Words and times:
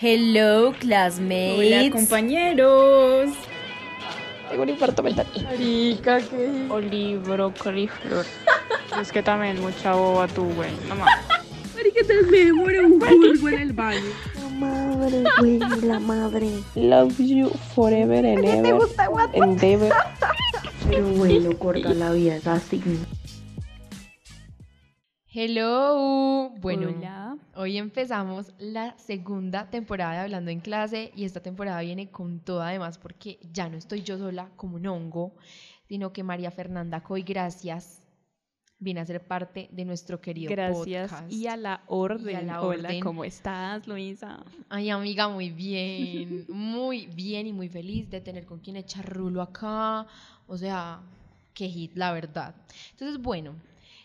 Hello, 0.00 0.72
classmates. 0.78 1.58
Hola, 1.58 1.90
compañeros. 1.90 3.30
Tengo 4.48 4.62
un 4.62 4.68
infarto 4.68 5.02
mental. 5.02 5.26
Marica, 5.42 6.20
¿qué? 6.20 6.66
Olibro, 6.70 7.52
coliflor. 7.52 8.24
es 9.02 9.10
que 9.10 9.24
también 9.24 9.60
mucha 9.60 9.94
boba 9.94 10.28
tú, 10.28 10.44
güey. 10.54 10.70
No 10.88 10.94
más. 10.94 11.08
Marica, 11.74 12.06
te 12.06 12.22
me 12.22 12.52
un 12.80 13.00
curvo 13.00 13.48
en 13.48 13.58
el 13.58 13.72
baño. 13.72 14.00
La 14.36 14.48
madre, 14.50 15.24
güey, 15.40 15.58
la 15.58 15.98
madre. 15.98 16.48
Love 16.76 17.18
you 17.18 17.50
forever 17.74 18.24
and 18.24 18.44
ever. 18.44 18.88
Endeavor. 19.32 19.92
Pero 20.88 21.08
bueno, 21.08 21.58
corta 21.58 21.92
la 21.92 22.12
vida, 22.12 22.36
es 22.36 22.46
así. 22.46 22.80
Hello. 25.30 26.50
Bueno, 26.58 26.88
Hola. 26.88 27.36
hoy 27.54 27.76
empezamos 27.76 28.50
la 28.58 28.96
segunda 28.96 29.68
temporada 29.68 30.12
de 30.14 30.18
Hablando 30.20 30.50
en 30.50 30.60
Clase 30.60 31.12
y 31.14 31.24
esta 31.24 31.40
temporada 31.40 31.82
viene 31.82 32.10
con 32.10 32.40
todo 32.40 32.62
además 32.62 32.96
porque 32.96 33.38
ya 33.52 33.68
no 33.68 33.76
estoy 33.76 34.02
yo 34.02 34.16
sola 34.16 34.48
como 34.56 34.76
un 34.76 34.86
hongo, 34.86 35.34
sino 35.86 36.14
que 36.14 36.22
María 36.22 36.50
Fernanda 36.50 37.02
Coy, 37.02 37.24
gracias, 37.24 38.00
viene 38.78 39.00
a 39.00 39.04
ser 39.04 39.22
parte 39.22 39.68
de 39.70 39.84
nuestro 39.84 40.18
querido 40.18 40.50
Gracias. 40.50 41.10
podcast. 41.10 41.30
Y 41.30 41.46
a 41.46 41.58
la 41.58 41.82
orden. 41.88 42.30
Y 42.30 42.34
a 42.34 42.40
la 42.40 42.62
Hola, 42.62 42.88
orden. 42.88 43.00
¿cómo 43.02 43.22
estás, 43.22 43.86
Luisa? 43.86 44.42
Ay, 44.70 44.88
amiga, 44.88 45.28
muy 45.28 45.50
bien, 45.50 46.46
muy 46.48 47.06
bien 47.06 47.46
y 47.46 47.52
muy 47.52 47.68
feliz 47.68 48.08
de 48.08 48.22
tener 48.22 48.46
con 48.46 48.60
quien 48.60 48.76
echar 48.76 49.06
rulo 49.06 49.42
acá. 49.42 50.06
O 50.46 50.56
sea, 50.56 51.02
qué 51.52 51.68
hit, 51.68 51.92
la 51.96 52.12
verdad. 52.12 52.54
Entonces, 52.92 53.20
bueno, 53.20 53.54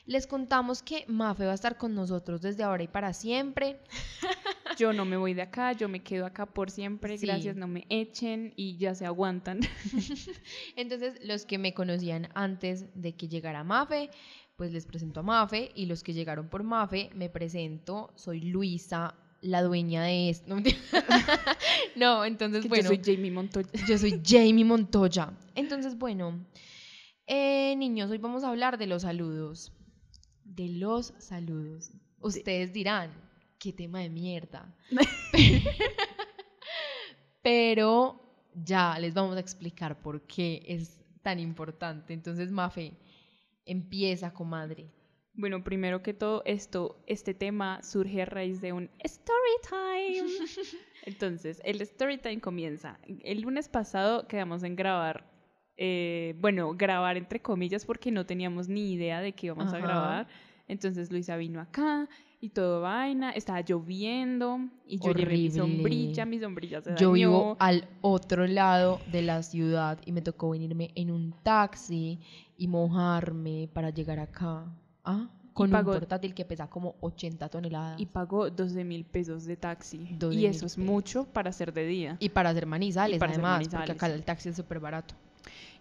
les 0.05 0.27
contamos 0.27 0.83
que 0.83 1.05
Mafe 1.07 1.45
va 1.45 1.51
a 1.51 1.55
estar 1.55 1.77
con 1.77 1.95
nosotros 1.95 2.41
desde 2.41 2.63
ahora 2.63 2.83
y 2.83 2.87
para 2.87 3.13
siempre. 3.13 3.79
Yo 4.77 4.91
no 4.91 5.05
me 5.05 5.17
voy 5.17 5.33
de 5.35 5.43
acá, 5.43 5.73
yo 5.73 5.87
me 5.87 6.01
quedo 6.01 6.25
acá 6.25 6.47
por 6.47 6.71
siempre. 6.71 7.17
Sí. 7.19 7.27
Gracias, 7.27 7.55
no 7.55 7.67
me 7.67 7.85
echen 7.89 8.53
y 8.55 8.75
ya 8.77 8.95
se 8.95 9.05
aguantan. 9.05 9.59
Entonces, 10.75 11.19
los 11.23 11.45
que 11.45 11.59
me 11.59 11.75
conocían 11.75 12.29
antes 12.33 12.87
de 12.95 13.13
que 13.13 13.27
llegara 13.27 13.63
Mafe, 13.63 14.09
pues 14.55 14.71
les 14.73 14.87
presento 14.87 15.19
a 15.19 15.23
Mafe. 15.23 15.71
Y 15.75 15.85
los 15.85 16.01
que 16.01 16.13
llegaron 16.13 16.49
por 16.49 16.63
Mafe, 16.63 17.11
me 17.13 17.29
presento. 17.29 18.11
Soy 18.15 18.41
Luisa, 18.41 19.13
la 19.41 19.61
dueña 19.61 20.03
de 20.03 20.29
esto. 20.29 20.55
No, 21.95 22.25
entonces, 22.25 22.63
Que 22.63 22.67
bueno. 22.67 22.89
Yo 22.89 22.95
soy 22.95 23.01
Jamie 23.15 23.31
Montoya. 23.31 23.69
Yo 23.87 23.97
soy 23.99 24.21
Jamie 24.25 24.65
Montoya. 24.65 25.33
Entonces, 25.53 25.99
bueno, 25.99 26.43
eh, 27.27 27.75
niños, 27.77 28.09
hoy 28.09 28.17
vamos 28.17 28.43
a 28.43 28.49
hablar 28.49 28.79
de 28.79 28.87
los 28.87 29.03
saludos. 29.03 29.71
De 30.55 30.69
los 30.69 31.15
saludos. 31.17 31.91
Ustedes 32.19 32.73
dirán, 32.73 33.11
qué 33.57 33.73
tema 33.73 34.01
de 34.01 34.09
mierda. 34.09 34.71
Pero 37.41 38.21
ya 38.53 38.99
les 38.99 39.15
vamos 39.15 39.35
a 39.35 39.39
explicar 39.39 39.99
por 39.99 40.21
qué 40.27 40.63
es 40.67 41.01
tan 41.23 41.39
importante. 41.39 42.13
Entonces, 42.13 42.51
Mafe, 42.51 42.93
empieza, 43.65 44.31
comadre. 44.31 44.91
Bueno, 45.33 45.63
primero 45.63 46.03
que 46.03 46.13
todo, 46.13 46.43
esto, 46.45 47.03
este 47.07 47.33
tema 47.33 47.81
surge 47.81 48.21
a 48.21 48.25
raíz 48.25 48.61
de 48.61 48.73
un 48.73 48.91
story 48.99 49.55
time. 49.67 50.29
Entonces, 51.05 51.61
el 51.65 51.81
story 51.81 52.19
time 52.19 52.39
comienza. 52.39 52.99
El 53.23 53.41
lunes 53.41 53.69
pasado 53.69 54.27
quedamos 54.27 54.61
en 54.61 54.75
grabar, 54.75 55.32
eh, 55.77 56.35
bueno, 56.39 56.73
grabar 56.75 57.17
entre 57.17 57.41
comillas 57.41 57.85
porque 57.85 58.11
no 58.11 58.25
teníamos 58.25 58.67
ni 58.69 58.93
idea 58.93 59.21
de 59.21 59.33
que 59.33 59.47
íbamos 59.47 59.73
a 59.73 59.79
grabar. 59.79 60.27
Entonces 60.67 61.11
Luisa 61.11 61.35
vino 61.37 61.59
acá 61.59 62.07
y 62.39 62.49
todo 62.49 62.81
vaina, 62.81 63.31
estaba 63.31 63.61
lloviendo 63.61 64.59
y 64.85 64.97
yo 64.99 65.11
llevé 65.13 65.31
mi 65.37 65.47
Horrible. 65.49 65.51
sombrilla, 65.59 66.25
mi 66.25 66.39
sombrilla 66.39 66.81
se 66.81 66.89
Yo 66.91 67.07
dañó. 67.09 67.11
vivo 67.13 67.57
al 67.59 67.87
otro 68.01 68.45
lado 68.47 68.99
de 69.11 69.21
la 69.21 69.43
ciudad 69.43 69.99
y 70.05 70.11
me 70.11 70.21
tocó 70.21 70.49
venirme 70.51 70.91
en 70.95 71.11
un 71.11 71.33
taxi 71.43 72.19
y 72.57 72.67
mojarme 72.67 73.69
para 73.73 73.89
llegar 73.89 74.19
acá. 74.19 74.65
¿Ah? 75.03 75.29
Con 75.53 75.73
un 75.73 75.83
portátil 75.85 76.33
que 76.33 76.45
pesa 76.45 76.67
como 76.67 76.95
80 77.01 77.47
toneladas. 77.49 77.99
y 77.99 78.07
pagó 78.07 78.49
12 78.49 78.83
mil 78.83 79.05
pesos 79.05 79.45
de 79.45 79.55
taxi. 79.55 80.07
12 80.17 80.35
y 80.39 80.45
eso 80.47 80.65
es 80.65 80.77
mucho 80.77 81.25
para 81.25 81.51
hacer 81.51 81.71
de 81.73 81.85
día. 81.85 82.17
Y 82.19 82.29
para 82.29 82.49
hacer 82.49 82.65
manizales, 82.65 83.17
Y 83.17 83.19
para 83.19 83.33
hacer 83.33 83.45
además, 83.45 83.67
porque 83.69 83.91
acá 83.91 84.07
el 84.07 84.23
taxi 84.23 84.49
es 84.49 84.55
súper 84.55 84.79
barato. 84.79 85.13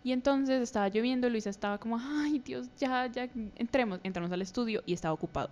Y 0.04 0.12
entonces 0.12 0.60
estaba 0.60 0.88
lloviendo, 0.88 1.28
Luisa 1.30 1.50
estaba 1.50 1.78
como, 1.78 1.98
ay 2.00 2.40
Dios, 2.40 2.68
ya, 2.78 3.06
ya, 3.06 3.28
entremos, 3.56 4.00
entramos 4.02 4.32
al 4.32 4.42
estudio 4.42 4.82
y 4.84 4.92
estaba 4.94 5.14
ocupado. 5.14 5.48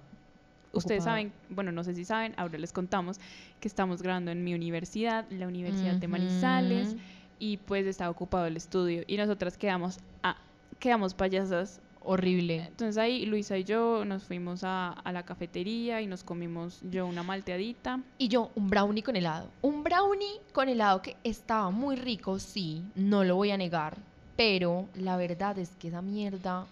Ustedes 0.73 1.01
Ocupado. 1.01 1.17
saben, 1.17 1.33
bueno, 1.49 1.73
no 1.73 1.83
sé 1.85 1.95
si 1.95 2.05
saben, 2.05 2.35
ahora 2.37 2.59
les 2.59 2.73
contamos 2.73 3.19
que 3.61 3.69
estamos 3.69 4.03
grabando 4.03 4.31
en 4.31 4.45
mi 4.45 4.55
universidad, 4.55 5.25
la 5.31 5.49
Universidad 5.49 5.95
de 5.95 6.07
Ujú. 6.07 6.13
Manizales, 6.13 6.97
y 7.39 7.57
pues 7.57 7.87
estaba 7.87 8.11
ocupado 8.11 8.47
el 8.47 8.57
estudio. 8.57 9.03
Y 9.07 9.17
nosotras 9.17 9.57
quedamos, 9.57 9.99
ah, 10.23 10.37
quedamos 10.79 11.15
payasas. 11.15 11.81
Horrible. 12.03 12.65
Entonces 12.67 12.97
ahí 12.97 13.27
Luisa 13.27 13.59
y 13.59 13.65
yo 13.65 14.07
nos 14.07 14.25
fuimos 14.25 14.65
a, 14.65 14.89
a 14.91 15.13
la 15.13 15.23
cafetería 15.25 16.01
y 16.01 16.07
nos 16.07 16.25
comimos 16.25 16.81
yo 16.91 17.07
una 17.07 17.23
malteadita. 17.23 18.01
Y 18.17 18.29
yo, 18.29 18.51
un 18.55 18.71
brownie 18.71 19.03
con 19.03 19.17
helado. 19.17 19.51
Un 19.61 19.85
brownie 19.85 20.41
con 20.55 20.71
helado 20.71 21.03
que 21.03 21.17
estaba 21.25 21.71
muy 21.71 21.97
rico, 21.97 22.39
sí, 22.39 22.83
no 22.95 23.23
lo 23.23 23.37
voy 23.37 23.51
a 23.51 23.59
negar. 23.59 23.99
Pero 24.41 24.89
la 24.95 25.19
verdad 25.19 25.59
es 25.59 25.69
que 25.79 25.89
esa 25.89 26.01
mierda 26.01 26.65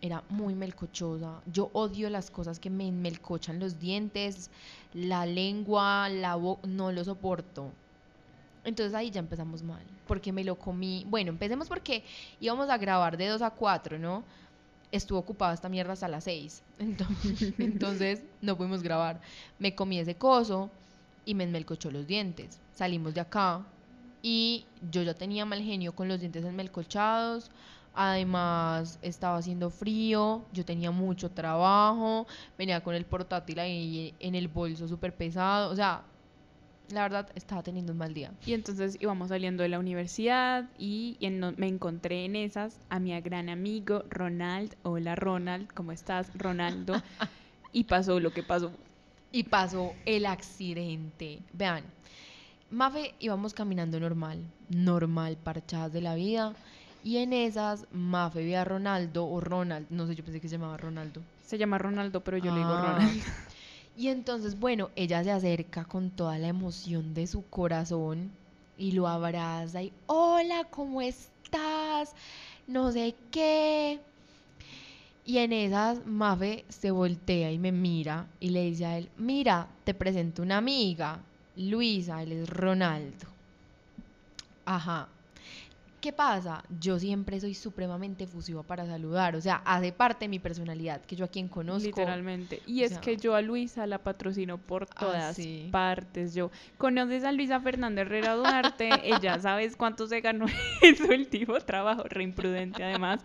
era 0.00 0.24
muy 0.30 0.54
melcochosa. 0.54 1.42
Yo 1.52 1.68
odio 1.74 2.08
las 2.08 2.30
cosas 2.30 2.58
que 2.58 2.70
me 2.70 2.90
melcochan 2.90 3.60
los 3.60 3.78
dientes, 3.78 4.48
la 4.94 5.26
lengua, 5.26 6.08
la 6.08 6.36
boca, 6.36 6.66
no 6.66 6.90
lo 6.92 7.04
soporto. 7.04 7.72
Entonces 8.64 8.94
ahí 8.94 9.10
ya 9.10 9.20
empezamos 9.20 9.62
mal, 9.62 9.82
porque 10.06 10.32
me 10.32 10.44
lo 10.44 10.54
comí. 10.54 11.04
Bueno, 11.10 11.28
empecemos 11.28 11.68
porque 11.68 12.04
íbamos 12.40 12.70
a 12.70 12.78
grabar 12.78 13.18
de 13.18 13.26
2 13.26 13.42
a 13.42 13.50
4, 13.50 13.98
¿no? 13.98 14.24
Estuvo 14.90 15.18
ocupada 15.18 15.52
esta 15.52 15.68
mierda 15.68 15.92
hasta 15.92 16.08
las 16.08 16.24
6. 16.24 16.62
Entonces, 16.78 17.52
entonces 17.58 18.22
no 18.40 18.56
pudimos 18.56 18.82
grabar. 18.82 19.20
Me 19.58 19.74
comí 19.74 19.98
ese 19.98 20.14
coso 20.14 20.70
y 21.26 21.34
me 21.34 21.44
enmelcochó 21.44 21.90
los 21.90 22.06
dientes. 22.06 22.58
Salimos 22.74 23.12
de 23.12 23.20
acá 23.20 23.62
y 24.22 24.64
yo 24.90 25.02
ya 25.02 25.14
tenía 25.14 25.44
mal 25.44 25.62
genio 25.62 25.92
con 25.94 26.08
los 26.08 26.20
dientes 26.20 26.44
enmelcochados. 26.44 27.50
Además, 27.92 28.98
estaba 29.02 29.38
haciendo 29.38 29.68
frío, 29.70 30.44
yo 30.52 30.64
tenía 30.64 30.90
mucho 30.92 31.30
trabajo, 31.30 32.26
venía 32.56 32.82
con 32.82 32.94
el 32.94 33.04
portátil 33.04 33.58
ahí 33.58 34.14
en 34.20 34.34
el 34.36 34.46
bolso 34.48 34.86
súper 34.86 35.12
pesado. 35.14 35.70
O 35.72 35.76
sea, 35.76 36.02
la 36.92 37.02
verdad, 37.02 37.28
estaba 37.34 37.62
teniendo 37.62 37.92
un 37.92 37.98
mal 37.98 38.12
día. 38.14 38.32
Y 38.46 38.52
entonces 38.52 38.96
íbamos 39.00 39.28
saliendo 39.28 39.62
de 39.62 39.68
la 39.68 39.78
universidad 39.78 40.68
y, 40.78 41.16
en- 41.20 41.54
me 41.56 41.68
encontré 41.68 42.24
en 42.24 42.36
esas 42.36 42.78
a 42.88 42.98
mi 42.98 43.18
gran 43.20 43.48
amigo 43.48 44.04
Ronald. 44.08 44.74
Hola 44.82 45.14
Ronald, 45.14 45.68
¿cómo 45.72 45.92
estás 45.92 46.30
Ronaldo? 46.34 46.94
y 47.72 47.84
pasó 47.84 48.18
lo 48.20 48.32
que 48.32 48.42
pasó. 48.42 48.72
Y 49.32 49.44
pasó 49.44 49.94
el 50.06 50.26
accidente. 50.26 51.40
Vean, 51.52 51.84
Mafe 52.70 53.14
íbamos 53.18 53.52
caminando 53.52 53.98
normal, 53.98 54.42
normal, 54.68 55.36
parchadas 55.42 55.92
de 55.92 56.00
la 56.00 56.14
vida. 56.14 56.54
Y 57.02 57.16
en 57.16 57.32
esas, 57.32 57.86
Mafe 57.92 58.44
ve 58.44 58.56
a 58.56 58.64
Ronaldo 58.64 59.26
o 59.26 59.40
Ronald, 59.40 59.86
no 59.90 60.06
sé, 60.06 60.14
yo 60.14 60.22
pensé 60.24 60.40
que 60.40 60.48
se 60.48 60.56
llamaba 60.56 60.76
Ronaldo. 60.76 61.20
Se 61.44 61.58
llama 61.58 61.78
Ronaldo, 61.78 62.20
pero 62.22 62.36
yo 62.36 62.52
le 62.52 62.58
digo 62.58 62.70
Ah. 62.72 62.94
Ronald. 62.98 63.22
Y 63.96 64.08
entonces, 64.08 64.58
bueno, 64.58 64.88
ella 64.96 65.22
se 65.24 65.30
acerca 65.32 65.84
con 65.84 66.10
toda 66.10 66.38
la 66.38 66.46
emoción 66.48 67.12
de 67.12 67.26
su 67.26 67.44
corazón 67.50 68.30
y 68.78 68.92
lo 68.92 69.06
abraza 69.08 69.82
y, 69.82 69.92
hola, 70.06 70.64
¿cómo 70.70 71.02
estás? 71.02 72.14
No 72.66 72.92
sé 72.92 73.14
qué. 73.30 74.00
Y 75.26 75.38
en 75.38 75.52
esas, 75.52 76.06
Mafe 76.06 76.64
se 76.68 76.90
voltea 76.92 77.52
y 77.52 77.58
me 77.58 77.72
mira 77.72 78.26
y 78.38 78.50
le 78.50 78.62
dice 78.64 78.86
a 78.86 78.96
él, 78.96 79.10
mira, 79.18 79.66
te 79.84 79.92
presento 79.92 80.40
una 80.42 80.56
amiga, 80.58 81.20
Luisa, 81.56 82.22
él 82.22 82.32
es 82.32 82.48
Ronaldo. 82.48 83.26
Ajá. 84.64 85.08
¿Qué 86.00 86.14
pasa? 86.14 86.64
Yo 86.80 86.98
siempre 86.98 87.38
soy 87.40 87.52
supremamente 87.52 88.24
efusiva 88.24 88.62
para 88.62 88.86
saludar, 88.86 89.36
o 89.36 89.40
sea, 89.42 89.56
hace 89.66 89.92
parte 89.92 90.24
de 90.24 90.28
mi 90.30 90.38
personalidad, 90.38 91.02
que 91.04 91.14
yo 91.14 91.26
a 91.26 91.28
quien 91.28 91.46
conozco. 91.46 91.84
Literalmente. 91.88 92.62
Y 92.66 92.84
es 92.84 92.92
sea- 92.92 93.00
que 93.02 93.18
yo 93.18 93.34
a 93.34 93.42
Luisa 93.42 93.86
la 93.86 93.98
patrocino 93.98 94.56
por 94.56 94.84
Ah, 94.94 94.98
todas 94.98 95.36
sí. 95.36 95.68
partes. 95.70 96.32
Yo 96.34 96.50
conoces 96.78 97.22
a 97.24 97.32
Luisa 97.32 97.60
Fernanda 97.60 98.00
Herrera 98.00 98.34
Duarte, 98.34 98.88
ella 99.04 99.38
sabes 99.40 99.76
cuánto 99.76 100.06
se 100.06 100.22
ganó 100.22 100.46
en 100.82 100.96
su 100.96 101.04
último 101.04 101.60
trabajo, 101.60 102.04
re 102.04 102.22
imprudente 102.22 102.82
además, 102.82 103.20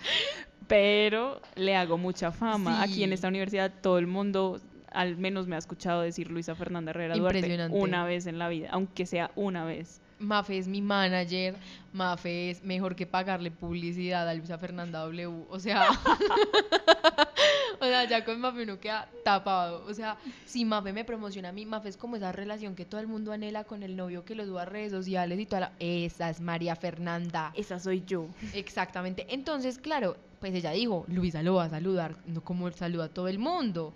pero 0.68 1.42
le 1.56 1.78
hago 1.78 1.98
mucha 1.98 2.34
fama. 2.34 2.82
Aquí 2.82 3.04
en 3.06 3.14
esta 3.14 3.30
universidad 3.30 3.72
todo 3.82 4.00
el 4.00 4.08
mundo 4.08 4.60
al 4.96 5.18
menos 5.18 5.48
me 5.48 5.56
ha 5.56 5.60
escuchado 5.60 6.02
decir 6.02 6.32
Luisa 6.32 6.56
Fernanda 6.56 6.92
Herrera 6.92 7.16
Duarte 7.16 7.68
una 7.72 8.06
vez 8.06 8.26
en 8.28 8.40
la 8.40 8.50
vida, 8.50 8.70
aunque 8.72 9.06
sea 9.06 9.32
una 9.36 9.66
vez. 9.66 10.02
Mafe 10.18 10.58
es 10.58 10.68
mi 10.68 10.82
manager, 10.82 11.56
Mafe 11.92 12.50
es 12.50 12.64
mejor 12.64 12.96
que 12.96 13.06
pagarle 13.06 13.52
publicidad 13.52 14.28
a 14.28 14.34
Luisa 14.34 14.58
Fernanda 14.58 15.00
W. 15.00 15.46
O 15.50 15.60
sea, 15.60 15.90
o 17.80 17.86
sea, 17.86 18.06
ya 18.06 18.24
con 18.24 18.40
Mafe 18.40 18.64
uno 18.64 18.80
queda 18.80 19.10
tapado. 19.26 19.86
O 19.86 19.94
sea, 19.94 20.18
si 20.46 20.64
Mafe 20.64 20.94
me 20.94 21.04
promociona 21.04 21.50
a 21.50 21.52
mí, 21.52 21.66
Mafe 21.66 21.90
es 21.90 21.98
como 21.98 22.16
esa 22.16 22.32
relación 22.32 22.76
que 22.76 22.86
todo 22.86 23.02
el 23.02 23.08
mundo 23.08 23.34
anhela 23.34 23.66
con 23.66 23.84
el 23.84 23.98
novio 23.98 24.24
que 24.24 24.36
lo 24.36 24.46
sube 24.46 24.62
a 24.62 24.66
redes 24.66 24.92
sociales 24.92 25.38
y 25.38 25.46
toda 25.46 25.60
la... 25.60 25.72
Esa 25.80 26.30
es 26.30 26.40
María 26.40 26.78
Fernanda. 26.78 27.52
Esa 27.54 27.80
soy 27.80 28.04
yo. 28.06 28.28
Exactamente. 28.54 29.26
Entonces, 29.30 29.78
claro, 29.80 30.16
pues 30.40 30.54
ella 30.54 30.72
dijo, 30.72 31.06
Luisa 31.10 31.44
lo 31.44 31.56
va 31.56 31.66
a 31.66 31.70
saludar, 31.70 32.16
no 32.26 32.42
como 32.42 32.72
saluda 32.72 33.06
a 33.06 33.10
todo 33.10 33.28
el 33.28 33.40
mundo. 33.40 33.94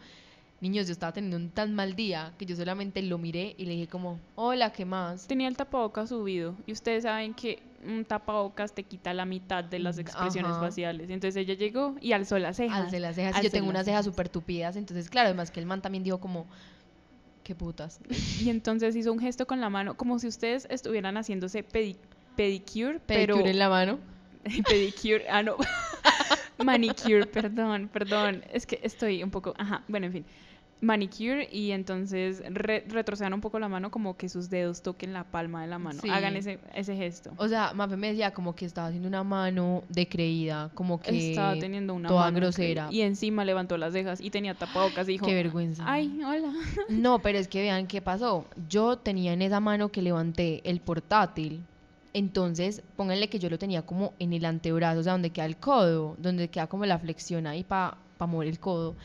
Niños, 0.62 0.88
yo 0.88 0.92
estaba 0.94 1.14
teniendo 1.14 1.38
un 1.38 1.52
tan 1.52 1.74
mal 1.74 1.96
día 1.96 2.34
que 2.38 2.46
yo 2.46 2.54
solamente 2.56 3.02
lo 3.02 3.18
miré 3.18 3.56
y 3.58 3.66
le 3.66 3.72
dije 3.74 3.88
como, 3.88 4.20
hola, 4.36 4.72
¿qué 4.74 4.84
más? 4.84 5.26
Tenía 5.28 5.48
el 5.48 5.56
tapabocas 5.56 6.10
subido 6.10 6.58
y 6.66 6.74
ustedes 6.74 7.04
saben 7.04 7.34
que 7.34 7.64
un 7.88 8.04
tapabocas 8.04 8.74
te 8.74 8.84
quita 8.84 9.14
la 9.14 9.24
mitad 9.24 9.64
de 9.64 9.80
las 9.80 9.98
expresiones 10.00 10.52
Ajá. 10.52 10.60
faciales. 10.66 11.10
Entonces 11.10 11.38
ella 11.38 11.54
llegó 11.54 11.96
y 12.02 12.12
alzó 12.12 12.38
las 12.40 12.58
cejas. 12.58 12.82
Alcé 12.86 13.00
las 13.00 13.16
cejas. 13.16 13.40
y 13.40 13.44
yo 13.44 13.50
tengo 13.50 13.70
unas 13.70 13.86
cejas 13.86 14.04
súper 14.04 14.28
tupidas, 14.28 14.76
entonces, 14.76 15.10
claro, 15.10 15.28
además 15.28 15.50
que 15.50 15.62
el 15.62 15.66
man 15.66 15.82
también 15.82 16.04
dijo 16.04 16.20
como, 16.20 16.46
qué 17.44 17.56
putas. 17.56 18.02
Y 18.42 18.50
entonces 18.50 18.98
hizo 18.98 19.14
un 19.14 19.20
gesto 19.20 19.48
con 19.48 19.62
la 19.62 19.70
mano, 19.70 19.96
como 19.96 20.20
si 20.20 20.28
ustedes 20.28 20.68
estuvieran 20.70 21.16
haciéndose 21.16 21.66
pedi- 21.66 21.98
pedicure, 22.36 23.00
pero 23.06 23.36
Pedicure 23.36 23.52
en 23.52 23.60
la 23.60 23.70
mano. 23.70 24.00
pedicure, 24.68 25.26
ah 25.30 25.42
no, 25.42 25.56
manicure, 26.58 27.26
perdón, 27.26 27.90
perdón, 27.92 28.44
es 28.52 28.66
que 28.66 28.80
estoy 28.84 29.24
un 29.24 29.32
poco, 29.32 29.54
ajá, 29.58 29.84
bueno, 29.88 30.08
en 30.08 30.12
fin, 30.14 30.26
manicure 30.82 31.50
y 31.52 31.72
entonces 31.72 32.42
re- 32.50 32.86
retrocedan 32.88 33.34
un 33.34 33.42
poco 33.42 33.60
la 33.60 33.68
mano 33.68 33.92
como 33.92 34.16
que 34.16 34.30
sus 34.30 34.50
dedos 34.50 34.82
toquen 34.82 35.12
la 35.12 35.26
palma 35.26 35.62
de 35.62 35.68
la 35.68 35.78
mano, 35.78 36.00
Sí. 36.02 36.10
hagan 36.10 36.38
ese, 36.38 36.60
ese 36.74 36.96
gesto. 36.96 37.32
O 37.38 37.48
sea, 37.50 37.74
Mafe 37.74 37.98
me 37.98 38.08
decía 38.08 38.32
como 38.32 38.56
que 38.56 38.66
estaba 38.66 38.88
haciendo 38.88 39.08
una 39.10 39.24
mano 39.24 39.84
de 39.90 40.08
creída, 40.08 40.72
como 40.74 41.02
que... 41.02 41.32
Estaba 41.32 41.58
teniendo 41.60 41.94
una 41.94 42.08
toda 42.08 42.26
mano 42.26 42.38
grosera. 42.38 42.88
y 42.92 43.02
encima 43.02 43.44
levantó 43.44 43.78
las 43.78 43.92
cejas 43.94 44.22
y 44.22 44.30
tenía 44.30 44.54
tapabocas 44.54 45.08
y 45.10 45.14
dijo, 45.14 45.26
Qué 45.26 45.34
vergüenza. 45.34 45.84
ay, 45.86 46.18
hola. 46.24 46.54
No, 46.90 47.20
pero 47.20 47.38
es 47.40 47.48
que 47.50 47.62
vean 47.62 47.86
qué 47.88 48.02
pasó. 48.02 48.46
Yo 48.70 48.98
tenía 48.98 49.34
en 49.34 49.42
esa 49.42 49.60
mano 49.60 49.90
que 49.90 50.02
levanté 50.02 50.62
el 50.70 50.80
portátil. 50.80 51.62
Entonces, 52.14 52.82
pónganle 52.96 53.28
que 53.30 53.38
yo 53.38 53.50
lo 53.50 53.60
tenía 53.60 53.84
como 53.84 54.14
en 54.18 54.34
el 54.34 54.44
antebrazo, 54.46 55.02
o 55.02 55.04
sea, 55.04 55.12
donde 55.12 55.30
queda 55.30 55.46
el 55.46 55.58
codo, 55.58 56.16
donde 56.18 56.48
queda 56.48 56.68
como 56.68 56.86
la 56.86 56.98
flexión 56.98 57.46
ahí 57.46 57.64
para 57.64 57.98
mover 58.20 58.48
el 58.48 58.60
codo. 58.60 58.96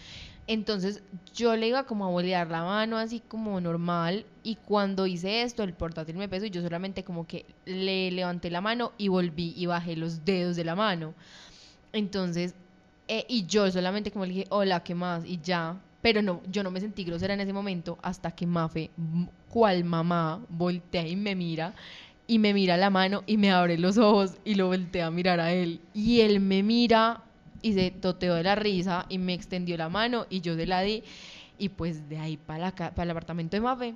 Entonces, 0.46 1.02
yo 1.34 1.56
le 1.56 1.68
iba 1.68 1.84
como 1.84 2.04
a 2.04 2.10
bolear 2.10 2.50
la 2.50 2.62
mano 2.62 2.98
así 2.98 3.20
como 3.20 3.60
normal 3.60 4.26
y 4.42 4.56
cuando 4.56 5.06
hice 5.06 5.42
esto, 5.42 5.62
el 5.62 5.72
portátil 5.72 6.16
me 6.16 6.28
pesó 6.28 6.44
y 6.44 6.50
yo 6.50 6.62
solamente 6.62 7.02
como 7.02 7.26
que 7.26 7.46
le 7.64 8.10
levanté 8.10 8.50
la 8.50 8.60
mano 8.60 8.92
y 8.98 9.08
volví 9.08 9.54
y 9.56 9.66
bajé 9.66 9.96
los 9.96 10.24
dedos 10.24 10.56
de 10.56 10.64
la 10.64 10.74
mano. 10.74 11.14
Entonces, 11.94 12.54
eh, 13.08 13.24
y 13.28 13.46
yo 13.46 13.70
solamente 13.70 14.10
como 14.10 14.26
le 14.26 14.32
dije, 14.32 14.46
hola, 14.50 14.82
¿qué 14.84 14.94
más? 14.94 15.24
Y 15.24 15.40
ya. 15.42 15.80
Pero 16.02 16.20
no, 16.20 16.42
yo 16.50 16.62
no 16.62 16.70
me 16.70 16.80
sentí 16.80 17.04
grosera 17.04 17.32
en 17.32 17.40
ese 17.40 17.54
momento 17.54 17.98
hasta 18.02 18.30
que 18.30 18.46
Mafe, 18.46 18.90
cual 19.48 19.84
mamá, 19.84 20.44
voltea 20.50 21.06
y 21.08 21.16
me 21.16 21.34
mira. 21.34 21.74
Y 22.26 22.38
me 22.38 22.52
mira 22.52 22.76
la 22.76 22.90
mano 22.90 23.22
y 23.26 23.38
me 23.38 23.50
abre 23.50 23.78
los 23.78 23.96
ojos 23.96 24.36
y 24.44 24.54
lo 24.54 24.66
voltea 24.66 25.06
a 25.06 25.10
mirar 25.10 25.40
a 25.40 25.52
él. 25.52 25.80
Y 25.94 26.20
él 26.20 26.40
me 26.40 26.62
mira 26.62 27.22
y 27.64 27.72
se 27.72 27.90
toteó 27.90 28.34
de 28.34 28.42
la 28.42 28.54
risa 28.56 29.06
y 29.08 29.16
me 29.18 29.32
extendió 29.32 29.76
la 29.78 29.88
mano 29.88 30.26
y 30.28 30.40
yo 30.42 30.54
se 30.54 30.66
la 30.66 30.82
di. 30.82 31.02
Y 31.56 31.70
pues 31.70 32.08
de 32.08 32.18
ahí 32.18 32.36
para 32.36 32.74
el 32.96 33.10
apartamento 33.10 33.56
de 33.56 33.60
Mafe 33.62 33.94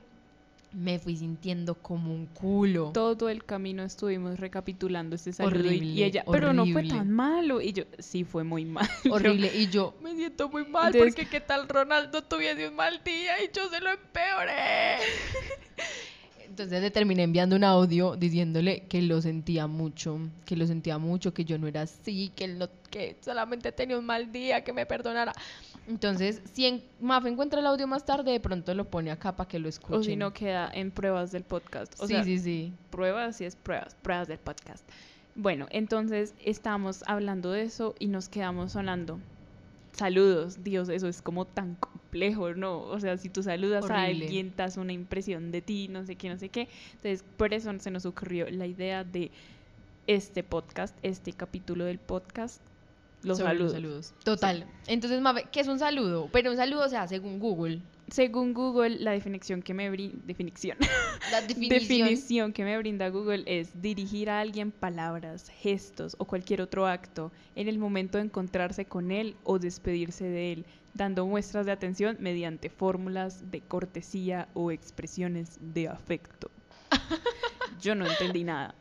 me 0.72 0.98
fui 0.98 1.16
sintiendo 1.16 1.74
como 1.74 2.12
un 2.14 2.26
culo. 2.26 2.92
Todo 2.94 3.28
el 3.28 3.44
camino 3.44 3.82
estuvimos 3.82 4.38
recapitulando 4.40 5.16
este 5.16 5.32
saludo 5.32 5.60
y- 5.60 5.60
y, 5.60 5.68
Horrible, 5.78 6.04
ella, 6.06 6.24
pero 6.30 6.52
no 6.54 6.64
fue 6.66 6.82
tan 6.88 7.10
malo. 7.10 7.60
Y 7.60 7.72
yo, 7.72 7.84
sí, 7.98 8.24
fue 8.24 8.42
muy 8.44 8.64
mal. 8.64 8.88
Yo, 9.04 9.12
Horrible. 9.14 9.50
Y 9.54 9.68
yo 9.68 9.94
me 10.02 10.14
siento 10.14 10.48
muy 10.48 10.64
mal 10.66 10.92
porque 10.98 11.26
qué 11.26 11.40
tal 11.40 11.68
Ronaldo 11.68 12.22
tuviese 12.24 12.68
un 12.68 12.76
mal 12.76 13.02
día 13.04 13.42
y 13.44 13.50
yo 13.54 13.68
se 13.68 13.80
lo 13.80 13.90
empeoré. 13.90 14.96
Entonces 16.58 16.82
le 16.82 16.90
terminé 16.90 17.22
enviando 17.22 17.54
un 17.54 17.62
audio 17.62 18.16
diciéndole 18.16 18.80
que 18.88 19.00
lo 19.00 19.20
sentía 19.22 19.68
mucho, 19.68 20.18
que 20.44 20.56
lo 20.56 20.66
sentía 20.66 20.98
mucho, 20.98 21.32
que 21.32 21.44
yo 21.44 21.56
no 21.56 21.68
era 21.68 21.82
así, 21.82 22.32
que 22.34 22.46
él 22.46 22.58
no, 22.58 22.68
que 22.90 23.16
solamente 23.20 23.70
tenía 23.70 23.96
un 23.96 24.04
mal 24.04 24.32
día, 24.32 24.64
que 24.64 24.72
me 24.72 24.84
perdonara. 24.84 25.32
Entonces, 25.86 26.42
si 26.52 26.66
en, 26.66 26.82
Mafe 27.00 27.28
encuentra 27.28 27.60
el 27.60 27.66
audio 27.66 27.86
más 27.86 28.04
tarde, 28.04 28.32
de 28.32 28.40
pronto 28.40 28.74
lo 28.74 28.84
pone 28.90 29.12
acá 29.12 29.36
para 29.36 29.48
que 29.48 29.60
lo 29.60 29.68
escuchen. 29.68 30.00
o 30.00 30.02
si 30.02 30.16
no 30.16 30.32
queda 30.32 30.68
en 30.74 30.90
pruebas 30.90 31.30
del 31.30 31.44
podcast. 31.44 31.94
O 32.00 32.08
sí, 32.08 32.14
sea, 32.14 32.24
sí, 32.24 32.38
sí. 32.38 32.72
pruebas 32.90 33.40
y 33.40 33.44
es 33.44 33.54
pruebas, 33.54 33.94
pruebas 34.02 34.26
del 34.26 34.38
podcast. 34.38 34.84
Bueno, 35.36 35.68
entonces 35.70 36.34
estamos 36.44 37.04
hablando 37.06 37.52
de 37.52 37.62
eso 37.62 37.94
y 38.00 38.08
nos 38.08 38.28
quedamos 38.28 38.72
sonando. 38.72 39.20
Saludos, 39.98 40.62
Dios, 40.62 40.88
eso 40.90 41.08
es 41.08 41.20
como 41.22 41.44
tan 41.44 41.74
complejo, 41.74 42.54
¿no? 42.54 42.82
O 42.82 43.00
sea, 43.00 43.18
si 43.18 43.28
tú 43.28 43.42
saludas 43.42 43.82
a 43.90 43.94
Horrible. 43.94 44.26
alguien, 44.26 44.50
te 44.52 44.62
das 44.62 44.76
una 44.76 44.92
impresión 44.92 45.50
de 45.50 45.60
ti, 45.60 45.88
no 45.88 46.06
sé 46.06 46.14
qué, 46.14 46.28
no 46.28 46.38
sé 46.38 46.50
qué. 46.50 46.68
Entonces, 46.92 47.24
por 47.36 47.52
eso 47.52 47.72
se 47.80 47.90
nos 47.90 48.06
ocurrió 48.06 48.48
la 48.48 48.68
idea 48.68 49.02
de 49.02 49.32
este 50.06 50.44
podcast, 50.44 50.96
este 51.02 51.32
capítulo 51.32 51.84
del 51.84 51.98
podcast, 51.98 52.62
los 53.22 53.38
Sobre 53.38 53.68
saludos. 53.68 54.14
Total. 54.24 54.66
Entonces, 54.86 55.20
Mafe, 55.20 55.46
¿qué 55.50 55.60
es 55.60 55.68
un 55.68 55.78
saludo? 55.78 56.28
Pero 56.32 56.50
un 56.50 56.56
saludo, 56.56 56.84
o 56.84 56.88
sea, 56.88 57.06
según 57.08 57.38
Google. 57.38 57.82
Según 58.08 58.54
Google, 58.54 59.00
la 59.00 59.10
definición 59.10 59.60
que 59.60 59.74
me 59.74 59.90
brinda, 59.90 60.18
definición, 60.24 60.78
La 61.30 61.42
definición. 61.42 61.98
definición 61.98 62.52
que 62.52 62.64
me 62.64 62.78
brinda 62.78 63.08
Google 63.10 63.44
es 63.46 63.82
dirigir 63.82 64.30
a 64.30 64.40
alguien 64.40 64.70
palabras, 64.70 65.50
gestos 65.50 66.16
o 66.18 66.24
cualquier 66.24 66.62
otro 66.62 66.86
acto 66.86 67.32
en 67.54 67.68
el 67.68 67.78
momento 67.78 68.16
de 68.16 68.24
encontrarse 68.24 68.86
con 68.86 69.10
él 69.10 69.36
o 69.44 69.58
despedirse 69.58 70.24
de 70.24 70.52
él, 70.52 70.66
dando 70.94 71.26
muestras 71.26 71.66
de 71.66 71.72
atención 71.72 72.16
mediante 72.20 72.70
fórmulas 72.70 73.50
de 73.50 73.60
cortesía 73.60 74.48
o 74.54 74.70
expresiones 74.70 75.58
de 75.60 75.88
afecto. 75.88 76.50
Yo 77.82 77.94
no 77.94 78.06
entendí 78.06 78.42
nada. 78.42 78.74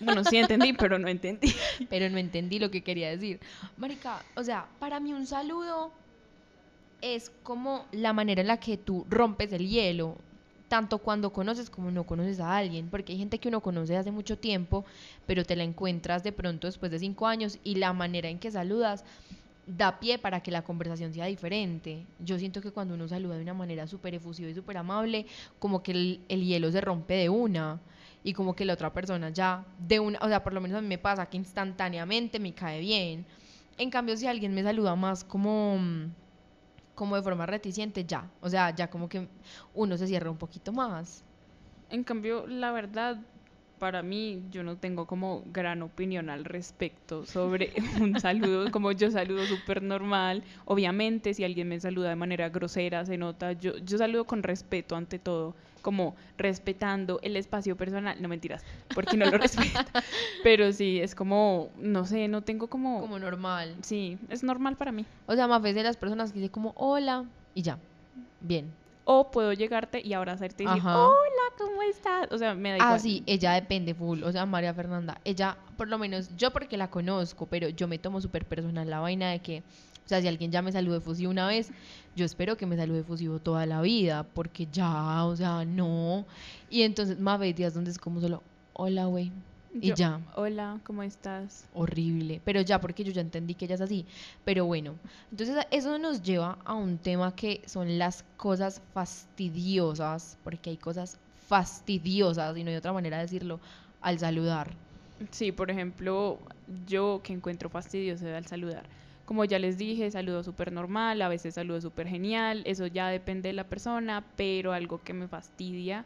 Bueno, 0.00 0.24
sí 0.24 0.36
entendí, 0.36 0.72
pero 0.72 0.98
no 0.98 1.08
entendí. 1.08 1.54
pero 1.90 2.08
no 2.10 2.18
entendí 2.18 2.58
lo 2.58 2.70
que 2.70 2.82
quería 2.82 3.10
decir. 3.10 3.40
Marica, 3.76 4.22
o 4.36 4.42
sea, 4.42 4.66
para 4.78 5.00
mí 5.00 5.12
un 5.12 5.26
saludo 5.26 5.92
es 7.00 7.30
como 7.42 7.86
la 7.92 8.12
manera 8.12 8.40
en 8.40 8.46
la 8.46 8.58
que 8.58 8.76
tú 8.78 9.06
rompes 9.08 9.52
el 9.52 9.68
hielo, 9.68 10.16
tanto 10.68 10.98
cuando 10.98 11.32
conoces 11.32 11.68
como 11.68 11.90
no 11.90 12.04
conoces 12.04 12.40
a 12.40 12.56
alguien, 12.56 12.88
porque 12.88 13.12
hay 13.12 13.18
gente 13.18 13.38
que 13.38 13.48
uno 13.48 13.60
conoce 13.60 13.96
hace 13.96 14.10
mucho 14.10 14.38
tiempo, 14.38 14.84
pero 15.26 15.44
te 15.44 15.54
la 15.54 15.64
encuentras 15.64 16.24
de 16.24 16.32
pronto 16.32 16.66
después 16.66 16.90
de 16.90 16.98
cinco 16.98 17.26
años 17.26 17.58
y 17.62 17.76
la 17.76 17.92
manera 17.92 18.28
en 18.28 18.38
que 18.38 18.50
saludas 18.50 19.04
da 19.66 19.98
pie 19.98 20.18
para 20.18 20.42
que 20.42 20.50
la 20.50 20.62
conversación 20.62 21.12
sea 21.12 21.26
diferente. 21.26 22.04
Yo 22.18 22.38
siento 22.38 22.60
que 22.60 22.70
cuando 22.70 22.94
uno 22.94 23.08
saluda 23.08 23.36
de 23.36 23.42
una 23.42 23.54
manera 23.54 23.86
súper 23.86 24.14
efusiva 24.14 24.48
y 24.48 24.54
súper 24.54 24.78
amable, 24.78 25.26
como 25.58 25.82
que 25.82 25.92
el, 25.92 26.20
el 26.28 26.44
hielo 26.44 26.70
se 26.70 26.80
rompe 26.80 27.14
de 27.14 27.28
una 27.28 27.80
y 28.24 28.32
como 28.32 28.56
que 28.56 28.64
la 28.64 28.72
otra 28.72 28.92
persona 28.92 29.28
ya 29.28 29.64
de 29.78 30.00
una, 30.00 30.18
o 30.22 30.28
sea, 30.28 30.42
por 30.42 30.54
lo 30.54 30.60
menos 30.60 30.78
a 30.78 30.80
mí 30.80 30.88
me 30.88 30.98
pasa 30.98 31.26
que 31.26 31.36
instantáneamente 31.36 32.40
me 32.40 32.54
cae 32.54 32.80
bien. 32.80 33.26
En 33.76 33.90
cambio, 33.90 34.16
si 34.16 34.26
alguien 34.26 34.54
me 34.54 34.62
saluda 34.62 34.96
más 34.96 35.22
como 35.22 35.78
como 36.94 37.16
de 37.16 37.22
forma 37.22 37.44
reticente, 37.46 38.04
ya, 38.04 38.30
o 38.40 38.48
sea, 38.48 38.74
ya 38.74 38.88
como 38.88 39.08
que 39.08 39.28
uno 39.74 39.96
se 39.96 40.06
cierra 40.06 40.30
un 40.30 40.38
poquito 40.38 40.72
más. 40.72 41.24
En 41.90 42.04
cambio, 42.04 42.46
la 42.46 42.72
verdad, 42.72 43.18
para 43.78 44.02
mí, 44.02 44.44
yo 44.50 44.62
no 44.62 44.76
tengo 44.76 45.06
como 45.06 45.42
gran 45.46 45.82
opinión 45.82 46.30
al 46.30 46.44
respecto 46.44 47.26
sobre 47.26 47.72
un 48.00 48.18
saludo, 48.20 48.70
como 48.70 48.92
yo 48.92 49.10
saludo 49.10 49.44
súper 49.46 49.82
normal. 49.82 50.44
Obviamente, 50.64 51.34
si 51.34 51.44
alguien 51.44 51.68
me 51.68 51.80
saluda 51.80 52.10
de 52.10 52.16
manera 52.16 52.48
grosera, 52.48 53.04
se 53.04 53.18
nota, 53.18 53.52
yo, 53.52 53.76
yo 53.78 53.98
saludo 53.98 54.24
con 54.24 54.42
respeto 54.42 54.96
ante 54.96 55.18
todo, 55.18 55.56
como 55.84 56.16
respetando 56.38 57.20
el 57.22 57.36
espacio 57.36 57.76
personal. 57.76 58.20
No 58.20 58.26
mentiras, 58.26 58.64
porque 58.92 59.16
no 59.16 59.26
lo 59.26 59.38
respeta. 59.38 59.84
Pero 60.42 60.72
sí, 60.72 60.98
es 60.98 61.14
como, 61.14 61.70
no 61.78 62.06
sé, 62.06 62.26
no 62.26 62.42
tengo 62.42 62.66
como... 62.66 63.02
Como 63.02 63.20
normal. 63.20 63.76
Sí, 63.82 64.18
es 64.30 64.42
normal 64.42 64.76
para 64.76 64.90
mí. 64.90 65.04
O 65.26 65.34
sea, 65.36 65.46
más 65.46 65.62
veces 65.62 65.76
de 65.76 65.82
las 65.84 65.96
personas 65.96 66.32
que 66.32 66.40
dicen 66.40 66.50
como 66.50 66.72
hola 66.76 67.26
y 67.54 67.62
ya. 67.62 67.78
Bien. 68.40 68.72
O 69.04 69.30
puedo 69.30 69.52
llegarte 69.52 70.00
y 70.02 70.14
abrazarte 70.14 70.64
y 70.64 70.66
decir, 70.66 70.82
hola, 70.82 71.44
¿cómo 71.58 71.82
estás? 71.82 72.32
O 72.32 72.38
sea, 72.38 72.54
me 72.54 72.70
da 72.70 72.76
igual. 72.76 72.94
Ah, 72.94 72.98
sí, 72.98 73.22
ella 73.26 73.52
depende 73.52 73.92
full. 73.94 74.22
O 74.22 74.32
sea, 74.32 74.46
María 74.46 74.72
Fernanda, 74.72 75.20
ella, 75.24 75.58
por 75.76 75.88
lo 75.88 75.98
menos 75.98 76.34
yo 76.36 76.50
porque 76.50 76.78
la 76.78 76.88
conozco, 76.88 77.44
pero 77.44 77.68
yo 77.68 77.86
me 77.86 77.98
tomo 77.98 78.22
súper 78.22 78.46
personal 78.46 78.88
la 78.88 79.00
vaina 79.00 79.30
de 79.30 79.40
que, 79.40 79.62
o 80.04 80.08
sea, 80.08 80.20
si 80.20 80.28
alguien 80.28 80.50
ya 80.50 80.60
me 80.60 80.70
saludó 80.70 80.96
efusivo 80.96 81.30
una 81.30 81.46
vez, 81.46 81.70
yo 82.14 82.24
espero 82.24 82.56
que 82.56 82.66
me 82.66 82.76
salude 82.76 83.00
efusivo 83.00 83.38
toda 83.38 83.64
la 83.64 83.80
vida, 83.80 84.22
porque 84.22 84.68
ya, 84.70 85.24
o 85.24 85.34
sea, 85.34 85.64
no. 85.64 86.26
Y 86.68 86.82
entonces, 86.82 87.18
más 87.18 87.40
días 87.40 87.74
donde 87.74 87.90
es 87.90 87.98
como 87.98 88.20
solo, 88.20 88.42
hola, 88.74 89.06
güey. 89.06 89.32
Y 89.80 89.88
Yo, 89.88 89.94
ya. 89.96 90.20
Hola, 90.36 90.78
¿cómo 90.84 91.02
estás? 91.02 91.64
horrible, 91.74 92.40
pero 92.44 92.60
ya 92.60 92.80
porque 92.80 93.02
yo 93.02 93.12
ya 93.12 93.22
entendí 93.22 93.54
que 93.54 93.64
ella 93.64 93.74
es 93.74 93.80
así, 93.80 94.06
pero 94.44 94.66
bueno, 94.66 94.94
entonces 95.32 95.56
eso 95.72 95.98
nos 95.98 96.22
lleva 96.22 96.58
a 96.64 96.74
un 96.74 96.98
tema 96.98 97.34
que 97.34 97.60
son 97.66 97.98
las 97.98 98.24
cosas 98.36 98.80
fastidiosas, 98.92 100.38
porque 100.44 100.70
hay 100.70 100.76
cosas 100.76 101.18
fastidiosas, 101.48 102.56
y 102.56 102.62
no 102.62 102.70
hay 102.70 102.76
otra 102.76 102.92
manera 102.92 103.16
de 103.16 103.24
decirlo, 103.24 103.58
al 104.00 104.18
saludar. 104.18 104.70
Sí, 105.30 105.50
por 105.50 105.70
ejemplo, 105.70 106.38
yo 106.86 107.20
que 107.24 107.32
encuentro 107.32 107.68
fastidioso 107.68 108.26
al 108.28 108.46
saludar. 108.46 108.84
Como 109.24 109.44
ya 109.44 109.58
les 109.58 109.78
dije, 109.78 110.10
saludo 110.10 110.42
súper 110.42 110.70
normal, 110.72 111.22
a 111.22 111.28
veces 111.28 111.54
saludo 111.54 111.80
súper 111.80 112.06
genial, 112.08 112.62
eso 112.66 112.86
ya 112.86 113.08
depende 113.08 113.48
de 113.48 113.52
la 113.54 113.64
persona, 113.64 114.24
pero 114.36 114.72
algo 114.72 115.02
que 115.02 115.14
me 115.14 115.28
fastidia 115.28 116.04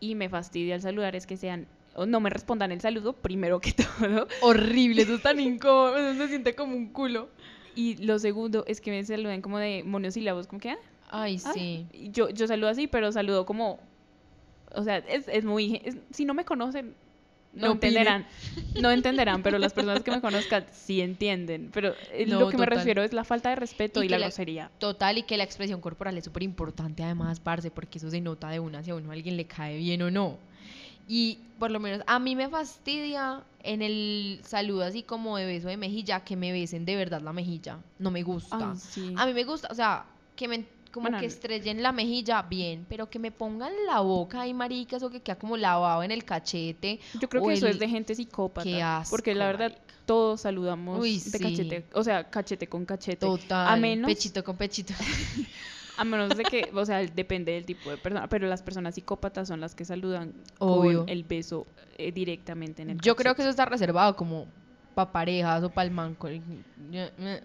y 0.00 0.14
me 0.14 0.28
fastidia 0.28 0.74
al 0.74 0.82
saludar 0.82 1.16
es 1.16 1.26
que 1.26 1.36
sean, 1.38 1.66
o 1.94 2.04
no 2.04 2.20
me 2.20 2.28
respondan 2.28 2.70
el 2.72 2.80
saludo 2.82 3.14
primero 3.14 3.60
que 3.60 3.72
todo. 3.98 4.28
Horrible, 4.42 5.02
eso 5.02 5.14
es 5.14 5.22
tan 5.22 5.40
incómodo, 5.40 5.96
eso 5.96 6.20
se 6.22 6.28
siente 6.28 6.54
como 6.54 6.76
un 6.76 6.88
culo. 6.88 7.28
Y 7.74 7.96
lo 8.04 8.18
segundo 8.18 8.64
es 8.68 8.80
que 8.80 8.90
me 8.90 9.02
saluden 9.04 9.40
como 9.42 9.58
de 9.58 9.82
monosílabos, 9.84 10.46
como 10.46 10.60
que, 10.60 10.70
ah, 10.70 10.78
Ay, 11.10 11.40
ah, 11.44 11.52
sí. 11.54 11.86
Yo, 12.12 12.28
yo 12.28 12.46
saludo 12.46 12.68
así, 12.68 12.86
pero 12.86 13.10
saludo 13.10 13.46
como, 13.46 13.80
o 14.74 14.82
sea, 14.82 14.98
es, 14.98 15.28
es 15.28 15.44
muy, 15.44 15.80
es- 15.84 15.96
si 16.10 16.24
no 16.24 16.34
me 16.34 16.44
conocen, 16.44 16.94
no, 17.54 17.72
entenderán, 17.72 18.26
no 18.80 18.90
entenderán, 18.90 19.42
pero 19.42 19.58
las 19.58 19.72
personas 19.72 20.02
que 20.02 20.10
me 20.10 20.20
conozcan 20.20 20.66
sí 20.72 21.00
entienden. 21.00 21.70
Pero 21.72 21.94
eh, 22.12 22.26
No, 22.26 22.40
lo 22.40 22.48
que 22.48 22.58
me 22.58 22.66
refiero 22.66 23.02
es 23.02 23.12
la 23.12 23.24
falta 23.24 23.50
de 23.50 23.56
respeto 23.56 24.02
Y 24.02 24.08
la 24.08 24.18
la- 24.18 24.26
grosería. 24.26 24.70
Total, 24.78 25.18
y 25.18 25.22
que 25.22 25.36
la 25.36 25.44
expresión 25.44 25.80
corporal 25.80 26.16
es 26.18 26.24
súper 26.24 26.42
importante 26.42 27.02
además, 27.02 27.40
parce, 27.40 27.70
porque 27.70 27.98
eso 27.98 28.10
se 28.10 28.20
nota 28.20 28.48
de 28.50 28.60
una 28.60 28.82
si 28.82 28.90
a 28.90 28.94
uno 28.94 29.10
a 29.10 29.12
alguien 29.14 29.36
le 29.36 29.46
cae 29.46 29.76
bien 29.78 30.02
o 30.02 30.10
no. 30.10 30.38
Y 31.06 31.38
por 31.58 31.70
lo 31.70 31.80
menos 31.80 32.02
a 32.06 32.18
mí 32.18 32.34
me 32.34 32.48
fastidia 32.48 33.42
en 33.62 33.82
el 33.82 34.40
saludo 34.42 34.84
así 34.84 35.02
como 35.02 35.36
de 35.36 35.46
beso 35.46 35.68
de 35.68 35.76
mejilla, 35.76 36.20
que 36.24 36.34
me 36.36 36.50
besen 36.52 36.84
de 36.84 36.96
verdad 36.96 37.20
la 37.20 37.32
mejilla. 37.32 37.78
No 37.98 38.10
me 38.10 38.22
gusta. 38.22 38.70
Ay, 38.72 38.76
sí. 38.78 39.14
A 39.16 39.26
mí 39.26 39.34
me 39.34 39.44
gusta, 39.44 39.68
o 39.70 39.74
sea, 39.74 40.06
que 40.36 40.48
me 40.48 40.64
como 40.94 41.06
Bueno, 41.08 41.18
que 41.18 41.26
estrellen 41.26 41.82
la 41.82 41.90
mejilla, 41.90 42.42
bien, 42.42 42.86
pero 42.88 43.10
que 43.10 43.18
me 43.18 43.32
pongan 43.32 43.72
la 43.84 43.98
boca 43.98 44.42
ahí, 44.42 44.54
maricas, 44.54 45.02
o 45.02 45.10
que 45.10 45.20
queda 45.20 45.36
como 45.36 45.56
lavado 45.56 46.04
en 46.04 46.12
el 46.12 46.24
cachete. 46.24 47.00
Yo 47.20 47.28
creo 47.28 47.44
que 47.44 47.54
eso 47.54 47.66
es 47.66 47.80
de 47.80 47.88
gente 47.88 48.14
psicópata. 48.14 48.62
Qué 48.62 48.80
porque 49.10 49.34
la 49.34 49.50
asco, 49.50 49.58
verdad, 49.58 49.76
marica. 49.76 49.94
todos 50.06 50.42
saludamos 50.42 51.00
Uy, 51.00 51.14
de 51.18 51.18
sí. 51.18 51.38
cachete. 51.40 51.86
O 51.94 52.04
sea, 52.04 52.30
cachete 52.30 52.68
con 52.68 52.86
cachete. 52.86 53.26
Total. 53.26 53.68
A 53.68 53.76
menos, 53.76 54.06
Pechito 54.08 54.44
con 54.44 54.56
pechito. 54.56 54.94
a 55.96 56.04
menos 56.04 56.36
de 56.36 56.44
que, 56.44 56.70
o 56.72 56.86
sea, 56.86 56.98
depende 57.04 57.50
del 57.50 57.66
tipo 57.66 57.90
de 57.90 57.96
persona. 57.96 58.28
Pero 58.28 58.46
las 58.46 58.62
personas 58.62 58.94
psicópatas 58.94 59.48
son 59.48 59.60
las 59.60 59.74
que 59.74 59.84
saludan 59.84 60.32
Obvio. 60.60 61.00
con 61.00 61.08
el 61.08 61.24
beso 61.24 61.66
eh, 61.98 62.12
directamente 62.12 62.82
en 62.82 62.90
el 62.90 63.00
Yo 63.00 63.16
creo 63.16 63.34
que 63.34 63.42
eso 63.42 63.50
está 63.50 63.64
reservado 63.64 64.14
como 64.14 64.46
para 64.94 65.10
parejas 65.12 65.62
o 65.64 65.70
para 65.70 65.86
el 65.88 65.94
man. 65.94 66.14
con 66.14 66.32
el- 66.32 66.42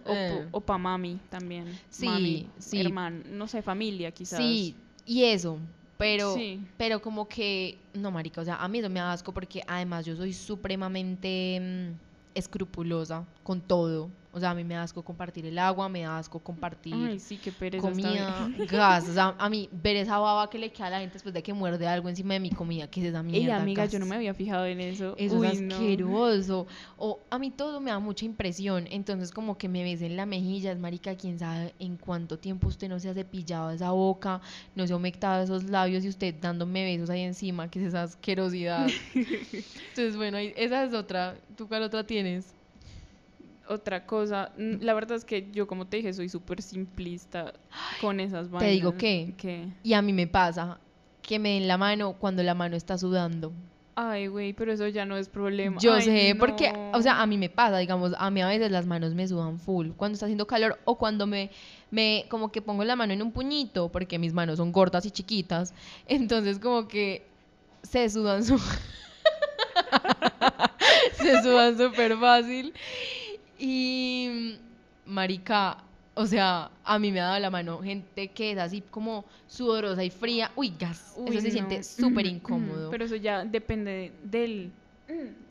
O, 0.05 0.13
eh. 0.13 0.47
o 0.51 0.61
pa' 0.61 0.77
mami 0.77 1.19
también. 1.29 1.77
Sí, 1.89 2.05
mami, 2.05 2.47
sí. 2.59 2.79
hermano, 2.81 3.23
no 3.31 3.47
sé, 3.47 3.61
familia 3.61 4.11
quizás. 4.11 4.39
Sí, 4.39 4.75
y 5.05 5.23
eso. 5.23 5.57
Pero, 5.97 6.33
Sí. 6.35 6.61
pero 6.77 7.01
como 7.01 7.27
que, 7.27 7.77
no, 7.93 8.09
marica, 8.11 8.39
o 8.39 8.45
sea, 8.45 8.55
a 8.55 8.67
mí 8.69 8.79
eso 8.79 8.89
me 8.89 9.01
da 9.01 9.11
asco 9.11 9.33
porque 9.33 9.61
además 9.67 10.05
yo 10.05 10.15
soy 10.15 10.31
supremamente 10.31 11.59
mm, 11.59 12.35
escrupulosa 12.35 13.25
con 13.43 13.59
todo. 13.61 14.09
O 14.31 14.39
sea, 14.39 14.51
a 14.51 14.53
mí 14.53 14.63
me 14.63 14.75
da 14.75 14.83
asco 14.83 15.03
compartir 15.03 15.45
el 15.47 15.57
agua, 15.57 15.89
me 15.89 16.01
da 16.01 16.19
asco 16.19 16.39
compartir 16.39 16.93
Ay, 16.93 17.19
sí, 17.19 17.37
qué 17.37 17.51
pereza. 17.51 17.89
está 17.89 18.09
comida, 18.09 18.51
gas. 18.69 19.09
O 19.09 19.13
sea, 19.13 19.35
a 19.39 19.49
mí 19.49 19.67
ver 19.71 19.95
esa 19.95 20.19
baba 20.19 20.47
que 20.51 20.59
le 20.59 20.71
queda 20.71 20.87
a 20.87 20.89
la 20.91 20.99
gente 20.99 21.13
después 21.13 21.33
de 21.33 21.41
que 21.41 21.51
muerde 21.51 21.87
algo 21.87 22.09
encima 22.09 22.35
de 22.35 22.39
mi 22.39 22.51
comida, 22.51 22.87
que 22.87 23.01
es 23.01 23.07
esa 23.07 23.23
mierda. 23.23 23.55
Ey, 23.57 23.61
amiga, 23.61 23.85
yo 23.85 23.97
no 23.97 24.05
me 24.05 24.15
había 24.15 24.35
fijado 24.35 24.67
en 24.67 24.81
eso. 24.81 25.15
Eso 25.17 25.39
Uy, 25.39 25.47
es 25.47 25.61
no. 25.61 25.75
asqueroso. 25.75 26.67
O 26.97 27.19
a 27.31 27.39
mí 27.39 27.49
todo 27.49 27.81
me 27.81 27.89
da 27.89 27.97
mucha 27.97 28.25
impresión. 28.25 28.85
Entonces, 28.91 29.31
como 29.31 29.57
que 29.57 29.67
me 29.67 29.83
besen 29.83 30.15
la 30.15 30.27
mejilla, 30.27 30.71
es 30.71 30.77
marica, 30.79 31.15
quién 31.15 31.39
sabe 31.39 31.73
en 31.79 31.97
cuánto 31.97 32.37
tiempo 32.37 32.67
usted 32.67 32.87
no 32.87 32.99
se 32.99 33.09
ha 33.09 33.15
cepillado 33.15 33.71
esa 33.71 33.89
boca, 33.91 34.41
no 34.75 34.85
se 34.85 34.93
ha 34.93 34.95
humectado 34.95 35.43
esos 35.43 35.63
labios 35.63 36.05
y 36.05 36.09
usted 36.09 36.35
dándome 36.39 36.83
besos 36.85 37.09
ahí 37.09 37.21
encima, 37.21 37.71
que 37.71 37.79
es 37.79 37.87
esa 37.87 38.03
asquerosidad. 38.03 38.89
Entonces, 39.15 40.15
bueno, 40.15 40.37
esa 40.37 40.83
es 40.83 40.93
otra. 40.93 41.35
¿Tú 41.55 41.67
cuál 41.67 41.81
otra 41.81 42.05
tienes? 42.05 42.58
Otra 43.69 44.05
cosa, 44.07 44.51
la 44.57 44.95
verdad 44.95 45.15
es 45.15 45.23
que 45.25 45.47
yo, 45.51 45.67
como 45.67 45.85
te 45.85 45.97
dije, 45.97 46.11
soy 46.11 46.27
súper 46.27 46.61
simplista 46.63 47.53
con 48.01 48.19
esas 48.19 48.49
vainas. 48.49 48.67
Te 48.67 48.71
digo 48.71 48.95
que- 48.95 49.35
¿Qué? 49.37 49.67
Y 49.83 49.93
a 49.93 50.01
mí 50.01 50.11
me 50.11 50.25
pasa 50.25 50.79
que 51.21 51.37
me 51.37 51.49
den 51.53 51.67
la 51.67 51.77
mano 51.77 52.13
cuando 52.13 52.41
la 52.41 52.55
mano 52.55 52.75
está 52.75 52.97
sudando. 52.97 53.53
Ay, 53.93 54.25
güey, 54.27 54.53
pero 54.53 54.71
eso 54.73 54.87
ya 54.87 55.05
no 55.05 55.17
es 55.17 55.29
problema. 55.29 55.79
Yo 55.79 55.93
Ay, 55.93 56.01
sé, 56.01 56.35
porque, 56.39 56.71
o 56.93 57.01
sea, 57.03 57.21
a 57.21 57.27
mí 57.27 57.37
me 57.37 57.49
pasa, 57.49 57.77
digamos, 57.77 58.13
a 58.17 58.31
mí 58.31 58.41
a 58.41 58.47
veces 58.47 58.71
las 58.71 58.87
manos 58.87 59.13
me 59.13 59.27
sudan 59.27 59.59
full 59.59 59.91
cuando 59.91 60.13
está 60.15 60.25
haciendo 60.25 60.47
calor 60.47 60.79
o 60.85 60.97
cuando 60.97 61.27
me, 61.27 61.51
me, 61.91 62.25
como 62.29 62.51
que 62.51 62.63
pongo 62.63 62.83
la 62.85 62.95
mano 62.95 63.13
en 63.13 63.21
un 63.21 63.31
puñito, 63.31 63.89
porque 63.91 64.17
mis 64.17 64.33
manos 64.33 64.57
son 64.57 64.71
gordas 64.71 65.05
y 65.05 65.11
chiquitas, 65.11 65.75
entonces 66.07 66.57
como 66.57 66.87
que 66.87 67.27
se 67.83 68.09
sudan 68.09 68.43
su... 68.43 68.57
se 71.13 71.41
sudan 71.43 71.77
súper 71.77 72.17
fácil 72.17 72.73
y, 73.59 74.57
marica, 75.05 75.77
o 76.15 76.25
sea, 76.25 76.71
a 76.83 76.99
mí 76.99 77.11
me 77.11 77.19
ha 77.21 77.25
dado 77.25 77.39
la 77.39 77.49
mano 77.49 77.79
gente 77.81 78.29
que 78.29 78.51
es 78.51 78.57
así 78.57 78.81
como 78.81 79.25
sudorosa 79.47 80.03
y 80.03 80.09
fría, 80.09 80.51
uy, 80.55 80.73
gas, 80.77 81.13
Uy, 81.17 81.29
eso 81.29 81.41
se 81.41 81.47
no. 81.47 81.53
siente 81.53 81.83
súper 81.83 82.25
incómodo. 82.25 82.89
Pero 82.89 83.05
eso 83.05 83.15
ya 83.15 83.45
depende 83.45 84.11
del, 84.23 84.71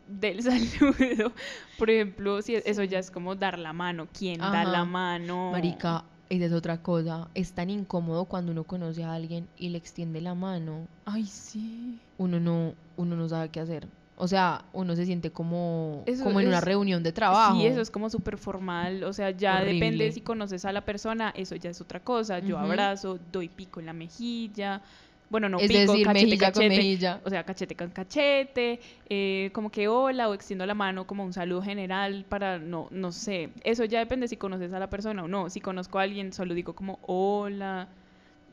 del 0.07 0.43
saludo. 0.43 1.33
Por 1.79 1.91
ejemplo, 1.91 2.43
si 2.43 2.55
eso 2.55 2.83
ya 2.85 2.99
es 2.99 3.11
como 3.11 3.35
dar 3.35 3.59
la 3.59 3.73
mano. 3.73 4.09
¿Quién 4.13 4.41
da 4.41 4.65
la 4.65 4.85
mano? 4.85 5.53
Marica, 5.53 6.05
esa 6.29 6.45
es 6.47 6.53
otra 6.53 6.83
cosa. 6.83 7.29
Es 7.35 7.53
tan 7.53 7.71
incómodo 7.71 8.25
cuando 8.27 8.53
uno 8.53 8.65
conoce 8.65 9.05
a 9.05 9.13
alguien 9.15 9.49
y 9.57 9.71
le 9.71 9.79
extiende 9.79 10.21
la 10.21 10.35
mano. 10.35 10.87
Ay, 11.07 11.25
sí. 11.27 11.99
Uno 12.19 12.41
no, 12.41 12.75
uno 12.97 13.17
no 13.17 13.29
sabe 13.29 13.49
qué 13.51 13.61
hacer. 13.61 13.87
O 14.21 14.27
sea, 14.27 14.65
uno 14.73 14.97
se 14.97 15.07
siente 15.07 15.31
como, 15.31 16.03
Eso 16.07 16.25
como 16.25 16.41
en 16.41 16.49
una 16.49 16.61
reunión 16.61 17.03
de 17.03 17.13
trabajo. 17.13 17.57
Sí, 17.57 17.67
eso 17.67 17.81
es 17.81 17.91
como 17.91 18.11
súper 18.11 18.37
formal, 18.37 19.05
o 19.05 19.13
sea, 19.13 19.31
ya 19.31 19.57
Horrible. 19.57 19.75
depende 19.75 20.13
si 20.13 20.21
conoces 20.21 20.65
a 20.65 20.73
la 20.73 20.81
persona, 20.81 21.33
eso 21.37 21.55
ya 21.55 21.71
es 21.71 21.81
otra 21.81 22.01
cosa. 22.01 22.41
Yo 22.41 22.59
abrazo, 22.59 23.19
doy 23.31 23.49
pico 23.49 23.79
en 23.81 23.87
la 23.87 23.93
mejilla, 23.93 24.83
bueno, 25.31 25.49
no 25.49 25.59
es 25.59 25.69
pico, 25.69 25.93
decir, 25.93 26.07
cachete, 26.07 26.27
mejilla 26.27 26.53
con 26.53 26.63
cachete, 26.63 26.77
mejilla. 26.77 27.21
o 27.25 27.31
sea, 27.31 27.45
cachete 27.45 27.77
con 27.77 27.91
cachete, 27.91 28.81
eh, 29.09 29.51
como 29.53 29.71
que 29.71 29.87
hola 29.87 30.29
o 30.29 30.35
extiendo 30.35 30.65
la 30.65 30.75
mano 30.75 31.07
como 31.07 31.25
un 31.25 31.33
saludo 31.33 31.63
general 31.63 32.25
para, 32.29 32.59
no, 32.59 32.89
no 32.91 33.13
sé, 33.13 33.51
eso 33.63 33.85
ya 33.85 33.99
depende 33.99 34.27
si 34.27 34.37
conoces 34.37 34.73
a 34.73 34.79
la 34.79 34.89
persona 34.89 35.23
o 35.25 35.29
no. 35.29 35.51
Si 35.51 35.61
conozco 35.61 35.99
a 35.99 36.03
alguien, 36.03 36.33
solo 36.33 36.55
digo 36.55 36.75
como 36.75 36.99
hola 37.03 37.89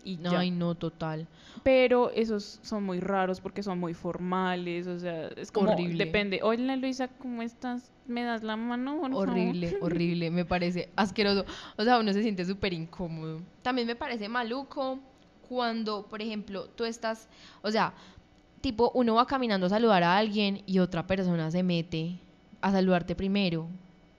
y 0.05 0.17
ya. 0.17 0.39
Ay, 0.39 0.51
no, 0.51 0.75
total. 0.75 1.27
Pero 1.63 2.11
esos 2.11 2.59
son 2.61 2.83
muy 2.83 2.99
raros 2.99 3.41
porque 3.41 3.63
son 3.63 3.79
muy 3.79 3.93
formales, 3.93 4.87
o 4.87 4.99
sea, 4.99 5.27
es 5.35 5.51
como, 5.51 5.71
Horrible. 5.71 6.05
depende. 6.05 6.39
Hola 6.43 6.75
Luisa, 6.77 7.09
¿cómo 7.09 7.41
estás? 7.41 7.91
¿Me 8.05 8.23
das 8.23 8.43
la 8.43 8.55
mano? 8.55 9.01
por 9.01 9.11
favor?" 9.11 9.29
Horrible, 9.29 9.77
horrible. 9.81 10.29
Me 10.31 10.45
parece 10.45 10.89
asqueroso. 10.95 11.43
O 11.75 11.83
sea, 11.83 11.99
uno 11.99 12.13
se 12.13 12.21
siente 12.21 12.45
súper 12.45 12.71
incómodo. 12.73 13.41
También 13.63 13.87
me 13.87 13.95
parece 13.95 14.29
maluco 14.29 14.99
cuando, 15.49 16.05
por 16.07 16.21
ejemplo, 16.21 16.67
tú 16.75 16.85
estás, 16.85 17.27
o 17.61 17.71
sea, 17.71 17.93
tipo, 18.61 18.91
uno 18.93 19.15
va 19.15 19.25
caminando 19.25 19.65
a 19.65 19.69
saludar 19.69 20.03
a 20.03 20.17
alguien 20.17 20.61
y 20.65 20.79
otra 20.79 21.05
persona 21.07 21.51
se 21.51 21.63
mete 21.63 22.19
a 22.61 22.71
saludarte 22.71 23.15
primero 23.15 23.67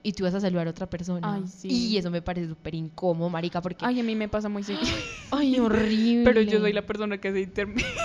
y 0.07 0.13
tú 0.13 0.23
vas 0.23 0.33
a 0.33 0.39
saludar 0.39 0.67
a 0.67 0.69
otra 0.71 0.89
persona. 0.89 1.33
Ay, 1.33 1.43
sí. 1.47 1.67
Y 1.67 1.97
eso 1.97 2.09
me 2.09 2.21
parece 2.21 2.47
súper 2.47 2.73
incómodo, 2.75 3.29
marica, 3.29 3.61
porque... 3.61 3.83
Ay, 3.85 3.99
a 3.99 4.03
mí 4.03 4.15
me 4.15 4.29
pasa 4.29 4.47
muy 4.47 4.63
seguido. 4.63 4.95
Ay, 5.31 5.59
horrible. 5.59 6.23
Pero 6.23 6.41
yo 6.41 6.59
soy 6.59 6.71
la 6.73 6.83
persona 6.85 7.17
que 7.17 7.31
se 7.31 7.41
intermedia. 7.41 7.85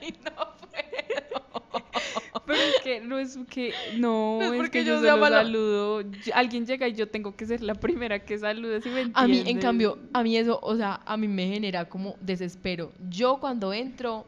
Ay, 0.00 0.14
no 0.24 0.30
puedo. 0.60 2.42
Pero 2.46 2.60
es 2.62 2.74
que 2.82 3.00
no 3.00 3.18
es 3.18 3.38
que 3.50 3.72
no, 3.96 4.38
No 4.40 4.44
es 4.46 4.50
es, 4.52 4.56
porque 4.56 4.78
que 4.80 4.84
yo 4.84 4.94
yo 4.96 5.00
solo 5.00 5.16
mala. 5.18 5.38
saludo. 5.42 6.00
Yo- 6.02 6.34
alguien 6.34 6.66
llega 6.66 6.88
y 6.88 6.94
yo 6.94 7.08
tengo 7.08 7.36
que 7.36 7.46
ser 7.46 7.62
la 7.62 7.74
primera 7.74 8.18
que 8.24 8.38
salude, 8.38 8.80
¿sí 8.80 8.88
me 8.90 9.10
A 9.14 9.26
mí, 9.26 9.32
en 9.34 9.38
entiendes? 9.38 9.64
cambio, 9.64 9.98
a 10.12 10.22
mí 10.22 10.36
eso, 10.36 10.58
o 10.62 10.76
sea, 10.76 11.00
a 11.04 11.16
mí 11.16 11.28
me 11.28 11.46
genera 11.48 11.88
como 11.88 12.16
desespero. 12.20 12.92
Yo 13.10 13.38
cuando 13.38 13.72
entro, 13.72 14.26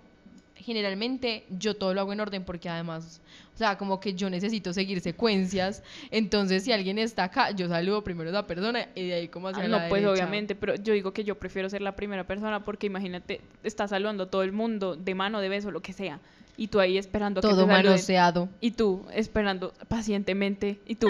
generalmente 0.56 1.44
yo 1.50 1.74
todo 1.76 1.94
lo 1.94 2.00
hago 2.02 2.12
en 2.12 2.20
orden 2.20 2.44
porque 2.44 2.68
además, 2.68 3.20
sea, 3.60 3.78
como 3.78 4.00
que 4.00 4.14
yo 4.14 4.28
necesito 4.28 4.72
seguir 4.72 5.00
secuencias. 5.00 5.82
Entonces, 6.10 6.64
si 6.64 6.72
alguien 6.72 6.98
está 6.98 7.24
acá, 7.24 7.52
yo 7.52 7.68
saludo 7.68 8.02
primero 8.02 8.28
a 8.30 8.32
esa 8.32 8.46
persona 8.46 8.88
y 8.94 9.06
de 9.08 9.14
ahí 9.14 9.28
como 9.28 9.48
hacia 9.48 9.64
Ah, 9.64 9.68
la 9.68 9.78
no, 9.84 9.88
pues 9.88 10.02
derecha. 10.02 10.12
obviamente, 10.22 10.54
pero 10.54 10.74
yo 10.74 10.92
digo 10.94 11.12
que 11.12 11.24
yo 11.24 11.36
prefiero 11.36 11.70
ser 11.70 11.82
la 11.82 11.96
primera 11.96 12.24
persona 12.24 12.64
porque 12.64 12.86
imagínate, 12.88 13.40
está 13.62 13.86
saludando 13.88 14.24
a 14.24 14.26
todo 14.30 14.42
el 14.42 14.52
mundo 14.52 14.96
de 14.96 15.14
mano, 15.14 15.40
de 15.40 15.48
beso, 15.48 15.70
lo 15.70 15.80
que 15.80 15.92
sea. 15.92 16.18
Y 16.56 16.66
tú 16.68 16.78
ahí 16.78 16.98
esperando 16.98 17.40
que 17.40 17.48
Todo 17.48 17.62
te 17.64 17.66
saluden. 17.72 17.86
manoseado. 17.86 18.48
Y 18.60 18.72
tú 18.72 19.06
esperando 19.14 19.72
pacientemente. 19.88 20.78
Y 20.86 20.96
tú. 20.96 21.08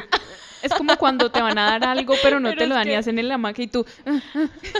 Es 0.62 0.73
como 0.75 0.97
cuando 0.97 1.33
te 1.33 1.40
van 1.42 1.59
a 1.59 1.71
dar 1.71 1.85
algo, 1.88 2.14
pero 2.23 2.38
no 2.38 2.49
Pero 2.50 2.59
te 2.61 2.66
lo 2.69 2.75
dan 2.76 2.87
y 2.87 2.90
que- 2.90 2.97
hacen 2.97 3.19
en 3.19 3.26
la 3.28 3.37
maca 3.38 3.61
y 3.62 3.66
tú. 3.66 3.85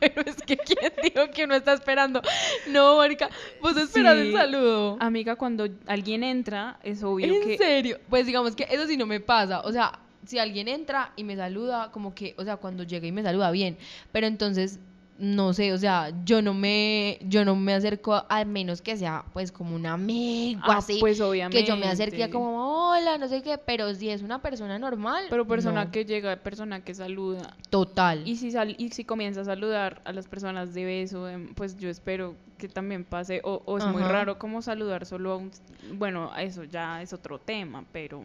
Pero 0.00 0.22
es 0.24 0.36
que 0.36 0.56
quién 0.56 0.92
dijo 1.02 1.30
que 1.34 1.44
uno 1.44 1.54
está 1.54 1.72
esperando. 1.74 2.22
No, 2.68 2.96
marica, 2.96 3.28
vos 3.60 3.76
esperas 3.76 4.16
el 4.16 4.28
Sí. 4.28 4.32
saludo. 4.32 4.96
Amiga, 5.00 5.36
cuando 5.36 5.68
alguien 5.86 6.22
entra, 6.24 6.78
es 6.90 7.02
obvio 7.02 7.26
¿En 7.34 7.42
que. 7.42 7.56
serio? 7.58 7.98
Pues 8.08 8.26
digamos 8.26 8.54
que 8.54 8.66
eso 8.70 8.86
sí 8.86 8.96
no 8.96 9.06
me 9.06 9.20
pasa. 9.20 9.60
O 9.62 9.72
sea, 9.72 9.98
si 10.26 10.38
alguien 10.38 10.68
entra 10.68 11.12
y 11.16 11.24
me 11.24 11.36
saluda, 11.36 11.90
como 11.92 12.14
que, 12.14 12.34
o 12.38 12.44
sea, 12.44 12.56
cuando 12.56 12.82
llega 12.82 13.06
y 13.06 13.12
me 13.12 13.22
saluda 13.22 13.50
bien. 13.50 13.78
Pero 14.12 14.26
entonces, 14.26 14.78
no 15.20 15.52
sé, 15.52 15.72
o 15.72 15.78
sea, 15.78 16.10
yo 16.24 16.40
no 16.40 16.54
me, 16.54 17.18
yo 17.20 17.44
no 17.44 17.54
me 17.54 17.74
acerco 17.74 18.24
al 18.28 18.46
menos 18.46 18.80
que 18.80 18.96
sea 18.96 19.24
pues 19.32 19.52
como 19.52 19.76
un 19.76 19.84
amigo 19.86 20.62
Ah, 20.64 20.78
así, 20.78 20.96
pues 20.98 21.20
obviamente. 21.20 21.62
que 21.62 21.68
yo 21.68 21.76
me 21.76 21.86
acerque 21.86 22.30
como 22.30 22.90
hola, 22.90 23.18
no 23.18 23.28
sé 23.28 23.42
qué, 23.42 23.58
pero 23.58 23.94
si 23.94 24.08
es 24.08 24.22
una 24.22 24.40
persona 24.40 24.78
normal, 24.78 25.24
Pero 25.30 25.46
persona 25.46 25.84
no, 25.84 25.90
que 25.90 26.04
llega, 26.06 26.34
persona 26.36 26.82
que 26.82 26.94
saluda. 26.94 27.54
total. 27.68 28.26
Y 28.26 28.36
si, 28.36 28.50
sal- 28.50 28.74
y 28.78 28.90
si 28.90 29.04
comienza 29.04 29.42
a 29.42 29.44
saludar 29.44 30.00
a 30.04 30.12
las 30.12 30.26
personas 30.26 30.72
de 30.74 30.84
beso, 30.86 31.28
em, 31.28 31.54
pues 31.54 31.76
yo 31.76 31.88
espero 31.90 32.34
que 32.58 32.68
también 32.68 33.04
pase. 33.04 33.40
O, 33.44 33.62
o 33.66 33.78
es 33.78 33.84
muy 33.86 34.02
raro 34.02 34.38
como 34.38 34.62
saludar 34.62 35.04
solo 35.06 35.32
a 35.32 35.36
un... 35.36 35.50
Bueno, 35.92 36.30
eso 36.38 36.64
ya 36.64 37.00
es 37.02 37.12
otro 37.12 37.38
tema, 37.38 37.84
pero... 37.92 38.22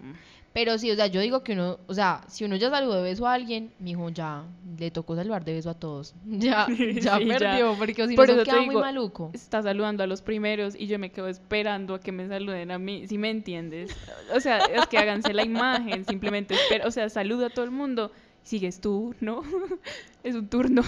Pero 0.56 0.78
sí, 0.78 0.90
o 0.90 0.96
sea, 0.96 1.08
yo 1.08 1.20
digo 1.20 1.44
que 1.44 1.52
uno, 1.52 1.80
o 1.86 1.94
sea, 1.94 2.22
si 2.30 2.46
uno 2.46 2.56
ya 2.56 2.70
saludó 2.70 2.96
de 2.96 3.02
beso 3.04 3.28
a 3.28 3.34
alguien, 3.34 3.74
mijo, 3.78 4.08
ya 4.08 4.46
le 4.80 4.90
tocó 4.90 5.14
saludar 5.14 5.44
de 5.44 5.52
beso 5.52 5.70
a 5.70 5.74
todos. 5.74 6.16
Ya, 6.26 6.66
ya 6.70 6.76
Sí, 6.78 7.02
ya. 7.02 7.20
perdió, 7.20 7.76
porque 7.78 8.08
si 8.08 8.16
Por 8.16 8.30
no 8.30 8.36
eso 8.36 8.44
queda 8.46 8.62
muy 8.62 8.76
maluco. 8.76 9.32
Está 9.34 9.62
saludando 9.62 10.02
a 10.02 10.08
los 10.08 10.22
primeros 10.22 10.74
y 10.74 10.88
yo 10.88 10.98
me 10.98 11.12
quedo 11.12 11.28
esperando 11.28 11.94
a 11.96 12.00
que 12.00 12.14
me 12.14 12.26
saluden 12.30 12.72
a 12.72 12.80
mí, 12.80 13.06
si 13.06 13.18
me 13.18 13.32
entiendes. 13.32 13.92
O 14.34 14.40
sea, 14.40 14.60
es 14.60 14.88
que 14.88 14.98
háganse 14.98 15.34
la 15.34 15.44
imagen, 15.44 16.06
simplemente 16.06 16.54
espera, 16.54 16.88
o 16.88 16.92
sea, 16.92 17.10
saluda 17.10 17.48
a 17.48 17.50
todo 17.50 17.66
el 17.66 17.72
mundo, 17.72 18.14
sigues 18.44 18.80
tú, 18.80 19.14
¿no? 19.20 19.42
Es 20.24 20.36
un 20.36 20.48
turno. 20.48 20.84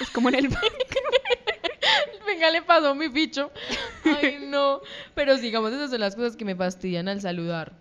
Es 0.00 0.10
como 0.10 0.28
en 0.28 0.34
el 0.34 0.48
Venga, 2.26 2.50
le 2.50 2.62
pasó 2.62 2.96
mi 2.96 3.06
bicho. 3.06 3.52
Ay, 4.04 4.38
no. 4.44 4.80
Pero 5.14 5.36
sigamos, 5.38 5.72
esas 5.72 5.90
son 5.90 6.00
las 6.00 6.16
cosas 6.16 6.36
que 6.36 6.44
me 6.44 6.56
fastidian 6.56 7.08
al 7.08 7.20
saludar. 7.20 7.72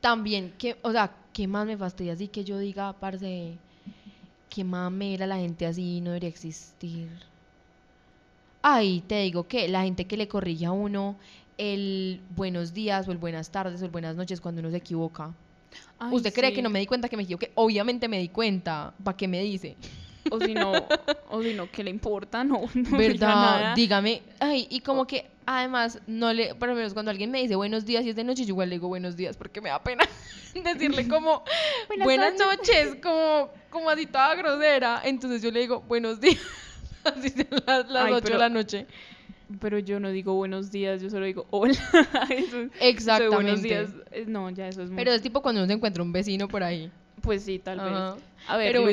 También, 0.00 0.52
que, 0.58 0.76
o 0.82 0.92
sea, 0.92 1.12
¿qué 1.32 1.46
más 1.46 1.66
me 1.66 1.76
fastidia? 1.76 2.12
Así 2.12 2.28
que 2.28 2.44
yo 2.44 2.58
diga, 2.58 2.92
parce, 2.94 3.58
qué 4.48 4.64
mamera 4.64 5.26
la 5.26 5.36
gente 5.36 5.66
así 5.66 6.00
no 6.00 6.10
debería 6.10 6.28
existir. 6.28 7.08
Ay, 8.62 9.02
te 9.06 9.20
digo 9.20 9.46
que 9.46 9.68
la 9.68 9.82
gente 9.82 10.06
que 10.06 10.16
le 10.16 10.28
corrige 10.28 10.66
a 10.66 10.72
uno 10.72 11.16
el 11.58 12.20
buenos 12.36 12.74
días 12.74 13.08
o 13.08 13.12
el 13.12 13.18
buenas 13.18 13.50
tardes 13.50 13.80
o 13.80 13.84
el 13.84 13.90
buenas 13.90 14.16
noches 14.16 14.40
cuando 14.40 14.60
uno 14.60 14.70
se 14.70 14.78
equivoca. 14.78 15.32
Ay, 15.98 16.14
¿Usted 16.14 16.32
cree 16.32 16.52
que 16.52 16.62
no 16.62 16.70
me 16.70 16.80
di 16.80 16.86
cuenta 16.86 17.08
que 17.08 17.16
me 17.16 17.22
equivoqué? 17.22 17.52
Obviamente 17.54 18.08
me 18.08 18.18
di 18.18 18.28
cuenta. 18.28 18.92
¿Para 19.02 19.16
qué 19.16 19.28
me 19.28 19.42
dice? 19.42 19.76
O 20.30 20.40
si 20.40 20.54
no, 20.54 20.72
o 21.30 21.42
si 21.42 21.52
no, 21.54 21.70
¿qué 21.70 21.84
le 21.84 21.90
importa? 21.90 22.44
No, 22.44 22.62
no 22.74 22.98
¿Verdad? 22.98 23.28
nada. 23.28 23.74
Dígame. 23.74 24.22
Ay, 24.40 24.66
y 24.70 24.80
como 24.80 25.06
que 25.06 25.26
además, 25.46 26.00
no 26.06 26.32
le, 26.32 26.54
por 26.56 26.68
lo 26.68 26.74
menos 26.74 26.92
cuando 26.92 27.10
alguien 27.10 27.30
me 27.30 27.40
dice 27.40 27.54
buenos 27.54 27.84
días 27.86 28.04
y 28.04 28.10
es 28.10 28.16
de 28.16 28.24
noche, 28.24 28.44
yo 28.44 28.48
igual 28.50 28.68
le 28.68 28.76
digo 28.76 28.88
buenos 28.88 29.16
días 29.16 29.36
porque 29.36 29.60
me 29.60 29.68
da 29.68 29.80
pena 29.82 30.04
decirle 30.64 31.06
como 31.08 31.44
buenas, 32.02 32.34
noches, 32.38 32.96
como, 33.02 33.50
como 33.70 33.90
así 33.90 34.06
toda 34.06 34.34
grosera. 34.34 35.02
Entonces 35.04 35.42
yo 35.42 35.50
le 35.52 35.60
digo 35.60 35.80
buenos 35.82 36.20
días, 36.20 36.40
así 37.04 37.30
son 37.30 37.46
las, 37.66 37.88
las 37.88 38.06
Ay, 38.06 38.12
8 38.12 38.20
de 38.20 38.22
pero- 38.22 38.38
la 38.38 38.48
noche. 38.48 38.86
Pero 39.60 39.78
yo 39.78 40.00
no 40.00 40.10
digo 40.10 40.34
buenos 40.34 40.72
días, 40.72 41.00
yo 41.00 41.08
solo 41.08 41.24
digo 41.24 41.46
hola. 41.50 41.78
Eso- 42.30 42.56
de 42.56 42.70
Exactamente. 42.80 43.34
buenos 43.36 43.62
días, 43.62 43.90
eh, 44.10 44.24
no, 44.26 44.50
ya 44.50 44.66
eso 44.66 44.82
es 44.82 44.88
muy... 44.90 44.96
Pero 44.96 45.12
es 45.12 45.22
tipo 45.22 45.40
cuando 45.40 45.60
uno 45.60 45.68
se 45.68 45.74
encuentra 45.74 46.02
un 46.02 46.10
vecino 46.12 46.48
por 46.48 46.64
ahí. 46.64 46.90
Pues 47.22 47.44
sí, 47.44 47.60
tal 47.60 47.78
vez. 47.78 48.24
A 48.48 48.56
ver, 48.56 48.72
Pero 48.72 48.86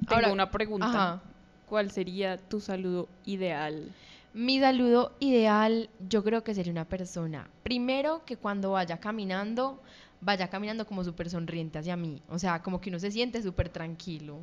tengo 0.00 0.14
ahora- 0.14 0.32
una 0.32 0.50
pregunta. 0.50 0.86
Ajá. 0.86 1.22
¿Cuál 1.68 1.90
sería 1.90 2.38
tu 2.38 2.60
saludo 2.60 3.08
ideal? 3.26 3.92
Mi 4.32 4.60
saludo 4.60 5.12
ideal, 5.20 5.90
yo 6.08 6.22
creo 6.24 6.42
que 6.44 6.54
sería 6.54 6.72
una 6.72 6.84
persona, 6.86 7.48
primero 7.62 8.22
que 8.24 8.36
cuando 8.36 8.70
vaya 8.72 8.98
caminando, 8.98 9.82
vaya 10.20 10.48
caminando 10.48 10.86
como 10.86 11.02
súper 11.04 11.28
sonriente 11.30 11.78
hacia 11.78 11.96
mí, 11.96 12.22
o 12.28 12.38
sea, 12.38 12.62
como 12.62 12.80
que 12.80 12.90
uno 12.90 12.98
se 12.98 13.10
siente 13.10 13.42
súper 13.42 13.68
tranquilo. 13.68 14.38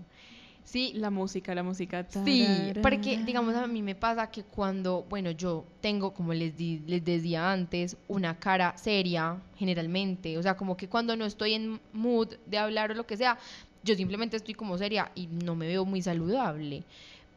Sí, 0.64 0.94
La 0.96 1.12
música, 1.12 1.54
la 1.54 1.62
música. 1.62 2.06
sí, 2.10 2.74
porque 2.82 3.20
digamos 3.24 3.54
a 3.54 3.68
mí 3.68 3.84
me 3.84 3.94
pasa 3.94 4.32
que 4.32 4.44
cuando, 4.44 5.04
bueno, 5.08 5.30
yo 5.30 5.64
tengo, 5.80 6.12
como 6.12 6.34
les, 6.34 6.58
di- 6.58 6.80
les 6.88 7.06
decía 7.06 7.52
antes, 7.52 7.98
una 8.08 8.40
cara 8.40 8.76
seria, 8.76 9.38
generalmente, 9.58 10.38
o 10.40 10.42
sea, 10.44 10.58
como 10.58 10.76
que 10.76 10.90
cuando 10.90 11.16
no 11.16 11.26
estoy 11.26 11.54
en 11.54 11.80
mood 11.94 12.30
de 12.48 12.58
hablar 12.58 12.90
o 12.92 12.94
lo 12.96 13.06
que 13.06 13.16
sea, 13.16 13.38
yo 13.86 13.96
simplemente 13.96 14.36
estoy 14.36 14.54
como 14.56 14.78
seria 14.78 15.12
y 15.16 15.28
no 15.28 15.56
me 15.56 15.68
veo 15.68 15.86
muy 15.86 16.02
saludable. 16.02 16.84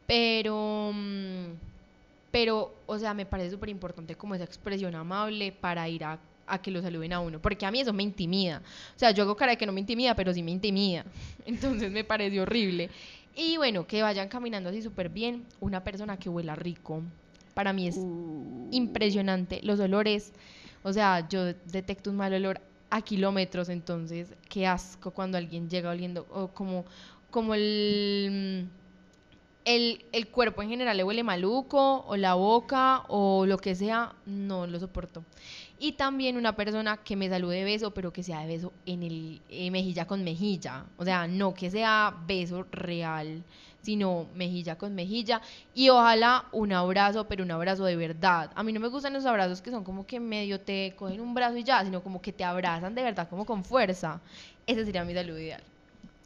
Pero, 0.07 0.91
mm, 0.93 1.45
pero, 2.31 2.73
o 2.87 2.97
sea, 2.97 3.13
me 3.13 3.25
parece 3.25 3.51
súper 3.51 3.69
importante 3.69 4.15
como 4.15 4.35
esa 4.35 4.43
expresión 4.43 4.95
amable 4.95 5.51
para 5.51 5.87
ir 5.87 6.03
a, 6.03 6.19
a 6.47 6.61
que 6.61 6.71
lo 6.71 6.81
saluden 6.81 7.13
a 7.13 7.19
uno, 7.19 7.39
porque 7.39 7.65
a 7.65 7.71
mí 7.71 7.79
eso 7.79 7.93
me 7.93 8.03
intimida. 8.03 8.61
O 8.95 8.99
sea, 8.99 9.11
yo 9.11 9.23
hago 9.23 9.35
cara 9.35 9.51
de 9.51 9.57
que 9.57 9.65
no 9.65 9.71
me 9.71 9.79
intimida, 9.79 10.15
pero 10.15 10.33
sí 10.33 10.41
me 10.43 10.51
intimida. 10.51 11.05
Entonces 11.45 11.91
me 11.91 12.03
parece 12.03 12.39
horrible. 12.41 12.89
Y 13.35 13.57
bueno, 13.57 13.85
que 13.87 14.01
vayan 14.01 14.27
caminando 14.27 14.69
así 14.69 14.81
súper 14.81 15.09
bien, 15.09 15.45
una 15.59 15.83
persona 15.83 16.17
que 16.17 16.29
huela 16.29 16.55
rico. 16.55 17.03
Para 17.53 17.73
mí 17.73 17.87
es 17.87 17.95
Uh. 17.97 18.67
impresionante. 18.71 19.59
Los 19.63 19.79
olores, 19.79 20.33
o 20.83 20.91
sea, 20.93 21.27
yo 21.29 21.45
detecto 21.65 22.09
un 22.09 22.17
mal 22.17 22.33
olor 22.33 22.61
a 22.89 23.01
kilómetros, 23.01 23.69
entonces 23.69 24.33
qué 24.49 24.67
asco 24.67 25.11
cuando 25.11 25.37
alguien 25.37 25.69
llega 25.69 25.89
oliendo, 25.89 26.25
o 26.31 26.47
como, 26.49 26.85
como 27.29 27.53
el, 27.53 28.67
el, 29.65 30.05
el 30.11 30.27
cuerpo 30.27 30.63
en 30.63 30.69
general 30.69 30.97
le 30.97 31.03
huele 31.03 31.23
maluco, 31.23 32.05
o 32.07 32.17
la 32.17 32.33
boca, 32.33 33.03
o 33.07 33.45
lo 33.45 33.57
que 33.57 33.75
sea, 33.75 34.15
no 34.25 34.65
lo 34.67 34.79
soporto. 34.79 35.23
Y 35.77 35.93
también 35.93 36.35
una 36.37 36.55
persona 36.55 36.97
que 36.97 37.15
me 37.15 37.29
salude 37.29 37.57
de 37.57 37.63
beso, 37.63 37.93
pero 37.93 38.11
que 38.11 38.23
sea 38.23 38.41
de 38.41 38.47
beso 38.47 38.73
en 38.85 39.03
el 39.03 39.41
eh, 39.49 39.71
mejilla 39.71 40.05
con 40.05 40.23
mejilla. 40.23 40.85
O 40.97 41.05
sea, 41.05 41.27
no 41.27 41.53
que 41.53 41.71
sea 41.71 42.15
beso 42.27 42.65
real, 42.71 43.43
sino 43.81 44.27
mejilla 44.33 44.77
con 44.77 44.95
mejilla. 44.95 45.41
Y 45.73 45.89
ojalá 45.89 46.45
un 46.51 46.71
abrazo, 46.73 47.27
pero 47.27 47.43
un 47.43 47.51
abrazo 47.51 47.85
de 47.85 47.95
verdad. 47.95 48.51
A 48.55 48.63
mí 48.63 48.73
no 48.73 48.79
me 48.79 48.87
gustan 48.89 49.13
esos 49.15 49.25
abrazos 49.25 49.61
que 49.61 49.71
son 49.71 49.83
como 49.83 50.05
que 50.05 50.19
medio 50.19 50.59
te 50.59 50.93
cogen 50.97 51.21
un 51.21 51.33
brazo 51.33 51.57
y 51.57 51.63
ya, 51.63 51.83
sino 51.83 52.01
como 52.03 52.21
que 52.21 52.31
te 52.33 52.43
abrazan 52.43 52.93
de 52.95 53.03
verdad, 53.03 53.27
como 53.29 53.45
con 53.45 53.63
fuerza. 53.63 54.21
Ese 54.67 54.85
sería 54.85 55.03
mi 55.05 55.13
saludo 55.13 55.39
ideal. 55.39 55.63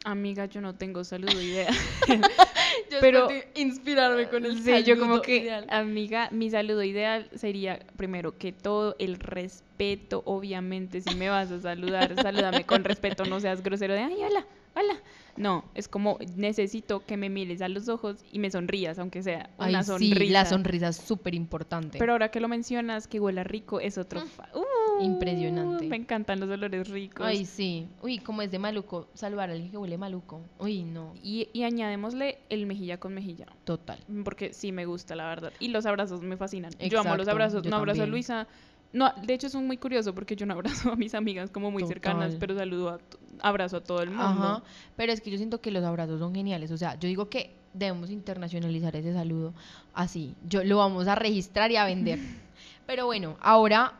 Amiga, 0.05 0.45
yo 0.45 0.59
no 0.59 0.75
tengo 0.75 1.03
saludo 1.05 1.41
ideal. 1.41 1.73
Yo 2.91 2.97
Pero- 3.01 3.27
inspirarme 3.55 4.27
con 4.27 4.45
el 4.45 4.61
Sí, 4.61 4.83
yo 4.83 4.95
como 4.95 5.11
saludo 5.13 5.21
que, 5.21 5.37
ideal. 5.37 5.67
amiga, 5.69 6.27
mi 6.31 6.49
saludo 6.49 6.83
ideal 6.83 7.29
sería 7.33 7.79
primero 7.97 8.37
que 8.37 8.51
todo 8.51 8.95
el 8.99 9.15
respeto, 9.19 10.23
obviamente, 10.25 10.99
si 11.01 11.13
me 11.15 11.29
vas 11.29 11.51
a 11.51 11.59
saludar, 11.61 12.15
salúdame 12.21 12.65
con 12.65 12.83
respeto, 12.83 13.25
no 13.25 13.39
seas 13.39 13.61
grosero 13.63 13.93
de, 13.93 14.01
ay, 14.01 14.15
hola, 14.23 14.45
hola. 14.75 14.95
No, 15.35 15.65
es 15.73 15.87
como 15.87 16.19
necesito 16.35 17.03
que 17.07 17.17
me 17.17 17.27
mires 17.27 17.61
a 17.63 17.67
los 17.67 17.89
ojos 17.89 18.23
y 18.31 18.37
me 18.37 18.51
sonrías, 18.51 18.99
aunque 18.99 19.23
sea 19.23 19.49
Ay, 19.57 19.71
una 19.71 19.81
sí, 19.81 19.87
sonrisa. 19.89 20.31
la 20.33 20.45
sonrisa 20.45 20.87
es 20.89 20.97
súper 20.97 21.33
importante. 21.33 21.97
Pero 21.97 22.11
ahora 22.11 22.29
que 22.29 22.39
lo 22.39 22.47
mencionas, 22.47 23.07
que 23.07 23.19
huela 23.19 23.43
rico, 23.43 23.79
es 23.79 23.97
otro... 23.97 24.21
fa- 24.27 24.49
Uh, 24.53 25.03
Impresionante. 25.03 25.87
Me 25.87 25.95
encantan 25.95 26.39
los 26.39 26.49
olores 26.49 26.87
ricos. 26.89 27.25
Ay, 27.25 27.45
sí. 27.45 27.87
Uy, 28.03 28.19
como 28.19 28.43
es 28.43 28.51
de 28.51 28.59
maluco 28.59 29.07
saludar 29.15 29.49
a 29.49 29.53
alguien 29.53 29.71
que 29.71 29.77
huele 29.77 29.97
maluco. 29.97 30.41
Uy, 30.59 30.83
no. 30.83 31.13
Y, 31.23 31.49
y 31.51 31.63
añadémosle 31.63 32.37
el 32.49 32.67
mejilla 32.67 32.99
con 32.99 33.15
mejilla. 33.15 33.47
Total. 33.63 33.97
Porque 34.23 34.53
sí 34.53 34.71
me 34.71 34.85
gusta, 34.85 35.15
la 35.15 35.27
verdad. 35.27 35.51
Y 35.59 35.69
los 35.69 35.87
abrazos 35.87 36.21
me 36.21 36.37
fascinan. 36.37 36.71
yo 36.89 36.99
amo 36.99 37.15
los 37.17 37.27
abrazos. 37.27 37.65
No 37.65 37.77
abrazo 37.77 38.03
a. 38.03 38.05
Luisa. 38.05 38.47
No, 38.93 39.11
de 39.25 39.33
hecho 39.33 39.47
es 39.47 39.55
un 39.55 39.65
muy 39.65 39.77
curioso 39.77 40.13
porque 40.13 40.35
yo 40.35 40.45
no 40.45 40.53
abrazo 40.53 40.91
a 40.91 40.95
mis 40.95 41.15
amigas 41.15 41.49
como 41.49 41.71
muy 41.71 41.85
cercanas, 41.85 42.35
pero 42.39 42.55
saludo 42.55 42.89
a, 42.89 42.99
abrazo 43.41 43.77
a 43.77 43.81
todo 43.83 44.01
el 44.03 44.09
mundo. 44.09 44.23
Ajá. 44.23 44.63
Pero 44.95 45.11
es 45.11 45.19
que 45.19 45.31
yo 45.31 45.37
siento 45.37 45.61
que 45.61 45.71
los 45.71 45.83
abrazos 45.83 46.19
son 46.19 46.33
geniales. 46.33 46.71
O 46.71 46.77
sea, 46.77 46.97
yo 46.99 47.07
digo 47.07 47.27
que 47.27 47.55
debemos 47.73 48.11
internacionalizar 48.11 48.95
ese 48.95 49.11
saludo 49.13 49.53
así. 49.95 50.35
Yo 50.47 50.63
lo 50.63 50.77
vamos 50.77 51.07
a 51.07 51.15
registrar 51.15 51.71
y 51.71 51.75
a 51.75 51.85
vender. 51.85 52.19
Pero 52.85 53.07
bueno, 53.07 53.35
ahora 53.41 53.93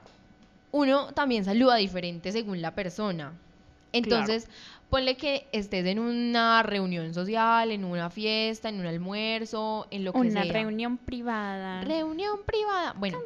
uno 0.72 1.12
también 1.14 1.44
saluda 1.44 1.76
diferente 1.76 2.32
según 2.32 2.62
la 2.62 2.76
persona. 2.76 3.34
Entonces, 3.94 4.48
ponle 4.94 5.18
que 5.18 5.48
estés 5.52 5.84
en 5.88 5.98
una 5.98 6.62
reunión 6.62 7.16
social, 7.16 7.72
en 7.72 7.84
una 7.84 8.12
fiesta, 8.12 8.70
en 8.70 8.80
un 8.80 8.86
almuerzo, 8.86 9.88
en 9.90 10.04
lo 10.06 10.14
que 10.14 10.20
Una 10.20 10.44
sea. 10.44 10.54
reunión 10.54 11.00
privada. 11.00 11.82
Reunión 11.82 12.38
privada. 12.46 12.94
Bueno, 12.96 13.18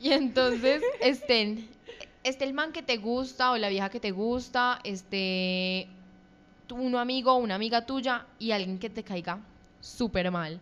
y 0.00 0.12
entonces 0.12 0.82
estén, 1.02 1.68
esté 2.24 2.44
el 2.46 2.54
man 2.54 2.72
que 2.72 2.82
te 2.82 2.96
gusta 2.96 3.52
o 3.52 3.58
la 3.58 3.68
vieja 3.68 3.90
que 3.90 4.00
te 4.00 4.12
gusta, 4.12 4.78
este, 4.82 5.88
tu- 6.66 6.76
un 6.76 6.96
amigo 6.96 7.34
o 7.34 7.36
una 7.36 7.54
amiga 7.56 7.84
tuya 7.84 8.24
y 8.38 8.52
alguien 8.52 8.78
que 8.78 8.88
te 8.88 9.02
caiga 9.02 9.40
súper 9.78 10.30
mal. 10.30 10.58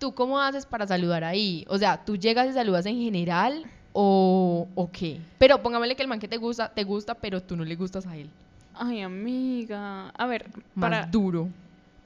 ¿Tú 0.00 0.12
cómo 0.12 0.40
haces 0.40 0.66
para 0.66 0.88
saludar 0.88 1.22
ahí? 1.22 1.64
O 1.68 1.78
sea, 1.78 2.04
¿tú 2.04 2.16
llegas 2.16 2.48
y 2.50 2.52
saludas 2.52 2.84
en 2.86 2.96
general 3.00 3.64
o, 3.92 4.66
o 4.74 4.90
qué? 4.90 5.20
Pero 5.38 5.62
póngamele 5.62 5.94
que 5.94 6.02
el 6.02 6.08
man 6.08 6.18
que 6.18 6.26
te 6.26 6.36
gusta, 6.38 6.68
te 6.74 6.82
gusta, 6.82 7.14
pero 7.14 7.40
tú 7.40 7.54
no 7.56 7.64
le 7.64 7.76
gustas 7.76 8.08
a 8.08 8.16
él. 8.16 8.28
Ay, 8.74 9.02
amiga. 9.02 10.10
A 10.10 10.26
ver, 10.26 10.48
Más 10.74 10.90
para, 10.90 11.06
duro. 11.06 11.48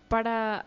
para 0.08 0.64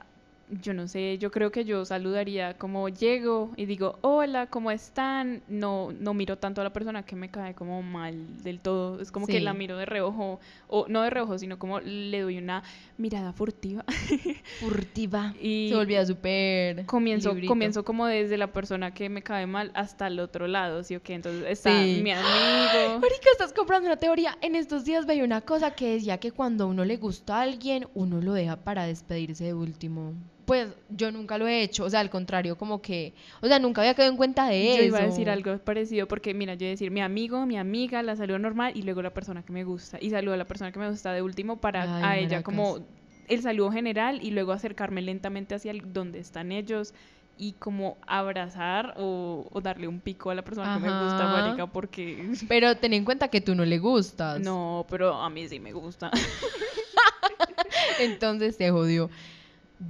yo 0.50 0.74
no 0.74 0.88
sé, 0.88 1.18
yo 1.20 1.30
creo 1.32 1.52
que 1.52 1.64
yo 1.66 1.86
saludaría 1.86 2.58
como 2.58 2.90
llego 2.90 3.52
y 3.56 3.66
digo, 3.66 4.00
hola, 4.02 4.48
¿cómo 4.48 4.72
están? 4.72 5.42
No, 5.48 5.92
no 6.00 6.14
miro 6.14 6.38
tanto 6.38 6.62
a 6.62 6.64
la 6.64 6.74
persona 6.74 7.04
que 7.04 7.16
me 7.16 7.30
cae 7.30 7.54
como 7.54 7.82
mal 7.84 8.42
del 8.44 8.60
todo. 8.60 9.00
Es 9.02 9.12
como 9.12 9.28
que 9.28 9.40
la 9.42 9.54
miro 9.54 9.78
de 9.78 9.86
reojo, 9.86 10.40
o 10.68 10.86
no 10.88 11.02
de 11.04 11.10
reojo, 11.12 11.38
sino 11.38 11.60
como 11.60 11.80
le 11.80 12.22
doy 12.22 12.38
una 12.38 12.64
mirada 12.98 13.32
furtiva. 13.34 13.86
Furtiva. 14.60 15.34
y 15.42 15.68
Se 15.70 15.76
volvía 15.76 16.06
súper. 16.06 16.86
comienzo, 16.86 17.30
librito. 17.30 17.50
comienzo 17.52 17.84
como 17.86 18.06
desde 18.08 18.38
la 18.38 18.52
persona 18.52 18.94
que 18.94 19.10
me 19.10 19.22
cae 19.22 19.46
mal 19.46 19.72
hasta 19.74 20.08
el 20.08 20.20
otro 20.20 20.48
lado, 20.48 20.84
¿sí 20.84 20.96
o 20.96 21.02
qué? 21.02 21.14
Entonces 21.14 21.46
está 21.48 21.84
Sí. 21.84 22.02
mi 22.04 22.12
amigo. 22.12 22.26
Marica, 23.02 23.30
estás 23.32 23.54
comprando 23.54 23.88
una 23.88 23.98
teoría. 23.98 24.38
En 24.42 24.56
estos 24.56 24.84
días 24.86 25.06
veía 25.06 25.24
una 25.24 25.42
cosa 25.42 25.72
que 25.72 25.94
decía 25.94 26.18
que 26.18 26.32
cuando 26.32 26.68
uno 26.68 26.86
le 26.86 26.98
gusta 26.98 27.38
a 27.38 27.42
alguien, 27.44 27.88
uno 27.94 28.22
lo 28.22 28.34
deja 28.34 28.58
para 28.58 28.86
despedirse 28.86 29.44
de 29.46 29.54
último. 29.54 30.14
Pues 30.50 30.68
yo 30.90 31.12
nunca 31.12 31.38
lo 31.38 31.48
he 31.48 31.62
hecho, 31.62 31.84
o 31.86 31.90
sea, 31.92 32.00
al 32.00 32.10
contrario, 32.10 32.58
como 32.58 32.82
que, 32.82 33.14
o 33.40 33.46
sea, 33.48 33.60
nunca 33.60 33.82
había 33.82 33.94
quedado 33.94 34.10
en 34.12 34.18
cuenta 34.18 34.48
de 34.48 34.70
eso. 34.74 34.78
Yo 34.80 34.84
iba 34.84 34.98
a 34.98 35.04
decir 35.04 35.30
algo 35.30 35.56
parecido 35.60 36.08
porque, 36.08 36.34
mira, 36.34 36.56
yo 36.56 36.66
iba 36.66 36.70
a 36.70 36.72
decir 36.72 36.90
mi 36.90 37.02
amigo, 37.02 37.46
mi 37.46 37.56
amiga, 37.56 38.02
la 38.02 38.16
saludo 38.16 38.40
normal 38.40 38.74
y 38.76 38.82
luego 38.82 39.04
la 39.04 39.14
persona 39.14 39.44
que 39.44 39.54
me 39.54 39.64
gusta. 39.64 40.00
Y 40.02 40.10
saludo 40.10 40.34
a 40.34 40.38
la 40.38 40.46
persona 40.48 40.72
que 40.72 40.80
me 40.80 40.90
gusta 40.90 41.14
de 41.14 41.22
último 41.22 41.62
para 41.62 41.98
Ay, 41.98 42.04
a 42.04 42.18
ella 42.18 42.42
como 42.42 42.80
el 43.28 43.42
saludo 43.44 43.72
general 43.72 44.22
y 44.24 44.32
luego 44.32 44.52
acercarme 44.52 45.04
lentamente 45.04 45.54
hacia 45.54 45.70
el- 45.70 45.94
donde 45.94 46.18
están 46.18 46.52
ellos 46.52 46.96
y 47.38 47.54
como 47.54 48.00
abrazar 48.08 48.96
o, 48.98 49.48
o 49.52 49.62
darle 49.62 49.88
un 49.88 50.00
pico 50.02 50.32
a 50.32 50.36
la 50.36 50.42
persona 50.44 50.74
que 50.74 50.80
me 50.80 51.04
gusta, 51.04 51.28
marica, 51.28 51.68
porque... 51.68 52.26
Pero 52.50 52.76
ten 52.76 52.94
en 52.94 53.06
cuenta 53.06 53.28
que 53.28 53.40
tú 53.40 53.54
no 53.54 53.66
le 53.66 53.78
gustas. 53.78 54.42
No, 54.42 54.88
pero 54.90 55.14
a 55.14 55.30
mí 55.30 55.48
sí 55.48 55.60
me 55.60 55.74
gusta. 55.74 56.10
Entonces 58.00 58.56
se 58.56 58.72
jodió. 58.72 59.10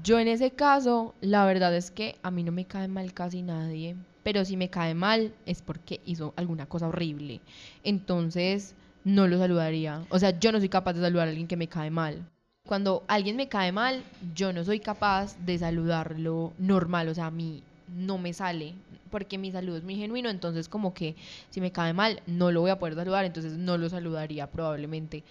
Yo 0.03 0.19
en 0.19 0.27
ese 0.27 0.51
caso, 0.51 1.15
la 1.19 1.45
verdad 1.45 1.75
es 1.75 1.89
que 1.89 2.15
a 2.21 2.29
mí 2.29 2.43
no 2.43 2.51
me 2.51 2.65
cae 2.65 2.87
mal 2.87 3.11
casi 3.13 3.41
nadie, 3.41 3.95
pero 4.21 4.45
si 4.45 4.55
me 4.55 4.69
cae 4.69 4.93
mal 4.93 5.33
es 5.47 5.63
porque 5.63 5.99
hizo 6.05 6.33
alguna 6.35 6.67
cosa 6.67 6.87
horrible. 6.87 7.41
Entonces 7.83 8.75
no 9.03 9.27
lo 9.27 9.39
saludaría. 9.39 10.03
O 10.09 10.19
sea, 10.19 10.37
yo 10.39 10.51
no 10.51 10.59
soy 10.59 10.69
capaz 10.69 10.93
de 10.93 11.01
saludar 11.01 11.27
a 11.27 11.31
alguien 11.31 11.47
que 11.47 11.57
me 11.57 11.67
cae 11.67 11.89
mal. 11.89 12.23
Cuando 12.67 13.03
alguien 13.07 13.35
me 13.35 13.49
cae 13.49 13.71
mal, 13.71 14.03
yo 14.35 14.53
no 14.53 14.63
soy 14.63 14.79
capaz 14.79 15.35
de 15.43 15.57
saludarlo 15.57 16.53
normal, 16.59 17.07
o 17.07 17.15
sea, 17.15 17.27
a 17.27 17.31
mí 17.31 17.63
no 17.87 18.19
me 18.19 18.33
sale, 18.33 18.75
porque 19.09 19.39
mi 19.39 19.51
saludo 19.51 19.77
es 19.77 19.83
muy 19.83 19.95
genuino, 19.95 20.29
entonces 20.29 20.69
como 20.69 20.93
que 20.93 21.15
si 21.49 21.61
me 21.61 21.71
cae 21.71 21.93
mal, 21.93 22.21
no 22.27 22.51
lo 22.51 22.61
voy 22.61 22.69
a 22.69 22.77
poder 22.77 22.93
saludar, 22.93 23.25
entonces 23.25 23.53
no 23.53 23.77
lo 23.79 23.89
saludaría 23.89 24.45
probablemente. 24.45 25.23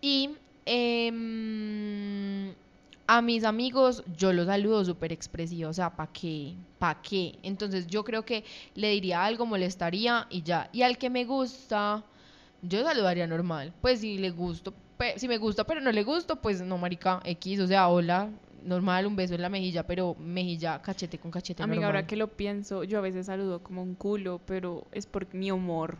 Y 0.00 0.30
em, 0.64 2.54
a 3.06 3.22
mis 3.22 3.44
amigos 3.44 4.04
yo 4.16 4.32
los 4.32 4.46
saludo 4.46 4.84
súper 4.84 5.12
expresivo, 5.12 5.70
o 5.70 5.72
sea, 5.72 5.90
¿para 5.94 6.12
qué? 6.12 6.54
¿Para 6.78 7.00
qué? 7.02 7.38
Entonces 7.42 7.86
yo 7.86 8.04
creo 8.04 8.24
que 8.24 8.44
le 8.74 8.90
diría 8.90 9.24
algo, 9.24 9.46
molestaría 9.46 10.26
y 10.30 10.42
ya. 10.42 10.68
Y 10.72 10.82
al 10.82 10.98
que 10.98 11.10
me 11.10 11.24
gusta, 11.24 12.04
yo 12.62 12.82
saludaría 12.84 13.26
normal. 13.26 13.72
Pues 13.80 14.00
si 14.00 14.18
le 14.18 14.30
gusto, 14.30 14.72
si 15.16 15.28
me 15.28 15.38
gusta 15.38 15.64
pero 15.64 15.80
no 15.80 15.92
le 15.92 16.04
gusto, 16.04 16.36
pues 16.36 16.62
no, 16.62 16.78
marica, 16.78 17.20
X, 17.24 17.60
o 17.60 17.66
sea, 17.66 17.88
hola, 17.88 18.30
normal, 18.64 19.06
un 19.06 19.16
beso 19.16 19.34
en 19.34 19.42
la 19.42 19.48
mejilla, 19.48 19.86
pero 19.86 20.14
mejilla, 20.18 20.80
cachete 20.80 21.18
con 21.18 21.30
cachete 21.30 21.62
Amiga, 21.62 21.82
normal. 21.82 21.96
ahora 21.96 22.06
que 22.06 22.16
lo 22.16 22.28
pienso, 22.28 22.84
yo 22.84 22.98
a 22.98 23.00
veces 23.00 23.26
saludo 23.26 23.62
como 23.62 23.82
un 23.82 23.94
culo, 23.94 24.40
pero 24.46 24.86
es 24.92 25.06
por 25.06 25.32
mi 25.34 25.50
humor. 25.50 25.98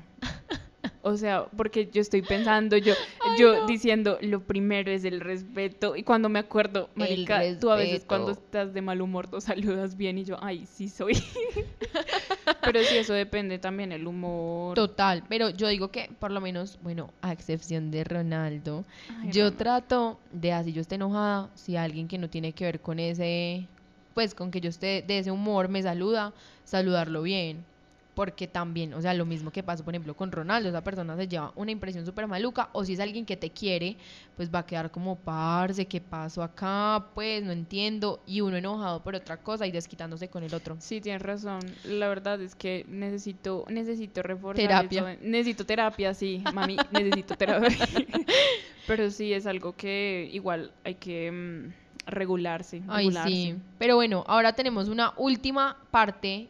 O 1.04 1.16
sea, 1.16 1.46
porque 1.56 1.90
yo 1.90 2.00
estoy 2.00 2.22
pensando, 2.22 2.76
yo, 2.76 2.94
yo 3.38 3.66
diciendo, 3.66 4.18
lo 4.20 4.40
primero 4.40 4.90
es 4.90 5.04
el 5.04 5.20
respeto. 5.20 5.96
Y 5.96 6.04
cuando 6.04 6.28
me 6.28 6.38
acuerdo, 6.38 6.90
marica, 6.94 7.42
tú 7.60 7.70
a 7.70 7.76
veces 7.76 8.04
cuando 8.06 8.30
estás 8.30 8.72
de 8.72 8.82
mal 8.82 9.02
humor, 9.02 9.26
tú 9.26 9.40
saludas 9.40 9.96
bien 9.96 10.18
y 10.18 10.24
yo, 10.24 10.36
ay, 10.40 10.64
sí 10.66 10.88
soy. 10.88 11.14
pero 12.62 12.84
sí, 12.84 12.96
eso 12.96 13.14
depende 13.14 13.58
también 13.58 13.90
el 13.90 14.06
humor. 14.06 14.76
Total, 14.76 15.24
pero 15.28 15.50
yo 15.50 15.66
digo 15.66 15.88
que 15.90 16.08
por 16.20 16.30
lo 16.30 16.40
menos, 16.40 16.78
bueno, 16.82 17.12
a 17.20 17.32
excepción 17.32 17.90
de 17.90 18.04
Ronaldo, 18.04 18.84
Ay, 19.20 19.32
yo 19.32 19.52
trato 19.54 20.20
de 20.30 20.52
así 20.52 20.72
yo 20.72 20.80
esté 20.80 20.94
enojada, 20.94 21.50
si 21.56 21.76
alguien 21.76 22.06
que 22.06 22.18
no 22.18 22.30
tiene 22.30 22.52
que 22.52 22.64
ver 22.64 22.80
con 22.80 23.00
ese, 23.00 23.66
pues 24.14 24.34
con 24.34 24.52
que 24.52 24.60
yo 24.60 24.70
esté 24.70 25.02
de 25.02 25.18
ese 25.18 25.32
humor 25.32 25.68
me 25.68 25.82
saluda, 25.82 26.32
saludarlo 26.64 27.22
bien. 27.22 27.64
Porque 28.14 28.46
también, 28.46 28.92
o 28.92 29.00
sea, 29.00 29.14
lo 29.14 29.24
mismo 29.24 29.50
que 29.50 29.62
pasó, 29.62 29.84
por 29.84 29.94
ejemplo, 29.94 30.14
con 30.14 30.32
Ronaldo, 30.32 30.68
esa 30.68 30.84
persona 30.84 31.16
se 31.16 31.28
lleva 31.28 31.52
una 31.56 31.70
impresión 31.70 32.04
súper 32.04 32.26
maluca, 32.26 32.68
o 32.72 32.84
si 32.84 32.92
es 32.92 33.00
alguien 33.00 33.24
que 33.24 33.38
te 33.38 33.50
quiere, 33.50 33.96
pues 34.36 34.52
va 34.54 34.60
a 34.60 34.66
quedar 34.66 34.90
como, 34.90 35.16
parce, 35.16 35.86
¿qué 35.86 36.00
pasó 36.00 36.42
acá? 36.42 37.06
Pues 37.14 37.42
no 37.42 37.52
entiendo, 37.52 38.22
y 38.26 38.42
uno 38.42 38.56
enojado 38.56 39.02
por 39.02 39.14
otra 39.14 39.38
cosa 39.38 39.66
y 39.66 39.72
desquitándose 39.72 40.28
con 40.28 40.42
el 40.42 40.54
otro. 40.54 40.76
Sí, 40.78 41.00
tienes 41.00 41.22
razón. 41.22 41.60
La 41.84 42.08
verdad 42.08 42.40
es 42.42 42.54
que 42.54 42.84
necesito, 42.88 43.64
necesito 43.70 44.22
reforzar 44.22 44.62
Terapia. 44.66 45.12
eso. 45.12 45.20
Necesito 45.22 45.64
terapia, 45.64 46.12
sí, 46.12 46.44
mami, 46.52 46.76
necesito 46.92 47.34
terapia. 47.34 47.76
Pero 48.86 49.10
sí 49.10 49.32
es 49.32 49.46
algo 49.46 49.74
que 49.74 50.28
igual 50.32 50.72
hay 50.84 50.96
que 50.96 51.30
mm, 51.30 52.10
regularse. 52.10 52.82
Ay, 52.88 53.06
regularse. 53.06 53.30
sí. 53.30 53.54
Pero 53.78 53.96
bueno, 53.96 54.24
ahora 54.26 54.52
tenemos 54.54 54.88
una 54.88 55.12
última 55.16 55.76
parte, 55.90 56.48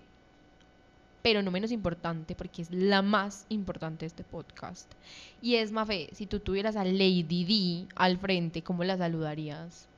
pero 1.23 1.43
no 1.43 1.51
menos 1.51 1.71
importante, 1.71 2.35
porque 2.35 2.63
es 2.63 2.71
la 2.71 3.01
más 3.01 3.47
importante 3.49 4.01
de 4.01 4.09
este 4.09 4.25
podcast. 4.25 4.91
Y 5.41 5.55
es, 5.55 5.73
Mafe, 5.73 6.11
si 6.13 6.27
tú 6.27 6.41
tuvieras 6.41 6.77
a 6.77 6.85
Lady 6.85 7.23
D 7.45 7.87
al 7.95 8.19
frente, 8.19 8.63
¿cómo 8.63 8.85
la 8.85 8.99
saludarías? 8.99 9.89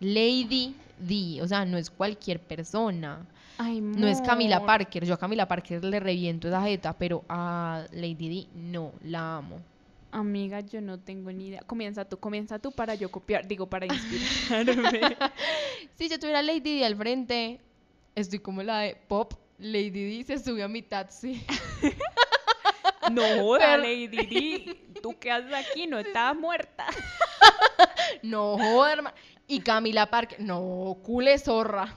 Lady 0.00 0.76
D, 0.98 1.42
o 1.42 1.48
sea, 1.48 1.64
no 1.64 1.76
es 1.76 1.90
cualquier 1.90 2.40
persona. 2.40 3.26
Ay, 3.58 3.80
No 3.80 4.06
es 4.06 4.20
Camila. 4.20 4.64
Parker. 4.64 5.04
Yo 5.04 5.14
a 5.14 5.18
Camila 5.18 5.48
Parker 5.48 5.84
le 5.84 5.98
reviento 5.98 6.46
esa 6.46 6.62
jeta, 6.62 6.92
pero 6.96 7.24
a 7.28 7.84
Lady 7.92 8.28
D 8.28 8.46
no, 8.54 8.92
la 9.02 9.38
amo. 9.38 9.56
Amiga, 10.12 10.60
yo 10.60 10.80
no 10.80 10.98
tengo 10.98 11.32
ni 11.32 11.48
idea. 11.48 11.62
Comienza 11.66 12.04
tú, 12.04 12.18
comienza 12.18 12.58
tú 12.58 12.70
para 12.70 12.94
yo 12.94 13.10
copiar, 13.10 13.46
digo, 13.46 13.66
para 13.66 13.86
inspirarme. 13.86 15.16
Si 15.96 16.08
yo 16.08 16.18
tuviera 16.18 16.40
Lady 16.42 16.78
D 16.78 16.84
al 16.86 16.96
frente, 16.96 17.60
estoy 18.14 18.38
como 18.38 18.62
la 18.62 18.80
de 18.80 18.96
Pop. 19.08 19.34
Lady 19.58 20.18
D 20.18 20.24
se 20.24 20.38
sube 20.38 20.62
a 20.62 20.68
mi 20.68 20.82
taxi. 20.82 21.44
no 23.10 23.22
joda, 23.40 23.58
Pero- 23.60 23.82
Lady 23.82 24.06
Di. 24.08 24.84
¿Tú 25.02 25.16
qué 25.18 25.30
haces 25.30 25.52
aquí? 25.52 25.86
No 25.86 25.98
estabas 26.00 26.36
muerta. 26.36 26.86
No 28.22 28.56
joder, 28.58 28.98
herma- 28.98 29.14
Y 29.46 29.60
Camila 29.60 30.06
Parker, 30.06 30.40
no, 30.40 30.98
cule 31.02 31.38
zorra. 31.38 31.94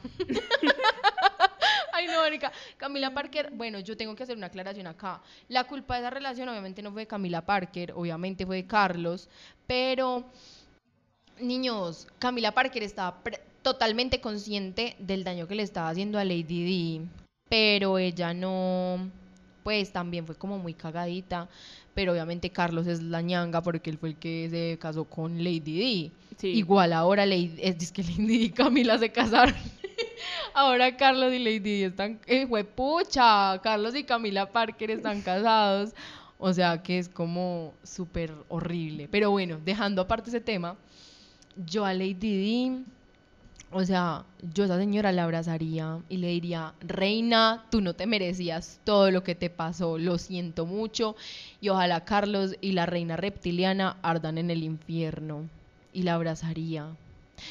Ay, 1.93 2.07
no, 2.07 2.23
Erika. 2.25 2.51
Camila 2.77 3.13
Parker, 3.13 3.51
bueno, 3.53 3.79
yo 3.79 3.97
tengo 3.97 4.15
que 4.15 4.23
hacer 4.23 4.37
una 4.37 4.47
aclaración 4.47 4.87
acá. 4.87 5.21
La 5.49 5.63
culpa 5.65 5.95
de 5.95 6.01
esa 6.01 6.09
relación 6.09 6.47
obviamente 6.49 6.81
no 6.81 6.91
fue 6.91 7.01
de 7.03 7.07
Camila 7.07 7.45
Parker, 7.45 7.93
obviamente 7.95 8.45
fue 8.45 8.57
de 8.57 8.67
Carlos, 8.67 9.29
pero 9.67 10.23
niños, 11.39 12.07
Camila 12.19 12.51
Parker 12.53 12.83
estaba 12.83 13.19
totalmente 13.61 14.21
consciente 14.21 14.95
del 14.99 15.23
daño 15.23 15.47
que 15.47 15.55
le 15.55 15.63
estaba 15.63 15.89
haciendo 15.89 16.17
a 16.19 16.23
Lady 16.25 16.99
D, 17.01 17.07
pero 17.51 17.97
ella 17.97 18.33
no, 18.33 19.09
pues 19.61 19.91
también 19.91 20.25
fue 20.25 20.35
como 20.35 20.57
muy 20.57 20.73
cagadita, 20.73 21.49
pero 21.93 22.13
obviamente 22.13 22.49
Carlos 22.49 22.87
es 22.87 23.01
la 23.01 23.21
ñanga 23.21 23.61
porque 23.61 23.89
él 23.89 23.97
fue 23.97 24.07
el 24.07 24.15
que 24.15 24.47
se 24.49 24.77
casó 24.79 25.03
con 25.03 25.37
Lady 25.43 25.59
D. 25.59 26.11
Sí. 26.37 26.47
Igual 26.47 26.93
ahora 26.93 27.25
Lady, 27.25 27.53
es 27.59 27.91
que 27.91 28.03
Lady 28.03 28.25
D 28.25 28.33
y 28.35 28.49
Camila 28.51 28.97
se 28.97 29.11
casaron. 29.11 29.53
ahora 30.53 30.95
Carlos 30.95 31.33
y 31.33 31.39
Lady 31.39 31.59
D 31.59 31.85
están, 31.87 32.21
eh, 32.25 32.47
pucha, 32.63 33.59
Carlos 33.61 33.95
y 33.95 34.05
Camila 34.05 34.49
Parker 34.49 34.89
están 34.89 35.21
casados. 35.21 35.93
O 36.37 36.53
sea 36.53 36.81
que 36.81 36.99
es 36.99 37.09
como 37.09 37.73
súper 37.83 38.33
horrible. 38.47 39.09
Pero 39.11 39.29
bueno, 39.29 39.59
dejando 39.65 40.01
aparte 40.01 40.29
ese 40.29 40.39
tema, 40.39 40.77
yo 41.65 41.83
a 41.83 41.93
Lady 41.93 42.15
D, 42.15 42.83
o 43.71 43.85
sea, 43.85 44.25
yo 44.53 44.63
a 44.63 44.65
esa 44.65 44.77
señora 44.77 45.11
la 45.11 45.23
abrazaría 45.23 45.99
y 46.09 46.17
le 46.17 46.27
diría, 46.27 46.73
reina, 46.81 47.65
tú 47.71 47.81
no 47.81 47.93
te 47.93 48.05
merecías 48.05 48.79
todo 48.83 49.11
lo 49.11 49.23
que 49.23 49.33
te 49.35 49.49
pasó, 49.49 49.97
lo 49.97 50.17
siento 50.17 50.65
mucho. 50.65 51.15
Y 51.61 51.69
ojalá 51.69 52.03
Carlos 52.05 52.55
y 52.61 52.73
la 52.73 52.85
reina 52.85 53.15
reptiliana 53.17 53.97
ardan 54.01 54.37
en 54.37 54.51
el 54.51 54.63
infierno. 54.63 55.47
Y 55.93 56.03
la 56.03 56.15
abrazaría. 56.15 56.87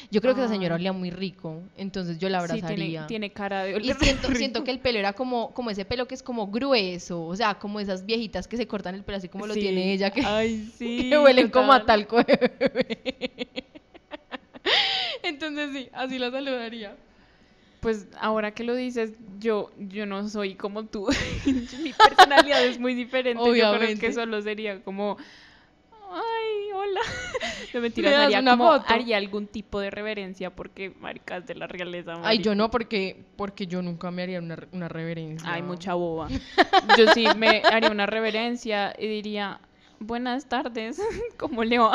Yo 0.09 0.21
creo 0.21 0.33
que 0.33 0.39
esa 0.41 0.49
señora 0.49 0.75
olía 0.75 0.93
muy 0.93 1.09
rico, 1.11 1.61
entonces 1.75 2.17
yo 2.17 2.29
la 2.29 2.39
Sí, 2.39 2.45
abrazaría. 2.53 2.75
tiene, 2.77 3.07
tiene 3.07 3.29
cara 3.33 3.63
de 3.65 3.77
Y 3.81 3.93
siento, 3.93 4.27
rico. 4.29 4.37
siento 4.37 4.63
que 4.63 4.71
el 4.71 4.79
pelo 4.79 4.99
era 4.99 5.11
como, 5.13 5.53
como 5.53 5.69
ese 5.69 5.83
pelo 5.83 6.07
que 6.07 6.15
es 6.15 6.23
como 6.23 6.47
grueso, 6.47 7.25
o 7.25 7.35
sea, 7.35 7.55
como 7.55 7.79
esas 7.79 8.05
viejitas 8.05 8.47
que 8.47 8.55
se 8.55 8.67
cortan 8.67 8.95
el 8.95 9.03
pelo 9.03 9.17
así 9.17 9.27
como 9.27 9.47
lo 9.47 9.53
Sí. 9.53 9.59
tiene 9.59 9.91
ella, 9.91 10.09
que, 10.11 10.21
Ay, 10.25 10.65
sí. 10.77 11.09
que 11.09 11.19
huelen 11.19 11.49
como 11.49 11.73
a 11.73 11.85
talco. 11.85 12.17
Entonces 15.23 15.69
sí, 15.73 15.89
así 15.93 16.19
la 16.19 16.31
saludaría. 16.31 16.95
Pues 17.79 18.07
ahora 18.19 18.51
que 18.51 18.63
lo 18.63 18.75
dices, 18.75 19.13
yo, 19.39 19.71
yo 19.79 20.05
no 20.05 20.27
soy 20.29 20.53
como 20.55 20.85
tú. 20.85 21.07
Mi 21.81 21.93
personalidad 21.93 22.63
es 22.63 22.79
muy 22.79 22.93
diferente. 22.93 23.43
Yo 23.43 23.51
creo 23.51 23.71
Obviamente. 23.71 23.99
que 24.05 24.13
solo 24.13 24.39
sería 24.43 24.83
como, 24.83 25.17
ay, 26.11 26.71
hola. 26.73 27.01
No 27.73 27.79
mentiras, 27.79 28.11
¿Me 28.11 28.17
haría, 28.17 28.39
una 28.41 28.51
como- 28.57 28.71
foto? 28.73 28.85
haría 28.89 29.15
algún 29.17 29.47
tipo 29.47 29.79
de 29.79 29.89
reverencia 29.89 30.49
porque 30.53 30.89
maricas 30.99 31.45
de 31.47 31.55
la 31.55 31.67
realeza. 31.67 32.19
Ay, 32.21 32.39
yo 32.39 32.53
no, 32.53 32.69
porque, 32.69 33.23
porque 33.37 33.65
yo 33.65 33.81
nunca 33.81 34.11
me 34.11 34.23
haría 34.23 34.39
una, 34.39 34.57
una 34.73 34.89
reverencia. 34.89 35.51
Ay, 35.53 35.61
mucha 35.61 35.93
boba. 35.93 36.27
Yo 36.97 37.07
sí 37.13 37.25
me 37.37 37.61
haría 37.63 37.89
una 37.89 38.05
reverencia 38.07 38.93
y 38.99 39.07
diría, 39.07 39.61
buenas 40.01 40.47
tardes, 40.49 40.99
¿cómo 41.37 41.63
le 41.63 41.79
va? 41.79 41.93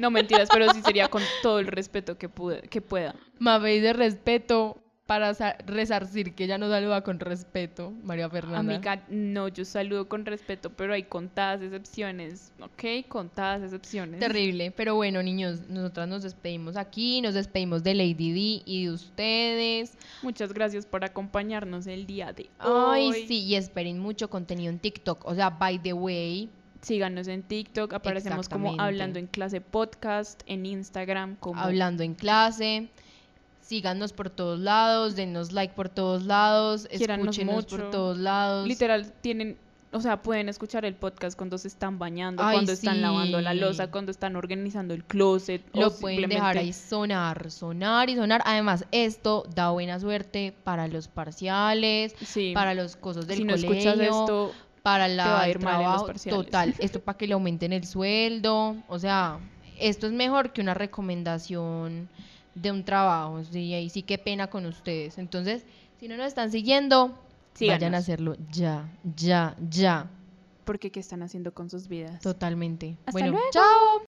No 0.00 0.10
mentiras, 0.10 0.48
pero 0.52 0.72
sí 0.72 0.80
sería 0.82 1.08
con 1.08 1.22
todo 1.42 1.58
el 1.58 1.66
respeto 1.66 2.16
que, 2.18 2.28
pude, 2.28 2.62
que 2.62 2.80
pueda. 2.80 3.14
Mabey 3.38 3.80
de 3.80 3.92
respeto 3.92 4.78
para 5.06 5.32
sa- 5.32 5.56
resarcir 5.64 6.34
que 6.34 6.44
ella 6.44 6.58
no 6.58 6.68
saluda 6.68 7.02
con 7.02 7.18
respeto, 7.18 7.92
María 8.04 8.28
Fernanda. 8.28 8.74
Amiga, 8.74 9.02
no, 9.08 9.48
yo 9.48 9.64
saludo 9.64 10.06
con 10.06 10.26
respeto, 10.26 10.68
pero 10.68 10.92
hay 10.92 11.04
contadas 11.04 11.62
excepciones, 11.62 12.52
¿ok? 12.60 13.08
Contadas 13.08 13.62
excepciones. 13.62 14.20
Terrible, 14.20 14.70
pero 14.70 14.96
bueno, 14.96 15.22
niños, 15.22 15.60
nosotras 15.70 16.08
nos 16.08 16.24
despedimos 16.24 16.76
aquí, 16.76 17.22
nos 17.22 17.32
despedimos 17.32 17.82
de 17.82 17.94
Lady 17.94 18.32
D 18.32 18.62
y 18.66 18.84
de 18.84 18.90
ustedes. 18.92 19.96
Muchas 20.22 20.52
gracias 20.52 20.84
por 20.84 21.02
acompañarnos 21.02 21.86
el 21.86 22.06
día 22.06 22.34
de 22.34 22.50
Ay, 22.58 23.08
hoy. 23.08 23.26
sí, 23.26 23.44
y 23.44 23.54
esperen 23.54 23.98
mucho 23.98 24.28
contenido 24.28 24.70
en 24.70 24.78
TikTok. 24.78 25.24
O 25.24 25.34
sea, 25.34 25.48
by 25.48 25.78
the 25.78 25.94
way, 25.94 26.50
Síganos 26.80 27.26
en 27.28 27.42
TikTok, 27.42 27.92
aparecemos 27.94 28.48
como. 28.48 28.80
Hablando 28.80 29.18
en 29.18 29.26
Clase 29.26 29.60
Podcast, 29.60 30.42
en 30.46 30.64
Instagram 30.66 31.36
como... 31.36 31.60
hablando 31.60 32.02
en 32.02 32.14
clase. 32.14 32.88
Síganos 33.60 34.14
por 34.14 34.30
todos 34.30 34.58
lados, 34.58 35.14
denos 35.14 35.52
like 35.52 35.74
por 35.74 35.90
todos 35.90 36.24
lados, 36.24 36.88
escúchenos 36.90 37.66
por 37.66 37.90
todos 37.90 38.16
lados. 38.16 38.66
Literal, 38.66 39.12
tienen, 39.20 39.58
o 39.92 40.00
sea, 40.00 40.22
pueden 40.22 40.48
escuchar 40.48 40.86
el 40.86 40.94
podcast 40.94 41.36
cuando 41.36 41.58
se 41.58 41.68
están 41.68 41.98
bañando, 41.98 42.42
Ay, 42.42 42.54
cuando 42.54 42.72
están 42.72 43.02
lavando 43.02 43.40
la 43.42 43.52
losa, 43.52 43.90
cuando 43.90 44.10
están 44.10 44.36
organizando 44.36 44.94
el 44.94 45.04
closet. 45.04 45.62
o 45.74 45.80
Lo 45.80 45.90
pueden 45.90 46.30
dejar 46.30 46.56
ahí 46.56 46.72
sonar, 46.72 47.50
sonar 47.50 48.08
y 48.08 48.16
sonar. 48.16 48.40
Además, 48.46 48.86
esto 48.90 49.44
da 49.54 49.70
buena 49.70 50.00
suerte 50.00 50.54
para 50.64 50.88
los 50.88 51.08
parciales, 51.08 52.14
Sí, 52.22 52.52
para 52.54 52.72
los 52.72 52.96
cosas 52.96 53.26
del 53.26 53.38
si 53.38 53.44
no 53.44 53.54
colegio, 53.54 53.72
escuchas 53.72 54.00
esto, 54.00 54.52
para 54.82 55.06
te 55.06 55.14
la, 55.14 55.26
va 55.26 55.40
a 55.40 55.44
el 55.44 55.50
ir 55.50 55.58
mal 55.60 55.74
en 55.74 55.80
los 55.80 55.86
trabajo. 55.86 56.06
parciales. 56.06 56.44
Total, 56.46 56.74
esto 56.78 57.00
para 57.00 57.18
que 57.18 57.26
le 57.26 57.34
aumenten 57.34 57.72
el 57.72 57.84
sueldo. 57.84 58.76
O 58.88 58.98
sea, 58.98 59.38
esto 59.78 60.06
es 60.06 60.12
mejor 60.12 60.52
que 60.52 60.60
una 60.60 60.74
recomendación 60.74 62.08
de 62.54 62.72
un 62.72 62.84
trabajo. 62.84 63.42
Sí, 63.44 63.74
ahí 63.74 63.88
sí 63.90 64.02
que 64.02 64.18
pena 64.18 64.48
con 64.48 64.66
ustedes. 64.66 65.18
Entonces, 65.18 65.64
si 66.00 66.08
no 66.08 66.16
nos 66.16 66.26
están 66.26 66.50
siguiendo, 66.50 67.18
vayan 67.60 67.94
a 67.94 67.98
hacerlo 67.98 68.36
ya, 68.50 68.88
ya, 69.16 69.56
ya. 69.68 70.10
porque 70.64 70.90
¿qué 70.90 71.00
están 71.00 71.22
haciendo 71.22 71.52
con 71.52 71.70
sus 71.70 71.88
vidas? 71.88 72.20
Totalmente. 72.20 72.96
Hasta 73.06 73.12
bueno, 73.12 73.32
luego. 73.32 73.46
chao. 73.52 74.02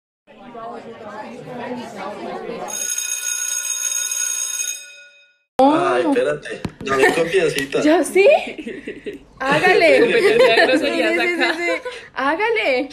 Ay, 5.60 6.04
espérate. 6.08 6.60
Dame 6.84 7.14
confiancita. 7.14 7.80
¿Ya 7.82 8.04
sí? 8.04 8.28
Hágale. 9.40 10.06
Sí, 10.06 10.22
sí, 10.78 11.36
sí. 11.36 11.70
Hágale. 12.14 12.88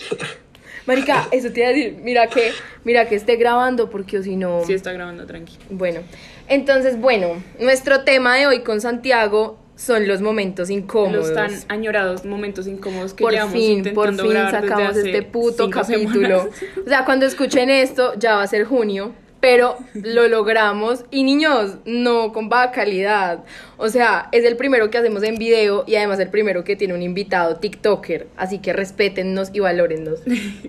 Marica, 0.88 1.28
eso 1.32 1.51
te 1.51 1.60
iba 1.60 1.69
a 1.69 1.73
decir. 1.73 1.97
Mira 2.01 2.28
que, 2.28 2.51
mira 2.84 3.08
que 3.08 3.15
esté 3.15 3.36
grabando 3.36 3.91
porque 3.91 4.17
o 4.17 4.23
si 4.23 4.36
no. 4.36 4.63
Sí, 4.65 4.73
está 4.73 4.91
grabando, 4.93 5.28
tranqui. 5.28 5.58
Bueno, 5.69 6.01
entonces, 6.47 6.99
bueno, 6.99 7.43
nuestro 7.60 8.01
tema 8.04 8.36
de 8.36 8.47
hoy 8.47 8.62
con 8.62 8.82
Santiago 8.82 9.60
son 9.75 10.08
los 10.08 10.21
momentos 10.21 10.71
incómodos. 10.71 11.28
Los 11.30 11.36
tan 11.36 11.51
añorados 11.67 12.25
momentos 12.25 12.65
incómodos 12.65 13.13
que 13.13 13.23
por 13.23 13.32
llevamos 13.34 13.54
fin, 13.54 13.78
intentando 13.80 14.23
por 14.23 14.32
fin 14.32 14.41
grabar 14.41 14.54
desde 14.54 14.67
sacamos 14.69 14.97
hace 14.97 15.10
este 15.12 15.21
puto 15.21 15.69
capítulo. 15.69 16.39
semanas. 16.39 16.47
O 16.84 16.89
sea, 16.89 17.06
cuando 17.06 17.28
escuchen 17.28 17.69
esto, 17.69 18.13
ya 18.17 18.36
va 18.38 18.43
a 18.43 18.47
ser 18.47 18.65
junio, 18.65 19.13
pero 19.45 19.77
lo 19.93 20.27
logramos. 20.27 21.05
Y 21.12 21.21
niños, 21.21 21.75
no 21.86 22.34
con 22.34 22.49
baja 22.49 22.71
calidad. 22.71 23.43
O 23.77 23.89
sea, 23.89 24.27
es 24.31 24.43
el 24.43 24.58
primero 24.58 24.89
que 24.89 24.97
hacemos 24.97 25.21
en 25.21 25.36
video 25.36 25.84
y 25.86 25.93
además 25.97 26.19
el 26.19 26.29
primero 26.29 26.63
que 26.63 26.75
tiene 26.75 26.95
un 26.95 27.03
invitado 27.03 27.58
TikToker. 27.58 28.25
Así 28.38 28.58
que 28.58 28.73
respétennos 28.73 29.51
y 29.53 29.60
valórennos. 29.60 30.21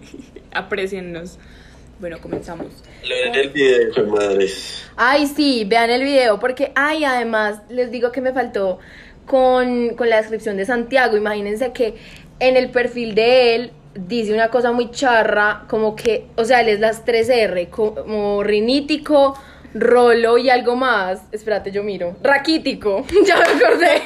Apreciennos. 0.52 1.38
Bueno, 2.00 2.18
comenzamos. 2.20 2.66
En 3.02 3.34
el 3.34 3.48
video, 3.48 3.88
hijo 3.88 4.02
de 4.02 4.08
madres. 4.08 4.84
Ay, 4.94 5.26
sí, 5.26 5.64
vean 5.66 5.88
el 5.88 6.02
video, 6.02 6.38
porque, 6.38 6.72
ay, 6.74 7.04
además, 7.04 7.62
les 7.70 7.90
digo 7.90 8.12
que 8.12 8.20
me 8.20 8.34
faltó 8.34 8.78
con, 9.24 9.94
con 9.94 10.10
la 10.10 10.18
descripción 10.18 10.58
de 10.58 10.66
Santiago. 10.66 11.16
Imagínense 11.16 11.72
que 11.72 11.94
en 12.40 12.58
el 12.58 12.68
perfil 12.68 13.14
de 13.14 13.54
él 13.54 13.72
dice 13.96 14.32
una 14.32 14.48
cosa 14.50 14.72
muy 14.72 14.90
charra, 14.90 15.64
como 15.68 15.96
que, 15.96 16.26
o 16.36 16.44
sea, 16.44 16.60
él 16.60 16.68
es 16.68 16.80
las 16.80 17.04
3R, 17.04 17.70
como 17.70 18.42
rinítico, 18.42 19.36
rolo 19.74 20.38
y 20.38 20.48
algo 20.50 20.76
más. 20.76 21.20
Espérate, 21.32 21.70
yo 21.72 21.82
miro. 21.82 22.16
Raquítico, 22.22 23.04
ya 23.26 23.36
me 23.36 23.42
acordé. 23.44 24.02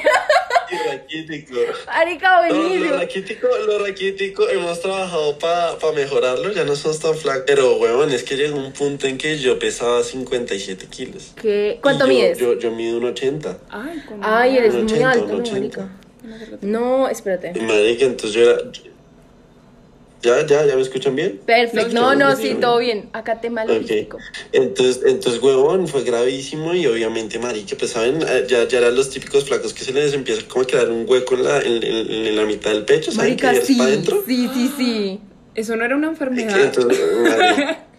Y 0.71 0.89
raquítico. 0.89 1.55
Arica, 1.87 2.47
No, 2.47 2.53
lo 2.53 2.59
buenísimo. 2.69 2.93
raquítico, 2.95 3.47
lo 3.67 3.79
raquítico, 3.85 4.47
hemos 4.49 4.79
trabajado 4.81 5.37
para 5.37 5.75
mejorarlo, 5.93 6.51
ya 6.53 6.63
no 6.63 6.75
somos 6.77 6.99
tan 6.99 7.13
flacos. 7.15 7.43
Pero, 7.45 7.75
huevón, 7.75 8.11
es 8.11 8.23
que 8.23 8.37
llegó 8.37 8.57
un 8.57 8.71
punto 8.71 9.05
en 9.07 9.17
que 9.17 9.37
yo 9.37 9.59
pesaba 9.59 10.01
57 10.03 10.87
kilos. 10.87 11.33
¿Qué? 11.41 11.79
¿Cuánto 11.81 12.05
yo- 12.05 12.13
mides? 12.13 12.37
Yo, 12.37 12.57
yo 12.57 12.71
mido 12.71 12.97
un 12.99 13.05
80. 13.05 13.57
Ay, 13.69 14.01
Ay, 14.21 14.57
eres 14.57 14.73
Un 14.75 14.83
muy 14.85 14.91
80, 14.93 15.11
alto, 15.11 15.27
no, 15.27 15.35
80. 15.39 15.89
No, 16.61 17.07
espérate. 17.09 17.51
Marica, 17.59 18.05
entonces 18.05 18.31
yo 18.33 18.49
era... 18.51 18.61
¿Ya, 20.23 20.45
ya, 20.45 20.65
ya 20.65 20.75
me 20.75 20.81
escuchan 20.81 21.15
bien? 21.15 21.39
Perfecto. 21.45 21.93
No, 21.93 22.13
No, 22.15 22.35
sí, 22.35 22.55
todo 22.59 22.77
bien. 22.77 23.09
Acá 23.13 23.41
tema 23.41 23.63
Ok. 23.63 23.69
logístico. 23.71 24.17
Entonces, 24.51 25.01
entonces, 25.05 25.41
huevón, 25.41 25.87
fue 25.87 26.03
gravísimo 26.03 26.73
y 26.75 26.85
obviamente, 26.85 27.39
marica, 27.39 27.75
pues, 27.77 27.91
¿saben? 27.91 28.21
Eh, 28.21 28.45
Ya, 28.47 28.67
ya 28.67 28.77
eran 28.79 28.95
los 28.95 29.09
típicos 29.09 29.45
flacos 29.45 29.73
que 29.73 29.83
se 29.83 29.93
les 29.93 30.13
empieza 30.13 30.47
como 30.47 30.63
a 30.63 30.67
quedar 30.67 30.89
un 30.91 31.05
hueco 31.09 31.35
en 31.35 31.43
la, 31.43 31.59
en, 31.61 31.83
en- 31.83 32.11
en 32.27 32.35
la 32.35 32.45
mitad 32.45 32.71
del 32.71 32.85
pecho, 32.85 33.11
¿saben? 33.11 33.31
Marica, 33.31 33.55
sí, 33.65 33.75
para 33.75 33.89
adentro. 33.89 34.23
sí, 34.25 34.49
sí, 34.53 34.73
sí. 34.77 35.19
Eso 35.53 35.75
no 35.75 35.83
era 35.83 35.95
una 35.95 36.07
enfermedad. 36.07 36.71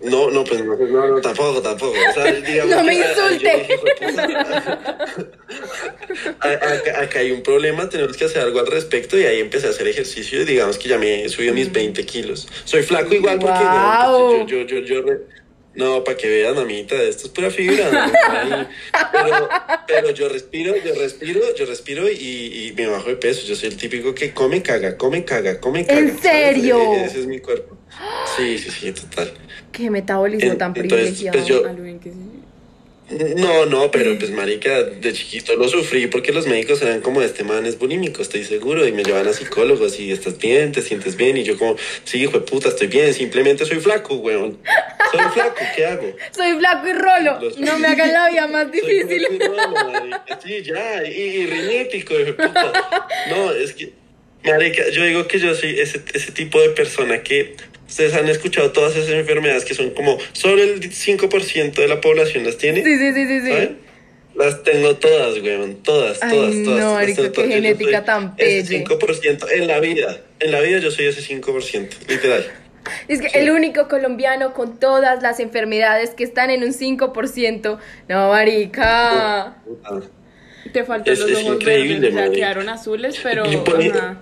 no, 0.03 0.31
no, 0.31 0.43
pues 0.45 0.65
no, 0.65 1.07
no, 1.07 1.21
tampoco, 1.21 1.61
tampoco. 1.61 1.93
O 2.11 2.13
sea, 2.15 2.33
digamos 2.33 2.77
No 2.77 2.83
me 2.85 2.95
insulte. 2.95 3.69
acá, 6.41 7.09
hay 7.19 7.31
un 7.33 7.43
problema, 7.43 7.89
tenemos 7.89 8.17
que 8.17 8.25
hacer 8.25 8.43
algo 8.43 8.61
al 8.61 8.67
respecto 8.67 9.19
y 9.19 9.25
ahí 9.25 9.41
empecé 9.41 9.67
a 9.67 9.71
hacer 9.71 9.87
ejercicio 9.87 10.41
y 10.43 10.45
digamos 10.45 10.79
que 10.79 10.89
ya 10.89 10.99
me 10.99 11.25
he 11.25 11.29
subido 11.29 11.53
mis 11.55 11.71
20 11.71 12.05
kilos. 12.07 12.49
Soy 12.65 12.83
flaco 12.83 13.15
igual 13.15 13.39
porque 13.39 13.53
Mm. 13.63 14.13
Weón, 14.13 14.47
yo, 14.47 14.63
yo, 14.63 14.79
yo, 14.81 15.05
yo 15.05 15.13
no, 15.75 16.05
para 16.05 16.17
que 16.17 16.29
vean, 16.29 16.55
mamita, 16.55 16.95
esto 17.03 17.27
es 17.27 17.33
pura 17.33 17.51
fibra. 17.51 18.11
Pero, 19.13 19.49
pero 19.87 20.11
yo 20.11 20.29
respiro, 20.29 20.75
yo 20.77 20.95
respiro, 20.95 21.41
yo 21.57 21.67
respiro 21.67 22.11
y, 22.11 22.69
y 22.69 22.73
me 22.77 22.87
bajo 22.87 23.09
de 23.09 23.17
peso. 23.17 23.47
Yo 23.47 23.55
soy 23.57 23.69
el 23.71 23.77
típico 23.77 24.15
que 24.15 24.33
come, 24.33 24.63
caga, 24.63 24.97
come, 24.97 25.25
caga, 25.25 25.61
come, 25.61 25.87
caga. 25.87 26.01
¿sabes? 26.09 26.21
serio? 26.23 26.93
Ese 26.95 27.21
es 27.21 27.27
mi 27.27 27.39
cuerpo. 27.41 27.77
Sí, 28.37 28.59
sí, 28.59 28.71
sí, 28.71 28.93
total. 28.93 29.33
Qué 29.71 29.91
metabolismo 29.91 30.53
En- 30.53 30.59
tan 30.59 30.73
entonces, 30.77 31.19
privilegiado. 31.19 31.39
pues 31.39 31.47
yo- 31.49 31.63
que 32.01 32.11
sí. 32.11 32.19
No, 33.37 33.67
no, 33.67 33.91
pero 33.91 34.17
pues 34.19 34.31
marica, 34.31 34.83
de 34.85 35.13
chiquito 35.13 35.55
lo 35.57 35.69
sufrí 35.69 36.07
porque 36.07 36.33
los 36.33 36.47
médicos 36.47 36.81
eran 36.83 37.01
como 37.01 37.21
este 37.23 37.45
man 37.45 37.67
es 37.67 37.79
bulímico, 37.79 38.23
estoy 38.23 38.45
seguro, 38.45 38.87
y 38.87 38.93
me 38.93 39.05
llevan 39.05 39.29
a 39.29 39.33
psicólogos 39.33 39.99
y 40.01 40.11
estás 40.13 40.39
bien, 40.39 40.73
te 40.73 40.81
sientes 40.83 41.17
bien, 41.17 41.37
y 41.37 41.45
yo 41.45 41.59
como, 41.59 41.77
sí, 42.05 42.23
hijo 42.23 42.39
de 42.39 42.41
puta, 42.47 42.69
estoy 42.69 42.87
bien, 42.87 43.13
simplemente 43.13 43.65
soy 43.67 43.81
flaco, 43.81 44.15
weón. 44.15 44.59
Soy 45.11 45.21
flaco, 45.35 45.61
¿qué 45.77 45.85
hago? 45.87 46.17
Soy 46.37 46.53
blanco 46.55 46.89
y 46.89 46.93
rolo. 46.95 47.39
Los- 47.41 47.59
No 47.59 47.79
me 47.79 47.89
hagan 47.89 48.13
la 48.13 48.31
vida 48.31 48.47
más 48.47 48.67
Soy 48.81 48.95
difícil. 49.05 49.27
flaco 49.27 49.35
y 49.35 49.47
rolo, 49.49 49.91
marica. 49.93 50.41
Sí, 50.43 50.63
ya, 50.63 51.05
y, 51.07 51.11
y 51.13 51.97
hijo 51.97 52.15
de 52.15 52.33
puta. 52.33 52.73
No, 53.29 53.53
es 53.53 53.73
que, 53.75 53.93
marica, 54.45 54.89
yo 54.91 55.05
digo 55.05 55.27
que 55.29 55.39
yo 55.39 55.55
soy 55.55 55.79
ese, 55.81 56.01
ese 56.15 56.33
tipo 56.33 56.61
de 56.61 56.71
persona 56.71 57.23
que 57.23 57.57
ustedes 57.93 58.15
han 58.15 58.29
escuchado 58.29 58.73
todas 58.73 58.97
esas 58.97 59.11
enfermedades 59.11 59.65
que 59.65 59.75
son 59.75 59.91
como 59.91 60.19
solo 60.33 60.63
el 60.63 60.81
5% 60.81 61.75
de 61.75 61.89
la 61.89 62.01
población 62.01 62.45
las 62.45 62.57
tiene. 62.57 62.83
Sí, 62.83 62.97
sí, 62.99 63.13
sí, 63.13 63.27
sí, 63.27 63.41
sí. 63.43 63.49
¿saben? 63.49 63.79
Las 64.35 64.63
tengo 64.63 64.97
todas, 64.97 65.39
weón, 65.43 65.83
todas, 65.83 66.23
Ay, 66.23 66.31
todas, 66.31 66.55
no, 66.55 66.65
todas. 66.65 67.07
tengo 67.07 67.23
qué 67.23 67.29
todas. 67.29 67.49
Yo 67.51 67.55
genética 67.55 68.05
tan 68.05 68.35
Ese 68.39 68.79
pelle. 68.79 68.85
5% 68.87 69.47
en 69.53 69.67
la 69.67 69.79
vida, 69.81 70.19
en 70.41 70.51
la 70.53 70.61
vida 70.61 70.79
yo 70.79 70.91
soy 70.91 71.05
ese 71.05 71.21
5%, 71.21 71.89
literal. 72.09 72.47
Es 73.09 73.21
que 73.21 73.39
el 73.39 73.51
único 73.51 73.87
colombiano 73.89 74.55
con 74.55 74.81
todas 74.81 75.23
las 75.23 75.39
enfermedades 75.39 76.11
que 76.11 76.25
están 76.25 76.49
en 76.51 76.65
un 76.65 76.73
5%. 76.73 77.79
No, 78.09 78.29
marica. 78.31 79.57
Puta. 79.65 80.01
Te 80.73 80.83
faltan 80.85 81.13
Es- 81.13 81.21
los 81.21 81.31
es 81.31 81.37
ojos 81.45 81.55
increíble, 81.57 82.11
verdes, 82.11 82.15
o 82.15 82.19
sea, 82.19 82.31
quedaron 82.33 82.69
azules, 82.71 83.21
pero... 83.23 83.45
Y 83.53 83.57
por 83.59 83.77
ahí- 83.79 83.91
ajá. 83.91 84.19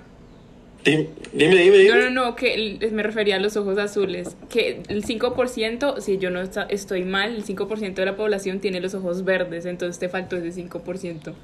Dime, 0.84 1.08
dime, 1.32 1.56
dime. 1.56 1.88
No, 1.88 1.96
no, 1.96 2.10
no, 2.10 2.36
que 2.36 2.78
me 2.90 3.02
refería 3.02 3.36
a 3.36 3.38
los 3.38 3.56
ojos 3.56 3.78
azules. 3.78 4.36
Que 4.48 4.82
el 4.88 5.04
5%, 5.04 6.00
si 6.00 6.18
yo 6.18 6.30
no 6.30 6.40
estoy 6.40 7.04
mal, 7.04 7.36
el 7.36 7.44
5% 7.44 7.94
de 7.94 8.04
la 8.04 8.16
población 8.16 8.60
tiene 8.60 8.80
los 8.80 8.94
ojos 8.94 9.24
verdes, 9.24 9.66
entonces 9.66 9.98
te 9.98 10.08
faltó 10.08 10.36
ese 10.36 10.62
5%. 10.62 11.34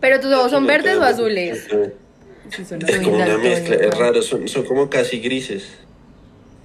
¿Pero 0.00 0.20
tus 0.20 0.32
ojos 0.32 0.50
son 0.50 0.66
verdes 0.66 0.96
o 0.96 1.02
azules? 1.02 1.68
Sí, 2.50 2.64
son 2.64 2.82
Es 2.82 2.98
como 2.98 3.16
una 3.16 3.38
mezcla, 3.38 3.76
es 3.76 3.96
raro, 3.96 4.22
son, 4.22 4.48
son 4.48 4.64
como 4.64 4.90
casi 4.90 5.18
grises. 5.20 5.68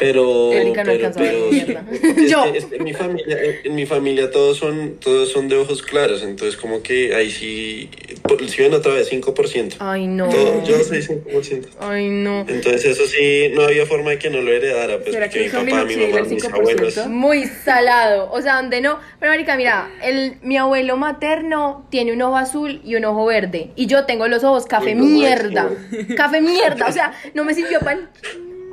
Pero, 0.02 0.52
Erika 0.52 0.84
no 0.84 0.94
pero, 1.16 1.52
Yo. 2.28 2.44
mi 2.80 2.92
familia, 2.92 3.38
en 3.64 3.76
mi 3.76 3.86
familia 3.86 4.32
todos 4.32 4.58
son, 4.58 4.96
todos 5.00 5.32
son 5.32 5.48
de 5.48 5.58
ojos 5.58 5.84
claros, 5.84 6.24
entonces 6.24 6.60
como 6.60 6.82
que 6.82 7.14
ahí 7.14 7.30
sí, 7.30 7.88
si 8.48 8.62
ven 8.64 8.74
otra 8.74 8.96
vez 8.96 9.12
5%. 9.12 9.76
Ay, 9.78 10.08
no. 10.08 10.28
Todo- 10.28 10.64
yo 10.64 10.80
soy 10.84 11.04
5%. 11.04 11.68
Ay, 11.80 12.10
no. 12.10 12.40
Entonces 12.48 12.84
eso 12.86 13.06
sí, 13.06 13.50
no 13.54 13.62
había 13.62 13.86
forma 13.86 14.10
de 14.10 14.18
que 14.18 14.32
no 14.32 14.42
lo 14.42 14.52
heredara, 14.52 14.98
pues 14.98 15.12
¿Será 15.12 15.28
porque 15.28 15.50
que 15.52 15.60
mi 15.60 15.72
papá, 15.72 15.86
mi 15.86 15.96
mamá, 15.98 16.22
mis 16.24 16.44
5%? 16.44 16.52
abuelos. 16.52 17.08
Muy 17.08 17.44
salado. 17.46 18.32
O 18.32 18.42
sea, 18.42 18.56
donde 18.56 18.82
no. 18.82 18.98
Pero, 19.20 19.32
Marica, 19.32 19.56
mira, 19.56 19.92
el, 20.04 20.38
mi 20.42 20.58
abuelo 20.58 20.98
materno 20.98 21.86
tiene 21.92 22.12
un 22.14 22.22
ojo 22.24 22.38
azul 22.38 22.82
y 22.84 22.96
un 22.96 23.06
ojo 23.06 23.28
verde. 23.28 23.70
Y 23.76 23.86
yo 23.86 24.06
tengo 24.06 24.28
los 24.28 24.44
ojos 24.44 24.66
café 24.66 24.96
no, 24.96 25.04
mierda. 25.04 25.70
Café 26.18 26.42
mierda. 26.42 26.88
O 26.88 26.92
sea, 26.92 27.14
no 27.36 27.44
me 27.46 27.54
sirvió 27.54 27.80
para. 27.82 28.10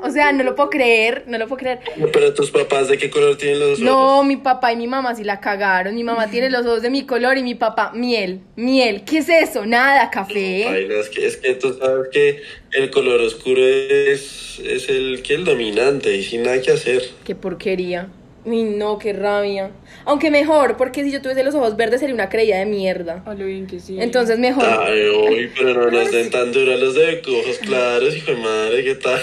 O 0.02 0.10
sea, 0.10 0.32
no 0.32 0.44
lo 0.44 0.54
puedo 0.54 0.70
creer. 0.70 1.24
No 1.26 1.38
lo 1.38 1.46
puedo 1.46 1.58
creer. 1.58 1.80
Pero 2.12 2.34
tus 2.34 2.50
papás, 2.50 2.88
¿de 2.88 2.98
qué 2.98 3.10
color 3.10 3.36
tienen 3.36 3.58
los 3.60 3.70
ojos? 3.70 3.80
No, 3.80 4.24
mi 4.24 4.36
papá 4.36 4.72
y 4.72 4.76
mi 4.76 4.86
mamá 4.86 5.14
sí 5.14 5.24
la 5.24 5.40
cagaron. 5.40 5.94
Mi 5.94 6.04
mamá 6.04 6.28
tiene 6.28 6.50
los 6.50 6.66
ojos 6.66 6.82
de 6.82 6.90
mi 6.90 7.04
color 7.06 7.38
y 7.38 7.42
mi 7.42 7.54
papá 7.54 7.92
miel. 7.94 8.40
Miel. 8.56 9.04
¿Qué 9.04 9.18
es 9.18 9.28
eso? 9.28 9.66
Nada, 9.66 10.10
café. 10.10 10.64
Baila, 10.66 11.00
es, 11.00 11.08
que, 11.08 11.26
es 11.26 11.36
que 11.36 11.54
tú 11.54 11.76
sabes 11.78 12.08
que 12.12 12.42
el 12.72 12.90
color 12.90 13.20
oscuro 13.20 13.62
es, 13.64 14.60
es 14.64 14.88
el 14.88 15.22
que 15.22 15.34
el 15.34 15.44
dominante 15.44 16.16
y 16.16 16.22
sin 16.22 16.42
nada 16.42 16.60
que 16.60 16.72
hacer. 16.72 17.02
Qué 17.24 17.34
porquería. 17.34 18.08
Uy, 18.44 18.62
no, 18.62 18.98
qué 18.98 19.12
rabia. 19.12 19.72
Aunque 20.04 20.30
mejor, 20.30 20.76
porque 20.76 21.04
si 21.04 21.10
yo 21.10 21.20
tuviese 21.20 21.42
los 21.44 21.54
ojos 21.54 21.76
verdes 21.76 22.00
sería 22.00 22.14
una 22.14 22.28
creída 22.28 22.58
de 22.58 22.66
mierda. 22.66 23.22
A 23.26 23.34
lo 23.34 23.44
bien 23.44 23.66
que 23.66 23.78
sí. 23.78 24.00
Entonces 24.00 24.38
mejor. 24.38 24.64
Ay, 24.64 25.08
uy, 25.10 25.50
pero 25.56 25.74
no 25.74 25.90
nos 25.90 26.10
den 26.12 26.30
tan 26.30 26.52
duro 26.52 26.72
a 26.72 26.76
los 26.76 26.94
de 26.94 27.20
ojos 27.26 27.58
claros, 27.58 28.16
hijo 28.16 28.30
de 28.30 28.36
madre, 28.38 28.84
¿qué 28.84 28.94
tal? 28.94 29.20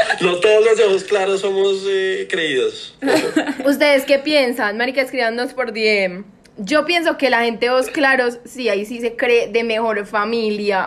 No 0.20 0.36
todos 0.36 0.64
los 0.64 0.76
de 0.76 0.84
ojos 0.84 1.04
claros 1.04 1.40
somos 1.40 1.84
eh, 1.88 2.26
creídos. 2.30 2.94
¿Ustedes 3.64 4.04
qué 4.04 4.18
piensan? 4.18 4.76
Marica, 4.76 5.00
escríbanos 5.00 5.54
por 5.54 5.72
DM. 5.72 6.24
Yo 6.58 6.84
pienso 6.84 7.16
que 7.16 7.30
la 7.30 7.44
gente 7.44 7.66
de 7.66 7.72
ojos 7.72 7.88
claros, 7.88 8.38
sí, 8.44 8.68
ahí 8.68 8.84
sí 8.84 9.00
se 9.00 9.16
cree 9.16 9.48
de 9.48 9.64
mejor 9.64 10.04
familia. 10.06 10.86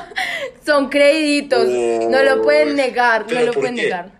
Son 0.66 0.90
creíditos. 0.90 1.66
No 1.66 2.22
lo 2.22 2.42
pueden 2.42 2.76
negar, 2.76 3.22
no 3.22 3.28
¿Pero 3.28 3.46
lo 3.46 3.52
pueden 3.54 3.76
negar. 3.76 4.17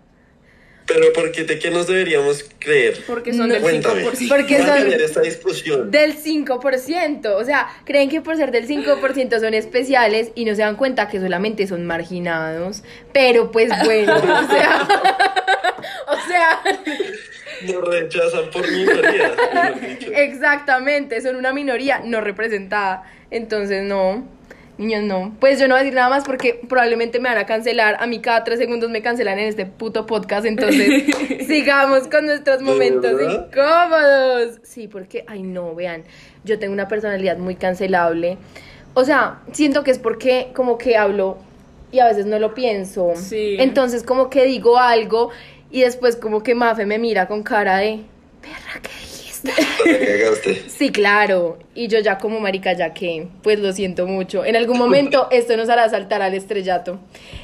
Pero 0.89 1.13
¿por 1.13 1.31
qué, 1.31 1.43
¿de 1.43 1.59
qué 1.59 1.69
nos 1.71 1.87
deberíamos 1.87 2.43
creer? 2.59 2.97
Porque 3.07 3.31
son 3.31 3.47
No, 3.47 3.53
del 3.53 3.61
Cuéntame. 3.61 4.03
5%. 4.03 4.27
Porque 4.27 4.55
Vamos 4.57 4.69
a 4.71 4.73
son- 4.77 4.83
tener 4.85 5.01
esta 5.01 5.21
discusión. 5.21 5.91
Del 5.91 6.17
5%. 6.17 7.35
O 7.35 7.45
sea, 7.45 7.67
creen 7.85 8.09
que 8.09 8.21
por 8.21 8.35
ser 8.37 8.51
del 8.51 8.67
5% 8.67 9.39
son 9.39 9.53
especiales 9.53 10.31
y 10.35 10.45
no 10.45 10.55
se 10.55 10.61
dan 10.63 10.75
cuenta 10.75 11.07
que 11.07 11.19
solamente 11.19 11.67
son 11.67 11.85
marginados. 11.85 12.83
Pero 13.13 13.51
pues 13.51 13.69
bueno, 13.85 14.15
o 14.15 14.51
sea. 14.51 14.87
o 16.07 16.27
sea. 16.27 16.61
Nos 17.61 17.87
rechazan 17.87 18.49
por 18.51 18.69
minoría. 18.71 19.33
Exactamente, 20.15 21.21
son 21.21 21.35
una 21.35 21.53
minoría 21.53 22.01
no 22.03 22.21
representada. 22.21 23.03
Entonces, 23.31 23.83
no, 23.83 24.27
niños, 24.79 25.03
no. 25.03 25.35
Pues 25.39 25.59
yo 25.59 25.67
no 25.67 25.75
voy 25.75 25.81
a 25.81 25.83
decir 25.83 25.95
nada 25.95 26.09
más 26.09 26.23
porque 26.23 26.59
probablemente 26.67 27.19
me 27.19 27.29
van 27.29 27.37
a 27.37 27.45
cancelar. 27.45 27.97
A 27.99 28.07
mí 28.07 28.19
cada 28.19 28.43
tres 28.43 28.59
segundos 28.59 28.89
me 28.89 29.01
cancelan 29.01 29.37
en 29.37 29.47
este 29.47 29.65
puto 29.65 30.05
podcast. 30.05 30.45
Entonces, 30.45 31.03
sigamos 31.47 32.07
con 32.07 32.25
nuestros 32.25 32.61
momentos 32.61 33.21
incómodos. 33.21 34.59
Sí, 34.63 34.87
porque, 34.87 35.25
ay, 35.27 35.43
no, 35.43 35.75
vean, 35.75 36.03
yo 36.43 36.57
tengo 36.57 36.73
una 36.73 36.87
personalidad 36.87 37.37
muy 37.37 37.55
cancelable. 37.55 38.37
O 38.93 39.05
sea, 39.05 39.41
siento 39.51 39.83
que 39.83 39.91
es 39.91 39.99
porque 39.99 40.51
como 40.55 40.77
que 40.77 40.97
hablo 40.97 41.37
y 41.91 41.99
a 41.99 42.05
veces 42.05 42.25
no 42.25 42.39
lo 42.39 42.53
pienso. 42.53 43.13
Sí. 43.15 43.57
Entonces, 43.59 44.03
como 44.03 44.29
que 44.29 44.45
digo 44.45 44.77
algo 44.77 45.29
y 45.71 45.81
después 45.81 46.15
como 46.15 46.41
que 46.41 46.55
Mafe 46.55 46.85
me 46.85 46.97
mira 46.97 47.27
con 47.27 47.43
cara 47.43 47.77
de, 47.77 48.01
perra, 48.41 48.81
¿qué 48.81 48.89
cagaste. 49.41 50.63
Sí, 50.69 50.91
claro. 50.91 51.59
Y 51.75 51.87
yo 51.87 51.99
ya 51.99 52.17
como 52.17 52.39
marica, 52.39 52.73
ya 52.73 52.93
que, 52.93 53.27
pues 53.43 53.59
lo 53.59 53.73
siento 53.73 54.07
mucho. 54.07 54.45
En 54.45 54.55
algún 54.55 54.77
momento 54.77 55.27
esto 55.31 55.55
nos 55.57 55.69
hará 55.69 55.89
saltar 55.89 56.21
al 56.21 56.33
estrellato. 56.33 56.99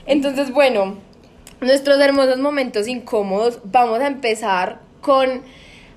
Entonces, 0.06 0.52
bueno, 0.52 0.98
nuestros 1.62 2.00
hermosos 2.00 2.40
momentos 2.40 2.88
incómodos. 2.88 3.60
Vamos 3.64 4.00
a 4.00 4.08
empezar 4.08 4.80
con, 5.02 5.42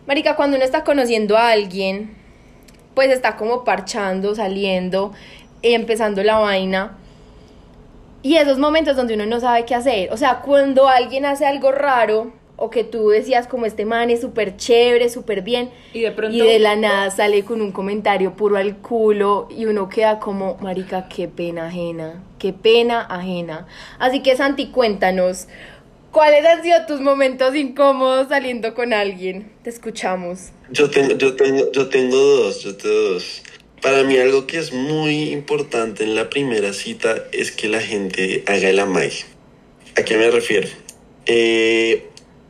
marica, 0.07 0.37
cuando 0.37 0.57
uno 0.57 0.65
está 0.65 0.85
conociendo 0.85 1.37
a 1.37 1.51
alguien, 1.51 2.17
pues 2.95 3.11
está 3.11 3.37
como 3.37 3.65
parchando, 3.65 4.35
saliendo, 4.35 5.13
y 5.63 5.75
empezando 5.75 6.23
la 6.23 6.39
vaina. 6.39 6.97
Y 8.23 8.37
esos 8.37 8.59
momentos 8.59 8.97
donde 8.97 9.15
uno 9.15 9.27
no 9.27 9.41
sabe 9.41 9.65
qué 9.65 9.75
hacer. 9.75 10.13
O 10.13 10.17
sea, 10.17 10.41
cuando 10.41 10.89
alguien 10.89 11.25
hace 11.25 11.47
algo 11.47 11.71
raro, 11.71 12.33
o 12.61 12.71
que 12.71 12.83
tú 12.83 13.09
decías 13.09 13.47
como 13.47 13.67
este 13.67 13.85
man 13.85 14.11
es 14.11 14.21
súper 14.21 14.57
chévere, 14.57 15.09
súper 15.09 15.43
bien, 15.43 15.71
Y 15.95 16.01
de 16.01 16.11
pronto. 16.11 16.37
y 16.37 16.41
de 16.41 16.59
la 16.59 16.75
nada 16.75 17.09
sale 17.11 17.45
con 17.45 17.63
un 17.63 17.71
comentario 17.71 18.35
puro 18.35 18.57
al 18.57 18.77
culo 18.79 19.47
y 19.49 19.67
uno 19.67 19.89
queda 19.89 20.19
como, 20.19 20.57
marica, 20.61 21.09
qué 21.09 21.29
pena 21.29 21.69
ajena, 21.69 22.23
qué 22.39 22.53
pena 22.53 23.01
ajena. 23.03 23.69
Así 24.01 24.23
que 24.25 24.37
Santi, 24.37 24.67
cuéntanos, 24.73 25.47
¿cuáles 26.11 26.45
han 26.45 26.63
sido 26.65 26.85
tus 26.87 27.01
momentos 27.01 27.55
incómodos 27.55 28.29
saliendo 28.29 28.75
con 28.75 28.93
alguien? 28.93 29.53
Te 29.63 29.71
escuchamos. 29.71 30.51
Yo 30.73 30.91
tengo, 30.91 31.17
yo 31.17 31.37
tengo, 31.37 31.71
yo 31.71 31.89
tengo 31.89 32.17
dos, 32.17 32.63
yo 32.65 32.77
tengo 32.77 32.95
dos. 33.13 33.43
Para 33.81 34.03
mí 34.03 34.17
algo 34.17 34.49
que 34.49 34.59
es 34.59 34.73
muy 34.73 35.31
importante 35.31 36.03
en 36.03 36.17
la 36.17 36.29
primera 36.29 36.73
cita 36.73 37.15
es 37.31 37.53
que 37.53 37.69
la 37.69 37.81
gente 37.81 38.43
haga 38.49 38.69
el 38.69 38.81
amague. 38.81 39.25
¿A 39.97 40.03
qué 40.03 40.17
me 40.17 40.29
refiero? 40.33 40.67
Eh, 41.27 42.09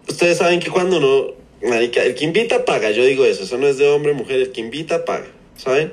ustedes 0.09 0.39
saben 0.39 0.61
que 0.61 0.71
cuando 0.71 0.99
uno, 0.99 1.35
marica, 1.63 2.03
el 2.03 2.15
que 2.15 2.25
invita 2.25 2.65
paga, 2.65 2.91
yo 2.91 3.05
digo 3.05 3.25
eso, 3.25 3.45
eso 3.45 3.59
no 3.59 3.69
es 3.69 3.79
de 3.79 3.89
hombre, 3.89 4.13
mujer, 4.13 4.41
el 4.41 4.53
que 4.53 4.61
invita 4.61 5.05
paga, 5.05 5.27
¿saben? 5.57 5.93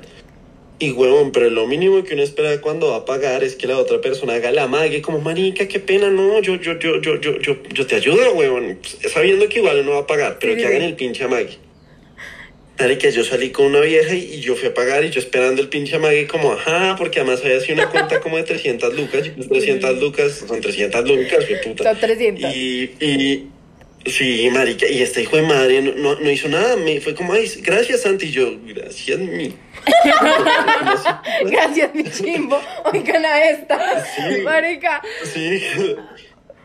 Y 0.78 0.90
huevón, 0.90 1.32
pero 1.32 1.48
lo 1.48 1.66
mínimo 1.66 2.04
que 2.04 2.12
uno 2.12 2.22
espera 2.22 2.60
cuando 2.60 2.90
va 2.90 2.96
a 2.96 3.04
pagar 3.06 3.42
es 3.42 3.56
que 3.56 3.66
la 3.66 3.78
otra 3.78 4.00
persona 4.02 4.34
haga 4.34 4.50
la 4.50 4.66
mague, 4.66 5.00
como 5.00 5.20
marica, 5.20 5.68
qué 5.68 5.80
pena, 5.80 6.10
no, 6.10 6.40
yo, 6.42 6.56
yo, 6.56 6.78
yo, 6.78 7.00
yo, 7.00 7.18
yo, 7.18 7.38
yo, 7.40 7.62
yo 7.72 7.86
te 7.86 7.94
ayudo, 7.94 8.34
huevón, 8.34 8.78
pues, 8.80 9.12
sabiendo 9.12 9.48
que 9.48 9.60
igual 9.60 9.80
uno 9.80 9.92
va 9.92 10.00
a 10.00 10.06
pagar, 10.06 10.38
pero 10.38 10.54
Sí, 10.54 10.60
que 10.60 10.66
hagan 10.66 10.82
el 10.82 10.94
pinche 10.94 11.24
amague. 11.24 11.58
Marica, 12.78 13.08
yo 13.08 13.24
salí 13.24 13.52
con 13.52 13.64
una 13.66 13.80
vieja 13.80 14.14
y, 14.14 14.34
y 14.34 14.40
yo 14.40 14.54
fui 14.54 14.68
a 14.68 14.74
pagar 14.74 15.02
y 15.02 15.08
yo 15.08 15.18
esperando 15.18 15.62
el 15.62 15.70
pinche 15.70 15.96
amague 15.96 16.26
como, 16.26 16.52
ajá, 16.52 16.94
porque 16.98 17.20
además 17.20 17.40
había 17.42 17.58
sido 17.60 17.76
una 17.76 17.88
cuenta 17.88 18.20
como 18.20 18.36
de 18.36 18.42
300 18.42 18.94
lucas, 18.94 19.26
y 19.26 19.30
pues 19.30 19.48
300 19.48 19.98
lucas, 19.98 20.44
son 20.46 20.60
300 20.60 21.08
lucas, 21.08 21.46
fue 21.46 21.56
puta. 21.56 21.84
Son 21.84 21.98
300. 21.98 22.54
Y, 22.54 22.90
y 23.00 23.46
sí, 24.06 24.48
marica, 24.50 24.86
y 24.86 25.02
este 25.02 25.22
hijo 25.22 25.36
de 25.36 25.42
madre 25.42 25.82
no, 25.82 25.92
no, 25.92 26.20
no 26.20 26.30
hizo 26.30 26.48
nada, 26.48 26.76
me 26.76 27.00
fue 27.00 27.14
como, 27.14 27.32
ay, 27.32 27.50
gracias 27.62 28.02
Santi, 28.02 28.26
y 28.26 28.30
yo, 28.30 28.58
gracias 28.66 29.18
mi. 29.18 29.54
Gracias, 31.44 31.94
mi 31.94 32.04
chimbo. 32.04 32.60
Oigan 32.92 33.24
a 33.24 33.44
esta. 33.50 34.04
Sí. 34.04 34.42
Marica, 34.42 35.02
Sí, 35.22 35.62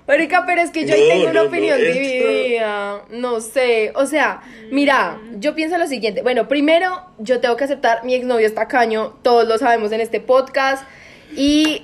Marica, 0.07 0.43
pero 0.45 0.61
es 0.61 0.71
que 0.71 0.85
yo 0.85 0.93
ahí 0.93 1.07
tengo 1.07 1.29
una 1.29 1.43
opinión 1.43 1.77
dividida. 1.77 3.03
No 3.11 3.39
sé. 3.39 3.91
O 3.95 4.05
sea, 4.05 4.41
mira, 4.71 5.19
yo 5.37 5.55
pienso 5.55 5.77
lo 5.77 5.87
siguiente. 5.87 6.21
Bueno, 6.21 6.47
primero, 6.47 7.05
yo 7.19 7.39
tengo 7.39 7.55
que 7.55 7.65
aceptar, 7.65 8.03
mi 8.03 8.15
exnovio 8.15 8.47
es 8.47 8.55
tacaño, 8.55 9.17
todos 9.21 9.47
lo 9.47 9.57
sabemos 9.57 9.91
en 9.91 10.01
este 10.01 10.19
podcast. 10.19 10.83
Y 11.35 11.83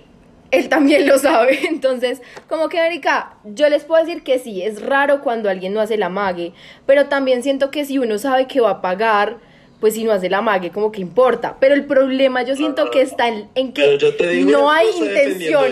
él 0.51 0.69
también 0.69 1.07
lo 1.07 1.17
sabe. 1.17 1.59
Entonces, 1.69 2.21
como 2.49 2.69
que, 2.69 2.77
Marica, 2.77 3.37
yo 3.43 3.69
les 3.69 3.83
puedo 3.83 4.03
decir 4.03 4.23
que 4.23 4.39
sí, 4.39 4.61
es 4.61 4.81
raro 4.81 5.21
cuando 5.21 5.49
alguien 5.49 5.73
no 5.73 5.81
hace 5.81 5.97
la 5.97 6.09
mague. 6.09 6.53
Pero 6.85 7.07
también 7.07 7.43
siento 7.43 7.71
que 7.71 7.85
si 7.85 7.97
uno 7.97 8.17
sabe 8.17 8.47
que 8.47 8.61
va 8.61 8.71
a 8.71 8.81
pagar. 8.81 9.37
Pues 9.79 9.93
si 9.93 10.03
no 10.03 10.11
hace 10.11 10.27
la 10.27 10.41
mague, 10.41 10.71
como 10.71 10.91
que 10.91 11.01
importa. 11.01 11.57
Pero 11.59 11.75
el 11.75 11.85
problema 11.85 12.41
yo 12.41 12.55
siento 12.55 12.89
que 12.89 13.01
está 13.01 13.27
en, 13.27 13.47
en 13.53 13.73
que 13.73 13.99
digo 14.31 14.49
no 14.49 14.71
hay 14.71 14.87
intención. 14.97 15.71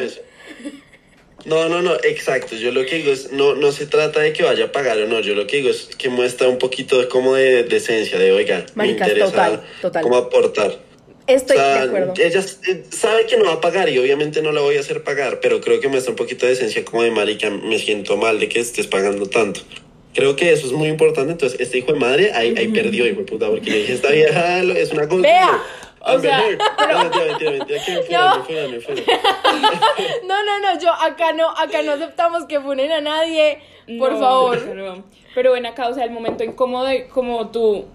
No, 1.45 1.69
no, 1.69 1.81
no, 1.81 1.95
exacto. 1.95 2.55
Yo 2.55 2.71
lo 2.71 2.85
que 2.85 2.97
digo 2.97 3.11
es, 3.11 3.31
no, 3.31 3.55
no 3.55 3.71
se 3.71 3.85
trata 3.85 4.19
de 4.19 4.33
que 4.33 4.43
vaya 4.43 4.65
a 4.65 4.71
pagar 4.71 4.97
o 4.99 5.07
no. 5.07 5.21
Yo 5.21 5.35
lo 5.35 5.47
que 5.47 5.57
digo 5.57 5.69
es 5.69 5.89
que 5.97 6.09
muestra 6.09 6.47
un 6.47 6.57
poquito 6.57 6.99
de 6.99 7.07
como 7.07 7.35
de 7.35 7.63
decencia, 7.63 8.19
de 8.19 8.31
oiga, 8.31 8.65
Marica, 8.73 9.05
me 9.05 9.11
interesa 9.11 9.31
total, 9.31 9.63
total. 9.81 10.03
cómo 10.03 10.17
aportar. 10.17 10.84
Estoy 11.27 11.57
O 11.57 11.59
sea, 11.59 11.73
de 11.81 11.87
acuerdo. 11.87 12.13
Ella 12.17 12.41
sabe 12.91 13.25
que 13.25 13.37
no 13.37 13.45
va 13.45 13.53
a 13.53 13.61
pagar 13.61 13.89
y 13.89 13.97
obviamente 13.97 14.41
no 14.43 14.51
la 14.51 14.61
voy 14.61 14.77
a 14.77 14.79
hacer 14.81 15.03
pagar, 15.03 15.39
pero 15.39 15.59
creo 15.61 15.79
que 15.79 15.87
muestra 15.87 16.11
un 16.11 16.15
poquito 16.15 16.45
de 16.45 16.51
decencia 16.51 16.85
como 16.85 17.01
de 17.03 17.11
marica, 17.11 17.49
me 17.49 17.79
siento 17.79 18.15
mal 18.17 18.39
de 18.39 18.47
que 18.47 18.59
estés 18.59 18.85
pagando 18.87 19.25
tanto. 19.27 19.61
Creo 20.13 20.35
que 20.35 20.51
eso 20.53 20.67
es 20.67 20.71
muy 20.71 20.87
importante. 20.87 21.31
Entonces, 21.31 21.59
este 21.59 21.79
hijo 21.79 21.91
de 21.93 21.99
madre 21.99 22.31
ahí, 22.33 22.53
ahí 22.57 22.67
perdió, 22.69 23.05
hijo 23.07 23.19
de 23.21 23.25
puta, 23.25 23.49
porque 23.49 23.69
yo 23.69 23.75
dije, 23.75 23.93
esta 23.93 24.11
vieja 24.11 24.63
lo- 24.63 24.75
es 24.75 24.91
una 24.91 25.07
cosa. 25.09 25.21
Vea, 25.23 25.61
o 26.01 26.19
sea, 26.19 26.41
No, 28.09 28.45
No. 30.27 30.59
No, 30.61 30.79
yo 30.79 30.91
acá 30.91 31.33
no, 31.33 31.49
acá 31.49 31.81
no 31.83 31.93
aceptamos 31.93 32.45
que 32.45 32.59
funen 32.59 32.91
a 32.91 33.01
nadie, 33.01 33.59
por 33.99 34.13
No, 34.13 34.19
favor. 34.19 34.59
Pero, 34.65 35.03
pero 35.33 35.51
ven 35.53 35.65
acá, 35.65 35.87
o 35.89 35.93
sea, 35.93 36.03
el 36.03 36.11
momento 36.11 36.43
incómodo 36.43 36.85
de 36.85 37.07
como 37.07 37.49
tú 37.51 37.85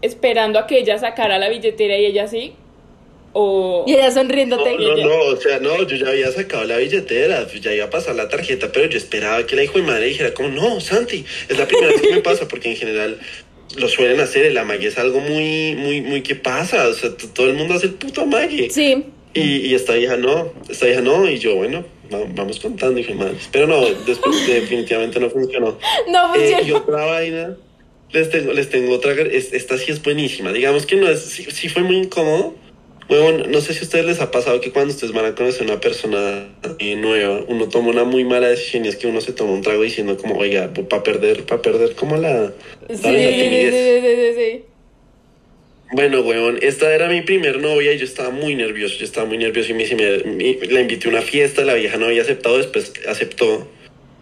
esperando 0.00 0.58
a 0.58 0.66
que 0.66 0.78
ella 0.78 0.98
sacara 0.98 1.38
la 1.38 1.48
billetera 1.48 1.96
y 1.96 2.06
ella 2.06 2.26
sí. 2.28 2.54
O... 3.34 3.84
Y 3.86 3.94
ella 3.94 4.10
sonriéndote. 4.10 4.76
No, 4.76 4.96
no, 4.96 5.06
no, 5.06 5.18
o 5.32 5.36
sea, 5.36 5.58
no, 5.58 5.82
yo 5.86 5.96
ya 5.96 6.08
había 6.08 6.30
sacado 6.32 6.64
la 6.64 6.76
billetera, 6.76 7.46
ya 7.60 7.72
iba 7.74 7.86
a 7.86 7.90
pasar 7.90 8.14
la 8.14 8.28
tarjeta, 8.28 8.70
pero 8.72 8.86
yo 8.88 8.98
esperaba 8.98 9.46
que 9.46 9.56
la 9.56 9.64
hijo 9.64 9.78
de 9.78 9.84
madre 9.84 10.06
dijera 10.06 10.34
como, 10.34 10.48
no, 10.50 10.80
Santi, 10.80 11.24
es 11.48 11.58
la 11.58 11.66
primera 11.66 11.88
vez 11.92 12.02
que 12.02 12.10
me 12.10 12.20
pasa, 12.20 12.46
porque 12.48 12.70
en 12.70 12.76
general 12.76 13.18
lo 13.76 13.88
suelen 13.88 14.20
hacer, 14.20 14.44
el 14.44 14.58
amague 14.58 14.86
es 14.88 14.98
algo 14.98 15.20
muy, 15.20 15.74
muy, 15.76 16.02
muy 16.02 16.22
que 16.22 16.34
pasa, 16.34 16.88
o 16.88 16.92
sea, 16.92 17.10
todo 17.34 17.46
el 17.46 17.54
mundo 17.54 17.72
hace 17.74 17.86
el 17.86 17.94
puto 17.94 18.20
amague. 18.22 18.68
Sí. 18.70 19.04
Y, 19.34 19.40
y 19.68 19.74
esta 19.74 19.96
hija 19.96 20.18
no, 20.18 20.52
esta 20.68 20.86
hija 20.90 21.00
no, 21.00 21.26
y 21.26 21.38
yo, 21.38 21.54
bueno, 21.56 21.86
va- 22.12 22.26
vamos 22.34 22.60
contando, 22.60 23.00
hijo 23.00 23.12
de 23.12 23.18
madre. 23.18 23.36
Pero 23.50 23.66
no, 23.66 23.80
después 24.04 24.46
definitivamente 24.46 25.18
no 25.20 25.30
funcionó. 25.30 25.78
No 26.10 26.34
Eh, 26.34 26.38
funciona. 26.38 26.62
y 26.68 26.72
otra 26.72 27.06
vaina, 27.06 27.56
les 28.12 28.28
tengo, 28.28 28.52
les 28.52 28.68
tengo 28.68 28.92
otra, 28.92 29.12
es- 29.12 29.54
esta 29.54 29.78
sí 29.78 29.90
es 29.90 30.02
buenísima. 30.02 30.52
Digamos 30.52 30.84
que 30.84 30.96
no 30.96 31.08
es, 31.08 31.20
sí, 31.22 31.46
sí 31.50 31.70
fue 31.70 31.82
muy 31.82 31.96
incómodo. 31.96 32.54
Huevón, 33.12 33.50
no 33.50 33.60
sé 33.60 33.74
si 33.74 33.80
a 33.80 33.82
ustedes 33.82 34.06
les 34.06 34.20
ha 34.20 34.30
pasado 34.30 34.60
que 34.60 34.70
cuando 34.70 34.94
ustedes 34.94 35.12
van 35.12 35.26
a 35.26 35.34
conocer 35.34 35.62
a 35.62 35.72
una 35.72 35.80
persona 35.80 36.48
eh, 36.78 36.96
nueva, 36.96 37.44
uno 37.46 37.68
toma 37.68 37.90
una 37.90 38.04
muy 38.04 38.24
mala 38.24 38.48
decisión 38.48 38.84
y 38.84 38.88
es 38.88 38.96
que 38.96 39.06
uno 39.06 39.20
se 39.20 39.32
toma 39.32 39.52
un 39.52 39.60
trago 39.62 39.82
diciendo 39.82 40.16
como, 40.16 40.36
oiga, 40.38 40.72
para 40.88 41.02
perder, 41.02 41.44
para 41.44 41.60
perder 41.60 41.94
como 41.94 42.16
la... 42.16 42.52
Sí, 42.88 42.96
la 43.02 43.10
sí, 43.12 43.34
sí, 43.34 43.38
timidez". 43.38 44.34
sí. 44.36 44.64
Bueno, 45.94 46.22
huevón, 46.22 46.58
esta 46.62 46.94
era 46.94 47.08
mi 47.10 47.20
primer 47.20 47.60
novia 47.60 47.92
y 47.92 47.98
yo 47.98 48.04
estaba 48.06 48.30
muy 48.30 48.54
nervioso, 48.54 48.96
yo 48.98 49.04
estaba 49.04 49.26
muy 49.26 49.36
nervioso 49.36 49.72
y 49.72 49.74
me, 49.74 49.84
me- 49.94 50.24
me- 50.24 50.66
la 50.70 50.80
invité 50.80 51.08
a 51.08 51.10
una 51.10 51.20
fiesta, 51.20 51.64
la 51.66 51.74
vieja 51.74 51.98
no 51.98 52.06
había 52.06 52.22
aceptado, 52.22 52.56
después 52.56 52.94
aceptó 53.06 53.68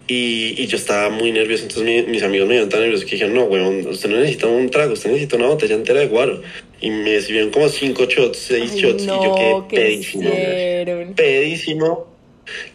y, 0.09 0.61
y 0.61 0.67
yo 0.67 0.77
estaba 0.77 1.11
muy 1.11 1.31
nervioso, 1.31 1.63
entonces 1.63 1.85
mi- 1.85 2.11
mis 2.11 2.25
amigos 2.25 2.49
me 2.49 2.55
vieron 2.55 2.69
tan 2.71 2.81
nerviosos 2.81 3.05
que 3.05 3.13
dijeron, 3.13 3.35
no, 3.35 3.45
huevón, 3.45 3.87
usted 3.87 4.09
no 4.11 4.17
necesita 4.17 4.49
un 4.49 4.69
trago, 4.71 4.95
usted 4.95 5.11
necesita 5.11 5.37
una 5.37 5.47
botella 5.47 5.77
entera 5.77 6.01
de 6.01 6.09
guaro. 6.09 6.43
Y 6.81 6.91
me 6.91 7.21
sirvieron 7.21 7.51
como 7.51 7.69
cinco 7.69 8.05
shots, 8.07 8.39
seis 8.39 8.71
Ay, 8.73 8.81
shots 8.81 9.03
y 9.03 9.07
yo 9.07 9.15
no, 9.23 9.35
quedé 9.35 9.57
¿qué 9.69 9.77
pedísimo. 9.77 10.31
hicieron? 10.31 11.15
Pedísimo. 11.15 12.11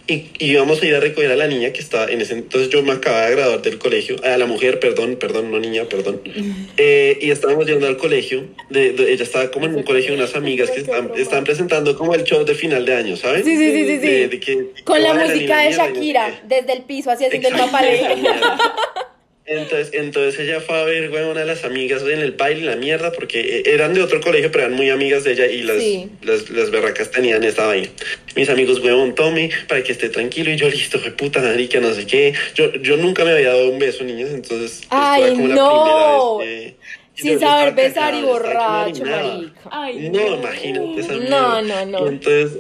Y, 0.08 0.14
y 0.40 0.52
íbamos 0.52 0.82
a 0.82 0.86
ir 0.86 0.96
a 0.96 1.00
recoger 1.02 1.32
a 1.32 1.36
la 1.36 1.48
niña 1.48 1.74
que 1.74 1.82
estaba 1.82 2.06
en 2.10 2.22
ese 2.22 2.34
entonces 2.34 2.70
yo 2.70 2.82
me 2.82 2.94
acababa 2.94 3.26
de 3.26 3.32
graduar 3.36 3.62
del 3.62 3.78
colegio, 3.78 4.16
a 4.24 4.38
la 4.38 4.46
mujer, 4.46 4.80
perdón, 4.80 5.18
perdón, 5.20 5.52
no 5.52 5.60
niña, 5.60 5.84
perdón. 5.86 6.22
Eh, 6.78 7.18
y 7.22 7.32
estábamos 7.32 7.66
yendo 7.66 7.88
al 7.88 7.96
colegio, 7.98 8.48
de, 8.70 8.92
de- 8.92 9.14
ella 9.14 9.24
estaba 9.24 9.50
como 9.50 9.66
en 9.66 9.76
un 9.76 9.84
colegio 9.84 10.12
de 10.12 10.18
unas 10.18 10.36
amigas 10.36 10.70
que 10.72 10.82
están, 10.82 11.10
están 11.18 11.44
presentando 11.46 11.98
como 11.98 12.14
el 12.14 12.24
show 12.26 12.44
de 12.44 12.54
final 12.54 12.86
de 12.86 12.94
año, 12.94 13.16
¿saben? 13.16 13.44
Sí, 13.46 13.56
sí, 13.58 13.72
sí, 13.72 13.86
sí, 13.86 14.00
sí. 14.02 14.08
De- 14.08 14.28
de 14.28 14.40
que- 14.42 14.68
Con 14.84 14.98
que 14.98 15.02
la 15.02 15.14
música 15.14 15.60
de 15.60 15.70
no 15.72 15.72
sé 15.72 15.78
Shakira, 15.78 16.42
desde 16.46 16.74
el 16.74 16.84
piso 16.84 17.12
así 17.12 17.24
haciendo 17.26 17.48
el 17.48 17.54
mierda. 17.56 18.58
Entonces, 19.48 19.92
entonces 19.94 20.40
ella 20.40 20.60
fue 20.60 20.76
a 20.80 20.84
ver, 20.86 21.12
weón, 21.12 21.38
a 21.38 21.46
las 21.46 21.64
amigas 21.66 22.02
en 22.02 22.20
el 22.20 22.32
baile, 22.32 22.66
la 22.66 22.76
mierda, 22.76 23.12
porque 23.12 23.40
eh, 23.60 23.64
eran 23.68 23.94
de 23.94 24.02
otro 24.02 24.20
colegio, 24.20 24.52
pero 24.52 24.66
eran 24.66 24.76
muy 24.76 24.90
amigas 24.90 25.24
de 25.24 25.34
ella 25.34 25.46
y 25.46 25.62
las, 25.62 25.78
Sí. 25.78 26.10
las, 26.24 26.50
las 26.50 26.72
berracas 26.72 27.12
tenían 27.12 27.44
esta 27.44 27.68
vaina. 27.68 27.88
Mis 28.36 28.50
amigos, 28.50 28.80
weón, 28.80 29.14
tome 29.14 29.52
para 29.68 29.84
que 29.84 29.92
esté 29.92 30.10
tranquilo 30.10 30.50
y 30.50 30.56
yo 30.58 30.68
listo, 30.68 30.98
fue 30.98 31.12
puta 31.12 31.42
marica, 31.42 31.80
no 31.80 31.94
sé 31.94 32.08
qué. 32.08 32.34
Yo, 32.56 32.74
yo 32.74 32.98
nunca 32.98 33.24
me 33.24 33.34
había 33.34 33.50
dado 33.50 33.70
un 33.70 33.78
beso, 33.78 34.04
niñas, 34.04 34.32
entonces 34.32 34.80
esto 34.82 34.88
Ay, 34.90 35.30
como 35.36 35.48
no. 35.50 35.56
la 35.56 35.70
primera 35.70 36.12
vez 36.12 36.76
que... 36.76 36.96
Sin 37.22 37.34
yo 37.34 37.40
saber 37.40 37.74
besar 37.76 38.14
y 38.16 38.22
borracho, 38.24 39.06
marica. 39.06 39.54
Ay, 39.72 40.10
No, 40.10 40.36
imagínate 40.38 41.00
esa 41.02 41.14
No, 41.14 41.62
mierda. 41.62 41.86
no, 41.86 41.86
no. 41.86 42.06
Y 42.06 42.10
entonces, 42.10 42.58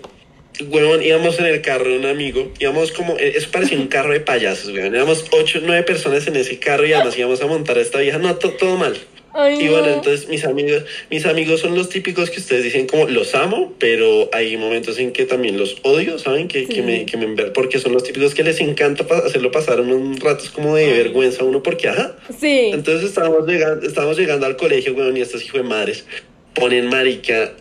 huevón, 0.62 1.04
íbamos 1.04 1.40
en 1.40 1.46
el 1.46 1.62
carro 1.62 1.90
de 1.90 1.98
un 1.98 2.06
amigo, 2.06 2.52
íbamos 2.60 2.92
como, 2.92 3.18
eh, 3.18 3.34
eso 3.36 3.50
parecía 3.52 3.78
un 3.78 3.88
carro 3.88 4.14
de 4.14 4.20
payasos, 4.22 4.72
huevón. 4.74 4.96
Éramos 4.96 5.26
ocho, 5.32 5.60
nueve 5.64 5.84
personas 5.84 6.26
en 6.28 6.36
ese 6.36 6.60
carro 6.60 6.86
y 6.86 6.94
además 6.94 7.18
íbamos 7.18 7.42
a 7.42 7.48
montar 7.48 7.78
a 7.78 7.82
esta 7.82 8.00
vieja. 8.00 8.18
No, 8.18 8.36
to- 8.36 8.52
todo 8.52 8.78
mal. 8.78 8.96
Ay, 9.38 9.56
Y 9.62 9.68
bueno, 9.68 9.88
no. 9.88 9.94
entonces 9.96 10.30
mis 10.30 10.46
amigos, 10.46 10.86
mis 11.12 11.26
amigos 11.26 11.60
son 11.60 11.76
los 11.76 11.90
típicos 11.90 12.30
que 12.30 12.40
ustedes 12.40 12.64
dicen 12.64 12.88
como 12.88 13.06
los 13.10 13.36
amo, 13.36 13.74
pero 13.80 14.30
hay 14.32 14.56
momentos 14.56 14.98
en 14.98 15.12
que 15.12 15.26
también 15.26 15.58
los 15.58 15.76
odio, 15.84 16.18
¿saben? 16.20 16.48
Que, 16.48 16.66
que 16.68 16.82
me, 16.82 17.06
que 17.06 17.18
me 17.18 17.28
porque 17.52 17.80
son 17.80 17.92
los 17.92 18.04
típicos 18.06 18.34
que 18.34 18.44
les 18.44 18.62
encanta 18.62 19.06
pa- 19.06 19.18
hacerlo 19.18 19.52
pasar 19.52 19.82
unos 19.82 20.22
ratos 20.22 20.50
como 20.52 20.78
de 20.78 20.88
vergüenza 20.90 21.42
a 21.42 21.46
uno 21.46 21.62
porque, 21.62 21.90
ajá, 21.90 22.16
Sí. 22.40 22.70
entonces 22.72 23.10
estábamos 23.10 23.46
llegando, 23.46 23.86
estábamos 23.86 24.18
llegando 24.18 24.46
al 24.46 24.56
colegio, 24.56 24.94
weón, 24.94 25.18
y 25.18 25.22
estos 25.22 25.44
hijos 25.44 25.62
de 25.62 25.68
madres 25.68 26.06
ponen 26.54 26.88
marica, 26.88 27.52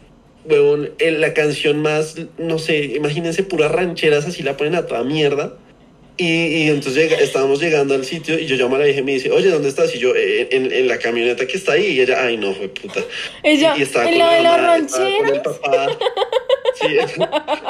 en 0.48 1.20
la 1.20 1.32
canción 1.34 1.80
más, 1.80 2.16
no 2.38 2.58
sé, 2.58 2.76
imagínense 2.96 3.42
puras 3.44 3.70
rancheras 3.70 4.26
así 4.26 4.42
la 4.42 4.56
ponen 4.56 4.74
a 4.74 4.86
toda 4.86 5.02
mierda. 5.04 5.56
Y, 6.16 6.26
y 6.26 6.68
entonces 6.68 6.94
llega- 7.10 7.20
estábamos 7.20 7.60
llegando 7.60 7.94
al 7.94 8.04
sitio 8.04 8.38
y 8.38 8.46
yo 8.46 8.54
llamo 8.54 8.76
a 8.76 8.78
la 8.78 8.84
vieja 8.84 9.00
y 9.00 9.02
me 9.02 9.14
dice, 9.14 9.32
oye, 9.32 9.48
¿dónde 9.50 9.68
estás? 9.68 9.92
Y 9.96 9.98
yo, 9.98 10.14
"Eh, 10.14 10.46
en, 10.52 10.70
en 10.72 10.86
la 10.86 10.98
camioneta 10.98 11.44
que 11.44 11.56
está 11.56 11.72
ahí. 11.72 11.86
Y 11.86 12.00
ella, 12.02 12.22
ay, 12.22 12.36
no, 12.36 12.54
fue 12.54 12.68
puta. 12.68 13.00
Ella, 13.42 13.74
y, 13.76 13.80
y 13.80 13.82
estaba 13.82 14.04
en 14.04 14.10
con 14.10 14.18
la 14.20 14.34
de 14.36 14.42
las 14.42 14.52
mamá, 14.60 14.76
estaba 14.76 15.04
con 15.04 15.12
el 15.12 15.34
rancheras. 15.34 15.58
papá. 15.58 15.98
Sí, 16.80 16.96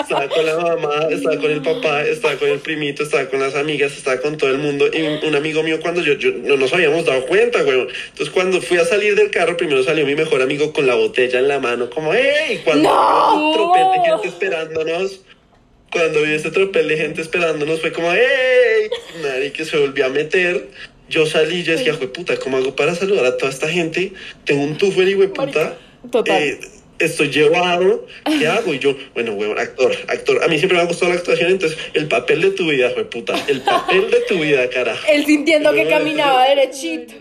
estaba 0.00 0.28
con 0.28 0.46
la 0.46 0.58
mamá, 0.58 1.08
estaba 1.10 1.36
con 1.36 1.50
el 1.50 1.62
papá, 1.62 2.02
estaba 2.02 2.36
con 2.36 2.48
el 2.48 2.58
primito, 2.58 3.02
estaba 3.02 3.28
con 3.28 3.40
las 3.40 3.54
amigas, 3.54 3.96
estaba 3.96 4.18
con 4.18 4.36
todo 4.36 4.50
el 4.50 4.58
mundo. 4.58 4.86
Y 4.92 5.02
un, 5.02 5.34
amigo 5.34 5.62
mío, 5.62 5.80
cuando 5.80 6.00
yo, 6.00 6.14
yo 6.14 6.32
no 6.32 6.56
nos 6.56 6.72
habíamos 6.72 7.04
dado 7.04 7.26
cuenta, 7.26 7.62
güey. 7.62 7.80
Entonces, 7.80 8.30
cuando 8.30 8.60
fui 8.62 8.78
a 8.78 8.84
salir 8.84 9.14
del 9.14 9.30
carro, 9.30 9.56
primero 9.56 9.82
salió 9.82 10.06
mi 10.06 10.14
mejor 10.14 10.42
amigo 10.42 10.72
con 10.72 10.86
la 10.86 10.94
botella 10.94 11.38
en 11.38 11.48
la 11.48 11.58
mano, 11.58 11.90
como, 11.90 12.14
¡hey! 12.14 12.62
Cuando 12.64 12.88
¡No! 12.88 13.48
un 13.48 13.54
tropel 13.54 13.84
de 13.92 14.10
gente 14.10 14.28
esperándonos. 14.28 15.20
Cuando 15.90 16.22
vi 16.22 16.32
ese 16.32 16.50
tropel 16.50 16.88
de 16.88 16.96
gente 16.96 17.20
esperándonos, 17.20 17.80
fue 17.80 17.92
como, 17.92 18.10
¡hey! 18.12 18.88
Nadie 19.22 19.52
que 19.52 19.64
se 19.64 19.78
volvió 19.78 20.06
a 20.06 20.08
meter. 20.08 20.68
Yo 21.08 21.26
salí 21.26 21.56
y 21.56 21.62
yo 21.62 21.72
decía, 21.76 21.94
"Jue 21.94 22.08
puta, 22.08 22.36
¿cómo 22.38 22.56
hago 22.56 22.74
para 22.74 22.94
saludar 22.94 23.26
a 23.26 23.36
toda 23.36 23.50
esta 23.50 23.68
gente? 23.68 24.12
Tengo 24.44 24.62
un 24.62 24.78
tufo 24.78 25.02
en 25.02 25.30
puta. 25.32 25.76
Total. 26.10 26.42
Eh, 26.42 26.58
estoy 26.98 27.30
llevado, 27.30 28.06
¿qué 28.38 28.46
hago? 28.46 28.72
Y 28.74 28.78
yo, 28.78 28.94
bueno, 29.14 29.32
weón, 29.34 29.58
actor, 29.58 29.94
actor. 30.08 30.42
A 30.42 30.48
mí 30.48 30.58
siempre 30.58 30.76
me 30.78 30.84
ha 30.84 30.86
gustado 30.86 31.12
la 31.12 31.18
actuación, 31.18 31.50
entonces, 31.50 31.78
el 31.94 32.08
papel 32.08 32.40
de 32.42 32.50
tu 32.50 32.68
vida, 32.68 32.90
fue 32.90 33.04
puta. 33.04 33.34
El 33.48 33.60
papel 33.62 34.10
de 34.10 34.20
tu 34.28 34.38
vida, 34.38 34.68
carajo. 34.70 35.04
Él 35.08 35.24
sintiendo 35.26 35.72
que 35.72 35.84
No, 35.84 35.90
caminaba 35.90 36.48
derechito. 36.48 37.14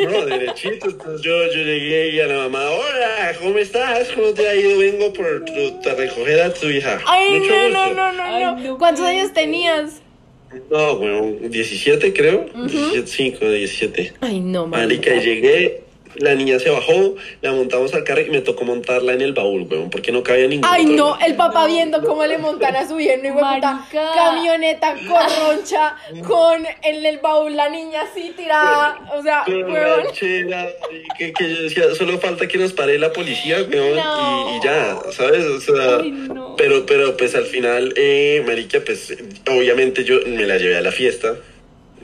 No, 0.00 0.26
derechito. 0.26 0.88
Entonces 0.90 1.22
yo, 1.22 1.46
yo 1.52 1.62
llegué 1.62 2.10
y 2.10 2.20
a 2.20 2.26
la 2.26 2.36
mamá, 2.36 2.68
hola, 2.70 3.34
¿cómo 3.40 3.58
estás? 3.58 4.08
¿Cómo 4.08 4.32
te 4.34 4.46
ha 4.46 4.54
ido? 4.54 4.78
Vengo 4.78 5.12
por 5.12 5.44
tu, 5.44 5.88
a 5.88 5.94
recoger 5.94 6.40
a 6.42 6.52
tu 6.52 6.68
hija. 6.68 7.00
Ay, 7.06 7.38
Mucho 7.38 7.50
no, 7.50 7.62
gusto. 7.64 7.94
no, 7.94 8.12
no, 8.12 8.12
no, 8.12 8.56
no. 8.60 8.78
¿Cuántos 8.78 9.04
años 9.04 9.32
tenías? 9.32 10.02
No, 10.70 10.94
weón, 10.94 11.50
17 11.50 12.12
creo. 12.12 12.46
17, 12.54 13.06
5, 13.06 13.44
17. 13.50 14.12
Ay, 14.20 14.40
no, 14.40 14.66
Marica, 14.66 15.14
llegué, 15.14 15.82
la 16.18 16.34
niña 16.34 16.58
se 16.58 16.70
bajó, 16.70 17.14
la 17.42 17.52
montamos 17.52 17.92
al 17.94 18.04
carro 18.04 18.20
y 18.22 18.30
me 18.30 18.40
tocó 18.40 18.64
montarla 18.64 19.12
en 19.12 19.20
el 19.22 19.32
baúl, 19.32 19.62
weón, 19.70 19.90
porque 19.90 20.12
no 20.12 20.22
cabía 20.22 20.46
ningún 20.46 20.68
Ay, 20.70 20.84
no, 20.86 21.08
lugar. 21.14 21.20
el 21.28 21.34
papá 21.36 21.66
viendo 21.66 22.02
cómo 22.02 22.24
le 22.24 22.38
montan 22.38 22.74
a 22.76 22.86
su 22.86 22.94
puta 22.96 23.32
Marica. 23.34 23.86
camioneta 24.14 24.94
corroncha 25.08 25.96
con 26.26 26.64
en 26.82 27.04
el 27.06 27.18
baúl 27.18 27.56
la 27.56 27.68
niña 27.68 28.02
así 28.02 28.32
tirada. 28.36 28.98
O 29.16 29.22
sea, 29.22 29.42
Con 29.44 29.74
ranchera, 29.74 30.68
y 30.92 31.18
que, 31.18 31.32
que 31.32 31.54
yo 31.54 31.62
decía, 31.62 31.94
solo 31.94 32.18
falta 32.18 32.46
que 32.48 32.58
nos 32.58 32.72
pare 32.72 32.98
la 32.98 33.12
policía, 33.12 33.58
weón, 33.70 33.96
No. 33.96 34.50
y, 34.54 34.56
y 34.56 34.60
ya, 34.64 34.96
¿sabes? 35.12 35.44
O 35.46 35.60
sea, 35.60 35.98
Ay, 36.00 36.10
no. 36.10 36.56
pero, 36.56 36.86
pero 36.86 37.16
pues 37.16 37.34
al 37.34 37.44
final, 37.46 37.92
eh, 37.96 38.42
marica, 38.46 38.80
pues 38.84 39.16
obviamente 39.48 40.04
yo 40.04 40.16
me 40.26 40.44
la 40.46 40.56
llevé 40.58 40.76
a 40.76 40.80
la 40.82 40.92
fiesta. 40.92 41.34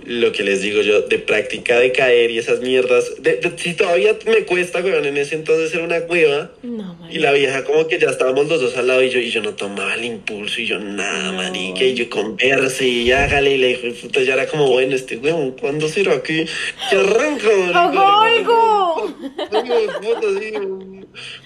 Lo 0.05 0.33
que 0.33 0.43
les 0.43 0.63
digo 0.63 0.83
yo, 0.83 1.03
de 1.03 1.19
práctica 1.19 1.79
de 1.79 1.93
caer 1.93 2.31
y 2.33 2.39
esas 2.39 2.61
mierdas. 2.61 3.23
De, 3.23 3.37
de- 3.37 3.53
si 3.57 3.75
todavía 3.75 4.17
me 4.27 4.45
cuesta, 4.45 4.81
weón, 4.81 5.05
en 5.05 5.17
ese 5.17 5.35
entonces 5.37 5.73
era 5.75 5.85
una 5.85 5.99
hueva. 5.99 6.51
No, 6.63 6.99
Y 7.11 7.19
la 7.19 7.33
vieja 7.33 7.63
como 7.65 7.87
que 7.87 7.99
ya 7.99 8.11
estábamos 8.11 8.49
los 8.49 8.61
dos 8.61 8.77
al 8.77 8.89
lado 8.89 9.03
y 9.03 9.11
yo, 9.11 9.21
y 9.21 9.31
yo 9.31 9.43
no 9.43 9.55
tomaba 9.55 9.95
el 9.95 10.05
impulso 10.05 10.61
y 10.61 10.67
yo 10.67 10.79
nada, 10.79 11.31
No. 11.31 11.35
marica, 11.35 11.85
y 11.85 11.95
yo 11.95 12.11
converse 12.11 12.87
y 12.87 13.13
hágale 13.13 13.55
y 13.55 13.59
le 13.59 13.69
dije, 13.69 13.91
puta, 13.93 14.23
ya 14.23 14.35
era 14.35 14.47
como, 14.49 14.69
bueno, 14.69 14.95
este 14.97 15.17
weón, 15.19 15.53
¿cuándo 15.53 15.89
será 15.89 16.23
que, 16.23 16.47
que 16.91 16.97
arranca, 16.97 17.47
marica? 17.49 17.81
¡Haga 17.81 18.23
algo! 18.37 19.15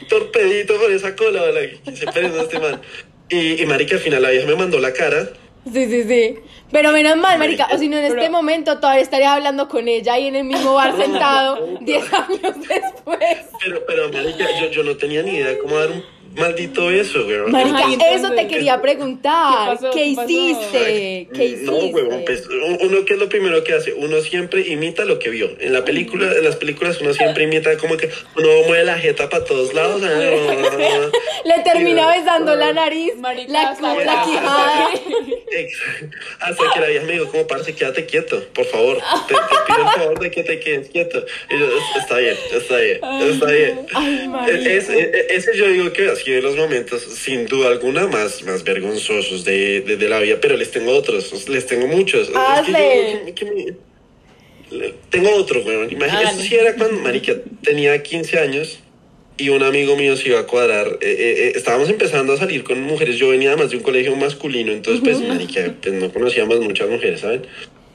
Torpedito 0.09 0.77
por 0.79 0.91
esa 0.93 1.15
cola, 1.17 1.43
¿verdad? 1.43 1.63
que 1.85 1.97
se 1.97 2.07
prenda 2.07 2.43
este 2.43 2.59
man. 2.59 2.81
Y, 3.29 3.61
y 3.63 3.67
marica, 3.67 3.97
al 3.97 4.01
final 4.01 4.23
la 4.23 4.31
vieja 4.31 4.47
me 4.47 4.55
mandó 4.57 4.79
la 4.79 4.93
cara. 4.93 5.29
Sí, 5.73 5.87
sí, 5.87 6.05
sí. 6.05 6.39
Pero 6.71 6.93
menos 6.93 7.17
mal, 7.17 7.39
marica. 7.39 7.69
O 7.73 7.79
si 7.79 7.89
no, 7.89 7.97
en 7.99 8.05
este 8.05 8.17
Pero- 8.19 8.31
momento 8.33 8.79
todavía 8.79 9.03
estaría 9.03 9.33
hablando 9.33 9.69
con 9.69 9.89
ella 9.89 10.15
ahí 10.15 10.29
en 10.29 10.37
el 10.37 10.45
mismo 10.45 10.75
bar 10.75 10.97
sentado 10.97 11.79
10 11.81 12.13
años 12.13 12.41
después. 12.69 13.39
Pero, 13.65 13.83
pero 13.87 14.13
marica, 14.13 14.47
yo, 14.61 14.67
yo 14.71 14.83
no 14.83 14.97
tenía 14.97 15.23
ni 15.23 15.33
idea 15.37 15.59
cómo 15.59 15.77
dar 15.77 15.91
un 15.91 16.05
maldito 16.37 16.87
beso, 16.87 17.27
weón. 17.27 17.51
Marica, 17.51 18.07
eso 18.15 18.31
te 18.33 18.47
quería 18.47 18.81
preguntar. 18.81 19.79
¿qué 19.93 20.07
hiciste? 20.07 21.29
¿Qué 21.35 21.45
hiciste? 21.45 21.65
No, 21.65 21.77
huevón, 21.77 22.23
pues 22.25 22.45
uno 22.81 23.05
que 23.05 23.15
es 23.15 23.19
lo 23.19 23.29
primero 23.29 23.63
que 23.65 23.73
hace, 23.75 23.93
uno 23.95 24.21
siempre 24.21 24.61
imita 24.63 25.05
lo 25.05 25.19
que 25.19 25.31
vio. 25.31 25.51
En 25.61 25.73
la 25.73 25.85
película, 25.85 26.33
en 26.33 26.45
las 26.45 26.57
películas 26.57 27.01
uno 27.01 27.13
siempre 27.15 27.45
imita 27.45 27.77
como 27.79 27.97
que 27.97 28.11
uno 28.37 28.49
mueve 28.67 28.85
la 28.85 28.99
jeta 28.99 29.29
para 29.29 29.45
todos 29.45 29.73
lados. 29.75 30.03
ah, 30.05 30.09
Le 31.45 31.63
termina 31.63 32.09
besando 32.09 32.55
la 32.57 32.73
nariz, 32.73 33.15
Marica, 33.19 33.53
la, 33.53 33.69
hasta 33.71 33.95
la 34.05 34.23
quijada. 34.25 34.91
Exacto. 35.53 36.17
Hasta 36.41 36.65
que 36.75 36.81
la 36.81 36.87
vieja 36.89 37.05
me 37.07 37.13
dijo, 37.13 37.31
como 37.31 37.47
parce, 37.47 37.75
quédate 37.75 38.07
quieto, 38.07 38.43
por 38.53 38.65
favor. 38.67 38.99
Te, 39.29 39.35
te 39.35 39.41
pido 39.67 39.83
el 39.89 39.95
favor 40.01 40.19
de 40.21 40.31
que 40.31 40.43
te 40.43 40.61
quedes 40.61 40.89
quieto. 40.91 41.25
Y 41.51 41.59
yo, 41.59 41.67
está 41.99 42.19
bien, 42.19 42.37
está 42.53 42.77
bien, 42.79 43.01
está 43.31 43.47
bien. 43.47 43.87
Ay, 43.95 44.29
marica. 44.29 44.59
Es- 44.71 44.89
es- 44.89 45.27
ese 45.31 45.57
yo 45.57 45.67
digo 45.69 45.93
que 45.93 46.11
de 46.33 46.43
los 46.43 46.57
momentos, 46.57 47.03
sin 47.03 47.47
duda 47.47 47.69
alguna, 47.69 48.07
más, 48.07 48.43
más 48.45 48.65
vergonzosos 48.65 49.45
de, 49.45 49.81
de, 49.83 49.97
de 49.97 50.09
la 50.09 50.19
vida, 50.21 50.39
pero 50.41 50.57
les 50.57 50.71
tengo 50.71 50.93
otros, 50.93 51.49
les 51.49 51.67
tengo 51.67 51.87
muchos. 51.87 52.29
Es 52.29 52.35
que 52.35 52.39
Hazle. 52.39 53.23
yo- 53.27 53.35
que 53.35 53.45
me- 53.45 53.75
le- 54.79 54.95
tengo 55.11 55.31
otro, 55.35 55.63
weón. 55.63 55.91
Imagínate, 55.93 56.25
esto 56.31 56.43
sí 56.43 56.55
era 56.57 56.75
cuando, 56.75 57.01
marica, 57.01 57.35
tenía 57.63 58.03
15 58.03 58.39
años 58.39 58.81
y 59.39 59.51
un 59.51 59.63
amigo 59.63 59.97
mío 59.97 60.17
se 60.17 60.31
iba 60.31 60.41
a 60.41 60.47
cuadrar. 60.47 60.87
eh, 60.87 60.97
eh, 61.03 61.35
eh, 61.49 61.53
estábamos 61.55 61.89
empezando 61.91 62.33
a 62.33 62.37
salir 62.37 62.65
con 62.65 62.81
mujeres. 62.83 63.17
Yo 63.17 63.29
venía 63.29 63.51
además 63.53 63.71
de 63.71 63.77
un 63.77 63.83
colegio 63.83 64.17
masculino, 64.17 64.73
entonces, 64.73 65.03
pues, 65.05 65.21
marica, 65.21 65.75
pues 65.81 65.95
no 65.95 66.13
conocíamos 66.13 66.59
muchas 66.61 66.89
mujeres, 66.89 67.21
¿saben? 67.21 67.43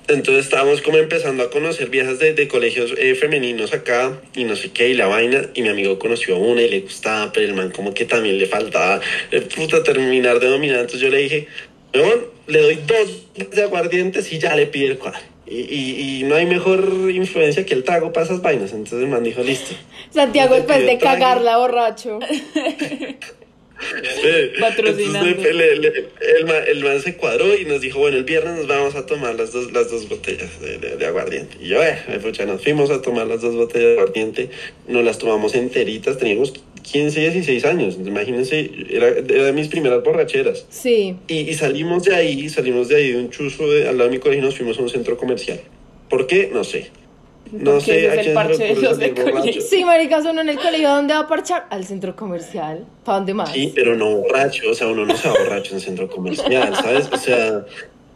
Entonces 0.08 0.45
estábamos 0.45 0.82
como 0.82 0.97
empezando 0.97 1.43
a 1.43 1.49
conocer 1.49 1.89
viejas 1.89 2.20
de, 2.20 2.34
de 2.34 2.47
colegios 2.47 2.93
eh, 2.97 3.16
femeninos 3.16 3.74
acá 3.74 4.20
y 4.36 4.43
no 4.43 4.56
sé 4.56 4.72
qué, 4.72 4.89
y 4.89 4.93
la 4.93 5.08
vaina. 5.08 5.49
Y 5.54 5.62
mi 5.62 5.70
amigo 5.70 5.99
conoció 5.99 6.36
a 6.36 6.39
una 6.39 6.62
y 6.62 6.70
le 6.70 6.82
gustaba, 6.82 7.32
pero 7.32 7.45
el 7.45 7.54
man 7.54 7.72
como 7.72 7.93
que 7.93 8.06
también 8.06 8.38
le 8.38 8.45
faltaba 8.47 8.99
eh, 9.32 9.41
puta 9.41 9.84
terminar 9.84 10.39
de 10.39 10.47
dominar. 10.47 10.80
Entonces 10.80 11.02
yo 11.02 11.10
le 11.10 11.18
dije, 11.20 11.47
weón, 11.93 12.26
le 12.47 12.62
doy 12.62 12.80
dos 12.86 13.49
de 13.52 13.64
aguardientes 13.64 14.32
y 14.34 14.39
ya 14.39 14.56
le 14.56 14.68
pide 14.68 14.88
el 14.88 14.97
cuadro. 14.97 15.20
Y, 15.45 15.60
y, 15.60 16.20
y 16.20 16.24
no 16.24 16.36
hay 16.36 16.45
mejor 16.45 17.12
influencia 17.14 17.66
que 17.66 17.74
el 17.74 17.84
trago 17.84 18.14
para 18.14 18.26
esas 18.26 18.41
vainas. 18.41 18.72
Entonces 18.72 18.99
el 18.99 19.08
man 19.08 19.24
dijo, 19.24 19.43
listo. 19.43 19.76
Santiago 20.10 20.56
después 20.56 20.80
de 20.80 20.97
trago. 20.97 21.20
cagarla 21.20 21.58
borracho. 21.58 22.20
Patrocinando. 24.59 25.29
entonces, 25.29 25.55
le- 25.55 25.75
le- 25.77 26.05
el, 26.39 26.45
man, 26.45 26.63
el 26.67 26.84
man 26.84 27.01
se 27.01 27.15
cuadró 27.15 27.55
y 27.57 27.65
nos 27.65 27.82
dijo, 27.82 27.99
bueno, 27.99 28.17
el 28.17 28.23
viernes 28.23 28.55
nos 28.57 28.67
vamos 28.67 28.95
a 28.95 29.05
tomar 29.05 29.36
las 29.36 29.51
dos, 29.51 29.71
las 29.71 29.89
dos 29.91 30.07
botellas 30.09 30.59
de, 30.61 30.77
de- 30.77 30.97
de 30.97 31.05
aguardiente. 31.05 31.57
Y 31.61 31.69
yo, 31.69 31.84
eh, 31.84 31.97
pucha, 32.21 32.45
nos 32.45 32.61
fuimos 32.63 32.89
a 32.91 33.01
tomar 33.01 33.27
las 33.27 33.41
dos 33.41 33.55
botellas 33.55 33.88
de 33.88 33.93
aguardiente, 33.93 34.49
nos 34.88 35.03
las 35.03 35.17
tomamos 35.17 35.55
enteritas, 35.55 36.17
teníamos 36.17 36.53
15, 36.84 37.19
16 37.19 37.65
años, 37.65 37.97
imagínense, 38.03 38.69
era, 38.89 39.09
era 39.09 39.45
de 39.45 39.53
mis 39.53 39.67
primeras 39.67 40.03
borracheras. 40.03 40.65
Sí. 40.69 41.15
Y, 41.27 41.41
y 41.49 41.53
salimos 41.53 42.03
de 42.03 42.15
ahí, 42.15 42.49
salimos 42.49 42.88
de 42.89 42.95
ahí 42.95 43.11
de 43.11 43.17
un 43.19 43.29
chuzo 43.29 43.69
de, 43.69 43.88
al 43.88 43.97
lado 43.97 44.09
de 44.09 44.15
mi 44.15 44.21
colegio 44.21 44.43
y 44.43 44.45
nos 44.47 44.57
fuimos 44.57 44.77
a 44.79 44.82
un 44.82 44.89
centro 44.89 45.15
comercial. 45.17 45.59
¿Por 46.09 46.27
qué? 46.27 46.49
No 46.51 46.63
sé. 46.63 46.88
No 47.51 47.71
Porque 47.71 47.85
sé 47.85 48.05
es 48.07 48.27
el 48.27 48.33
parche 48.33 48.63
de 48.63 48.75
los 48.75 48.97
colegio. 48.97 49.61
Sí, 49.61 49.83
maricas, 49.83 50.25
uno 50.25 50.39
en 50.41 50.49
el 50.49 50.57
colegio, 50.57 50.89
¿dónde 50.89 51.13
va 51.13 51.21
a 51.21 51.27
parchar? 51.27 51.67
Al 51.69 51.83
centro 51.85 52.15
comercial. 52.15 52.85
¿Para 53.03 53.17
dónde 53.17 53.33
más? 53.33 53.51
Sí, 53.51 53.71
pero 53.75 53.95
no 53.97 54.09
borracho, 54.17 54.69
o 54.71 54.73
sea, 54.73 54.87
uno 54.87 55.05
no 55.05 55.17
se 55.17 55.27
va 55.27 55.33
borracho 55.37 55.73
en 55.73 55.81
centro 55.81 56.07
comercial, 56.09 56.73
¿sabes? 56.75 57.09
O 57.11 57.17
sea, 57.17 57.65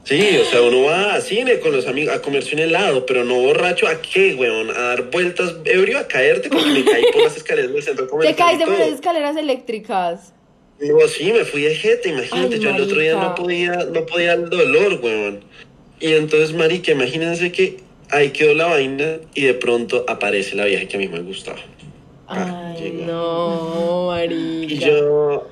sí, 0.05 0.37
o 0.37 0.45
sea, 0.45 0.61
uno 0.61 0.83
va 0.83 1.15
a 1.15 1.21
cine 1.21 1.59
con 1.59 1.73
los 1.73 1.85
amigos 1.87 2.15
a 2.15 2.21
comerse 2.21 2.55
un 2.55 2.61
helado, 2.61 3.05
pero 3.05 3.25
no 3.25 3.35
borracho, 3.41 3.87
¿a 3.89 4.01
qué, 4.01 4.35
weón? 4.35 4.69
A 4.71 4.79
dar 4.79 5.11
vueltas 5.11 5.55
ebrio, 5.65 5.97
a 5.97 6.07
caerte, 6.07 6.47
porque 6.47 6.69
me 6.69 6.85
caí 6.85 7.03
por 7.11 7.23
las 7.23 7.35
escaleras 7.35 7.73
del 7.73 7.83
centro 7.83 8.05
Te 8.05 8.11
comercial. 8.11 8.37
caes 8.37 8.55
y 8.55 8.59
de 8.59 8.65
todo. 8.65 8.75
unas 8.75 8.87
escaleras 8.87 9.35
eléctricas. 9.35 10.33
No, 10.79 11.07
sí, 11.09 11.33
me 11.33 11.43
fui 11.43 11.63
de 11.63 11.75
jeta, 11.75 12.07
imagínate, 12.07 12.55
Ay, 12.55 12.61
yo 12.61 12.69
el 12.69 12.81
otro 12.81 12.99
día 12.99 13.15
marica. 13.17 13.29
no 13.29 13.35
podía, 13.35 13.71
no 13.91 14.05
podía 14.05 14.33
el 14.33 14.49
dolor, 14.49 14.99
weón. 15.03 15.43
Y 15.99 16.13
entonces, 16.13 16.53
marica, 16.53 16.91
imagínense 16.91 17.51
que 17.51 17.83
ahí 18.11 18.29
quedó 18.29 18.53
la 18.53 18.67
vaina 18.67 19.17
y 19.33 19.43
de 19.43 19.53
pronto 19.53 20.05
aparece 20.07 20.55
la 20.55 20.65
vieja 20.65 20.87
que 20.87 20.97
a 20.97 20.99
mí 20.99 21.07
me 21.07 21.19
gustaba. 21.21 21.59
Ah, 22.27 22.73
Ay, 22.75 22.81
llegó. 22.81 23.05
no, 23.05 24.07
marica. 24.07 24.73
Y 24.73 24.77
yo, 24.79 25.47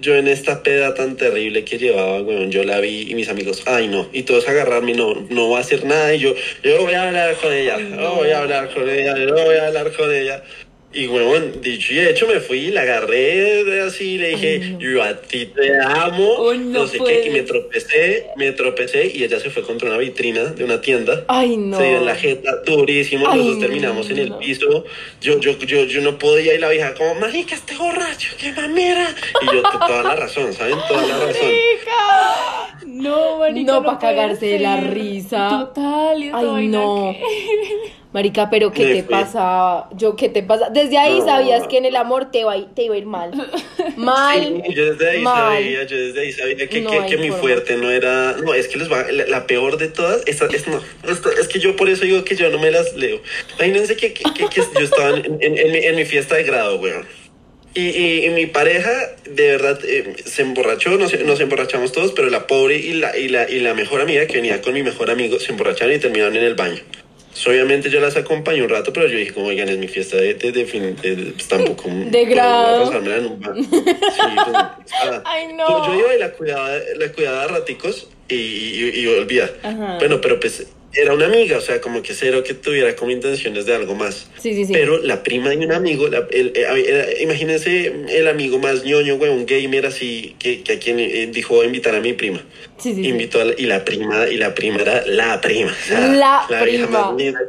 yo 0.00 0.16
en 0.16 0.28
esta 0.28 0.62
peda 0.62 0.94
tan 0.94 1.16
terrible 1.16 1.64
que 1.64 1.78
llevaba, 1.78 2.20
weón, 2.22 2.50
yo 2.50 2.64
la 2.64 2.80
vi 2.80 3.10
y 3.10 3.14
mis 3.14 3.28
amigos, 3.28 3.62
ay 3.66 3.88
no, 3.88 4.08
y 4.12 4.22
todos 4.22 4.48
agarrarme, 4.48 4.94
no, 4.94 5.14
no 5.30 5.50
va 5.50 5.58
a 5.58 5.60
hacer 5.60 5.84
nada, 5.84 6.14
y 6.14 6.20
yo, 6.20 6.34
yo 6.62 6.82
voy 6.82 6.94
a 6.94 7.08
hablar 7.08 7.36
con 7.36 7.52
ella, 7.52 7.78
yo 7.78 8.14
voy 8.14 8.30
a 8.30 8.38
hablar 8.40 8.72
con 8.74 8.88
ella, 8.88 9.16
yo 9.16 9.34
voy 9.34 9.56
a 9.56 9.66
hablar 9.68 9.92
con 9.92 10.12
ella. 10.14 10.42
Y 10.98 11.06
weón, 11.06 11.60
dicho 11.62 11.92
y 11.92 12.00
hecho, 12.00 12.26
me 12.26 12.40
fui, 12.40 12.72
la 12.72 12.80
agarré 12.82 13.82
así, 13.82 14.18
le 14.18 14.30
dije, 14.30 14.60
Ay, 14.60 14.70
no. 14.72 14.80
yo 14.80 15.02
a 15.04 15.14
ti 15.20 15.46
te 15.46 15.78
amo, 15.80 16.50
Ay, 16.50 16.58
no 16.58 16.80
no, 16.80 16.86
sé 16.88 16.98
qué, 16.98 17.26
y 17.26 17.30
me 17.30 17.42
tropecé, 17.42 18.26
me 18.34 18.50
tropecé, 18.50 19.06
y 19.14 19.22
ella 19.22 19.38
se 19.38 19.48
fue 19.50 19.62
contra 19.62 19.86
una 19.88 19.96
vitrina 19.98 20.42
de 20.46 20.64
una 20.64 20.80
tienda. 20.80 21.24
Ay, 21.28 21.56
no. 21.56 21.76
Se 21.78 21.84
dio 21.84 21.98
en 21.98 22.04
la 22.04 22.16
jeta 22.16 22.50
durísimo, 22.66 23.28
Ay, 23.28 23.38
los 23.38 23.46
dos 23.46 23.58
terminamos 23.60 24.10
en 24.10 24.18
el 24.18 24.28
no. 24.30 24.38
piso. 24.40 24.84
Yo, 25.20 25.38
yo, 25.38 25.56
yo, 25.58 25.84
yo 25.84 26.00
no 26.00 26.18
podía 26.18 26.54
y 26.54 26.58
la 26.58 26.68
vieja 26.68 26.92
como, 26.94 27.14
marica, 27.14 27.54
este 27.54 27.76
borracho, 27.76 28.34
qué 28.36 28.50
mamera. 28.50 29.14
Y 29.40 29.54
yo, 29.54 29.62
toda 29.62 30.02
la 30.02 30.16
razón, 30.16 30.52
¿saben? 30.52 30.78
Toda 30.88 31.06
la 31.06 31.16
razón. 31.26 31.48
No, 32.86 33.38
marica. 33.38 33.72
No, 33.72 33.82
pa' 33.84 33.98
puede 34.00 34.14
cagarse 34.14 34.46
de 34.46 34.58
la 34.58 34.80
risa. 34.80 35.48
Total, 35.48 36.22
y 36.24 36.30
Ay, 36.34 36.66
no. 36.66 37.14
que- 37.16 37.98
Marica, 38.10 38.48
pero 38.48 38.72
¿qué 38.72 38.86
Me 38.86 38.94
te 38.94 39.02
fui. 39.02 39.10
pasaba? 39.14 39.90
Yo, 39.94 40.16
¿qué 40.16 40.30
te 40.30 40.42
pasa? 40.42 40.70
Desde 40.70 40.96
ahí 40.96 41.18
No. 41.18 41.26
sabías 41.26 41.66
que 41.68 41.76
en 41.76 41.84
el 41.84 41.94
amor 41.94 42.30
te 42.30 42.38
iba, 42.40 42.52
a 42.52 42.56
ir- 42.56 42.68
te 42.74 42.84
iba 42.84 42.94
a 42.94 42.98
ir 42.98 43.04
mal. 43.04 43.32
Mal. 43.96 44.62
Sí, 44.66 44.74
yo 44.74 44.92
desde 44.94 45.10
ahí 45.10 45.20
mal. 45.20 45.54
sabía, 45.56 45.84
yo 45.84 45.96
desde 45.96 46.20
ahí 46.20 46.32
sabía 46.32 46.66
que, 46.68 46.80
No 46.80 47.06
que, 47.06 47.16
mi 47.18 47.30
fuerte 47.30 47.76
no 47.76 47.90
era. 47.90 48.32
No, 48.42 48.54
es 48.54 48.68
que 48.68 48.78
les 48.78 48.90
va. 48.90 49.04
La, 49.12 49.26
la 49.26 49.46
peor 49.46 49.76
de 49.76 49.88
todas, 49.88 50.22
esta, 50.26 50.46
es, 50.46 50.66
no, 50.68 50.80
esto- 51.06 51.30
es 51.32 51.48
que 51.48 51.58
yo 51.58 51.76
por 51.76 51.90
eso 51.90 52.04
digo 52.04 52.24
que 52.24 52.34
yo 52.34 52.48
no 52.48 52.58
me 52.58 52.70
las 52.70 52.94
leo. 52.96 53.20
Imagínense 53.56 53.94
que, 53.96 54.14
que, 54.14 54.22
que- 54.32 54.46
que 54.48 54.60
yo 54.74 54.80
estaba 54.84 55.10
en, 55.18 55.36
en- 55.42 55.58
en 55.58 55.72
mi, 55.72 55.78
en 55.78 55.96
mi 55.96 56.04
fiesta 56.06 56.36
de 56.36 56.44
grado, 56.44 56.76
weón. 56.80 57.06
Y, 57.74 57.90
y, 57.90 58.24
y 58.24 58.30
mi 58.30 58.46
pareja, 58.46 58.90
de 59.28 59.48
verdad, 59.48 59.78
eh, 59.84 60.16
se 60.24 60.40
emborrachó, 60.42 60.96
nos, 60.96 61.12
nos 61.20 61.38
emborrachamos 61.40 61.92
todos, 61.92 62.12
pero 62.12 62.30
la 62.30 62.46
pobre 62.46 62.76
y 62.78 62.94
la, 62.94 63.16
y, 63.18 63.28
la, 63.28 63.48
y 63.50 63.60
la 63.60 63.74
mejor 63.74 64.00
amiga 64.00 64.26
que 64.26 64.36
venía 64.36 64.62
con 64.62 64.72
mi 64.72 64.82
mejor 64.82 65.10
amigo 65.10 65.38
se 65.38 65.52
emborracharon 65.52 65.94
y 65.94 65.98
terminaron 65.98 66.34
en 66.36 66.44
el 66.44 66.54
baño. 66.54 66.80
So, 67.38 67.50
obviamente 67.50 67.88
yo 67.88 68.00
las 68.00 68.16
acompañé 68.16 68.62
un 68.62 68.68
rato, 68.68 68.92
pero 68.92 69.06
yo 69.06 69.16
dije, 69.16 69.32
como, 69.32 69.46
oigan, 69.46 69.68
es 69.68 69.78
mi 69.78 69.86
fiesta 69.86 70.16
de, 70.16 70.34
de, 70.34 70.50
de 70.50 70.64
fin, 70.66 70.96
de- 71.00 71.32
pues, 71.34 71.46
tampoco. 71.46 71.88
De 71.88 72.24
grado. 72.24 72.90
voy 72.90 73.12
a 73.12 73.16
en 73.16 73.26
un. 73.26 73.64
Sí, 73.64 73.68
pues, 73.70 74.92
Ay, 75.24 75.52
no. 75.52 75.68
Yo, 75.68 75.94
yo 75.94 76.00
iba 76.00 76.14
y 76.16 76.18
la 76.18 76.32
cuidaba, 76.32 76.68
la 76.96 77.12
cuidaba 77.12 77.44
a 77.44 77.46
raticos 77.46 78.08
y, 78.28 78.34
y, 78.34 78.90
y 79.02 79.06
olvida. 79.06 79.48
Ajá. 79.62 79.98
Bueno, 80.00 80.20
pero 80.20 80.40
pues 80.40 80.66
era 80.94 81.12
una 81.14 81.26
amiga, 81.26 81.58
o 81.58 81.60
sea, 81.60 81.80
como 81.80 82.02
que 82.02 82.14
cero 82.14 82.42
que 82.42 82.54
tuviera 82.54 82.96
como 82.96 83.10
intenciones 83.10 83.66
de 83.66 83.74
algo 83.74 83.94
más. 83.94 84.26
Sí, 84.40 84.54
sí, 84.54 84.64
sí. 84.64 84.72
Pero 84.72 84.98
la 84.98 85.22
prima 85.22 85.50
de 85.50 85.56
un 85.58 85.72
amigo, 85.72 86.08
la- 86.08 86.26
el- 86.30 86.52
eh, 86.56 86.84
era- 86.86 87.20
imagínense 87.22 87.92
el 88.08 88.26
amigo 88.28 88.58
más 88.58 88.84
ñoño, 88.84 89.16
güey, 89.18 89.30
un 89.30 89.44
gamer 89.46 89.86
así, 89.86 90.34
que, 90.38 90.62
que 90.62 90.72
a 90.74 90.78
quien 90.78 90.98
eh, 90.98 91.28
dijo 91.32 91.62
invitar 91.62 91.94
a 91.94 92.00
mi 92.00 92.14
prima. 92.14 92.42
sí, 92.78 92.94
sí. 92.94 93.06
Invitó 93.08 93.40
a 93.40 93.44
la- 93.44 93.54
y 93.58 93.66
la 93.66 93.84
prima, 93.84 94.28
y 94.28 94.36
la 94.38 94.54
prima 94.54 94.80
era 94.82 95.04
la 95.06 95.40
prima. 95.40 95.70
o 95.72 95.88
sea, 95.88 96.46
La 96.48 96.62
vieja 96.64 96.86
prima. 96.86 97.10
más 97.10 97.16
linda. 97.16 97.40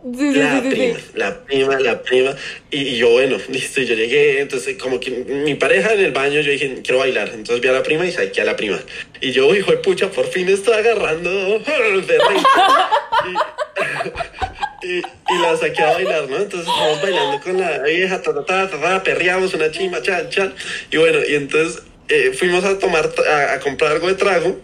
Sí, 0.00 0.32
La 0.32 0.62
sí, 0.62 0.68
prima, 0.70 0.98
sí. 0.98 1.04
la 1.14 1.44
prima, 1.44 1.80
la 1.80 2.02
prima. 2.02 2.36
Y, 2.70 2.82
y 2.82 2.96
yo, 2.98 3.10
bueno, 3.10 3.36
listo, 3.48 3.80
yo 3.80 3.94
llegué, 3.94 4.40
entonces 4.40 4.76
como 4.76 5.00
que 5.00 5.10
mi 5.10 5.56
pareja 5.56 5.92
en 5.92 6.00
el 6.00 6.12
baño, 6.12 6.40
yo 6.40 6.52
dije, 6.52 6.80
quiero 6.84 7.00
bailar. 7.00 7.30
Entonces 7.34 7.60
vi 7.60 7.68
a 7.68 7.72
la 7.72 7.82
prima 7.82 8.06
y 8.06 8.12
saqué 8.12 8.40
a 8.40 8.44
la 8.44 8.54
prima. 8.54 8.78
Y 9.20 9.32
yo, 9.32 9.52
hijo 9.54 9.72
de 9.72 9.78
pucha, 9.78 10.10
por 10.10 10.26
fin 10.26 10.48
estoy 10.48 10.74
agarrando 10.74 11.30
de 11.58 12.18
y, 14.82 14.98
y 14.98 15.38
la 15.42 15.56
saqué 15.56 15.82
a 15.82 15.92
bailar, 15.94 16.28
¿no? 16.30 16.36
Entonces 16.36 16.68
estamos 16.68 17.02
bailando 17.02 17.40
con 17.40 17.58
la 17.60 17.82
vieja, 17.82 18.22
ta, 18.22 18.32
ta, 18.32 18.44
ta, 18.44 18.70
ta, 18.70 18.80
ta, 18.80 19.02
perreamos 19.02 19.52
una 19.54 19.70
chima, 19.72 20.00
chan, 20.00 20.30
chan. 20.30 20.54
Y 20.92 20.96
bueno, 20.96 21.18
y 21.28 21.34
entonces 21.34 21.82
eh, 22.08 22.32
fuimos 22.38 22.64
a 22.64 22.78
tomar, 22.78 23.10
a, 23.28 23.54
a 23.54 23.60
comprar 23.60 23.92
algo 23.92 24.06
de 24.06 24.14
trago. 24.14 24.60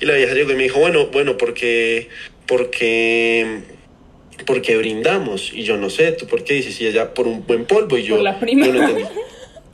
Y 0.00 0.06
la 0.06 0.14
vieja 0.14 0.32
llegó 0.32 0.52
y 0.52 0.54
me 0.54 0.62
dijo, 0.62 0.78
bueno, 0.78 1.08
bueno, 1.08 1.36
porque, 1.36 2.08
porque, 2.46 3.60
porque 4.46 4.76
brindamos. 4.76 5.52
Y 5.52 5.62
yo 5.64 5.76
no 5.76 5.90
sé, 5.90 6.12
¿tú 6.12 6.26
por 6.26 6.44
qué 6.44 6.54
dices? 6.54 6.80
Y 6.80 6.86
ella, 6.86 7.12
por 7.14 7.26
un 7.26 7.46
buen 7.46 7.64
polvo. 7.66 7.96
Y 7.98 8.04
yo, 8.04 8.14
Por 8.16 8.24
la 8.24 8.38
prima. 8.38 8.66
yo 8.66 8.72
no 8.72 8.80
entendí. 8.88 9.04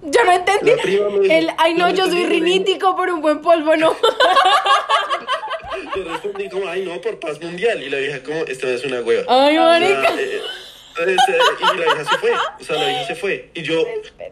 Yo 0.06 0.22
no 0.22 0.32
entendí. 0.32 0.70
La 0.70 0.76
prima 0.76 1.08
me 1.08 1.20
dijo- 1.20 1.32
El, 1.34 1.48
ay, 1.56 1.72
no, 1.72 1.88
yo 1.88 2.06
soy 2.08 2.26
rinítico 2.26 2.94
por 2.94 3.08
un 3.08 3.22
buen 3.22 3.40
polvo, 3.40 3.74
no. 3.74 3.96
Yo 5.96 6.04
respondí 6.04 6.48
como, 6.50 6.68
ay, 6.68 6.84
no, 6.84 7.00
por 7.00 7.18
paz 7.18 7.40
mundial. 7.40 7.82
Y 7.82 7.88
la 7.88 7.96
vieja 7.98 8.22
como, 8.22 8.44
esta 8.44 8.68
es 8.70 8.84
una 8.84 9.00
hueva. 9.00 9.22
Ay, 9.28 9.56
O 9.56 9.62
sea, 9.62 9.70
marica. 9.80 10.14
eh, 10.20 10.40
eh, 11.06 11.16
y 11.60 11.78
la 11.78 11.84
vieja 11.94 12.04
se 12.04 12.18
fue, 12.18 12.30
o 12.32 12.64
sea, 12.64 12.76
la 12.76 12.86
vieja 12.88 13.06
se 13.06 13.14
fue. 13.14 13.48
Y 13.54 13.62
yo, 13.62 13.82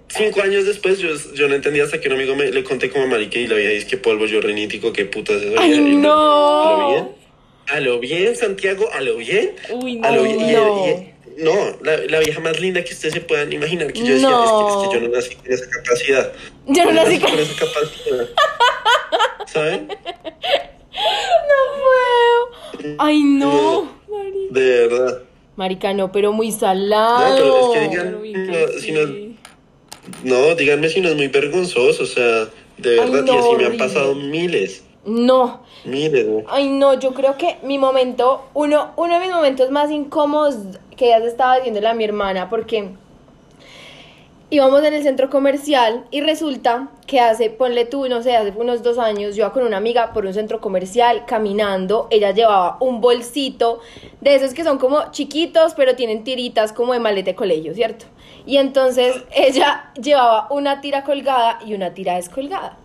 cinco 0.08 0.42
años 0.42 0.66
después, 0.66 0.98
yo, 0.98 1.08
yo 1.34 1.48
no 1.48 1.54
entendía 1.54 1.84
hasta 1.84 1.98
que 2.00 2.08
un 2.08 2.14
amigo 2.14 2.36
me 2.36 2.50
le 2.50 2.62
conté 2.64 2.90
como 2.90 3.06
marica 3.06 3.38
y 3.38 3.46
la 3.46 3.54
vieja 3.56 3.70
dice 3.72 3.86
que 3.86 3.96
polvo 3.96 4.26
yo 4.26 4.40
renítico, 4.42 4.92
qué 4.92 5.06
putas 5.06 5.36
es 5.36 5.52
eso. 5.52 5.60
Ay, 5.60 5.72
Y 5.72 5.96
no. 5.96 6.62
¿A 6.62 6.78
lo 6.82 6.88
bien? 6.90 7.08
¿A 7.68 7.80
lo 7.80 7.98
bien, 8.00 8.36
Santiago? 8.36 8.88
¿A 8.92 9.00
lo 9.00 9.16
bien? 9.16 9.52
Uy, 9.70 10.00
¿A 10.02 10.10
lo 10.10 10.22
no. 10.22 10.22
bien? 10.24 10.40
Y- 10.40 10.52
no. 10.52 10.86
y- 10.88 11.12
no, 11.38 11.54
la, 11.82 11.96
la 11.96 12.18
vieja 12.18 12.40
más 12.40 12.60
linda 12.60 12.84
que 12.84 12.92
ustedes 12.92 13.14
se 13.14 13.20
puedan 13.22 13.50
imaginar. 13.52 13.90
Que 13.92 14.00
yo 14.00 14.12
decía, 14.14 14.28
es, 14.44 14.50
que, 14.52 14.66
es 14.68 14.88
que 14.88 14.94
yo 14.94 15.00
no 15.00 15.08
nací 15.16 15.34
con 15.36 15.52
esa 15.52 15.70
capacidad. 15.70 16.32
Yo 16.66 16.84
no 16.84 16.92
nací 16.92 17.18
con... 17.20 17.38
esa 17.38 17.54
capacidad. 17.64 18.28
¿Saben? 19.46 19.88
No 20.92 21.58
puedo. 22.78 22.96
Ay, 22.98 23.22
no. 23.22 23.92
De 24.50 24.86
verdad. 24.88 25.22
Marica, 25.56 25.94
no, 25.94 26.12
pero 26.12 26.32
muy 26.32 26.50
No, 26.50 26.58
salado. 26.58 27.36
pero 27.36 27.72
es 27.72 27.78
que 27.78 27.88
digan, 27.88 28.06
Pero 28.08 28.20
uy, 28.20 28.32
no, 28.32 28.52
que 28.52 28.80
si 28.80 28.92
no, 28.92 29.00
no, 30.24 30.54
díganme 30.54 30.88
si 30.88 31.00
no 31.00 31.08
es 31.10 31.16
muy 31.16 31.28
vergonzoso, 31.28 32.02
o 32.02 32.06
sea, 32.06 32.48
de 32.78 33.00
Ay, 33.00 33.10
verdad, 33.10 33.22
no, 33.24 33.34
y 33.34 33.38
así 33.38 33.56
me 33.56 33.64
han 33.66 33.76
pasado 33.76 34.14
miles, 34.14 34.82
No. 35.04 35.62
¿no? 35.84 36.44
Ay, 36.48 36.68
no, 36.68 36.94
yo 36.94 37.12
creo 37.12 37.36
que 37.36 37.58
mi 37.62 37.78
momento, 37.78 38.42
uno, 38.54 38.92
uno 38.96 39.14
de 39.18 39.20
mis 39.26 39.34
momentos 39.34 39.70
más 39.70 39.90
incómodos 39.90 40.56
que 40.96 41.08
ya 41.08 41.20
se 41.20 41.26
estaba 41.26 41.56
diciéndole 41.56 41.88
a 41.88 41.94
mi 41.94 42.04
hermana, 42.04 42.48
porque 42.48 42.90
íbamos 44.52 44.84
en 44.84 44.92
el 44.92 45.02
centro 45.02 45.30
comercial 45.30 46.04
y 46.10 46.20
resulta 46.20 46.90
que 47.06 47.20
hace, 47.20 47.48
ponle 47.48 47.86
tú, 47.86 48.06
no 48.08 48.22
sé, 48.22 48.36
hace 48.36 48.52
unos 48.54 48.82
dos 48.82 48.98
años, 48.98 49.34
yo 49.34 49.44
iba 49.44 49.52
con 49.52 49.64
una 49.64 49.78
amiga 49.78 50.12
por 50.12 50.26
un 50.26 50.34
centro 50.34 50.60
comercial 50.60 51.24
caminando, 51.26 52.06
ella 52.10 52.32
llevaba 52.32 52.76
un 52.78 53.00
bolsito 53.00 53.80
de 54.20 54.34
esos 54.34 54.52
que 54.52 54.62
son 54.62 54.78
como 54.78 55.10
chiquitos, 55.10 55.74
pero 55.74 55.96
tienen 55.96 56.22
tiritas 56.22 56.72
como 56.72 56.92
de 56.92 57.00
maleta 57.00 57.30
de 57.30 57.34
colegio, 57.34 57.74
¿cierto? 57.74 58.04
Y 58.44 58.58
entonces 58.58 59.24
ella 59.34 59.90
llevaba 60.00 60.46
una 60.50 60.80
tira 60.82 61.02
colgada 61.02 61.58
y 61.64 61.74
una 61.74 61.94
tira 61.94 62.16
descolgada. 62.16 62.78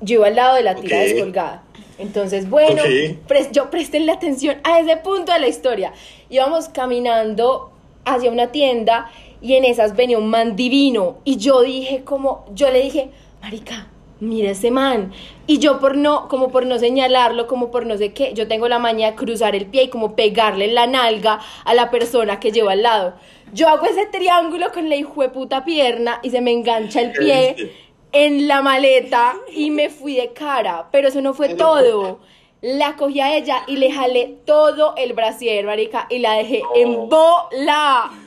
Yo 0.00 0.14
iba 0.16 0.26
al 0.28 0.36
lado 0.36 0.56
de 0.56 0.62
la 0.62 0.74
tira 0.74 0.98
Ok. 0.98 1.02
descolgada. 1.04 1.62
Entonces, 1.98 2.48
bueno, 2.48 2.82
Ok. 2.82 3.28
pres- 3.28 3.50
yo 3.52 3.70
prestenle 3.70 4.12
atención 4.12 4.56
a 4.64 4.80
ese 4.80 4.96
punto 4.96 5.32
de 5.32 5.40
la 5.40 5.48
historia. 5.48 5.92
Íbamos 6.30 6.68
caminando 6.68 7.70
hacia 8.04 8.30
una 8.30 8.50
tienda 8.50 9.10
y 9.42 9.54
en 9.54 9.64
esas 9.64 9.94
venía 9.96 10.16
un 10.18 10.28
man 10.30 10.56
divino 10.56 11.18
y 11.24 11.36
yo 11.36 11.60
dije 11.62 12.02
como, 12.04 12.46
yo 12.54 12.70
le 12.70 12.82
dije, 12.82 13.10
marica, 13.42 13.88
mira 14.20 14.50
ese 14.52 14.70
man. 14.70 15.12
Y 15.46 15.58
yo 15.58 15.78
por 15.80 15.96
no, 15.96 16.28
como 16.28 16.50
por 16.50 16.64
no 16.64 16.78
señalarlo, 16.78 17.46
como 17.46 17.70
por 17.70 17.84
no 17.86 17.96
sé 17.98 18.12
qué, 18.14 18.32
yo 18.34 18.48
tengo 18.48 18.68
la 18.68 18.78
maña 18.78 19.10
de 19.10 19.16
cruzar 19.16 19.54
el 19.54 19.66
pie 19.66 19.84
y 19.84 19.88
como 19.88 20.14
pegarle 20.16 20.68
la 20.72 20.86
nalga 20.86 21.40
a 21.64 21.74
la 21.74 21.90
persona 21.90 22.40
que 22.40 22.52
lleva 22.52 22.72
al 22.72 22.82
lado. 22.82 23.14
Yo 23.52 23.68
hago 23.68 23.84
ese 23.86 24.06
triángulo 24.06 24.72
con 24.72 24.88
la 24.88 24.96
hijueputa 24.96 25.64
pierna 25.64 26.20
y 26.22 26.30
se 26.30 26.40
me 26.40 26.52
engancha 26.52 27.00
el 27.02 27.12
pie 27.12 27.72
en 28.12 28.48
la 28.48 28.62
maleta 28.62 29.34
y 29.52 29.70
me 29.70 29.88
fui 29.90 30.16
de 30.16 30.32
cara, 30.32 30.88
pero 30.92 31.08
eso 31.08 31.20
no 31.20 31.34
fue 31.34 31.50
todo. 31.54 32.20
La 32.62 32.94
cogí 32.96 33.20
a 33.20 33.34
ella 33.36 33.62
y 33.66 33.76
le 33.76 33.90
jalé 33.90 34.36
todo 34.44 34.94
el 34.96 35.14
brasier, 35.14 35.64
marica, 35.64 36.06
y 36.10 36.18
la 36.18 36.34
dejé 36.34 36.62
en 36.74 37.08
bola. 37.08 38.10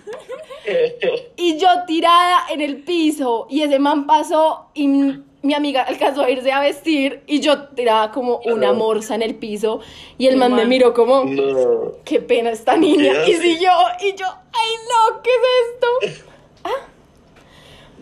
Y 1.36 1.58
yo 1.58 1.68
tirada 1.86 2.46
en 2.50 2.62
el 2.62 2.78
piso 2.84 3.48
y 3.50 3.64
ese 3.64 3.80
man 3.80 4.08
pasó 4.08 4.68
y 4.74 4.88
mi 4.88 5.54
amiga 5.54 5.82
alcanzó 5.84 6.22
a 6.24 6.30
irse 6.30 6.54
a 6.54 6.62
vestir 6.62 7.22
y 7.28 7.42
yo 7.42 7.68
tirada 7.70 8.12
como 8.12 8.38
una 8.46 8.72
morsa 8.72 9.14
en 9.16 9.24
el 9.24 9.36
piso 9.36 9.82
y 10.18 10.28
el 10.28 10.38
man 10.38 10.54
me 10.56 10.66
miró 10.66 10.94
como, 10.94 11.26
No. 11.26 11.92
qué 12.06 12.22
pena 12.22 12.52
esta 12.52 12.78
niña. 12.78 13.12
¿Qué 13.26 13.32
Y 13.32 13.34
hace? 13.34 13.42
si 13.44 13.60
yo, 13.60 13.72
y 14.00 14.16
yo, 14.16 14.26
ay 14.54 14.72
no, 14.90 15.22
¿qué 15.22 15.30
es 15.32 16.14
esto? 16.14 16.24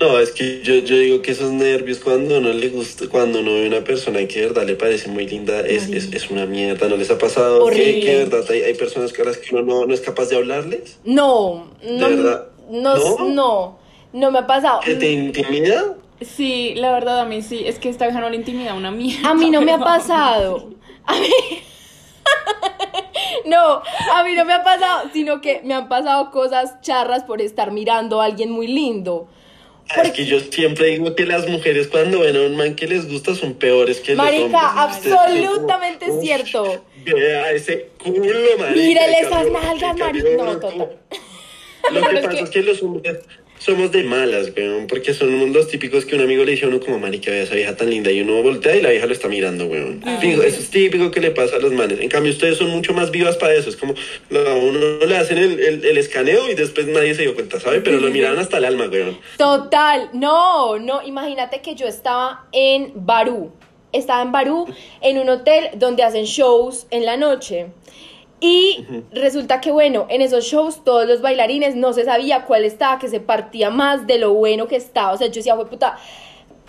No, 0.02 0.18
es 0.20 0.32
que 0.32 0.62
yo, 0.64 0.76
yo 0.80 0.98
digo 0.98 1.22
que 1.22 1.32
esos 1.32 1.52
nervios 1.52 2.00
cuando 2.00 2.42
no 2.42 2.52
le 2.52 2.70
gusta, 2.70 3.06
cuando 3.08 3.40
uno 3.40 3.54
ve 3.54 3.68
una 3.68 3.84
persona 3.84 4.28
que 4.28 4.42
de 4.42 4.48
verdad 4.48 4.66
le 4.66 4.76
parece 4.76 5.10
muy 5.10 5.28
linda, 5.28 5.60
es, 5.62 5.90
es, 5.90 6.12
es 6.12 6.32
una 6.32 6.48
mierda, 6.48 6.88
¿no 6.90 6.98
les 6.98 7.12
ha 7.12 7.20
pasado? 7.20 7.60
Que, 7.60 7.64
Horrible. 7.66 8.00
que 8.02 8.10
de 8.18 8.26
verdad 8.26 8.46
hay, 8.50 8.62
hay 8.64 8.74
personas 8.74 9.14
a 9.18 9.24
las 9.24 9.38
que 9.38 9.56
uno 9.56 9.64
no, 9.64 9.86
no 9.86 9.94
es 9.94 10.02
capaz 10.02 10.30
de 10.30 10.38
hablarles, 10.38 11.00
No, 11.04 11.68
no, 11.84 12.10
verdad? 12.10 12.48
no, 12.72 12.96
¿No? 12.98 13.30
no, 13.30 13.80
no 14.14 14.32
me 14.32 14.40
ha 14.40 14.48
pasado. 14.48 14.80
que 14.80 14.96
te 14.96 15.12
intimida. 15.12 15.96
Sí, 16.20 16.74
la 16.76 16.92
verdad 16.92 17.20
a 17.20 17.26
mí 17.26 17.42
sí. 17.44 17.64
Es 17.66 17.78
que 17.80 17.90
esta 17.90 18.06
vieja 18.06 18.22
no 18.22 18.30
le 18.30 18.38
intimida 18.38 18.74
una 18.74 18.92
mierda. 18.92 19.30
A 19.30 19.34
mí 19.36 19.52
no 19.52 19.62
me 19.62 19.72
ha 19.72 19.80
pasado. 19.80 20.70
A 21.06 21.20
mí... 21.20 21.28
No, 23.46 23.82
a 24.14 24.24
mí 24.24 24.34
no 24.36 24.46
me 24.46 24.54
ha 24.54 24.64
pasado, 24.64 25.10
sino 25.14 25.42
que 25.42 25.62
me 25.64 25.74
han 25.74 25.88
pasado 25.90 26.32
cosas 26.32 26.80
charras 26.82 27.24
por 27.24 27.42
estar 27.42 27.72
mirando 27.72 28.22
a 28.22 28.26
alguien 28.26 28.52
muy 28.52 28.68
lindo. 28.68 29.28
Ah, 29.96 30.02
Es 30.04 30.12
que 30.12 30.26
yo 30.26 30.40
siempre 30.40 30.88
digo 30.88 31.16
que 31.16 31.26
las 31.26 31.48
mujeres 31.48 31.88
cuando 31.88 32.20
ven 32.22 32.36
a 32.36 32.42
un 32.42 32.56
man 32.56 32.76
que 32.76 32.88
les 32.88 33.10
gusta 33.10 33.36
son 33.36 33.54
peores 33.56 34.00
que 34.00 34.16
los 34.16 34.26
hombres. 34.26 34.50
Marica, 34.52 34.70
como, 34.70 34.80
absolutamente 34.82 36.10
"Uf, 36.12 36.22
cierto. 36.24 36.86
Vea 37.04 37.52
ese 37.52 37.90
culo, 38.02 38.40
marica. 38.60 38.72
Mírele 38.76 39.18
en 39.20 39.26
esas 39.26 39.52
nalgas, 39.52 39.98
marica. 39.98 40.30
No, 40.38 40.60
como- 40.60 40.86
total. 40.86 40.98
Lo 41.92 42.08
que 42.08 42.18
pasa 42.20 42.40
es 42.42 42.50
que 42.52 42.62
los 42.62 42.82
hombres 42.84 43.18
somos 43.62 43.92
de 43.92 44.04
malas, 44.04 44.52
weón, 44.58 44.88
porque 44.88 45.14
somos 45.14 45.50
los 45.50 45.68
típicos 45.68 46.06
que 46.06 46.16
un 46.16 46.22
amigo 46.22 46.44
le 46.44 46.54
dice 46.54 46.66
a 46.66 46.68
uno 46.68 46.80
como, 46.80 46.98
marica, 46.98 47.30
vea 47.30 47.44
esa 47.44 47.54
vieja 47.54 47.76
tan 47.76 47.92
linda, 47.92 48.12
y 48.12 48.20
uno 48.22 48.42
voltea 48.42 48.76
y 48.76 48.82
la 48.82 48.90
vieja 48.90 49.06
lo 49.06 49.14
está 49.14 49.28
mirando, 49.28 49.68
weón. 49.68 50.04
Fijo, 50.20 50.42
eso 50.42 50.60
es 50.60 50.70
típico 50.72 51.12
que 51.12 51.20
le 51.20 51.30
pasa 51.30 51.58
a 51.58 51.60
los 51.60 51.72
manes. 51.72 52.00
En 52.00 52.10
cambio, 52.10 52.32
ustedes 52.32 52.58
son 52.58 52.72
mucho 52.72 52.94
más 52.94 53.12
vivas 53.12 53.38
para 53.38 53.54
eso. 53.54 53.70
Es 53.70 53.78
como, 53.78 53.94
a 53.94 54.54
uno 54.56 55.06
le 55.06 55.16
hacen 55.16 55.38
el, 55.38 55.60
el, 55.60 55.86
el 55.86 55.98
escaneo 55.98 56.50
y 56.50 56.56
después 56.56 56.88
nadie 56.88 57.14
se 57.14 57.22
dio 57.22 57.36
cuenta, 57.36 57.60
¿sabe? 57.60 57.82
Pero 57.82 58.00
lo 58.00 58.10
miraron 58.10 58.40
hasta 58.40 58.58
el 58.58 58.66
alma, 58.66 58.88
weón. 58.92 59.20
Total, 59.38 60.10
no, 60.14 60.80
no, 60.80 61.04
imagínate 61.04 61.62
que 61.62 61.76
yo 61.76 61.86
estaba 61.86 62.48
en 62.52 62.92
Barú, 62.96 63.52
estaba 63.92 64.24
en 64.24 64.32
Barú 64.32 64.66
en 65.02 65.20
un 65.20 65.30
hotel 65.30 65.70
donde 65.76 66.02
hacen 66.02 66.26
shows 66.26 66.88
en 66.90 67.06
la 67.06 67.16
noche. 67.16 67.68
Y 68.44 68.88
resulta 69.12 69.62
que, 69.62 69.72
bueno, 69.72 70.08
en 70.10 70.22
esos 70.22 70.46
shows 70.46 70.84
todos 70.84 71.08
los 71.08 71.22
bailarines 71.22 71.76
no 71.76 71.94
se 71.94 72.06
sabía 72.06 72.46
cuál 72.46 72.66
estaba, 72.66 72.98
que 72.98 73.08
se 73.08 73.20
partía 73.20 73.70
más 73.70 74.08
de 74.08 74.18
lo 74.18 74.34
bueno 74.34 74.68
que 74.68 74.78
estaba. 74.78 75.14
O 75.14 75.18
sea, 75.18 75.28
yo 75.28 75.36
decía, 75.36 75.56
fue 75.56 75.68
puta, 75.68 76.00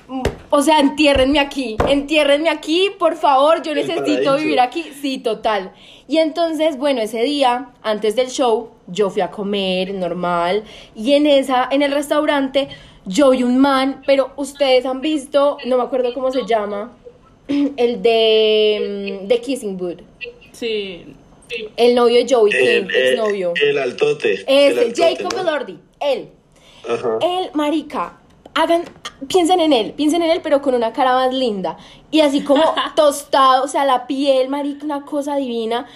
mm, 0.06 0.20
o 0.50 0.60
sea, 0.60 0.80
entiérrenme 0.80 1.40
aquí, 1.40 1.78
entiérrenme 1.88 2.50
aquí, 2.50 2.90
por 2.98 3.16
favor, 3.16 3.62
yo 3.62 3.74
necesito 3.74 4.36
vivir 4.36 4.60
aquí. 4.60 4.82
Sí, 5.00 5.16
total. 5.16 5.72
Y 6.06 6.18
entonces, 6.18 6.76
bueno, 6.76 7.00
ese 7.00 7.22
día, 7.22 7.70
antes 7.82 8.16
del 8.16 8.28
show, 8.28 8.68
yo 8.86 9.08
fui 9.08 9.22
a 9.22 9.30
comer 9.30 9.94
normal. 9.94 10.64
Y 10.94 11.14
en 11.14 11.26
esa, 11.26 11.68
en 11.70 11.80
el 11.80 11.92
restaurante, 11.92 12.68
yo 13.06 13.30
vi 13.30 13.44
un 13.44 13.56
man, 13.56 14.02
pero 14.06 14.32
ustedes 14.36 14.84
han 14.84 15.00
visto, 15.00 15.56
no 15.64 15.78
me 15.78 15.84
acuerdo 15.84 16.12
cómo 16.12 16.30
se 16.30 16.44
llama, 16.44 16.92
el 17.48 18.02
de, 18.02 19.22
mm, 19.22 19.26
de 19.26 19.40
Kissing 19.40 19.78
Booth. 19.78 20.02
Sí. 20.52 21.16
El 21.76 21.94
novio 21.94 22.24
de 22.24 22.34
Joey 22.34 22.52
King, 22.52 22.58
El, 22.58 22.94
el, 22.94 23.12
exnovio. 23.14 23.52
el 23.60 23.78
altote. 23.78 24.32
el 24.46 24.72
Ese, 24.72 24.80
altote, 24.80 25.16
Jacob 25.16 25.34
¿no? 25.34 25.40
Elordi, 25.42 25.78
él. 26.00 26.28
Ajá. 26.88 27.18
Él, 27.20 27.50
marica, 27.54 28.18
hagan, 28.54 28.84
piensen 29.28 29.60
en 29.60 29.72
él, 29.72 29.92
piensen 29.92 30.22
en 30.22 30.30
él, 30.30 30.40
pero 30.42 30.60
con 30.62 30.74
una 30.74 30.92
cara 30.92 31.14
más 31.14 31.32
linda. 31.32 31.76
Y 32.10 32.20
así 32.20 32.42
como 32.42 32.62
tostado, 32.96 33.64
o 33.64 33.68
sea, 33.68 33.84
la 33.84 34.06
piel, 34.06 34.48
marica, 34.48 34.84
una 34.84 35.04
cosa 35.04 35.36
divina. 35.36 35.86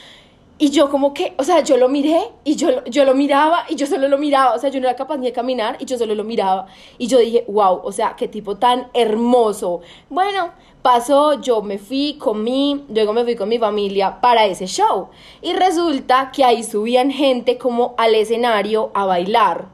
Y 0.59 0.71
yo 0.71 0.89
como 0.89 1.13
que, 1.13 1.35
o 1.37 1.45
sea, 1.45 1.61
yo 1.63 1.77
lo 1.77 1.91
miré 1.91 2.19
y 2.43 2.57
yo, 2.57 2.83
yo 2.87 3.05
lo 3.05 3.15
miraba 3.15 3.67
y 3.69 3.75
yo 3.75 3.87
solo 3.87 4.09
lo 4.09 4.17
miraba, 4.17 4.55
o 4.55 4.59
sea, 4.59 4.71
yo 4.71 4.81
no 4.81 4.87
era 4.89 4.97
capaz 4.97 5.19
ni 5.19 5.27
de 5.27 5.33
caminar 5.35 5.77
y 5.81 5.85
yo 5.85 5.99
solo 5.99 6.15
lo 6.15 6.25
miraba. 6.25 6.67
Y 6.97 7.09
yo 7.09 7.19
dije, 7.19 7.45
wow, 7.47 7.83
o 7.85 7.93
sea, 7.93 8.17
qué 8.17 8.27
tipo 8.27 8.57
tan 8.57 8.89
hermoso. 8.95 9.83
Bueno, 10.09 10.53
pasó, 10.87 11.41
yo 11.41 11.63
me 11.63 11.79
fui, 11.79 12.17
comí, 12.17 12.85
luego 12.89 13.13
me 13.13 13.25
fui 13.25 13.35
con 13.35 13.49
mi 13.49 13.59
familia 13.59 14.21
para 14.21 14.47
ese 14.47 14.67
show. 14.69 15.09
Y 15.43 15.53
resulta 15.53 16.31
que 16.33 16.45
ahí 16.45 16.63
subían 16.63 17.11
gente 17.11 17.59
como 17.59 17.97
al 17.99 18.15
escenario 18.15 18.93
a 18.95 19.05
bailar 19.05 19.65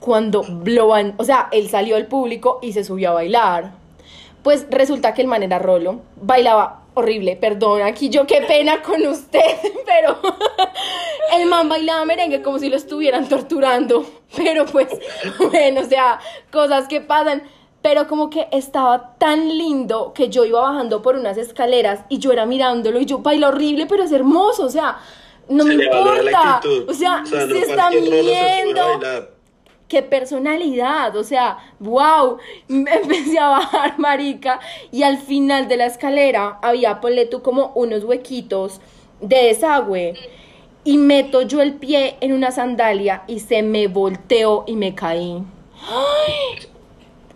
cuando 0.00 0.44
lo 0.66 0.88
van, 0.88 1.14
o 1.16 1.24
sea, 1.24 1.48
él 1.50 1.70
salió 1.70 1.96
al 1.96 2.08
público 2.08 2.58
y 2.60 2.74
se 2.74 2.84
subió 2.84 3.08
a 3.08 3.14
bailar. 3.14 3.72
Pues 4.42 4.66
resulta 4.68 5.14
que 5.14 5.22
el 5.22 5.28
man 5.28 5.44
era 5.44 5.58
rolo, 5.58 6.00
bailaba 6.16 6.82
horrible, 6.92 7.36
perdón, 7.36 7.80
aquí 7.80 8.10
yo 8.10 8.26
qué 8.26 8.42
pena 8.42 8.82
con 8.82 9.06
usted, 9.06 9.40
pero 9.86 10.18
el 11.38 11.46
man 11.46 11.70
bailaba 11.70 12.04
merengue 12.04 12.42
como 12.42 12.58
si 12.58 12.68
lo 12.68 12.76
estuvieran 12.76 13.30
torturando, 13.30 14.04
pero 14.36 14.66
pues, 14.66 14.88
bueno, 15.50 15.80
o 15.80 15.84
sea, 15.84 16.20
cosas 16.50 16.86
que 16.86 17.00
pasan, 17.00 17.44
pero 17.82 18.06
como 18.06 18.30
que 18.30 18.48
estaba 18.52 19.16
tan 19.18 19.48
lindo 19.58 20.12
que 20.14 20.28
yo 20.28 20.44
iba 20.44 20.60
bajando 20.60 21.02
por 21.02 21.16
unas 21.16 21.36
escaleras 21.36 22.04
y 22.08 22.18
yo 22.18 22.32
era 22.32 22.46
mirándolo 22.46 23.00
y 23.00 23.06
yo 23.06 23.18
baila 23.18 23.48
horrible, 23.48 23.86
pero 23.86 24.04
es 24.04 24.12
hermoso, 24.12 24.64
o 24.64 24.70
sea, 24.70 24.98
no 25.48 25.64
Se 25.64 25.76
me 25.76 25.84
importa, 25.84 26.60
o 26.88 26.94
sea, 26.94 27.20
no 27.20 27.26
se 27.26 27.58
está 27.58 27.90
midiendo 27.90 28.82
qué 29.88 30.02
personalidad, 30.02 31.14
o 31.16 31.24
sea, 31.24 31.58
wow, 31.80 32.38
me 32.68 32.94
empecé 32.94 33.38
a 33.38 33.48
bajar, 33.48 33.98
marica, 33.98 34.60
y 34.90 35.02
al 35.02 35.18
final 35.18 35.68
de 35.68 35.76
la 35.76 35.86
escalera 35.86 36.58
había, 36.62 37.00
ponle 37.00 37.26
tú, 37.26 37.42
como 37.42 37.72
unos 37.74 38.04
huequitos 38.04 38.80
de 39.20 39.48
desagüe, 39.48 40.14
y 40.84 40.96
meto 40.96 41.42
yo 41.42 41.60
el 41.60 41.74
pie 41.74 42.16
en 42.20 42.32
una 42.32 42.50
sandalia 42.52 43.24
y 43.26 43.40
se 43.40 43.62
me 43.62 43.86
volteó 43.86 44.64
y 44.66 44.76
me 44.76 44.94
caí. 44.94 45.44
¡Ay! 45.88 46.71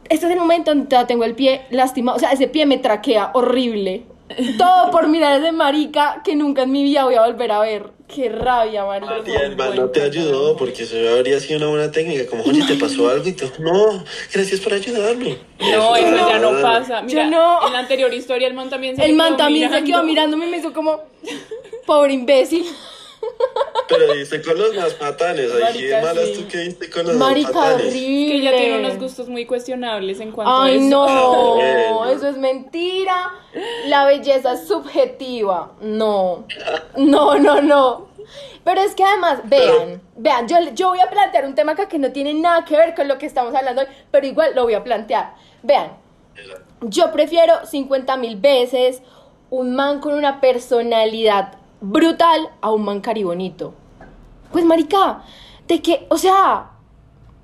Este 0.09 0.27
es 0.27 0.33
el 0.33 0.39
momento 0.39 0.71
donde 0.71 0.87
todavía 0.87 1.07
tengo 1.07 1.25
el 1.25 1.35
pie 1.35 1.63
lastimado, 1.71 2.17
o 2.17 2.21
sea, 2.21 2.31
ese 2.31 2.49
pie 2.49 2.67
me 2.67 2.79
traquea 2.79 3.31
horrible. 3.35 4.05
Todo 4.59 4.91
por 4.91 5.07
mirar 5.09 5.35
a 5.35 5.37
ese 5.37 5.53
marica 5.53 6.21
que 6.25 6.35
nunca 6.35 6.63
en 6.65 6.73
mi 6.73 6.83
vida 6.83 7.05
voy 7.05 7.15
a 7.15 7.27
volver 7.27 7.53
a 7.53 7.61
ver. 7.61 7.91
Qué 8.09 8.29
rabia, 8.29 8.85
marica. 8.85 9.17
Y 9.27 9.33
el 9.35 9.57
man 9.57 9.75
no 9.75 9.89
te 9.89 10.01
ayudó 10.03 10.57
porque 10.57 10.85
eso 10.85 10.97
habría 11.17 11.41
sido 11.41 11.59
una 11.59 11.69
buena 11.69 11.91
técnica. 11.91 12.27
Como, 12.27 12.45
oye, 12.45 12.63
¿te 12.65 12.75
pasó 12.77 13.09
algo? 13.11 13.29
Y 13.29 13.33
tú, 13.33 13.51
no, 13.59 14.05
gracias 14.33 14.61
por 14.61 14.75
ayudarme. 14.75 15.39
No, 15.59 15.97
eso 15.97 16.17
ya 16.29 16.39
no 16.39 16.61
pasa. 16.63 17.03
Mira, 17.03 17.25
Yo 17.25 17.31
no. 17.31 17.67
en 17.67 17.73
la 17.73 17.81
anterior 17.81 18.13
historia 18.15 18.47
el 18.47 18.55
man 18.55 18.71
también 18.71 18.97
se 18.97 19.05
El 19.05 19.15
man 19.15 19.37
también 19.37 19.73
se 19.73 19.83
quedó 19.83 20.05
mirándome 20.05 20.47
y 20.47 20.51
me 20.51 20.59
hizo 20.59 20.73
como, 20.73 21.01
pobre 21.85 22.13
imbécil. 22.13 22.65
Pero 23.89 24.13
diste 24.15 24.43
con 24.43 24.59
los 24.59 24.75
más 24.75 24.95
patanes. 24.95 25.51
Ahí 25.53 25.61
Marica, 25.63 26.01
malas 26.03 26.25
sí. 26.27 26.33
tú 26.43 26.49
que 26.49 26.59
diste 26.59 26.91
con 26.91 27.07
los 27.07 27.17
Marica, 27.17 27.53
más 27.53 27.65
patanes. 27.65 27.87
horrible. 27.87 28.27
Que 28.29 28.37
ella 28.37 28.57
tiene 28.57 28.79
unos 28.81 28.99
gustos 28.99 29.29
muy 29.29 29.47
cuestionables 29.47 30.19
en 30.21 30.33
cuanto 30.33 30.51
a 30.53 30.65
Ay, 30.65 30.77
eso. 30.77 30.87
no, 30.89 31.55
Bueno. 31.55 32.11
eso 32.11 32.29
es 32.29 32.37
mentira. 32.37 33.31
La 33.87 34.05
belleza 34.07 34.55
es 34.55 34.67
subjetiva. 34.67 35.73
No, 35.81 36.45
no, 36.97 37.39
no, 37.39 37.61
no. 37.63 38.09
Pero 38.65 38.81
es 38.81 38.95
que 38.97 39.05
además, 39.05 39.39
vean, 39.45 40.03
vean, 40.17 40.49
yo, 40.49 40.57
yo 40.75 40.89
voy 40.89 40.99
a 40.99 41.09
plantear 41.09 41.45
un 41.47 41.55
tema 41.55 41.73
acá 41.73 41.89
que 41.89 41.99
no 42.01 42.11
tiene 42.11 42.35
nada 42.35 42.65
que 42.65 42.77
ver 42.77 42.95
con 42.97 43.07
lo 43.07 43.19
que 43.19 43.27
estamos 43.27 43.55
hablando 43.55 43.83
hoy, 43.83 43.89
pero 44.11 44.27
igual 44.27 44.51
lo 44.57 44.65
voy 44.65 44.75
a 44.75 44.83
plantear. 44.83 45.35
Vean, 45.63 45.93
yo 46.81 47.13
prefiero 47.13 47.65
50 47.65 48.17
mil 48.17 48.37
veces 48.37 49.01
un 49.49 49.77
man 49.77 50.01
con 50.01 50.15
una 50.15 50.41
personalidad 50.41 51.53
brutal 51.91 52.51
a 52.61 52.71
un 52.73 52.85
man 52.85 53.01
caribonito. 53.01 53.75
Pues, 54.53 54.65
marica, 54.65 55.23
de 55.69 55.83
que, 55.83 56.07
o 56.11 56.19
sea, 56.19 56.71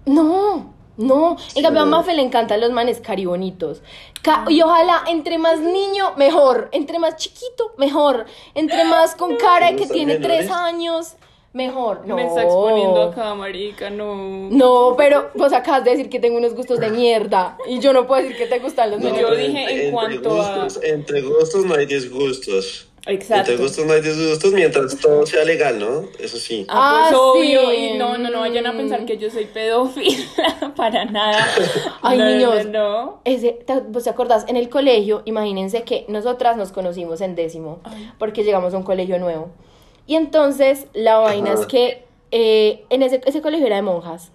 no, 0.07 0.73
no. 0.97 1.37
En 1.55 1.63
cambio, 1.63 1.83
a. 1.83 1.87
Mafe 1.87 2.15
le 2.15 2.23
encantan 2.23 2.61
los 2.61 2.71
manes 2.71 3.01
caribonitos. 3.01 3.83
Ca- 4.23 4.45
y 4.49 4.63
ojalá, 4.63 5.03
entre 5.09 5.39
más 5.39 5.61
niño, 5.61 6.13
mejor. 6.17 6.69
Entre 6.73 6.99
más 6.99 7.17
chiquito, 7.17 7.73
mejor. 7.77 8.27
Entre 8.55 8.85
más 8.85 9.15
con 9.15 9.37
cara 9.37 9.67
de 9.67 9.73
que 9.73 9.79
¿Gustan 9.81 9.97
tiene 9.97 10.17
tres 10.19 10.51
años, 10.51 11.15
mejor. 11.53 12.07
No. 12.07 12.15
Me 12.17 12.27
está 12.27 12.43
exponiendo 12.45 13.03
acá, 13.03 13.35
marica, 13.35 13.91
no. 13.91 14.15
No, 14.51 14.95
pero 14.97 15.31
vos 15.35 15.53
acabas 15.53 15.85
de 15.85 15.91
decir 15.91 16.09
que 16.09 16.21
tengo 16.21 16.39
unos 16.39 16.55
gustos 16.55 16.79
de 16.79 16.91
mierda. 16.91 17.59
Y 17.69 17.81
yo 17.81 17.93
no 17.93 18.07
puedo 18.07 18.23
decir 18.23 18.37
que 18.39 18.47
te 18.47 18.59
gustan 18.61 18.93
los 18.93 19.01
No, 19.01 19.11
menores. 19.11 19.29
yo 19.29 19.35
dije 19.37 19.63
en 19.65 19.69
entre 19.71 19.91
cuanto 19.93 20.41
a- 20.41 20.65
gustos, 20.65 20.83
Entre 20.85 21.21
gustos 21.23 21.65
no 21.65 21.75
hay 21.75 21.87
disgustos. 21.87 22.89
Exacto. 23.07 23.51
Entre 23.51 23.57
gustos 23.65 23.85
no 23.85 23.93
hay 23.95 24.01
disgustos 24.01 24.53
mientras 24.53 24.97
todo 24.99 25.27
sea 25.27 25.45
legal, 25.45 25.79
¿no? 25.79 26.05
Eso 26.21 26.37
sí. 26.39 26.65
Ah, 26.69 27.09
pues 27.11 27.21
Ah, 27.21 27.23
obvio. 27.23 27.71
sí. 27.71 27.77
Y 27.77 27.99
no, 27.99 28.17
no, 28.17 28.31
no 28.31 28.41
vayan 28.41 28.67
a 28.67 28.73
pensar 28.77 29.05
que 29.05 29.19
yo 29.19 29.29
soy 29.29 29.47
pedófila. 29.47 30.25
Para 30.77 31.05
nada. 31.05 31.45
Ay, 32.03 32.19
No, 32.19 32.25
niños. 32.27 32.67
No. 32.67 33.21
Ese, 33.25 33.59
¿te, 33.67 33.81
¿Vos 33.81 34.05
te 34.05 34.11
acordás? 34.11 34.45
En 34.49 34.57
el 34.57 34.69
colegio, 34.69 35.23
imagínense 35.25 35.83
que 35.83 36.05
nosotras 36.09 36.57
nos 36.57 36.71
conocimos 36.71 37.21
en 37.21 37.35
décimo, 37.35 37.81
porque 38.19 38.45
llegamos 38.45 38.73
a 38.73 38.77
un 38.77 38.85
colegio 38.85 39.19
nuevo. 39.19 39.51
Y 40.07 40.15
entonces 40.15 40.87
la 40.95 41.19
vaina 41.19 41.53
es 41.55 41.67
que 41.67 42.05
eh, 42.31 42.85
en 42.91 43.03
ese, 43.03 43.21
ese 43.25 43.43
colegio 43.43 43.67
era 43.67 43.77
de 43.77 43.83
monjas. 43.83 44.31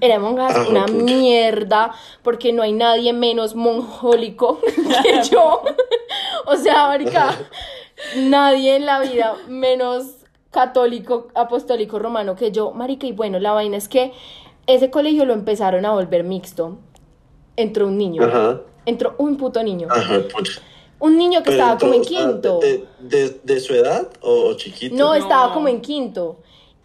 Era 0.00 0.18
monjas, 0.18 0.54
Ah, 0.56 0.66
una 0.68 0.86
mierda, 0.86 1.92
porque 2.22 2.52
no 2.52 2.62
hay 2.62 2.72
nadie 2.72 3.12
menos 3.12 3.54
monjólico 3.54 4.60
que 5.02 5.22
yo. 5.30 5.62
o 6.46 6.56
sea, 6.56 6.86
marica, 6.86 7.36
nadie 8.16 8.76
en 8.76 8.86
la 8.86 9.00
vida 9.00 9.36
menos 9.48 10.06
católico, 10.50 11.28
apostólico, 11.34 11.98
romano 11.98 12.34
que 12.36 12.50
yo. 12.52 12.70
Marica, 12.72 13.06
y 13.06 13.12
bueno, 13.12 13.38
la 13.38 13.52
vaina 13.52 13.76
es 13.76 13.88
que 13.88 14.12
ese 14.66 14.90
colegio 14.90 15.24
lo 15.24 15.32
empezaron 15.34 15.84
a 15.84 15.92
volver 15.92 16.24
mixto. 16.24 16.78
Entró 17.56 17.86
un 17.86 17.98
niño. 17.98 18.24
Ajá. 18.24 18.60
Entró 18.86 19.14
un 19.18 19.36
puto 19.36 19.62
niño. 19.62 19.88
Ajá, 19.90 20.20
pucha. 20.34 20.60
Un 21.00 21.16
niño 21.16 21.40
que 21.40 21.50
Pero 21.50 21.58
estaba 21.58 21.78
como 21.78 21.94
en 21.94 22.00
ah, 22.00 22.04
quinto. 22.06 22.58
¿De, 22.60 22.84
de, 22.98 23.40
de 23.44 23.60
su 23.60 23.74
edad 23.74 24.08
o, 24.20 24.46
o 24.48 24.54
chiquito? 24.54 24.96
No, 24.96 25.14
estaba 25.14 25.48
No. 25.48 25.54
como 25.54 25.68
en 25.68 25.80
quinto. 25.80 26.38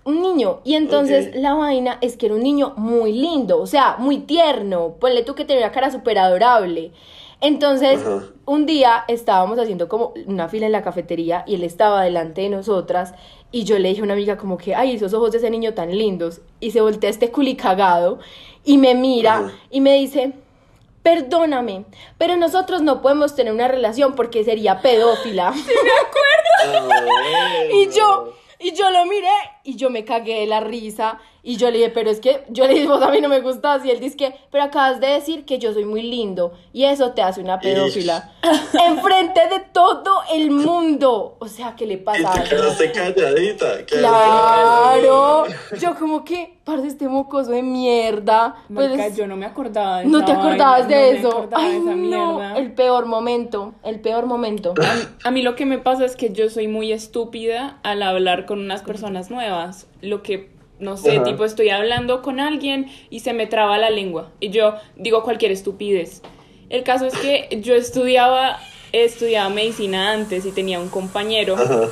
Un 0.05 0.21
niño. 0.21 0.59
Y 0.63 0.75
entonces 0.75 1.35
la 1.35 1.53
vaina 1.53 1.97
es 2.01 2.17
que 2.17 2.25
era 2.25 2.35
un 2.35 2.43
niño 2.43 2.73
muy 2.75 3.13
lindo, 3.13 3.59
o 3.61 3.67
sea, 3.67 3.95
muy 3.99 4.19
tierno. 4.19 4.95
Ponle 4.99 5.23
tú 5.23 5.33
que 5.35 5.45
tenía 5.45 5.63
una 5.63 5.71
cara 5.71 5.91
súper 5.91 6.17
adorable. 6.17 6.91
Entonces, 7.39 7.99
un 8.45 8.65
día 8.65 9.03
estábamos 9.09 9.59
haciendo 9.59 9.89
como 9.89 10.13
una 10.27 10.47
fila 10.47 10.65
en 10.65 10.71
la 10.71 10.81
cafetería 10.81 11.43
y 11.45 11.55
él 11.55 11.63
estaba 11.63 12.01
delante 12.01 12.41
de 12.41 12.49
nosotras 12.49 13.13
y 13.51 13.65
yo 13.65 13.77
le 13.79 13.89
dije 13.89 13.99
a 13.99 14.05
una 14.05 14.13
amiga 14.13 14.37
como 14.37 14.57
que, 14.57 14.75
ay, 14.75 14.95
esos 14.95 15.13
ojos 15.13 15.31
de 15.31 15.39
ese 15.39 15.49
niño 15.49 15.73
tan 15.73 15.89
lindos. 15.95 16.39
Y 16.61 16.71
se 16.71 16.79
voltea 16.79 17.09
este 17.09 17.31
culi 17.31 17.55
cagado 17.55 18.19
y 18.63 18.77
me 18.77 18.95
mira 18.95 19.51
y 19.69 19.81
me 19.81 19.93
dice, 19.95 20.33
perdóname, 21.03 21.83
pero 22.17 22.37
nosotros 22.37 22.81
no 22.81 23.01
podemos 23.01 23.35
tener 23.35 23.51
una 23.53 23.67
relación 23.67 24.15
porque 24.15 24.43
sería 24.45 24.79
pedófila. 24.79 25.53
Ah, 25.53 25.63
Y 27.73 27.89
yo. 27.91 28.33
Y 28.63 28.71
yo 28.71 28.89
lo 28.91 29.05
miré 29.05 29.27
y 29.65 29.75
yo 29.75 29.89
me 29.89 30.05
cagué 30.05 30.45
la 30.47 30.61
risa. 30.61 31.19
Y 31.45 31.57
yo 31.57 31.69
le 31.69 31.77
dije, 31.79 31.89
pero 31.89 32.09
es 32.09 32.21
que, 32.21 32.45
yo 32.49 32.65
le 32.67 32.73
dije, 32.73 32.87
vos 32.87 33.01
a 33.01 33.09
mí 33.11 33.19
no 33.19 33.27
me 33.27 33.41
gustas. 33.41 33.83
Y 33.85 33.91
él 33.91 33.99
dice 33.99 34.15
que, 34.15 34.33
pero 34.49 34.63
acabas 34.63 35.01
de 35.01 35.07
decir 35.07 35.43
que 35.43 35.59
yo 35.59 35.73
soy 35.73 35.83
muy 35.83 36.01
lindo. 36.01 36.53
Y 36.71 36.85
eso 36.85 37.11
te 37.11 37.21
hace 37.21 37.41
una 37.41 37.59
pedófila. 37.59 38.31
Enfrente 38.87 39.41
de 39.49 39.59
todo 39.73 40.21
el 40.33 40.51
mundo. 40.51 41.35
O 41.39 41.47
sea, 41.49 41.75
¿qué 41.75 41.85
le 41.85 41.95
Y 41.95 41.97
pasa? 41.97 42.31
te 42.31 42.49
quedaste 42.49 42.91
calladita. 42.93 43.85
Claro. 43.85 45.43
calladita. 45.45 45.75
Yo 45.79 45.95
como 45.95 46.23
que, 46.23 46.57
parce, 46.63 46.87
este 46.87 47.07
mocoso 47.07 47.51
de 47.51 47.61
mierda. 47.61 48.55
Pues, 48.73 48.91
Marica, 48.91 49.09
yo 49.15 49.27
no 49.27 49.35
me 49.35 49.45
acordaba 49.45 49.99
de 49.99 50.05
no 50.05 50.19
esa 50.19 50.25
te 50.27 50.31
acordabas 50.31 50.87
vaina, 50.87 50.95
de 50.97 51.05
no 51.05 51.11
me 51.11 51.19
eso. 51.19 51.47
de 51.47 51.55
Ay, 51.55 51.71
esa 51.75 51.89
no, 51.91 51.95
mierda. 51.97 52.57
el 52.57 52.71
peor 52.73 53.05
momento, 53.05 53.73
el 53.83 53.99
peor 53.99 54.25
momento. 54.27 54.73
A 55.23 55.31
mí 55.31 55.41
lo 55.41 55.55
que 55.55 55.65
me 55.65 55.77
pasa 55.77 56.05
es 56.05 56.15
que 56.15 56.31
yo 56.31 56.49
soy 56.49 56.67
muy 56.67 56.91
estúpida 56.91 57.79
al 57.83 58.01
hablar 58.01 58.45
con 58.45 58.59
unas 58.59 58.81
personas 58.81 59.29
nuevas. 59.29 59.87
Lo 60.01 60.21
que, 60.21 60.51
no 60.83 60.97
sé, 60.97 61.15
Ajá. 61.17 61.23
tipo 61.23 61.45
estoy 61.45 61.69
hablando 61.69 62.21
con 62.21 62.39
alguien 62.39 62.87
y 63.09 63.21
se 63.21 63.33
me 63.33 63.47
traba 63.47 63.77
la 63.77 63.89
lengua. 63.89 64.31
Y 64.39 64.49
yo 64.49 64.75
digo 64.95 65.23
cualquier 65.23 65.51
estupidez. 65.51 66.21
El 66.69 66.83
caso 66.83 67.05
es 67.05 67.17
que 67.17 67.59
yo 67.61 67.75
estudiaba, 67.75 68.59
estudiaba 68.91 69.49
medicina 69.49 70.11
antes 70.11 70.45
y 70.45 70.51
tenía 70.51 70.79
un 70.79 70.89
compañero 70.89 71.55
Ajá. 71.55 71.89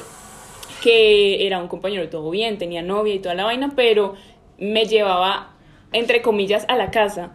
que 0.84 1.46
era 1.48 1.60
un 1.60 1.68
compañero 1.68 2.08
todo 2.10 2.30
bien, 2.30 2.58
tenía 2.58 2.82
novia 2.82 3.14
y 3.14 3.20
toda 3.20 3.36
la 3.36 3.46
vaina, 3.46 3.74
pero 3.76 4.16
me 4.58 4.86
llevaba, 4.86 5.54
entre 5.94 6.22
comillas, 6.22 6.66
a 6.68 6.76
la 6.76 6.92
casa. 6.92 7.32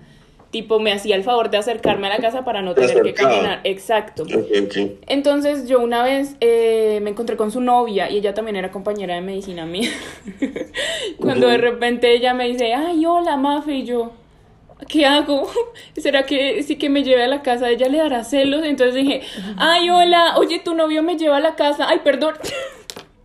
Tipo, 0.56 0.80
me 0.80 0.90
hacía 0.90 1.16
el 1.16 1.22
favor 1.22 1.50
de 1.50 1.58
acercarme 1.58 2.06
a 2.06 2.08
la 2.08 2.16
casa 2.16 2.42
para 2.42 2.62
no 2.62 2.72
Te 2.72 2.86
tener 2.86 3.02
que 3.02 3.12
caminar. 3.12 3.60
Exacto. 3.64 4.24
Entonces 5.06 5.68
yo 5.68 5.80
una 5.80 6.02
vez 6.02 6.34
eh, 6.40 6.98
me 7.02 7.10
encontré 7.10 7.36
con 7.36 7.50
su 7.50 7.60
novia 7.60 8.08
y 8.10 8.16
ella 8.16 8.32
también 8.32 8.56
era 8.56 8.70
compañera 8.70 9.16
de 9.16 9.20
medicina 9.20 9.66
mía. 9.66 9.90
Cuando 11.20 11.48
de 11.48 11.58
repente 11.58 12.10
ella 12.10 12.32
me 12.32 12.48
dice, 12.48 12.72
ay, 12.72 13.04
hola, 13.04 13.36
Mafe, 13.36 13.74
y 13.74 13.84
yo, 13.84 14.12
¿qué 14.88 15.04
hago? 15.04 15.46
¿Será 15.94 16.22
que 16.22 16.62
sí 16.62 16.76
que 16.76 16.88
me 16.88 17.04
lleve 17.04 17.24
a 17.24 17.28
la 17.28 17.42
casa? 17.42 17.68
¿Ella 17.68 17.88
le 17.88 17.98
dará 17.98 18.24
celos? 18.24 18.64
Entonces 18.64 18.94
dije, 18.94 19.20
ay, 19.58 19.90
hola, 19.90 20.38
oye, 20.38 20.58
tu 20.60 20.74
novio 20.74 21.02
me 21.02 21.18
lleva 21.18 21.36
a 21.36 21.40
la 21.40 21.54
casa. 21.54 21.86
Ay, 21.86 22.00
perdón. 22.02 22.32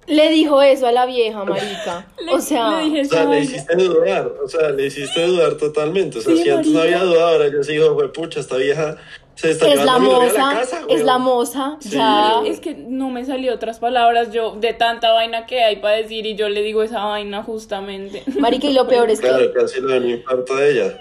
Le 0.08 0.30
dijo 0.30 0.62
eso 0.62 0.88
a 0.88 0.92
la 0.92 1.06
vieja, 1.06 1.44
marica. 1.46 2.08
Le- 2.26 2.34
o 2.34 2.42
sea, 2.42 2.80
le 2.82 2.84
dije 2.86 3.02
O 3.02 3.06
sea, 3.06 3.26
le 3.26 3.40
hiciste 3.40 3.76
dudar, 3.76 4.32
o 4.44 4.48
sea, 4.48 4.70
le 4.70 4.86
hiciste 4.88 5.26
dudar 5.26 5.54
totalmente. 5.56 6.18
O 6.18 6.22
sea, 6.22 6.36
Sí, 6.36 6.44
si 6.44 6.50
antes 6.50 6.72
no 6.72 6.82
había 6.82 7.04
dudado, 7.04 7.28
ahora 7.28 7.64
se 7.64 7.72
dijo, 7.74 7.94
"Jue 7.94 8.12
pucha, 8.12 8.40
esta 8.40 8.58
vieja 8.58 8.98
se 9.36 9.52
está 9.52 9.70
es 9.70 9.84
la 9.86 9.98
mi 10.00 10.08
moza, 10.08 10.36
casa, 10.54 10.80
es 10.90 10.96
weón". 10.96 11.06
la 11.06 11.18
moza, 11.18 11.78
Sí. 11.80 11.90
ya. 11.92 12.42
Es 12.46 12.60
que 12.60 12.74
no 12.76 13.10
me 13.10 13.24
salió 13.26 13.54
otras 13.54 13.80
palabras 13.80 14.32
yo 14.32 14.56
de 14.60 14.74
tanta 14.74 15.12
vaina 15.14 15.46
que 15.46 15.64
hay 15.64 15.78
para 15.78 15.96
decir 15.96 16.26
y 16.26 16.36
yo 16.36 16.50
le 16.50 16.62
digo 16.64 16.84
esa 16.84 17.06
vaina 17.06 17.42
justamente. 17.44 18.24
Marica, 18.40 18.68
y 18.68 18.74
lo 18.74 18.88
peor 18.88 19.10
es 19.10 19.22
que, 19.22 19.28
Claro, 19.28 19.54
casi 19.54 19.80
lo 19.82 19.90
de 19.90 19.98
un 20.00 20.10
infarto 20.10 20.56
de 20.56 20.72
ella. 20.72 20.98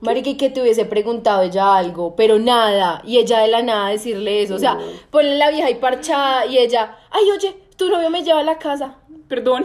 marica, 0.00 0.30
y 0.30 0.36
que 0.36 0.50
te 0.50 0.60
hubiese 0.60 0.84
preguntado 0.84 1.42
ella 1.42 1.76
algo, 1.76 2.14
pero 2.16 2.38
nada, 2.38 3.00
y 3.06 3.18
ella 3.18 3.40
de 3.40 3.48
la 3.48 3.62
nada 3.62 3.88
decirle 3.90 4.42
eso, 4.42 4.54
o 4.56 4.58
sea, 4.58 4.78
ponle 5.10 5.36
la 5.38 5.50
vieja 5.50 5.66
ahí 5.68 5.76
parchada 5.76 6.44
y 6.46 6.58
ella, 6.58 6.96
ay, 7.10 7.22
oye, 7.36 7.54
tu 7.76 7.88
novio 7.88 8.10
me 8.10 8.22
lleva 8.22 8.40
a 8.40 8.44
la 8.44 8.58
casa, 8.58 8.96
Perdón. 9.28 9.64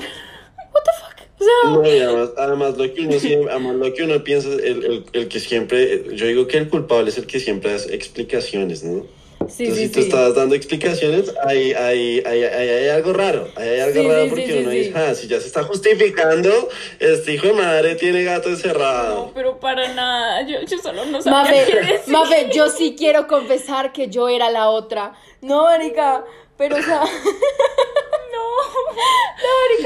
what 0.74 0.84
the 0.84 0.91
fuck, 0.99 1.28
o 1.39 1.43
sea, 1.43 1.72
No, 1.72 1.86
y 1.86 1.99
además, 1.99 2.30
además 2.38 2.78
lo 2.78 2.93
que 2.93 3.01
uno 3.01 3.20
siempre, 3.20 3.51
además 3.51 3.76
lo 3.76 3.93
que 3.93 4.03
uno 4.03 4.24
piensa, 4.24 4.49
el, 4.49 4.62
el, 4.86 5.05
el 5.14 5.28
que 5.28 5.39
siempre, 5.39 6.03
yo 6.16 6.26
digo 6.28 6.47
que 6.47 6.57
el 6.57 6.70
culpable 6.70 7.10
es 7.10 7.18
el 7.18 7.28
que 7.28 7.39
siempre 7.39 7.72
da 7.72 7.78
explicaciones, 7.93 8.84
¿no? 8.84 9.05
sí, 9.47 9.64
Entonces, 9.64 9.76
sí, 9.76 9.88
si 9.88 9.89
tú 9.93 9.99
sí. 10.01 10.07
estabas 10.10 10.36
dando 10.36 10.53
explicaciones, 10.55 11.34
hay, 11.45 11.72
hay, 11.74 12.22
hay, 12.26 12.43
hay, 12.43 12.70
hay 12.70 12.88
algo 12.89 13.14
raro. 13.14 13.47
Hay, 13.55 13.70
hay 13.70 13.80
algo 13.80 14.01
Sí, 14.01 14.07
raro 14.07 14.24
sí, 14.26 14.30
porque 14.30 14.60
uno 14.62 14.72
sí. 14.72 14.78
dice, 14.78 14.93
ah, 14.95 15.16
si 15.16 15.28
ya 15.28 15.39
se 15.39 15.47
está 15.47 15.64
justificando, 15.64 16.70
este 16.99 17.34
hijo 17.34 17.47
de 17.47 17.53
madre 17.53 17.95
tiene 17.95 18.24
gato 18.26 18.49
encerrado. 18.49 19.16
No, 19.28 19.32
pero 19.34 19.60
para 19.60 19.93
nada. 19.93 20.41
Yo, 20.47 20.62
yo 20.62 20.78
solo 20.80 21.05
no 21.05 21.22
sabía 21.22 21.66
qué 21.66 21.76
Mafe, 21.76 21.93
decir. 21.93 22.14
Mafe, 22.14 22.49
yo 22.53 22.70
sí 22.70 22.95
quiero 22.97 23.28
confesar 23.28 23.91
que 23.93 24.10
yo 24.10 24.28
era 24.30 24.51
la 24.51 24.70
otra, 24.70 25.14
no, 25.41 25.64
marica, 25.64 26.26
pero 26.60 26.76
o 26.76 26.82
sea, 26.82 27.03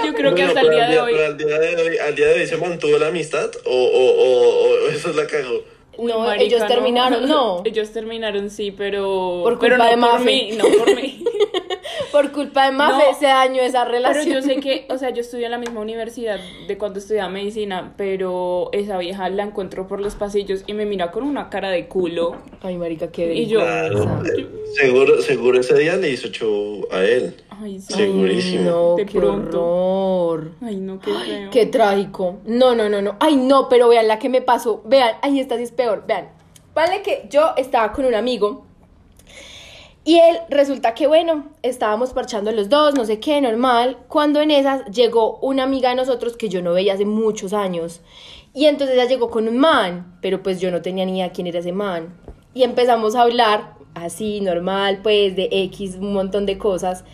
Yo 0.05 0.13
creo 0.13 0.35
que 0.35 0.43
hasta 0.43 0.61
el 0.61 0.71
día 0.71 0.89
de 0.89 0.99
hoy. 0.99 1.13
pero 1.13 1.25
al 1.27 1.37
día 1.37 1.59
de 1.59 1.75
hoy, 1.75 1.97
al 1.97 2.15
día 2.15 2.27
de 2.27 2.41
hoy 2.41 2.47
se 2.47 2.57
mantuvo 2.57 2.97
la 2.97 3.07
amistad 3.07 3.51
o, 3.63 3.69
o, 3.71 4.11
o, 4.11 4.85
o 4.85 4.89
eso 4.89 5.13
la 5.13 5.27
cagó. 5.27 5.61
No, 5.99 6.19
marica, 6.19 6.43
ellos 6.43 6.67
terminaron, 6.67 7.27
no. 7.29 7.61
Ellos 7.65 7.91
terminaron, 7.91 8.49
sí, 8.49 8.71
pero. 8.71 9.41
Por 9.43 9.59
pero 9.59 9.77
no 9.77 9.85
de 9.85 9.97
por 9.97 10.19
mí, 10.21 10.51
no 10.57 10.63
por 10.63 10.95
mí. 10.95 11.23
por 12.11 12.31
culpa 12.31 12.65
de 12.65 12.71
Mafe 12.71 13.03
No, 13.11 13.19
se 13.19 13.25
dañó 13.25 13.61
esa 13.61 13.81
Pero 13.85 13.91
relación. 13.93 14.33
yo 14.35 14.41
sé 14.41 14.57
que, 14.59 14.85
o 14.89 14.97
sea, 14.97 15.09
yo 15.11 15.21
estudié 15.21 15.45
en 15.45 15.51
la 15.51 15.57
misma 15.57 15.79
universidad 15.81 16.39
de 16.67 16.77
cuando 16.77 16.99
estudiaba 16.99 17.29
medicina, 17.29 17.93
pero 17.97 18.69
esa 18.71 18.97
vieja 18.97 19.29
la 19.29 19.43
encuentro 19.43 19.87
por 19.87 19.99
los 20.01 20.15
pasillos 20.15 20.63
y 20.67 20.73
me 20.73 20.85
mira 20.85 21.11
con 21.11 21.23
una 21.23 21.49
cara 21.49 21.69
de 21.69 21.87
culo. 21.87 22.35
Ay, 22.61 22.77
marica, 22.77 23.11
qué 23.11 23.33
Y 23.33 23.47
yo- 23.47 23.61
seguro, 24.75 25.21
seguro 25.21 25.59
ese 25.59 25.75
día 25.77 25.95
le 25.95 26.09
hizo 26.09 26.27
show 26.29 26.87
a 26.91 27.01
él. 27.03 27.35
Ay, 27.49 27.79
sí. 27.79 27.93
Sí. 27.93 27.99
Segurísimo. 27.99 28.69
no, 28.71 28.95
De 28.95 29.05
qué 29.05 29.19
pronto. 29.19 29.61
horror. 29.63 30.51
Ay, 30.61 30.77
no, 30.77 30.99
qué 30.99 31.11
feo. 31.13 31.49
Qué 31.51 31.65
trágico. 31.67 32.39
No, 32.45 32.75
no, 32.75 32.89
no, 32.89 33.01
no. 33.01 33.15
Ay, 33.19 33.35
no, 33.35 33.69
pero 33.69 33.87
vean 33.89 34.07
la 34.07 34.19
que 34.19 34.29
me 34.29 34.41
pasó. 34.41 34.81
Vean, 34.85 35.15
ay, 35.21 35.39
esta 35.39 35.57
sí 35.57 35.63
es 35.63 35.71
peor. 35.71 36.03
Vean. 36.07 36.29
Vale 36.73 37.01
que 37.03 37.27
yo 37.29 37.51
estaba 37.55 37.91
con 37.93 38.05
un 38.05 38.15
amigo 38.15 38.65
Y 40.05 40.19
él 40.19 40.39
resulta 40.49 40.93
que, 40.93 41.07
bueno, 41.07 41.45
estábamos 41.61 42.11
parchando 42.11 42.51
los 42.51 42.67
dos, 42.67 42.93
no 42.93 43.05
sé 43.05 43.19
qué, 43.19 43.39
normal, 43.39 43.97
cuando 44.09 44.41
en 44.41 44.51
esas 44.51 44.83
llegó 44.91 45.37
una 45.39 45.63
amiga 45.63 45.89
de 45.89 45.95
nosotros 45.95 46.35
que 46.35 46.49
yo 46.49 46.61
no 46.61 46.73
veía 46.73 46.93
hace 46.93 47.05
muchos 47.05 47.53
años. 47.53 48.01
Y 48.53 48.65
entonces 48.65 48.95
ella 48.95 49.07
llegó 49.07 49.29
con 49.29 49.47
un 49.47 49.57
man, 49.57 50.17
pero 50.21 50.43
pues 50.43 50.59
yo 50.59 50.71
no 50.71 50.81
tenía 50.81 51.05
ni 51.05 51.19
idea 51.19 51.31
quién 51.31 51.47
era 51.47 51.59
ese 51.59 51.71
man. 51.71 52.15
Y 52.53 52.63
empezamos 52.63 53.15
a 53.15 53.21
hablar 53.21 53.75
así, 53.95 54.41
normal, 54.41 54.99
pues 55.01 55.35
de 55.37 55.47
X, 55.49 55.95
un 55.95 56.13
montón 56.13 56.45
de 56.45 56.57
cosas. 56.57 57.05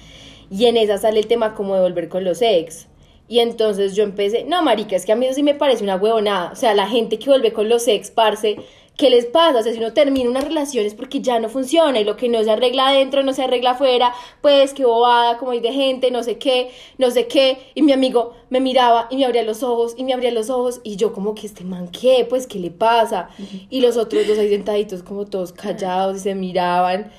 Y 0.50 0.66
en 0.66 0.76
esa 0.76 0.98
sale 0.98 1.20
el 1.20 1.28
tema 1.28 1.54
como 1.54 1.76
de 1.76 1.82
volver 1.82 2.10
con 2.10 2.24
los 2.24 2.42
ex. 2.42 2.88
Y 3.28 3.40
entonces 3.40 3.96
yo 3.96 4.04
empecé, 4.04 4.44
no, 4.46 4.64
marica, 4.64 4.96
es 4.96 5.06
que 5.06 5.12
a 5.12 5.16
mí 5.16 5.28
eso 5.28 5.36
sí 5.36 5.44
me 5.44 5.54
parece 5.54 5.84
una 5.84 5.98
huevonada. 5.98 6.52
O 6.52 6.56
sea, 6.56 6.74
la 6.74 6.88
gente 6.88 7.20
que 7.20 7.30
vuelve 7.30 7.54
con 7.54 7.70
los 7.70 7.88
ex, 7.88 8.10
parce, 8.10 8.58
¿qué 9.00 9.10
les 9.10 9.26
pasa? 9.26 9.60
O 9.60 9.64
sea, 9.64 9.72
si 9.72 9.80
uno 9.80 9.94
termina 9.94 10.30
una 10.30 10.42
relación 10.42 10.86
es 10.86 10.94
porque 10.94 11.22
ya 11.22 11.40
no 11.40 11.48
funciona 11.48 12.02
y 12.02 12.04
lo 12.04 12.18
que 12.18 12.28
no 12.28 12.44
se 12.44 12.52
arregla 12.52 12.90
adentro 12.90 13.24
no 13.24 13.32
se 13.32 13.44
arregla 13.44 13.72
afuera, 13.72 14.14
pues 14.42 14.74
qué 14.74 14.84
bobada, 14.84 15.38
como 15.38 15.52
hay 15.52 15.62
de 15.62 15.72
gente, 15.72 16.12
no 16.12 16.22
sé 16.22 16.38
qué, 16.38 16.70
no 16.98 17.10
sé 17.10 17.26
qué. 17.26 17.72
Y 17.76 17.82
mi 17.82 17.94
amigo 17.94 18.34
me 18.50 18.60
miraba 18.60 19.08
y 19.10 19.16
me 19.16 19.24
abría 19.24 19.44
los 19.44 19.64
ojos 19.64 19.94
y 19.96 20.04
me 20.04 20.14
abría 20.14 20.32
los 20.32 20.50
ojos 20.50 20.82
y 20.84 20.98
yo 20.98 21.14
como 21.14 21.34
que 21.34 21.48
este 21.48 21.64
man, 21.64 21.88
¿qué? 21.88 22.28
Pues, 22.30 22.46
¿qué 22.46 22.60
le 22.60 22.72
pasa? 22.72 23.30
Y 23.70 23.80
los 23.80 23.96
otros 23.96 24.28
dos 24.28 24.38
ahí 24.38 24.50
sentaditos 24.50 25.02
como 25.02 25.26
todos 25.26 25.54
callados 25.54 26.18
y 26.18 26.20
se 26.20 26.36
miraban. 26.36 27.10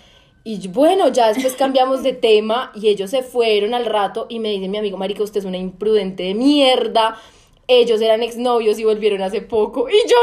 Y 0.44 0.68
bueno, 0.68 1.08
ya 1.08 1.28
después 1.28 1.54
cambiamos 1.54 2.02
de 2.02 2.12
tema 2.12 2.72
y 2.74 2.88
ellos 2.88 3.10
se 3.10 3.22
fueron 3.22 3.72
al 3.72 3.86
rato 3.86 4.26
y 4.28 4.38
me 4.38 4.50
dice 4.50 4.68
mi 4.68 4.76
amigo, 4.76 4.98
marica, 4.98 5.22
usted 5.22 5.40
es 5.40 5.46
una 5.46 5.56
imprudente 5.56 6.24
de 6.24 6.34
mierda. 6.34 7.16
Ellos 7.72 8.00
eran 8.00 8.24
exnovios 8.24 8.80
y 8.80 8.84
volvieron 8.84 9.22
hace 9.22 9.42
poco. 9.42 9.88
Y 9.88 9.92
yo 10.08 10.16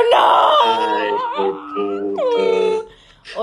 Ay, 0.65 1.11
no. 1.37 2.13
puta. 2.13 2.87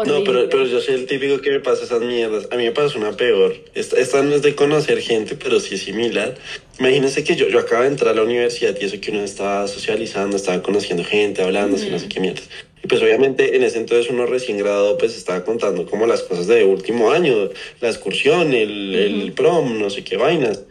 No, 0.07 0.25
pero, 0.25 0.49
pero 0.49 0.67
yo 0.67 0.81
soy 0.81 0.95
el 0.95 1.07
típico 1.07 1.41
que 1.41 1.51
me 1.51 1.61
pasa 1.61 1.85
esas 1.85 2.01
mierdas. 2.01 2.49
A 2.51 2.57
mí 2.57 2.65
me 2.65 2.73
pasó 2.73 2.99
una 2.99 3.13
peor. 3.13 3.55
Esta, 3.75 4.01
esta 4.01 4.23
no 4.23 4.35
es 4.35 4.43
de 4.43 4.55
conocer 4.55 5.01
gente, 5.01 5.37
pero 5.37 5.61
sí 5.61 5.75
es 5.75 5.83
similar. 5.83 6.35
Imagínense 6.79 7.23
que 7.23 7.37
yo, 7.37 7.49
yo 7.49 7.59
acabo 7.61 7.83
de 7.83 7.89
entrar 7.89 8.13
a 8.13 8.17
la 8.17 8.23
universidad 8.23 8.75
y 8.81 8.85
eso 8.85 8.97
que 9.01 9.11
uno 9.11 9.23
estaba 9.23 9.69
socializando, 9.69 10.37
estaba 10.37 10.63
conociendo 10.63 11.05
gente, 11.05 11.43
hablando, 11.43 11.77
así 11.77 11.91
no 11.91 11.99
sé 11.99 12.09
qué 12.09 12.19
mierdas. 12.19 12.49
Y 12.83 12.87
pues 12.87 13.01
obviamente 13.03 13.57
en 13.57 13.63
ese 13.63 13.79
entonces 13.79 14.11
uno 14.11 14.27
recién 14.27 14.59
graduado 14.59 14.99
pues 14.99 15.17
estaba 15.17 15.45
contando 15.45 15.87
como 15.87 16.07
las 16.07 16.23
cosas 16.23 16.47
de 16.47 16.65
último 16.65 17.11
año, 17.13 17.51
la 17.81 17.89
excursión, 17.89 18.53
el, 18.53 18.95
el 18.95 19.33
prom, 19.33 19.79
no 19.79 19.91
sé 19.91 20.03
qué 20.03 20.17
vainas. 20.17 20.65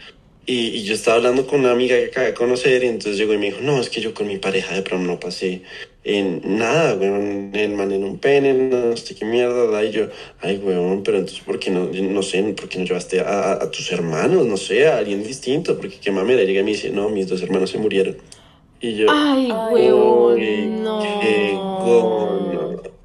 Y, 0.46 0.68
y 0.78 0.84
yo 0.84 0.94
estaba 0.94 1.18
hablando 1.18 1.48
con 1.48 1.62
una 1.62 1.72
amiga 1.72 1.96
que 1.96 2.06
acabé 2.08 2.28
de 2.28 2.34
conocer 2.34 2.84
y 2.84 2.88
entonces 2.88 3.18
llegó 3.18 3.34
y 3.34 3.38
me 3.38 3.46
dijo, 3.46 3.62
no, 3.62 3.80
es 3.80 3.90
que 3.90 4.02
yo 4.02 4.14
con 4.14 4.28
mi 4.28 4.38
pareja 4.38 4.76
de 4.76 4.82
prom 4.82 5.08
no 5.08 5.18
pasé 5.20 5.62
en 6.04 6.42
nada, 6.58 6.96
weón, 6.96 7.52
el 7.54 7.72
man 7.72 7.94
en 7.94 8.04
un 8.04 8.18
pene, 8.20 8.54
no 8.54 8.98
sé 8.98 9.16
qué 9.16 9.24
mierda, 9.24 9.68
da, 9.68 9.86
y 9.86 9.92
yo, 9.92 10.08
ay, 10.42 10.58
weón, 10.58 11.02
pero 11.04 11.20
entonces, 11.20 11.42
¿por 11.46 11.60
qué 11.60 11.72
no, 11.72 11.86
no 11.94 12.22
sé, 12.24 12.44
por 12.56 12.68
qué 12.68 12.78
no 12.78 12.84
llevaste 12.84 13.22
a, 13.22 13.24
a- 13.24 13.54
a 13.64 13.72
tus 13.72 13.90
hermanos, 13.94 14.46
no 14.46 14.58
sé, 14.58 14.86
a 14.88 14.98
alguien 14.98 15.24
distinto? 15.24 15.78
Porque 15.78 15.96
qué 16.02 16.12
mamera, 16.12 16.44
llega 16.44 16.60
y 16.60 16.64
me 16.66 16.72
dice, 16.72 16.90
no, 16.90 17.08
mis 17.08 17.30
dos 17.30 17.42
hermanos 17.42 17.70
se 17.70 17.78
murieron. 17.78 18.18
Y 18.82 18.96
yo, 18.96 19.08
Ay, 19.10 19.50
huevón, 19.50 20.34
"Uy, 20.34 20.68
no. 20.84 21.00
qué 21.00 21.58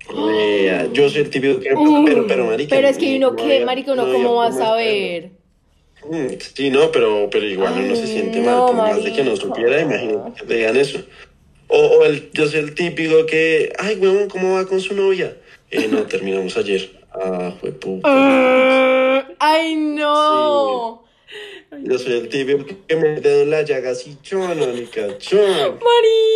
gonorrea". 0.08 0.88
Yo 0.92 1.08
soy 1.08 1.20
el 1.20 1.30
típico 1.30 1.60
que, 1.60 1.72
Uy, 1.74 2.02
pero, 2.04 2.26
pero, 2.26 2.46
marica. 2.46 2.74
pero 2.74 2.88
es 2.88 2.98
que 2.98 3.16
uno 3.16 3.30
no 3.30 3.36
que, 3.36 3.64
marica, 3.64 3.92
uno 3.92 4.06
no 4.06 4.12
cómo 4.12 4.34
va 4.34 4.46
a 4.48 4.52
saber. 4.52 5.37
Mm, 6.04 6.26
Sí, 6.54 6.70
no, 6.70 6.90
pero, 6.92 7.28
pero 7.30 7.44
igual 7.46 7.74
uno 7.76 7.94
se 7.94 8.02
Ay, 8.02 8.08
siente 8.08 8.40
no, 8.40 8.46
mal, 8.46 8.66
por 8.66 8.74
más 8.76 9.04
de 9.04 9.12
que 9.12 9.24
no 9.24 9.36
supiera, 9.36 9.80
imagínate 9.80 10.40
que 10.40 10.46
te 10.46 10.54
digan 10.54 10.76
eso. 10.76 11.00
O, 11.68 11.78
o 11.78 12.04
el, 12.04 12.30
yo 12.32 12.46
soy 12.46 12.60
el 12.60 12.74
típico 12.74 13.26
que, 13.26 13.72
ay, 13.78 13.96
huevón, 13.96 14.28
¿cómo 14.28 14.54
va 14.54 14.66
con 14.66 14.80
su 14.80 14.94
novia? 14.94 15.36
Eh, 15.70 15.88
no, 15.90 16.02
terminamos 16.06 16.56
ayer. 16.56 16.90
Ah, 17.12 17.52
fue 17.60 17.72
puta. 17.72 18.08
Ay, 19.38 19.74
no. 19.74 21.04
Yo 21.82 21.98
soy 21.98 22.12
el 22.14 22.28
típico 22.28 22.64
que 22.86 22.96
me 22.96 23.20
dedo 23.20 23.42
en 23.42 23.50
la 23.50 23.62
llaga 23.62 23.90
así, 23.90 24.16
chon, 24.22 24.58
marica, 24.58 25.18
chon. 25.18 25.78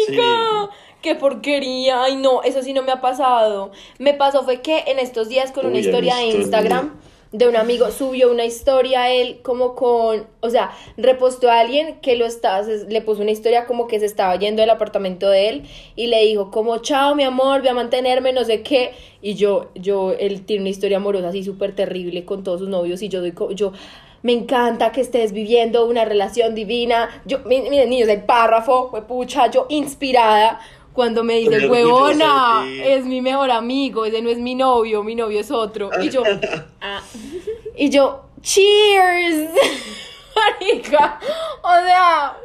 Marica, 0.09 0.71
qué 1.01 1.15
porquería. 1.15 2.05
Ay, 2.05 2.17
no, 2.17 2.43
eso 2.43 2.63
sí 2.63 2.73
no 2.75 2.83
me 2.83 2.93
ha 2.93 3.01
pasado. 3.01 3.73
Me 3.99 4.13
pasó 4.15 4.45
fue 4.45 4.61
que 4.61 4.85
en 4.87 4.99
estos 4.99 5.29
días 5.29 5.51
con 5.53 5.65
una 5.67 5.77
Uy, 5.77 5.81
historia 5.81 6.17
de 6.17 6.25
Instagram 6.27 7.01
de 7.33 7.49
un 7.49 7.57
amigo 7.57 7.91
subió 7.91 8.31
una 8.31 8.45
historia 8.45 9.11
él 9.11 9.41
como 9.43 9.75
con, 9.75 10.27
o 10.41 10.51
sea, 10.51 10.71
repostó 10.99 11.51
a 11.51 11.61
alguien 11.61 11.99
que 12.01 12.15
lo 12.17 12.27
estaba, 12.27 12.63
se- 12.63 12.87
le 12.91 13.01
puso 13.01 13.23
una 13.23 13.31
historia 13.31 13.65
como 13.65 13.87
que 13.87 13.99
se 14.01 14.07
estaba 14.07 14.37
yendo 14.37 14.61
del 14.61 14.69
apartamento 14.71 15.31
de 15.31 15.49
él 15.49 15.63
y 15.97 16.09
le 16.09 16.23
dijo 16.27 16.51
como, 16.51 16.79
chao 16.79 17.15
mi 17.15 17.23
amor, 17.25 17.61
voy 17.61 17.69
a 17.71 17.75
mantenerme, 17.75 18.33
no 18.35 18.45
sé 18.45 18.63
qué. 18.63 18.93
Y 19.23 19.35
yo, 19.35 19.71
yo, 19.75 20.13
él 20.13 20.45
tiene 20.45 20.63
una 20.63 20.71
historia 20.71 20.99
amorosa 20.99 21.29
así 21.29 21.43
súper 21.43 21.75
terrible 21.75 22.25
con 22.27 22.43
todos 22.45 22.61
sus 22.61 22.69
novios 22.69 23.01
y 23.03 23.09
yo 23.09 23.21
doy, 23.21 23.33
yo, 23.55 23.73
me 24.23 24.33
encanta 24.33 24.93
que 24.93 25.01
estés 25.01 25.33
viviendo 25.33 25.87
una 25.87 26.05
relación 26.05 26.55
divina. 26.55 27.09
Yo, 27.25 27.39
mi- 27.41 27.63
miren, 27.63 27.91
niños, 27.91 28.09
el 28.09 28.23
párrafo, 28.25 28.91
pucha, 29.09 29.51
yo 29.51 29.67
inspirada 29.69 30.61
cuando 30.93 31.25
me 31.25 31.37
dice, 31.39 31.69
huevona, 31.69 32.63
de 32.65 32.71
ti". 32.71 32.83
es 32.85 33.05
mi 33.05 33.21
mejor 33.21 33.51
amigo, 33.51 34.05
ese 34.05 34.23
no 34.23 34.31
es 34.31 34.39
mi 34.39 34.55
novio, 34.55 35.03
mi 35.03 35.15
novio 35.15 35.41
es 35.41 35.51
otro. 35.51 35.91
Y 36.01 36.11
yo, 36.11 36.23
y 37.77 37.91
yo, 37.91 38.25
cheers, 38.41 39.51
marica, 40.61 41.19
o 41.63 41.87
sea, 41.87 42.37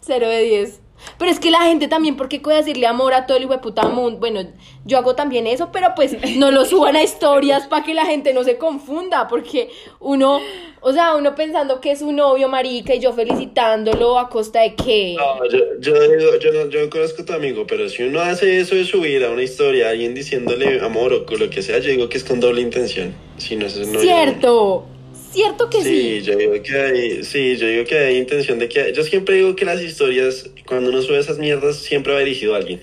0 0.00 0.28
de 0.28 0.42
10. 0.42 0.80
Pero 1.18 1.30
es 1.30 1.38
que 1.40 1.50
la 1.50 1.62
gente 1.62 1.88
también, 1.88 2.16
¿por 2.16 2.28
qué 2.28 2.40
puede 2.40 2.58
decirle 2.58 2.86
amor 2.86 3.14
a 3.14 3.26
todo 3.26 3.36
el 3.36 3.44
hijo 3.44 3.52
de 3.52 3.58
puta 3.58 3.88
mundo? 3.88 4.18
Bueno, 4.18 4.40
yo 4.84 4.98
hago 4.98 5.14
también 5.14 5.46
eso, 5.46 5.70
pero 5.72 5.88
pues 5.94 6.16
no 6.36 6.50
lo 6.50 6.64
suban 6.64 6.96
a 6.96 7.02
historias 7.02 7.66
para 7.66 7.84
que 7.84 7.94
la 7.94 8.06
gente 8.06 8.32
no 8.34 8.42
se 8.44 8.56
confunda, 8.58 9.28
porque 9.28 9.70
uno, 10.00 10.40
o 10.80 10.92
sea, 10.92 11.14
uno 11.14 11.34
pensando 11.34 11.80
que 11.80 11.90
es 11.92 12.02
un 12.02 12.16
novio 12.16 12.48
marica 12.48 12.94
y 12.94 13.00
yo 13.00 13.12
felicitándolo 13.12 14.18
a 14.18 14.28
costa 14.28 14.60
de 14.62 14.74
qué. 14.74 15.14
No, 15.16 15.48
yo, 15.48 15.58
yo, 15.80 15.94
digo, 16.08 16.36
yo, 16.38 16.52
no- 16.52 16.68
yo 16.70 16.80
no 16.84 16.90
conozco 16.90 17.22
a 17.22 17.24
tu 17.26 17.32
amigo, 17.32 17.66
pero 17.66 17.88
si 17.88 18.02
uno 18.02 18.20
hace 18.20 18.60
eso 18.60 18.74
de 18.74 18.84
subir 18.84 19.24
a 19.24 19.30
una 19.30 19.42
historia 19.42 19.86
a 19.86 19.90
alguien 19.90 20.14
diciéndole 20.14 20.80
amor 20.80 21.12
o 21.12 21.26
con 21.26 21.38
lo 21.38 21.48
que 21.50 21.62
sea, 21.62 21.78
yo 21.78 21.90
digo 21.90 22.08
que 22.08 22.18
es 22.18 22.24
con 22.24 22.40
doble 22.40 22.60
intención. 22.60 23.14
Si 23.38 23.56
no, 23.56 23.66
eso 23.66 23.80
no 23.80 24.00
Cierto, 24.00 24.86
cierto 25.34 25.68
que 25.68 25.82
Sí, 25.82 26.20
sí. 26.20 26.22
yo 26.22 26.36
digo 26.36 26.54
que 26.62 26.74
hay, 26.80 27.24
sí, 27.24 27.56
yo 27.56 27.66
digo 27.66 27.84
que 27.84 27.98
hay 27.98 28.16
intención 28.16 28.58
de 28.58 28.68
que, 28.68 28.92
yo 28.94 29.02
siempre 29.04 29.36
digo 29.36 29.54
que 29.54 29.64
las 29.66 29.82
historias, 29.82 30.50
cuando 30.66 30.90
uno 30.90 31.02
sube 31.02 31.18
esas 31.18 31.38
mierdas, 31.38 31.76
siempre 31.76 32.12
va 32.14 32.20
dirigido 32.20 32.54
a 32.54 32.58
alguien. 32.58 32.80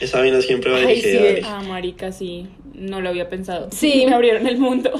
Esa 0.00 0.20
vaina 0.20 0.40
siempre 0.40 0.70
va 0.70 0.78
Ay, 0.78 0.86
dirigida 0.86 1.10
sí. 1.10 1.16
a 1.18 1.28
alguien. 1.28 1.44
Ah, 1.44 1.62
marica, 1.68 2.12
sí. 2.12 2.46
No 2.74 3.00
lo 3.00 3.08
había 3.08 3.28
pensado. 3.28 3.68
Sí. 3.72 4.04
Me 4.08 4.14
abrieron 4.14 4.46
el 4.46 4.56
mundo. 4.58 4.90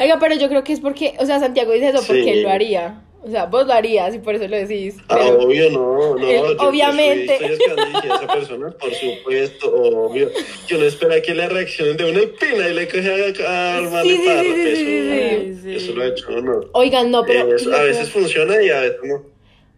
Oiga, 0.00 0.18
pero 0.20 0.36
yo 0.36 0.48
creo 0.48 0.62
que 0.62 0.74
es 0.74 0.80
porque, 0.80 1.14
o 1.18 1.24
sea, 1.26 1.40
Santiago 1.40 1.72
dice 1.72 1.88
eso 1.88 2.02
porque 2.06 2.22
Sí. 2.24 2.28
él 2.28 2.42
lo 2.42 2.50
haría. 2.50 3.02
O 3.26 3.30
sea, 3.30 3.46
vos 3.46 3.66
lo 3.66 3.72
harías 3.72 4.14
y 4.14 4.20
por 4.20 4.36
eso 4.36 4.46
lo 4.46 4.56
decís. 4.56 4.96
Ah, 5.08 5.16
Pero, 5.18 5.40
obvio, 5.40 5.68
no, 5.70 6.14
no. 6.14 6.28
Él, 6.28 6.56
yo- 6.56 6.68
obviamente. 6.68 7.34
Estoy, 7.34 7.52
estoy 7.54 8.10
a 8.10 8.14
esa 8.14 8.28
persona, 8.28 8.70
por 8.70 8.94
supuesto, 8.94 9.74
obvio. 9.74 10.30
Yo 10.68 10.78
no 10.78 10.84
espera 10.84 11.20
que 11.20 11.34
le 11.34 11.48
reaccionen 11.48 11.96
de 11.96 12.08
una 12.08 12.20
pena 12.38 12.68
y 12.68 12.74
le 12.74 12.86
coge 12.86 13.44
a, 13.44 13.78
armarle 13.78 14.12
Sí, 14.12 14.20
sí, 14.20 14.26
parra, 14.28 14.42
sí, 14.54 14.60
eso, 14.62 14.84
sí, 14.84 15.60
sí, 15.60 15.74
eso 15.74 15.92
lo 15.94 16.04
he 16.04 16.08
hecho, 16.08 16.30
¿no? 16.40 16.60
oigan, 16.72 17.10
no, 17.10 17.24
pero... 17.26 17.52
Eso 17.56 17.74
a 17.74 17.82
veces 17.82 18.10
funciona 18.10 18.62
y 18.62 18.70
a 18.70 18.80
veces 18.82 18.98
no. 19.02 19.22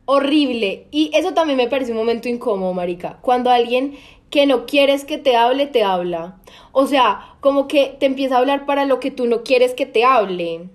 horrible. 0.04 0.86
Y 0.90 1.10
eso 1.14 1.32
también 1.32 1.56
me 1.56 1.68
parece 1.68 1.92
un 1.92 1.98
momento 1.98 2.28
incómodo, 2.28 2.74
marica. 2.74 3.18
Cuando 3.22 3.48
alguien 3.50 3.96
que 4.28 4.44
no 4.44 4.66
quieres 4.66 5.06
que 5.06 5.16
te 5.16 5.36
hable, 5.36 5.66
te 5.66 5.82
habla. 5.84 6.36
O 6.72 6.86
sea, 6.86 7.36
como 7.40 7.66
que 7.66 7.96
te 7.98 8.04
empieza 8.04 8.36
a 8.36 8.40
hablar 8.40 8.66
para 8.66 8.84
lo 8.84 9.00
que 9.00 9.10
tú 9.10 9.26
no 9.26 9.42
quieres 9.42 9.72
que 9.72 9.86
te 9.86 10.04
hable. 10.04 10.68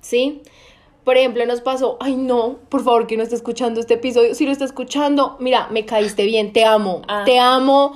¿Sí? 0.00 0.40
Por 1.04 1.16
ejemplo, 1.18 1.44
nos 1.46 1.60
pasó, 1.60 1.98
ay 2.00 2.16
no, 2.16 2.58
por 2.70 2.82
favor 2.82 3.06
que 3.06 3.16
no 3.16 3.22
esté 3.22 3.34
escuchando 3.36 3.78
este 3.80 3.94
episodio. 3.94 4.34
Si 4.34 4.46
lo 4.46 4.52
está 4.52 4.64
escuchando, 4.64 5.36
mira, 5.38 5.68
me 5.70 5.84
caíste 5.84 6.24
bien, 6.24 6.52
te 6.52 6.64
amo. 6.64 7.02
Ah. 7.08 7.22
Te 7.26 7.38
amo 7.38 7.92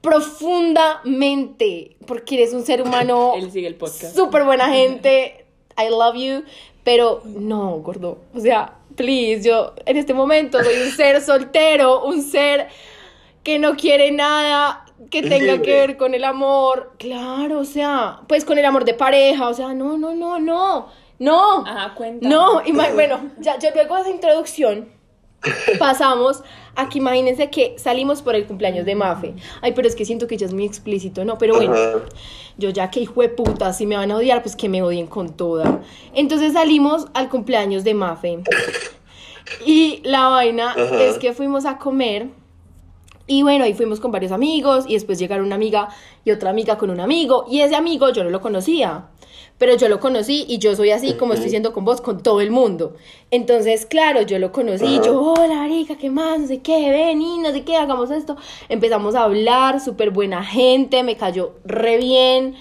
profundamente. 0.00 1.96
Porque 2.06 2.36
eres 2.36 2.54
un 2.54 2.64
ser 2.64 2.82
humano 2.82 3.32
Él 3.36 3.50
sigue 3.50 3.66
el 3.66 3.74
podcast. 3.74 4.14
súper 4.16 4.44
buena 4.44 4.68
gente. 4.72 5.44
I 5.76 5.88
love 5.90 6.16
you. 6.16 6.44
Pero 6.84 7.22
no, 7.24 7.78
gordo. 7.78 8.18
O 8.34 8.40
sea, 8.40 8.74
please, 8.96 9.46
yo 9.46 9.74
en 9.84 9.96
este 9.96 10.14
momento 10.14 10.62
soy 10.62 10.74
un 10.82 10.90
ser 10.90 11.20
soltero, 11.24 12.04
un 12.04 12.22
ser 12.22 12.68
que 13.42 13.58
no 13.58 13.76
quiere 13.76 14.10
nada 14.10 14.84
que 15.10 15.22
tenga 15.22 15.52
Libre. 15.54 15.62
que 15.62 15.72
ver 15.72 15.96
con 15.96 16.14
el 16.14 16.24
amor. 16.24 16.92
Claro, 16.98 17.60
o 17.60 17.64
sea, 17.64 18.22
pues 18.28 18.44
con 18.44 18.58
el 18.58 18.64
amor 18.64 18.84
de 18.84 18.94
pareja. 18.94 19.48
O 19.48 19.54
sea, 19.54 19.74
no, 19.74 19.96
no, 19.98 20.14
no, 20.14 20.38
no. 20.40 20.88
No. 21.18 21.64
Cuenta. 21.96 22.28
No, 22.28 22.62
bueno, 22.94 23.30
ya, 23.40 23.58
ya 23.58 23.72
luego 23.74 23.96
de 23.96 24.02
esa 24.02 24.10
introducción 24.10 24.88
pasamos 25.78 26.42
a 26.74 26.88
que 26.88 26.98
imagínense 26.98 27.50
que 27.50 27.76
salimos 27.78 28.22
por 28.22 28.34
el 28.34 28.46
cumpleaños 28.46 28.84
de 28.84 28.94
Mafe. 28.94 29.34
Ay, 29.62 29.72
pero 29.72 29.88
es 29.88 29.96
que 29.96 30.04
siento 30.04 30.26
que 30.26 30.36
ya 30.36 30.46
es 30.46 30.54
muy 30.54 30.64
explícito, 30.64 31.24
¿no? 31.24 31.38
Pero 31.38 31.56
bueno, 31.56 31.74
Ajá. 31.74 32.00
yo 32.56 32.70
ya 32.70 32.90
que 32.90 33.00
hijo 33.00 33.20
de 33.20 33.28
puta, 33.28 33.72
si 33.72 33.86
me 33.86 33.96
van 33.96 34.10
a 34.10 34.16
odiar, 34.16 34.42
pues 34.42 34.54
que 34.56 34.68
me 34.68 34.82
odien 34.82 35.06
con 35.06 35.36
toda. 35.36 35.80
Entonces 36.14 36.52
salimos 36.52 37.06
al 37.14 37.28
cumpleaños 37.28 37.84
de 37.84 37.94
Mafe. 37.94 38.38
Y 39.64 40.00
la 40.04 40.28
vaina 40.28 40.72
Ajá. 40.72 41.02
es 41.02 41.18
que 41.18 41.32
fuimos 41.32 41.64
a 41.64 41.78
comer. 41.78 42.28
Y 43.26 43.42
bueno, 43.42 43.64
ahí 43.64 43.74
fuimos 43.74 44.00
con 44.00 44.10
varios 44.10 44.32
amigos 44.32 44.84
y 44.88 44.94
después 44.94 45.18
llegaron 45.18 45.46
una 45.46 45.54
amiga 45.56 45.88
y 46.24 46.30
otra 46.30 46.50
amiga 46.50 46.78
con 46.78 46.90
un 46.90 47.00
amigo 47.00 47.44
y 47.48 47.60
ese 47.60 47.76
amigo 47.76 48.08
yo 48.10 48.24
no 48.24 48.30
lo 48.30 48.40
conocía. 48.40 49.08
Pero 49.58 49.76
yo 49.76 49.88
lo 49.88 50.00
conocí 50.00 50.44
y 50.48 50.58
yo 50.58 50.74
soy 50.76 50.90
así 50.90 51.14
como 51.14 51.32
estoy 51.32 51.46
diciendo 51.46 51.72
con 51.72 51.84
vos, 51.84 52.00
con 52.00 52.22
todo 52.22 52.40
el 52.40 52.50
mundo. 52.50 52.94
Entonces, 53.30 53.86
claro, 53.86 54.22
yo 54.22 54.38
lo 54.38 54.52
conocí 54.52 54.86
y 54.86 55.00
yo, 55.04 55.20
hola, 55.20 55.54
marica, 55.54 55.96
¿qué 55.96 56.10
más? 56.10 56.40
No 56.40 56.46
sé 56.46 56.60
qué, 56.60 56.90
ven 56.90 57.20
y 57.20 57.38
no 57.38 57.50
sé 57.52 57.62
qué, 57.62 57.76
hagamos 57.76 58.10
esto. 58.10 58.36
Empezamos 58.68 59.14
a 59.14 59.24
hablar, 59.24 59.80
súper 59.80 60.10
buena 60.10 60.44
gente, 60.44 61.02
me 61.02 61.16
cayó 61.16 61.54
re 61.64 61.98
bien, 61.98 62.54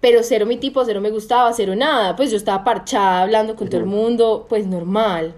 pero 0.00 0.22
cero 0.22 0.46
mi 0.46 0.56
tipo, 0.56 0.84
cero 0.84 1.00
me 1.00 1.10
gustaba, 1.10 1.52
cero 1.52 1.74
nada. 1.74 2.14
Pues 2.16 2.30
yo 2.30 2.36
estaba 2.36 2.64
parchada, 2.64 3.22
hablando 3.22 3.56
con 3.56 3.68
todo 3.68 3.80
el 3.80 3.86
mundo, 3.86 4.46
pues 4.48 4.66
normal. 4.66 5.34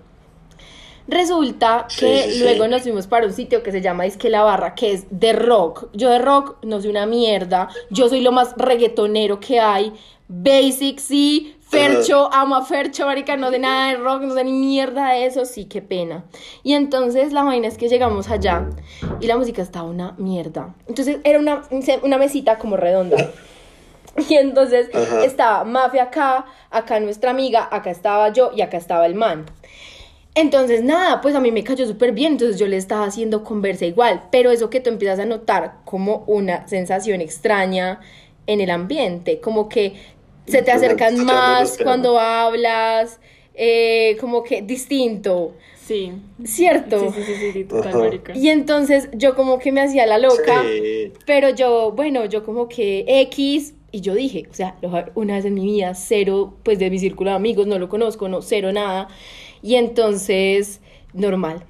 Resulta 1.08 1.86
que 1.88 2.22
sí, 2.22 2.32
sí. 2.32 2.40
luego 2.40 2.66
nos 2.68 2.82
fuimos 2.82 3.06
para 3.06 3.26
un 3.26 3.32
sitio 3.32 3.62
que 3.62 3.72
se 3.72 3.80
llama 3.80 4.06
Isque 4.06 4.28
la 4.28 4.42
Barra, 4.42 4.74
que 4.74 4.92
es 4.92 5.06
de 5.10 5.32
rock. 5.32 5.88
Yo 5.92 6.10
de 6.10 6.18
rock 6.18 6.56
no 6.64 6.80
soy 6.80 6.90
una 6.90 7.06
mierda. 7.06 7.68
Yo 7.90 8.08
soy 8.08 8.20
lo 8.20 8.32
más 8.32 8.54
reggaetonero 8.56 9.38
que 9.40 9.60
hay. 9.60 9.92
Basic, 10.28 10.98
sí. 10.98 11.56
Fercho, 11.68 12.32
amo 12.32 12.54
a 12.54 12.64
Fercho, 12.64 13.06
marica, 13.06 13.36
no 13.36 13.50
sé 13.50 13.58
nada 13.58 13.88
de 13.88 13.96
rock, 13.96 14.22
no 14.22 14.34
sé 14.34 14.44
ni 14.44 14.52
mierda 14.52 15.10
de 15.10 15.26
eso, 15.26 15.44
sí, 15.44 15.64
qué 15.64 15.82
pena. 15.82 16.24
Y 16.62 16.74
entonces 16.74 17.32
la 17.32 17.42
vaina 17.42 17.66
es 17.66 17.76
que 17.76 17.88
llegamos 17.88 18.30
allá 18.30 18.68
y 19.20 19.26
la 19.26 19.36
música 19.36 19.62
estaba 19.62 19.88
una 19.88 20.12
mierda. 20.12 20.76
Entonces 20.86 21.18
era 21.24 21.40
una, 21.40 21.62
una 22.04 22.18
mesita 22.18 22.58
como 22.58 22.76
redonda. 22.76 23.16
Y 24.30 24.34
entonces 24.34 24.88
Ajá. 24.94 25.24
estaba 25.24 25.64
Mafia 25.64 26.04
acá, 26.04 26.46
acá 26.70 27.00
nuestra 27.00 27.30
amiga, 27.32 27.68
acá 27.70 27.90
estaba 27.90 28.32
yo 28.32 28.50
y 28.54 28.62
acá 28.62 28.78
estaba 28.78 29.04
el 29.04 29.14
man. 29.14 29.44
Entonces, 30.36 30.84
nada, 30.84 31.22
pues 31.22 31.34
a 31.34 31.40
mí 31.40 31.50
me 31.50 31.64
cayó 31.64 31.86
súper 31.86 32.12
bien, 32.12 32.32
entonces 32.32 32.58
yo 32.60 32.68
le 32.68 32.76
estaba 32.76 33.06
haciendo 33.06 33.42
conversa 33.42 33.86
igual, 33.86 34.24
pero 34.30 34.50
eso 34.50 34.68
que 34.68 34.80
tú 34.80 34.90
empiezas 34.90 35.18
a 35.18 35.24
notar 35.24 35.78
como 35.86 36.24
una 36.26 36.68
sensación 36.68 37.22
extraña 37.22 38.00
en 38.46 38.60
el 38.60 38.68
ambiente, 38.70 39.40
como 39.40 39.68
que 39.70 39.94
se 40.46 40.60
te 40.60 40.70
acercan 40.70 41.24
más 41.24 41.78
cuando 41.82 42.20
hablas, 42.20 43.18
eh, 43.54 44.18
como 44.20 44.42
que 44.42 44.60
distinto, 44.60 45.54
Sí. 45.74 46.12
¿cierto? 46.44 47.12
Sí, 47.12 47.22
sí, 47.24 47.52
sí, 47.52 47.64
total. 47.64 48.20
Y 48.34 48.48
entonces 48.50 49.08
yo 49.14 49.34
como 49.36 49.58
que 49.58 49.72
me 49.72 49.80
hacía 49.80 50.04
la 50.04 50.18
loca. 50.18 50.62
Sí. 50.64 51.12
Pero 51.24 51.48
yo, 51.50 51.92
bueno, 51.92 52.26
yo 52.26 52.44
como 52.44 52.68
que 52.68 53.04
X, 53.08 53.72
y 53.90 54.00
yo 54.02 54.14
dije, 54.14 54.46
o 54.50 54.54
sea, 54.54 54.76
lo- 54.82 54.92
una 55.14 55.36
vez 55.36 55.44
en 55.46 55.54
mi 55.54 55.64
vida, 55.64 55.94
cero, 55.94 56.56
pues 56.62 56.78
de 56.78 56.90
mi 56.90 56.98
círculo 56.98 57.30
de 57.30 57.36
amigos, 57.36 57.66
no 57.66 57.78
lo 57.78 57.88
conozco, 57.88 58.28
no, 58.28 58.42
cero 58.42 58.70
nada. 58.72 59.08
Y 59.66 59.74
entonces, 59.74 60.80
normal. 61.12 61.64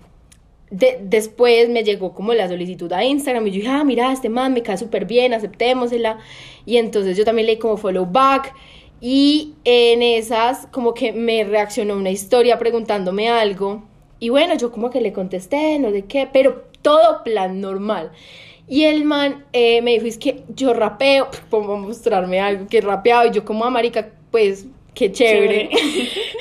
De- 0.70 0.99
después 1.01 1.70
me 1.70 1.82
llegó 1.82 2.12
como 2.12 2.34
la 2.34 2.47
solicitud 2.47 2.92
a 2.92 3.03
Instagram 3.03 3.47
y 3.47 3.51
yo 3.53 3.57
dije, 3.61 3.68
ah, 3.68 3.84
mira, 3.84 4.12
este 4.12 4.28
man 4.28 4.53
me 4.53 4.62
cae 4.62 4.76
súper 4.76 5.07
bien, 5.07 5.32
aceptémosela. 5.32 6.18
Y 6.66 6.76
entonces 6.76 7.16
yo 7.16 7.24
también 7.24 7.47
leí 7.47 7.57
como 7.57 7.78
follow 7.78 8.05
back. 8.05 8.53
Y 9.01 9.55
en 9.64 10.03
esas, 10.03 10.66
como 10.66 10.92
que 10.92 11.14
me 11.14 11.42
reaccionó 11.44 11.97
una 11.97 12.11
historia 12.11 12.59
preguntándome 12.59 13.30
algo. 13.30 13.84
Y 14.20 14.28
bueno, 14.28 14.55
yo 14.59 14.70
como 14.70 14.90
que 14.90 15.01
le 15.01 15.14
contesté, 15.14 15.78
no 15.78 15.90
sé 15.90 16.03
qué, 16.05 16.28
pero 16.30 16.64
todo 16.82 17.24
plan 17.24 17.62
normal. 17.62 18.12
Y 18.68 18.82
el 18.82 19.05
man 19.07 19.47
eh, 19.55 19.80
me 19.80 19.92
dijo, 19.92 20.05
es 20.05 20.18
que 20.18 20.44
yo 20.55 20.74
rapeo, 20.74 21.28
como 21.51 21.78
mostrarme 21.78 22.40
algo 22.40 22.66
que 22.66 22.82
rapeaba. 22.82 23.26
Y 23.26 23.30
yo 23.30 23.47
como, 23.47 23.64
ah, 23.64 23.70
marica, 23.70 24.11
pues, 24.30 24.66
qué 24.97 25.12
chévere. 25.12 25.68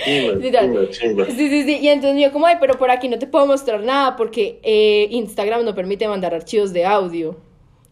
Chimba, 0.05 0.89
chimba. 0.89 1.25
Sí, 1.25 1.49
sí, 1.49 1.63
sí. 1.63 1.79
Y 1.81 1.89
entonces 1.89 2.23
yo 2.23 2.31
como, 2.31 2.45
ay, 2.45 2.55
pero 2.59 2.77
por 2.77 2.89
aquí 2.89 3.07
no 3.07 3.19
te 3.19 3.27
puedo 3.27 3.45
mostrar 3.45 3.83
nada 3.83 4.15
porque 4.15 4.59
eh, 4.63 5.07
Instagram 5.11 5.65
no 5.65 5.75
permite 5.75 6.07
mandar 6.07 6.33
archivos 6.33 6.71
de 6.73 6.85
audio. 6.85 7.37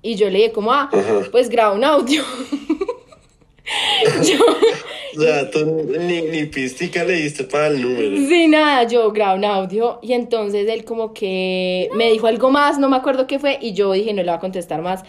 Y 0.02 0.16
yo 0.16 0.30
le 0.30 0.40
dije 0.40 0.52
como, 0.52 0.72
ah, 0.72 0.90
Ajá. 0.92 1.22
pues 1.32 1.50
graba 1.50 1.74
un 1.74 1.84
audio. 1.84 2.24
yo, 4.24 4.40
O 5.18 5.22
sea, 5.22 5.50
tú 5.50 5.88
ni, 6.00 6.22
ni 6.22 6.46
pistica 6.46 7.04
le 7.04 7.14
diste 7.14 7.44
para 7.46 7.68
el 7.68 7.82
número. 7.82 8.18
sí, 8.28 8.48
nada, 8.48 8.88
yo 8.88 9.12
grabo 9.12 9.38
un 9.38 9.46
audio. 9.46 10.00
Y 10.02 10.14
entonces 10.14 10.68
él 10.70 10.86
como 10.86 11.14
que 11.14 11.90
me 11.96 12.12
dijo 12.12 12.28
algo 12.28 12.52
más, 12.52 12.80
no 12.80 12.90
me 12.90 12.98
acuerdo 12.98 13.28
qué 13.28 13.40
fue. 13.40 13.58
Y 13.62 13.74
yo 13.74 13.92
dije, 13.92 14.14
no 14.14 14.22
le 14.24 14.30
voy 14.30 14.38
a 14.38 14.40
contestar 14.40 14.82
más. 14.82 15.04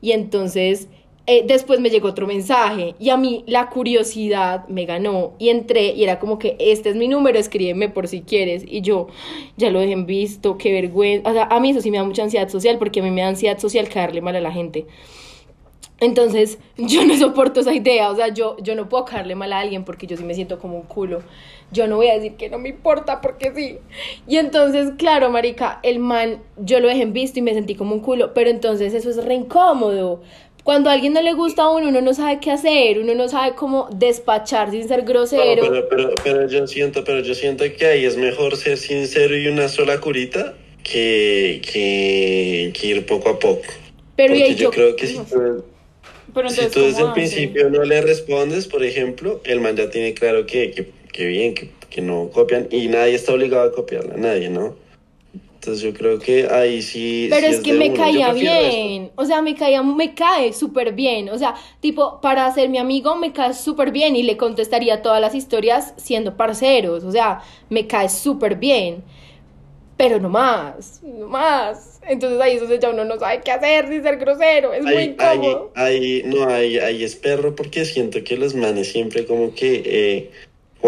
Y 0.00 0.12
entonces 0.12 0.88
eh, 1.26 1.42
después 1.46 1.80
me 1.80 1.88
llegó 1.88 2.08
otro 2.08 2.26
mensaje. 2.26 2.94
Y 2.98 3.10
a 3.10 3.16
mí 3.16 3.44
la 3.46 3.70
curiosidad 3.70 4.68
me 4.68 4.84
ganó. 4.84 5.32
Y 5.38 5.48
entré 5.48 5.92
y 5.92 6.04
era 6.04 6.18
como 6.18 6.38
que 6.38 6.56
este 6.58 6.90
es 6.90 6.96
mi 6.96 7.08
número, 7.08 7.38
escríbeme 7.38 7.88
por 7.88 8.08
si 8.08 8.20
quieres. 8.20 8.64
Y 8.66 8.82
yo, 8.82 9.08
ya 9.56 9.70
lo 9.70 9.80
dejé 9.80 9.92
en 9.92 10.06
visto, 10.06 10.58
qué 10.58 10.72
vergüenza. 10.72 11.30
O 11.30 11.32
sea, 11.32 11.44
a 11.44 11.60
mí 11.60 11.70
eso 11.70 11.80
sí 11.80 11.90
me 11.90 11.98
da 11.98 12.04
mucha 12.04 12.22
ansiedad 12.22 12.48
social 12.48 12.78
porque 12.78 13.00
a 13.00 13.02
mí 13.02 13.10
me 13.10 13.22
da 13.22 13.28
ansiedad 13.28 13.58
social 13.58 13.88
caerle 13.88 14.20
mal 14.20 14.36
a 14.36 14.40
la 14.40 14.52
gente. 14.52 14.86
Entonces, 16.00 16.58
yo 16.76 17.04
no 17.06 17.16
soporto 17.16 17.60
esa 17.60 17.72
idea, 17.72 18.10
o 18.10 18.16
sea, 18.16 18.28
yo, 18.28 18.56
yo 18.58 18.74
no 18.74 18.88
puedo 18.88 19.04
caerle 19.06 19.34
mal 19.34 19.52
a 19.52 19.60
alguien 19.60 19.84
porque 19.84 20.06
yo 20.06 20.16
sí 20.16 20.24
me 20.24 20.34
siento 20.34 20.58
como 20.58 20.76
un 20.76 20.82
culo. 20.82 21.22
Yo 21.72 21.86
no 21.88 21.96
voy 21.96 22.08
a 22.08 22.14
decir 22.14 22.34
que 22.34 22.50
no 22.50 22.58
me 22.58 22.68
importa 22.68 23.20
porque 23.20 23.52
sí. 23.54 23.78
Y 24.28 24.36
entonces, 24.36 24.92
claro, 24.98 25.30
marica, 25.30 25.80
el 25.82 25.98
man, 25.98 26.42
yo 26.58 26.80
lo 26.80 26.88
dejé 26.88 27.02
en 27.02 27.12
visto 27.12 27.38
y 27.38 27.42
me 27.42 27.54
sentí 27.54 27.74
como 27.74 27.94
un 27.94 28.00
culo, 28.00 28.34
pero 28.34 28.50
entonces 28.50 28.92
eso 28.94 29.10
es 29.10 29.24
re 29.24 29.34
incómodo. 29.34 30.20
Cuando 30.64 30.88
a 30.88 30.94
alguien 30.94 31.12
no 31.12 31.20
le 31.22 31.34
gusta 31.34 31.64
a 31.64 31.70
uno, 31.70 31.88
uno 31.88 32.00
no 32.00 32.14
sabe 32.14 32.40
qué 32.40 32.50
hacer, 32.50 32.98
uno 32.98 33.14
no 33.14 33.28
sabe 33.28 33.54
cómo 33.54 33.88
despachar 33.94 34.70
sin 34.70 34.88
ser 34.88 35.04
No, 35.04 35.04
grosero. 35.04 35.60
pero, 35.60 35.88
pero, 35.90 36.14
pero 36.24 36.48
yo 36.48 36.66
siento, 36.66 37.04
pero 37.04 37.20
yo 37.20 37.34
siento 37.34 37.64
que 37.76 37.86
ahí 37.86 38.04
es 38.06 38.16
mejor 38.16 38.56
ser 38.56 38.78
sincero 38.78 39.36
y 39.36 39.46
una 39.46 39.68
sola 39.68 40.00
curita 40.00 40.54
que, 40.82 41.60
que, 41.70 42.72
que 42.72 42.86
ir 42.86 43.06
poco 43.06 43.28
a 43.28 43.38
poco. 43.38 43.62
Pero 44.16 44.34
y 44.34 44.38
Porque 44.38 44.42
ahí 44.42 44.54
yo 44.54 44.70
creo 44.70 44.96
que 44.96 45.06
si 45.06 45.18
tú, 45.18 45.64
Pero 46.34 46.48
si 46.48 46.62
entonces, 46.62 46.72
tú 46.72 46.80
desde 46.80 46.94
¿cómo 46.94 47.06
el 47.08 47.12
principio 47.12 47.68
no 47.70 47.84
le 47.84 48.00
respondes, 48.00 48.66
por 48.66 48.82
ejemplo, 48.84 49.42
el 49.44 49.60
man 49.60 49.76
ya 49.76 49.90
tiene 49.90 50.14
claro 50.14 50.46
que, 50.46 50.70
que, 50.70 50.90
que 51.12 51.26
bien, 51.26 51.54
que, 51.54 51.70
que 51.90 52.00
no 52.00 52.30
copian 52.32 52.68
y 52.70 52.88
nadie 52.88 53.14
está 53.14 53.34
obligado 53.34 53.68
a 53.68 53.72
copiarla, 53.72 54.16
nadie, 54.16 54.48
¿no? 54.48 54.76
Entonces 55.64 55.82
yo 55.82 55.94
creo 55.94 56.18
que 56.18 56.46
ahí 56.46 56.82
sí... 56.82 57.26
Pero 57.30 57.48
sí 57.48 57.54
es 57.54 57.60
que 57.60 57.72
me 57.72 57.88
uno. 57.88 57.96
Caía 57.96 58.34
bien, 58.34 59.10
o 59.16 59.24
sea, 59.24 59.40
me 59.40 59.54
caía, 59.54 59.82
me 59.82 60.14
cae 60.14 60.52
súper 60.52 60.92
bien, 60.92 61.30
o 61.30 61.38
sea, 61.38 61.54
tipo, 61.80 62.20
para 62.20 62.52
ser 62.52 62.68
mi 62.68 62.76
amigo 62.76 63.16
me 63.16 63.32
cae 63.32 63.54
súper 63.54 63.90
bien 63.90 64.14
y 64.14 64.22
le 64.22 64.36
contestaría 64.36 65.00
todas 65.00 65.22
las 65.22 65.34
historias 65.34 65.94
siendo 65.96 66.36
parceros, 66.36 67.02
o 67.02 67.10
sea, 67.10 67.40
me 67.70 67.86
cae 67.86 68.10
súper 68.10 68.56
bien, 68.56 69.02
pero 69.96 70.20
no 70.20 70.28
más, 70.28 71.00
no 71.02 71.28
más. 71.28 71.98
Entonces 72.06 72.38
ahí 72.42 72.56
eso 72.56 72.66
ya 72.74 72.90
uno 72.90 73.06
no 73.06 73.18
sabe 73.18 73.40
qué 73.42 73.50
hacer 73.50 73.88
sin 73.88 74.02
ser 74.02 74.18
grosero, 74.18 74.74
es 74.74 74.84
muy 74.84 75.02
incómodo. 75.02 75.72
ahí, 75.76 76.24
no, 76.26 76.46
ahí, 76.46 76.78
ahí 76.78 77.02
es 77.02 77.16
perro 77.16 77.56
porque 77.56 77.86
siento 77.86 78.22
que 78.22 78.36
los 78.36 78.54
manes 78.54 78.88
siempre 78.88 79.24
como 79.24 79.54
que 79.54 79.82
eh, 79.86 80.30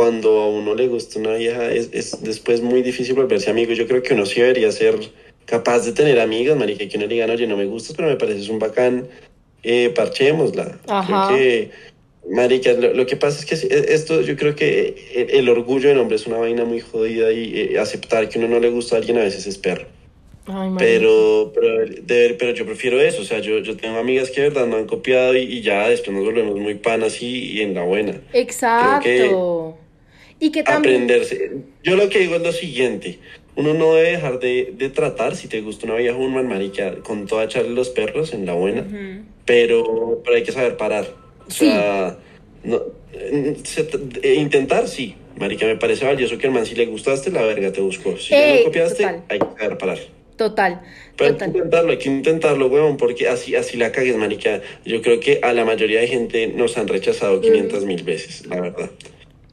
cuando 0.01 0.41
a 0.43 0.49
uno 0.51 0.75
le 0.75 0.89
gusta 0.89 1.19
una 1.19 1.33
vieja 1.37 1.73
es, 1.73 1.89
es 1.95 2.23
después 2.23 2.61
muy 2.61 2.83
difícil 2.83 3.15
volverse 3.15 3.49
amigo. 3.49 3.73
Yo 3.73 3.87
creo 3.87 4.03
que 4.03 4.13
uno 4.13 4.27
sí 4.27 4.43
debería 4.43 4.71
ser 4.71 4.95
capaz 5.47 5.87
de 5.87 5.93
tener 5.93 6.21
amigas, 6.21 6.55
marica, 6.55 6.87
que 6.87 6.99
uno 6.99 7.07
le 7.07 7.15
digan, 7.15 7.31
oye, 7.31 7.47
no 7.47 7.57
me 7.57 7.65
gustas, 7.65 7.97
pero 7.97 8.07
me 8.11 8.17
pareces 8.17 8.51
un 8.51 8.59
bacán, 8.59 9.09
eh, 9.63 9.89
parchémosla. 9.97 10.79
Ajá. 10.87 11.29
Creo 11.29 11.39
que, 11.39 11.71
marica, 12.31 12.75
lo, 12.75 12.93
lo 12.93 13.07
que 13.07 13.17
pasa 13.17 13.41
es 13.41 13.47
que 13.47 13.55
e- 13.75 13.95
esto, 13.95 14.21
yo 14.21 14.37
creo 14.37 14.55
que 14.55 14.97
el, 15.15 15.31
el 15.31 15.49
orgullo 15.49 15.89
del 15.89 15.97
hombre 15.97 16.17
es 16.17 16.27
una 16.27 16.37
vaina 16.37 16.67
muy 16.67 16.81
jodida 16.81 17.33
y 17.33 17.59
eh, 17.59 17.79
aceptar 17.79 18.29
que 18.29 18.39
uno 18.39 18.49
no 18.49 18.61
le 18.61 18.69
gusta 18.69 18.97
a 18.97 18.99
alguien 18.99 19.17
a 19.17 19.23
veces 19.23 19.47
es 19.47 19.57
perro. 19.57 19.87
Ay. 20.47 20.73
Pero, 20.77 21.53
pero, 21.55 21.87
de- 21.87 22.37
pero 22.39 22.53
yo 22.53 22.67
prefiero 22.67 23.01
eso, 23.01 23.23
o 23.23 23.25
sea, 23.25 23.39
yo, 23.39 23.61
yo 23.61 23.79
tengo 23.79 23.97
amigas 23.97 24.31
que 24.31 24.43
de 24.43 24.51
verdad 24.51 24.67
no 24.67 24.77
han 24.77 24.85
copiado 24.87 25.35
y, 25.35 25.39
y 25.45 25.63
ya 25.63 25.89
después 25.89 26.15
nos 26.15 26.23
volvemos 26.27 26.55
muy 26.59 26.75
panas 26.75 27.23
y, 27.23 27.53
y 27.53 27.61
en 27.63 27.73
la 27.73 27.83
buena. 27.85 28.21
Exacto. 28.35 29.79
Y 30.41 30.51
que 30.51 30.63
también... 30.63 30.95
Aprenderse. 31.05 31.51
Yo 31.83 31.97
lo 31.97 32.09
que 32.09 32.19
digo 32.21 32.37
es 32.37 32.43
lo 32.43 32.53
siguiente, 32.53 33.19
uno 33.57 33.73
no 33.75 33.95
debe 33.95 34.11
dejar 34.13 34.39
de, 34.39 34.73
de 34.77 34.91
tratar, 34.91 35.35
si 35.37 35.49
te 35.49 35.61
gusta 35.63 35.87
una 35.87 35.97
vieja 35.97 36.17
o 36.17 36.21
un 36.21 36.35
man 36.35 36.47
marica, 36.49 36.97
con 37.03 37.27
toda 37.27 37.45
echarle 37.45 37.71
los 37.71 37.89
perros 37.91 38.33
en 38.35 38.45
la 38.47 38.53
buena, 38.53 38.87
pero, 39.45 40.21
pero 40.25 40.37
hay 40.37 40.43
que 40.43 40.53
saber 40.53 40.77
parar. 40.77 41.07
O 41.47 41.51
Sí. 41.51 41.67
sea, 41.67 42.19
no, 42.65 42.83
eh, 43.13 43.57
se- 43.65 43.89
eh, 44.23 44.35
intentar, 44.35 44.89
sí. 44.89 45.15
Marica, 45.39 45.67
me 45.67 45.77
parece 45.77 46.05
valioso 46.07 46.39
que 46.39 46.47
el 46.47 46.53
man, 46.53 46.65
si 46.67 46.75
le 46.75 46.87
gustaste, 46.87 47.31
la 47.31 47.43
verga 47.43 47.71
te 47.71 47.81
buscó. 47.83 48.17
Si 48.17 48.31
ya 48.31 48.47
Ey, 48.47 48.59
no 48.59 48.65
copiaste, 48.65 49.03
total. 49.05 49.23
hay 49.29 49.39
que 49.39 49.47
saber 49.59 49.79
parar. 49.79 49.99
Total, 50.37 50.81
Pero 51.17 51.31
hay 51.31 51.37
que 51.39 51.45
intentarlo, 51.47 51.91
hay 51.93 51.99
que 51.99 52.09
intentarlo, 52.11 52.67
huevón, 52.67 52.97
porque 52.99 53.29
así, 53.29 53.55
así 53.55 53.77
la 53.79 53.91
cagues, 53.93 54.17
marica. 54.17 54.61
Yo 54.85 55.01
creo 55.03 55.19
que 55.21 55.39
a 55.43 55.53
la 55.55 55.65
mayoría 55.65 56.01
de 56.01 56.09
gente 56.09 56.47
nos 56.49 56.77
han 56.77 56.89
rechazado 56.89 57.41
500 57.41 57.85
mil 57.87 58.03
veces, 58.03 58.47
la 58.47 58.61
verdad. 58.61 58.91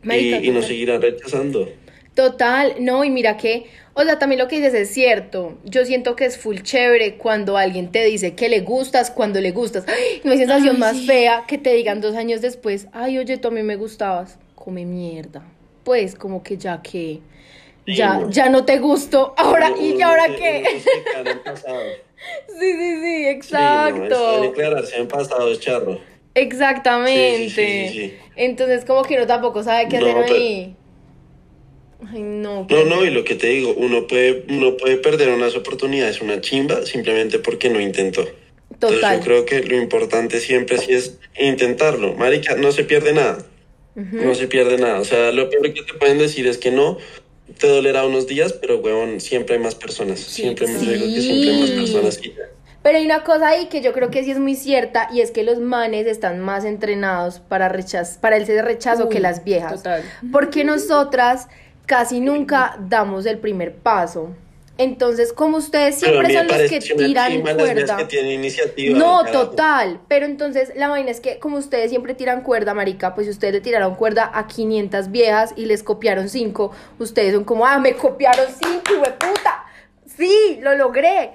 Marica, 0.04 0.38
y, 0.38 0.47
y 0.47 0.51
nos 0.51 0.66
seguirán 0.66 1.01
rechazando. 1.01 1.70
Total, 2.16 2.76
no, 2.80 3.04
y 3.04 3.10
mira 3.10 3.38
que, 3.38 3.66
o 3.95 4.04
sea, 4.04 4.20
también 4.20 4.39
lo 4.39 4.47
que 4.47 4.58
dices 4.58 4.74
es 4.76 4.89
cierto. 4.93 5.58
Yo 5.64 5.84
siento 5.86 6.16
que 6.16 6.26
es 6.26 6.38
full 6.38 6.58
chévere 6.60 7.16
cuando 7.18 7.58
alguien 7.58 7.91
te 7.91 8.06
dice 8.06 8.36
que 8.36 8.49
le 8.49 8.60
gustas, 8.62 9.10
cuando 9.10 9.41
le 9.41 9.49
gustas. 9.51 9.86
¡Ay! 9.88 10.22
No 10.24 10.32
hay 10.32 10.38
sensación 10.38 10.76
Ay, 10.76 10.80
más 10.80 10.97
sí. 10.97 11.08
fea 11.08 11.45
que 11.47 11.58
te 11.58 11.74
digan 11.74 12.01
dos 12.01 12.16
años 12.16 12.41
después, 12.41 12.86
ay, 12.93 13.18
oye, 13.18 13.38
tú 13.38 13.47
a 13.47 13.51
mí 13.51 13.64
me 13.64 13.78
gustabas. 13.78 14.38
Come 14.54 14.86
mierda. 14.86 15.43
Pues, 15.84 16.14
como 16.16 16.43
que 16.43 16.56
ya 16.58 16.82
que, 16.84 17.20
Sí, 17.86 17.95
ya, 17.95 18.20
no. 18.20 18.30
ya 18.30 18.47
no 18.49 18.64
te 18.64 18.78
gusto. 18.78 19.34
Ahora, 19.36 19.72
Uno- 19.74 19.82
¿y 19.82 20.01
ahora 20.01 20.26
uno- 20.28 20.36
qué? 20.38 20.64
Sí, 22.47 22.54
sí, 22.60 22.72
sí, 22.72 23.01
Sí, 23.01 23.24
no, 23.24 23.30
exacto. 23.30 24.41
declararse 24.41 24.95
en 24.97 25.08
pasado 25.10 25.51
es 25.51 25.60
charro. 25.60 25.99
Exactamente. 26.36 27.50
Sí, 27.50 28.00
sí. 28.00 28.14
Entonces, 28.36 28.86
como 28.86 29.04
que 29.04 29.16
uno 29.16 29.28
tampoco 29.28 29.64
sabe 29.64 29.88
qué 29.90 30.00
No, 30.00 30.08
hacer 30.08 30.24
pero- 30.26 30.36
ahí. 30.36 30.76
Ay, 32.12 32.22
no. 32.22 32.68
No, 32.70 32.84
no, 32.86 33.06
y 33.06 33.12
lo 33.12 33.24
que 33.24 33.36
te 33.36 33.48
digo, 33.48 33.74
uno 33.78 34.08
puede, 34.08 34.46
uno 34.50 34.76
puede 34.76 34.98
perder 34.98 35.30
unas 35.30 35.56
oportunidades, 35.56 36.22
una 36.22 36.42
chimba, 36.42 36.86
simplemente 36.86 37.40
porque 37.40 37.70
no 37.70 37.80
intentó. 37.80 38.28
Entonces 38.72 39.00
Total. 39.00 39.20
yo 39.20 39.24
creo 39.24 39.46
que 39.46 39.64
lo 39.64 39.78
importante 39.78 40.40
siempre 40.42 40.78
sí 40.80 40.94
es 40.94 41.18
intentarlo. 41.40 42.14
Marica, 42.16 42.56
no 42.56 42.72
se 42.72 42.84
pierde 42.84 43.14
nada. 43.14 43.46
No 43.96 44.34
se 44.34 44.48
pierde 44.48 44.78
nada. 44.78 45.00
O 45.00 45.06
sea, 45.06 45.32
lo 45.32 45.50
peor 45.50 45.72
que 45.74 45.84
te 45.84 45.94
pueden 45.94 46.18
decir 46.18 46.48
es 46.48 46.58
que 46.58 46.72
no, 46.72 46.98
te 47.60 47.68
dolerá 47.68 48.06
unos 48.06 48.28
días, 48.28 48.52
pero 48.54 48.80
huevón, 48.80 49.22
siempre 49.22 49.56
hay 49.56 49.62
más 49.62 49.76
personas. 49.76 50.20
siempre 50.20 50.68
sí. 50.68 50.86
yo 50.86 50.92
digo 50.94 51.06
que 51.06 51.22
siempre 51.22 51.50
hay 51.52 51.60
más 51.62 51.70
personas. 51.70 52.20
Y. 52.24 52.34
Pero 52.84 52.98
hay 52.98 53.06
una 53.06 53.24
cosa 53.24 53.48
ahí 53.48 53.68
que 53.68 53.82
yo 53.82 53.94
creo 53.94 54.12
que 54.12 54.24
sí 54.24 54.32
es 54.32 54.40
muy 54.40 54.56
cierta 54.56 55.08
y 55.12 55.22
es 55.22 55.32
que 55.32 55.44
los 55.44 55.60
manes 55.60 56.06
están 56.06 56.40
más 56.42 56.66
entrenados 56.66 57.40
para 57.40 57.70
rechaz 57.70 58.18
para 58.18 58.36
el 58.36 58.46
rechazo 58.46 59.10
que 59.10 59.22
las 59.22 59.44
viejas. 59.44 59.76
total. 59.76 60.04
Porque 60.32 60.66
nosotras 60.66 61.48
casi 61.86 62.20
nunca 62.20 62.78
damos 62.80 63.26
el 63.26 63.40
primer 63.40 63.74
paso. 63.74 64.36
Entonces, 64.78 65.34
como 65.34 65.58
ustedes 65.58 66.00
siempre 66.00 66.34
son 66.34 66.48
los 66.48 66.70
que 66.70 66.80
tiran 66.80 67.42
cuerda. 67.42 67.98
que 67.98 68.06
tienen 68.06 68.32
iniciativa. 68.32 68.98
No, 68.98 69.24
total. 69.26 70.02
Pero 70.08 70.26
entonces 70.26 70.74
la 70.76 70.88
vaina 70.88 71.12
es 71.12 71.20
que 71.20 71.38
como 71.38 71.58
ustedes 71.58 71.92
siempre 71.92 72.16
tiran 72.16 72.42
cuerda, 72.42 72.74
marica, 72.74 73.14
pues 73.14 73.28
si 73.28 73.32
ustedes 73.32 73.54
le 73.54 73.62
tiraron 73.62 73.96
cuerda 73.96 74.32
a 74.34 74.48
500 74.48 75.12
viejas 75.12 75.54
y 75.56 75.68
les 75.68 75.84
copiaron 75.84 76.28
5, 76.28 76.72
ustedes 77.00 77.34
son 77.34 77.44
como, 77.44 77.68
ah, 77.68 77.78
me 77.78 77.94
copiaron 77.94 78.48
5, 78.48 78.82
puta. 79.20 79.64
Sí, 80.18 80.60
lo 80.62 80.76
logré. 80.76 81.32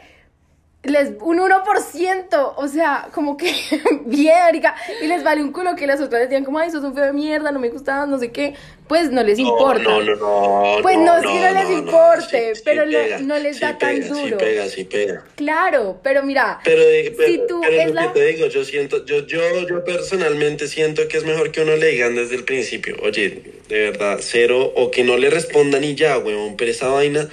Les, 0.85 1.11
un 1.21 1.39
1%, 1.39 2.53
o 2.57 2.69
sea, 2.69 3.09
como 3.13 3.37
que 3.37 3.53
bien, 4.07 4.63
y 5.03 5.07
les 5.09 5.25
vale 5.25 5.43
un 5.43 5.51
culo 5.53 5.75
que 5.75 5.89
las 5.89 6.01
otras 6.01 6.29
digan 6.29 6.45
como, 6.45 6.61
ay, 6.61 6.71
sos 6.71 6.85
un 6.85 6.95
feo 6.95 7.05
de 7.05 7.13
mierda, 7.13 7.51
no 7.51 7.59
me 7.59 7.69
gustaba, 7.69 8.07
no 8.07 8.17
sé 8.17 8.31
qué, 8.31 8.55
pues 8.87 9.11
no 9.11 9.25
les 9.25 9.41
importa. 9.41 9.83
No, 9.83 10.01
no, 10.01 10.15
no. 10.15 10.83
Pues 10.83 10.97
no, 10.97 11.17
es 11.17 11.27
que 11.27 11.41
no 11.41 11.51
les 11.53 11.71
importe, 11.79 12.55
sí, 12.55 12.55
sí 12.55 12.63
pero 12.65 12.85
pega, 12.85 13.19
no 13.19 13.39
les 13.39 13.57
sí 13.57 13.63
da 13.63 13.77
tan 13.77 13.97
pega, 13.97 14.15
Sí 14.15 14.23
duro. 14.23 14.39
pega, 14.39 14.67
sí 14.69 14.85
pega. 14.85 15.25
Claro, 15.35 15.99
pero 16.03 16.23
mira, 16.23 16.61
Pero, 16.63 16.81
pero, 17.17 17.29
si 17.29 17.41
tú 17.49 17.61
pero 17.61 17.81
es 17.81 17.89
lo 17.89 17.95
la... 17.95 18.13
que 18.13 18.21
te 18.21 18.27
digo, 18.27 18.47
yo 18.47 18.65
siento, 18.65 19.05
yo, 19.05 19.27
yo, 19.27 19.41
yo 19.69 19.85
personalmente 19.85 20.69
siento 20.69 21.09
que 21.09 21.17
es 21.19 21.25
mejor 21.25 21.51
que 21.51 21.61
uno 21.61 21.75
le 21.77 21.89
digan 21.89 22.15
desde 22.15 22.37
el 22.37 22.45
principio, 22.45 22.97
oye, 23.03 23.43
de 23.69 23.91
verdad, 23.91 24.19
cero, 24.23 24.73
o 24.77 24.93
que 24.93 25.03
no 25.03 25.17
le 25.17 25.29
respondan 25.29 25.83
y 25.83 25.97
ya, 25.97 26.17
weón, 26.19 26.57
pero 26.57 26.71
esa 26.71 26.87
vaina, 26.89 27.29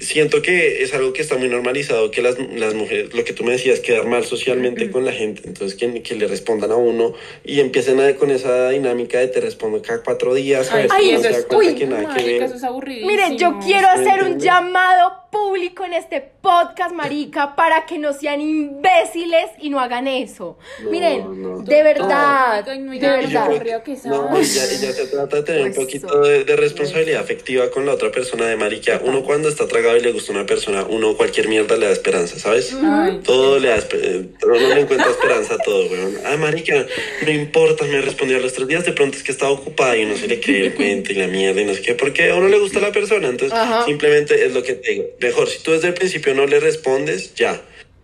siento 0.00 0.42
que 0.42 0.82
es 0.82 0.92
algo 0.94 1.12
que 1.12 1.22
está 1.22 1.36
muy 1.36 1.48
normalizado, 1.48 2.10
que 2.10 2.22
las, 2.22 2.36
las 2.38 2.74
mujeres, 2.74 3.14
lo 3.14 3.24
que 3.24 3.32
tú 3.32 3.44
me 3.44 3.52
decías, 3.52 3.80
quedar 3.80 4.06
mal 4.06 4.24
socialmente 4.24 4.90
con 4.90 5.04
la 5.04 5.12
gente, 5.12 5.42
entonces 5.46 5.78
que, 5.78 6.02
que 6.02 6.14
le 6.14 6.26
respondan 6.26 6.70
a 6.72 6.76
uno 6.76 7.14
y 7.44 7.60
empiecen 7.60 8.00
a, 8.00 8.14
con 8.16 8.30
esa 8.30 8.70
dinámica 8.70 9.18
de 9.18 9.28
te 9.28 9.40
respondo 9.40 9.80
cada 9.82 10.02
cuatro 10.02 10.34
días, 10.34 10.70
a 10.72 10.76
ver 10.76 10.88
Ay, 10.90 11.04
si 11.06 11.10
eso 11.12 11.22
se 11.22 11.28
da 11.30 11.38
es- 11.38 11.44
cuenta 11.46 11.72
uy, 11.72 11.74
que 11.78 11.86
nada 11.86 12.00
que 12.02 12.06
Marica, 12.08 12.24
ver. 12.32 12.42
eso 12.42 12.54
es 12.54 12.64
aburridísimo. 12.64 13.10
Miren, 13.10 13.38
yo 13.38 13.58
quiero 13.64 13.88
hacer 13.88 14.24
un 14.24 14.38
llamado 14.38 15.12
público 15.30 15.84
en 15.84 15.92
este 15.92 16.22
podcast, 16.40 16.94
marica, 16.94 17.54
para 17.54 17.84
que 17.84 17.98
no 17.98 18.12
sean 18.14 18.40
imbéciles 18.40 19.46
y 19.60 19.68
no 19.70 19.78
hagan 19.80 20.06
eso. 20.06 20.58
No, 20.82 20.90
Miren, 20.90 21.42
no, 21.42 21.58
de 21.60 21.82
verdad, 21.82 22.64
Ay, 22.66 22.78
no, 22.78 22.92
de 22.92 22.98
verdad. 22.98 23.82
que 23.84 23.96
No, 24.06 24.36
ya, 24.40 24.44
se 24.46 25.06
trata 25.06 25.36
de 25.36 25.42
tener 25.42 25.62
un 25.66 25.74
poquito 25.74 26.20
de, 26.20 26.44
de 26.44 26.56
responsabilidad 26.56 27.20
afectiva 27.20 27.70
con 27.70 27.84
la 27.84 27.92
otra 27.92 28.10
persona 28.10 28.46
de 28.46 28.56
marica. 28.56 29.00
Uno 29.04 29.22
cuando 29.22 29.48
está 29.48 29.66
tragado 29.88 29.96
y 29.96 30.00
le 30.00 30.12
gusta 30.12 30.32
una 30.32 30.46
persona, 30.46 30.84
uno 30.88 31.16
cualquier 31.16 31.48
mierda 31.48 31.76
le 31.76 31.86
da 31.86 31.92
esperanza, 31.92 32.38
¿sabes? 32.38 32.74
Ay, 32.82 33.20
Todo 33.24 33.58
le 33.58 33.68
da 33.68 33.78
espe- 33.78 34.28
uno 34.44 34.54
le 34.74 34.80
encuentra 34.80 35.10
esperanza 35.10 35.54
a 35.54 35.58
todo, 35.58 35.86
weón. 35.86 36.14
Ah, 36.26 36.36
marica, 36.36 36.86
no 37.24 37.30
importa, 37.32 37.84
me 37.86 38.00
respondió 38.00 38.36
a 38.36 38.40
los 38.40 38.52
tres 38.52 38.68
días, 38.68 38.84
de 38.84 38.92
pronto 38.92 39.16
es 39.16 39.22
que 39.22 39.32
estaba 39.32 39.50
ocupada 39.50 39.96
y 39.96 40.04
uno 40.04 40.16
se 40.16 40.28
le 40.28 40.40
cree 40.40 40.66
el 40.66 40.74
cuento 40.74 41.12
y 41.12 41.16
la 41.16 41.26
mierda 41.26 41.60
y 41.60 41.64
no 41.64 41.74
sé 41.74 41.82
qué, 41.82 41.94
porque 41.94 42.30
a 42.30 42.36
uno 42.36 42.48
le 42.48 42.58
gusta 42.58 42.80
la 42.80 42.92
persona, 42.92 43.28
entonces 43.28 43.58
Ajá. 43.58 43.84
simplemente 43.86 44.44
es 44.44 44.52
lo 44.52 44.62
que 44.62 44.74
te 44.74 44.90
digo. 44.92 45.04
Mejor, 45.20 45.48
si 45.48 45.62
tú 45.62 45.72
desde 45.72 45.88
el 45.88 45.94
principio 45.94 46.34
no 46.34 46.46
le 46.46 46.60
respondes, 46.60 47.34
ya. 47.34 47.60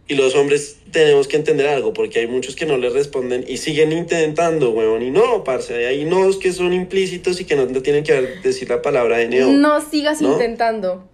Y 0.07 0.17
los 0.17 0.35
hombres 0.35 0.77
tenemos 0.93 1.29
que 1.29 1.37
entender 1.39 1.67
algo, 1.67 1.95
porque 1.95 2.19
hay 2.19 2.27
muchos 2.27 2.55
que 2.57 2.67
no 2.67 2.77
le 2.77 2.91
responden 2.91 3.43
y 3.49 3.57
siguen 3.57 3.91
intentando, 3.91 4.69
weón. 4.71 5.01
Y 5.03 5.11
no, 5.11 5.45
parce, 5.45 5.87
hay 5.87 6.05
nos 6.05 6.37
que 6.37 6.53
son 6.53 6.75
implícitos 6.75 7.41
y 7.41 7.47
que 7.47 7.57
no 7.57 7.67
te 7.67 7.81
tienen 7.81 8.05
que 8.05 8.13
decir 8.43 8.69
la 8.69 8.83
palabra 8.83 9.17
de 9.17 9.29
neo. 9.29 9.49
No 9.51 9.81
sigas 9.81 10.21
¿No? 10.21 10.33
intentando. 10.33 11.09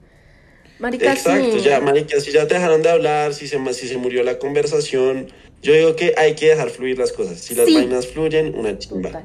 Marica, 0.81 1.13
Exacto, 1.13 1.59
sí. 1.59 1.65
ya, 1.65 1.81
marica, 1.81 2.19
si 2.21 2.33
ya 2.33 2.47
te 2.49 2.55
dejaron 2.55 2.83
de 2.83 2.89
hablar, 2.91 3.35
si 3.35 3.47
se, 3.47 3.59
si 3.75 3.87
se 3.89 3.97
murió 3.99 4.23
la 4.23 4.39
conversación, 4.39 5.29
yo 5.63 5.75
digo 5.75 5.95
que 5.95 6.15
hay 6.17 6.35
que 6.35 6.49
dejar 6.49 6.71
fluir 6.71 6.99
las 6.99 7.13
cosas. 7.13 7.39
Si 7.39 7.55
las 7.55 7.67
Sí. 7.67 7.75
vainas 7.75 8.07
fluyen, 8.07 8.55
una 8.57 8.79
chimba. 8.79 9.11
Total. 9.11 9.25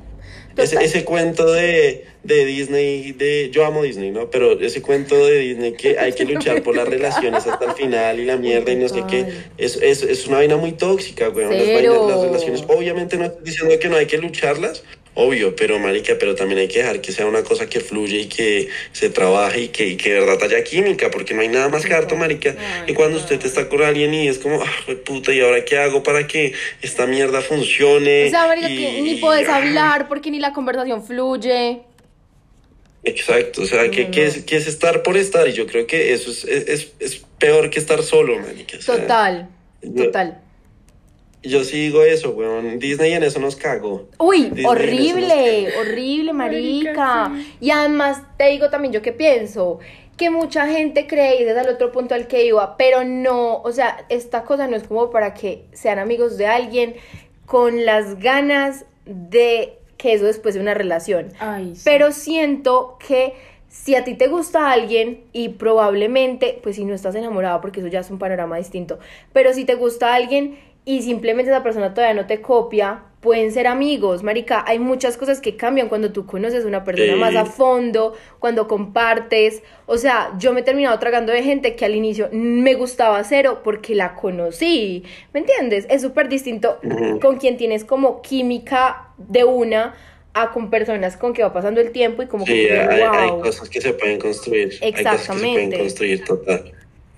Ese, 0.57 0.75
Total. 0.75 0.85
ese 0.85 1.03
cuento 1.03 1.51
de, 1.51 2.05
de 2.23 2.45
Disney, 2.45 3.11
de 3.11 3.49
yo 3.51 3.65
amo 3.65 3.83
Disney, 3.83 4.11
¿no? 4.11 4.29
Pero 4.29 4.57
ese 4.59 4.81
cuento 4.81 5.25
de 5.25 5.39
Disney 5.39 5.73
que 5.73 5.99
hay 5.99 6.13
que 6.13 6.23
luchar 6.23 6.63
por 6.63 6.75
las 6.77 6.87
relaciones 6.95 7.45
hasta 7.45 7.65
el 7.65 7.71
final 7.73 8.19
y 8.21 8.25
la 8.25 8.37
mierda 8.37 8.71
y 8.71 8.77
no 8.77 8.87
sé 8.87 9.03
qué, 9.09 9.25
es, 9.57 9.75
es, 9.81 10.01
es 10.03 10.27
una 10.27 10.37
vaina 10.37 10.55
muy 10.55 10.71
tóxica, 10.71 11.27
weón. 11.29 11.51
Las, 11.57 11.67
vainas, 11.67 12.07
las 12.07 12.21
relaciones, 12.21 12.63
obviamente 12.69 13.17
no 13.17 13.25
estoy 13.25 13.43
diciendo 13.43 13.77
que 13.79 13.89
no 13.89 13.97
hay 13.97 14.05
que 14.05 14.17
lucharlas, 14.17 14.83
obvio, 15.15 15.55
pero 15.55 15.79
marica, 15.79 16.15
pero 16.19 16.35
también 16.35 16.59
hay 16.59 16.67
que 16.67 16.79
dejar 16.79 17.01
que 17.01 17.11
sea 17.11 17.25
una 17.25 17.43
cosa 17.43 17.67
que 17.67 17.79
fluye 17.79 18.19
y 18.19 18.25
que 18.27 18.67
se 18.91 19.09
trabaje 19.09 19.61
y 19.61 19.67
que, 19.69 19.87
y 19.87 19.95
que 19.97 20.13
de 20.13 20.19
verdad 20.19 20.43
haya 20.43 20.63
química, 20.63 21.09
porque 21.09 21.33
no 21.33 21.41
hay 21.41 21.47
nada 21.47 21.69
más 21.69 21.85
harto, 21.89 22.15
marica. 22.15 22.55
Y 22.85 22.93
cuando 22.93 23.17
usted 23.17 23.43
está 23.43 23.67
con 23.69 23.81
alguien 23.81 24.13
y 24.13 24.27
es 24.27 24.37
como, 24.39 24.61
ah, 24.61 24.71
puta, 25.05 25.33
¿y 25.33 25.39
ahora 25.41 25.63
qué 25.65 25.77
hago 25.77 26.03
para 26.03 26.27
que 26.27 26.53
esta 26.81 27.07
mierda 27.07 27.41
funcione? 27.41 28.27
O 28.27 28.29
sea, 28.29 28.47
marica, 28.47 28.69
Y- 28.69 28.77
que 28.77 29.01
ni 29.01 29.21
ah, 29.23 29.55
hablar 29.55 30.07
porque 30.07 30.29
ni 30.31 30.39
la 30.39 30.53
conversación 30.53 31.03
fluye. 31.05 31.79
Exacto, 33.03 33.61
o 33.61 33.65
sea, 33.65 33.89
que, 33.91 34.09
es, 34.25 34.43
que 34.43 34.57
es 34.57 34.67
estar 34.67 35.03
por 35.03 35.15
estar, 35.15 35.47
y 35.47 35.53
yo 35.53 35.67
creo 35.67 35.85
que 35.85 36.13
eso 36.13 36.31
es, 36.31 36.43
es, 36.43 36.91
es- 36.99 37.21
peor 37.37 37.69
que 37.69 37.79
estar 37.79 38.01
solo, 38.01 38.39
marica. 38.39 38.77
o 38.77 38.81
sea, 38.81 38.95
Total, 38.95 39.49
total. 39.95 40.41
Yo 41.47 41.63
sí 41.63 41.77
digo 41.77 42.03
eso, 42.03 42.31
weón. 42.31 42.79
Disney 42.79 43.13
en 43.13 43.23
eso 43.23 43.39
nos 43.39 43.55
cago. 43.55 44.07
Uy, 44.17 44.45
Disney 44.45 44.65
horrible, 44.65 45.73
horrible, 45.79 46.33
marica. 46.33 47.29
Marica, 47.29 47.49
Y 47.59 47.71
además 47.71 48.21
te 48.37 48.47
digo 48.49 48.69
también 48.69 48.93
yo 48.93 49.01
que 49.01 49.11
pienso 49.11 49.79
que 50.17 50.29
mucha 50.29 50.67
gente 50.67 51.07
cree, 51.07 51.41
y 51.41 51.43
desde 51.43 51.61
el 51.61 51.69
otro 51.69 51.91
punto 51.91 52.15
al 52.15 52.27
que 52.27 52.45
iba, 52.45 52.77
pero 52.77 53.03
no, 53.03 53.61
o 53.61 53.71
sea, 53.71 54.05
esta 54.09 54.43
cosa 54.43 54.67
no 54.67 54.77
es 54.77 54.83
como 54.83 55.09
para 55.09 55.33
que 55.33 55.65
sean 55.73 55.99
amigos 55.99 56.37
de 56.37 56.47
alguien 56.47 56.95
con 57.45 57.85
las 57.85 58.19
ganas 58.19 58.85
de 59.05 59.77
que 59.97 60.13
eso 60.13 60.25
después 60.25 60.55
de 60.55 60.61
una 60.61 60.73
relación. 60.73 61.33
Ay, 61.39 61.75
sí. 61.75 61.81
Pero 61.83 62.11
siento 62.11 62.97
que 63.05 63.33
si 63.67 63.95
a 63.95 64.03
ti 64.05 64.13
te 64.13 64.27
gusta 64.27 64.71
alguien 64.71 65.25
y 65.33 65.49
probablemente, 65.49 66.59
pues 66.63 66.77
si 66.77 66.85
no 66.85 66.93
estás 66.93 67.13
enamorado, 67.15 67.59
porque 67.59 67.81
eso 67.81 67.89
ya 67.89 67.99
es 67.99 68.09
un 68.09 68.19
panorama 68.19 68.57
distinto, 68.57 68.99
pero 69.33 69.53
si 69.53 69.65
te 69.65 69.75
gusta 69.75 70.13
alguien 70.15 70.57
y 70.85 71.01
simplemente 71.01 71.51
esa 71.51 71.63
persona 71.63 71.93
todavía 71.93 72.21
no 72.21 72.27
te 72.27 72.41
copia, 72.41 73.01
pueden 73.19 73.51
ser 73.51 73.65
amigos, 73.65 74.21
marica. 74.21 74.63
Hay 74.67 74.77
muchas 74.77 75.17
cosas 75.17 75.41
que 75.41 75.55
cambian 75.55 75.89
cuando 75.89 76.11
tú 76.11 76.27
conoces 76.27 76.63
a 76.63 76.67
una 76.67 76.83
persona 76.83 77.13
Sí. 77.13 77.19
más 77.19 77.35
a 77.35 77.45
fondo, 77.45 78.13
cuando 78.37 78.67
compartes. 78.67 79.63
O 79.87 79.97
sea, 79.97 80.31
yo 80.37 80.53
me 80.53 80.59
he 80.59 80.63
terminado 80.63 80.99
tragando 80.99 81.33
de 81.33 81.41
gente 81.41 81.75
que 81.75 81.85
al 81.85 81.95
inicio 81.95 82.29
me 82.31 82.75
gustaba 82.75 83.23
cero 83.23 83.61
porque 83.63 83.95
la 83.95 84.13
conocí. 84.13 85.03
¿Me 85.33 85.39
entiendes? 85.39 85.87
Es 85.89 86.03
súper 86.03 86.29
distinto 86.29 86.79
con 87.19 87.37
quien 87.37 87.57
tienes 87.57 87.83
como 87.83 88.21
química 88.21 89.07
de 89.17 89.43
una 89.43 89.95
a 90.35 90.51
con 90.51 90.69
personas 90.69 91.17
con 91.17 91.33
que 91.33 91.41
va 91.41 91.51
pasando 91.51 91.81
el 91.81 91.91
tiempo 91.91 92.21
y 92.21 92.27
como 92.27 92.45
Sí, 92.45 92.51
que 92.67 92.79
hay, 92.79 93.01
hay 93.01 93.29
cosas 93.41 93.69
que 93.69 93.81
se 93.81 93.93
pueden 93.93 94.19
construir. 94.19 94.71
Hay 94.83 94.91
cosas 94.91 94.91
que 94.91 95.03
se 95.03 95.31
Exactamente. 95.31 95.67
pueden 95.69 95.79
construir, 95.79 96.25
total. 96.25 96.71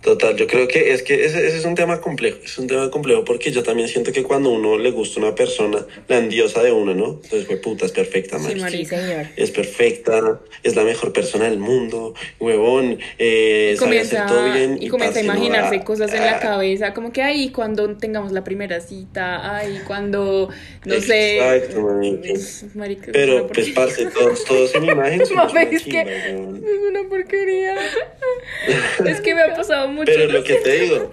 Total, 0.08 0.38
yo 0.38 0.48
creo 0.48 0.70
que 0.70 0.94
es 0.94 1.04
que 1.04 1.26
ese, 1.26 1.46
ese 1.46 1.58
es 1.58 1.66
un 1.66 1.76
tema 1.76 2.00
complejo, 2.00 2.38
es 2.42 2.58
un 2.58 2.66
tema 2.66 2.90
complejo 2.90 3.26
porque 3.26 3.52
yo 3.52 3.62
también 3.62 3.90
siento 3.90 4.14
que 4.14 4.24
cuando 4.24 4.52
uno 4.52 4.78
le 4.78 4.92
gusta 4.92 5.20
una 5.20 5.36
persona, 5.36 5.86
la 6.08 6.18
endiosa 6.20 6.64
de 6.64 6.72
uno, 6.72 6.94
¿no? 6.94 7.20
Entonces, 7.22 7.46
fue 7.46 7.58
puta, 7.58 7.86
es 7.86 7.92
perfecta, 7.92 8.40
Sí, 8.40 8.56
marica. 8.56 8.70
Sí, 8.70 8.86
señor. 8.86 9.26
es 9.36 9.52
perfecta, 9.52 10.40
es 10.64 10.78
la 10.78 10.86
mejor 10.86 11.12
persona 11.12 11.44
del 11.50 11.60
mundo, 11.60 12.14
huevón, 12.40 13.00
eh, 13.20 13.72
Y 13.74 13.76
sabe 13.76 13.86
comienza, 13.90 14.24
hacer 14.24 14.38
todo 14.38 14.54
bien. 14.54 14.78
y 14.80 14.88
comienza 14.88 15.20
a 15.20 15.24
no, 15.24 15.34
imaginarse 15.34 15.84
cosas 15.84 16.14
en 16.14 16.22
la 16.22 16.38
ah, 16.38 16.40
cabeza, 16.40 16.94
como 16.94 17.12
que 17.12 17.22
ay, 17.22 17.50
cuando 17.50 17.98
tengamos 17.98 18.32
la 18.32 18.46
primera 18.46 18.80
cita, 18.80 19.58
ay, 19.58 19.82
cuando, 19.86 20.48
no 20.86 21.02
sé. 21.02 21.36
Exacto, 21.38 21.82
marica. 21.82 22.30
Marica, 22.76 23.10
Pero, 23.12 23.48
pues, 23.48 23.72
parce, 23.72 24.06
todos, 24.06 24.46
todos 24.46 24.74
en 24.76 24.86
imagen 24.86 25.26
somos 25.26 25.54
Mami, 25.54 25.66
una 25.68 25.76
es 25.76 25.84
que- 25.84 25.92
chimba. 25.92 26.58
Es 26.58 26.80
una 26.90 27.10
porquería. 27.10 27.76
es 29.06 29.20
que 29.22 29.36
me 29.36 29.42
ha 29.42 29.54
pasado 29.54 29.88
mucho. 29.98 30.12
Pero 30.14 30.32
lo 30.32 30.44
que 30.44 30.56
te 30.56 30.80
digo, 30.82 31.12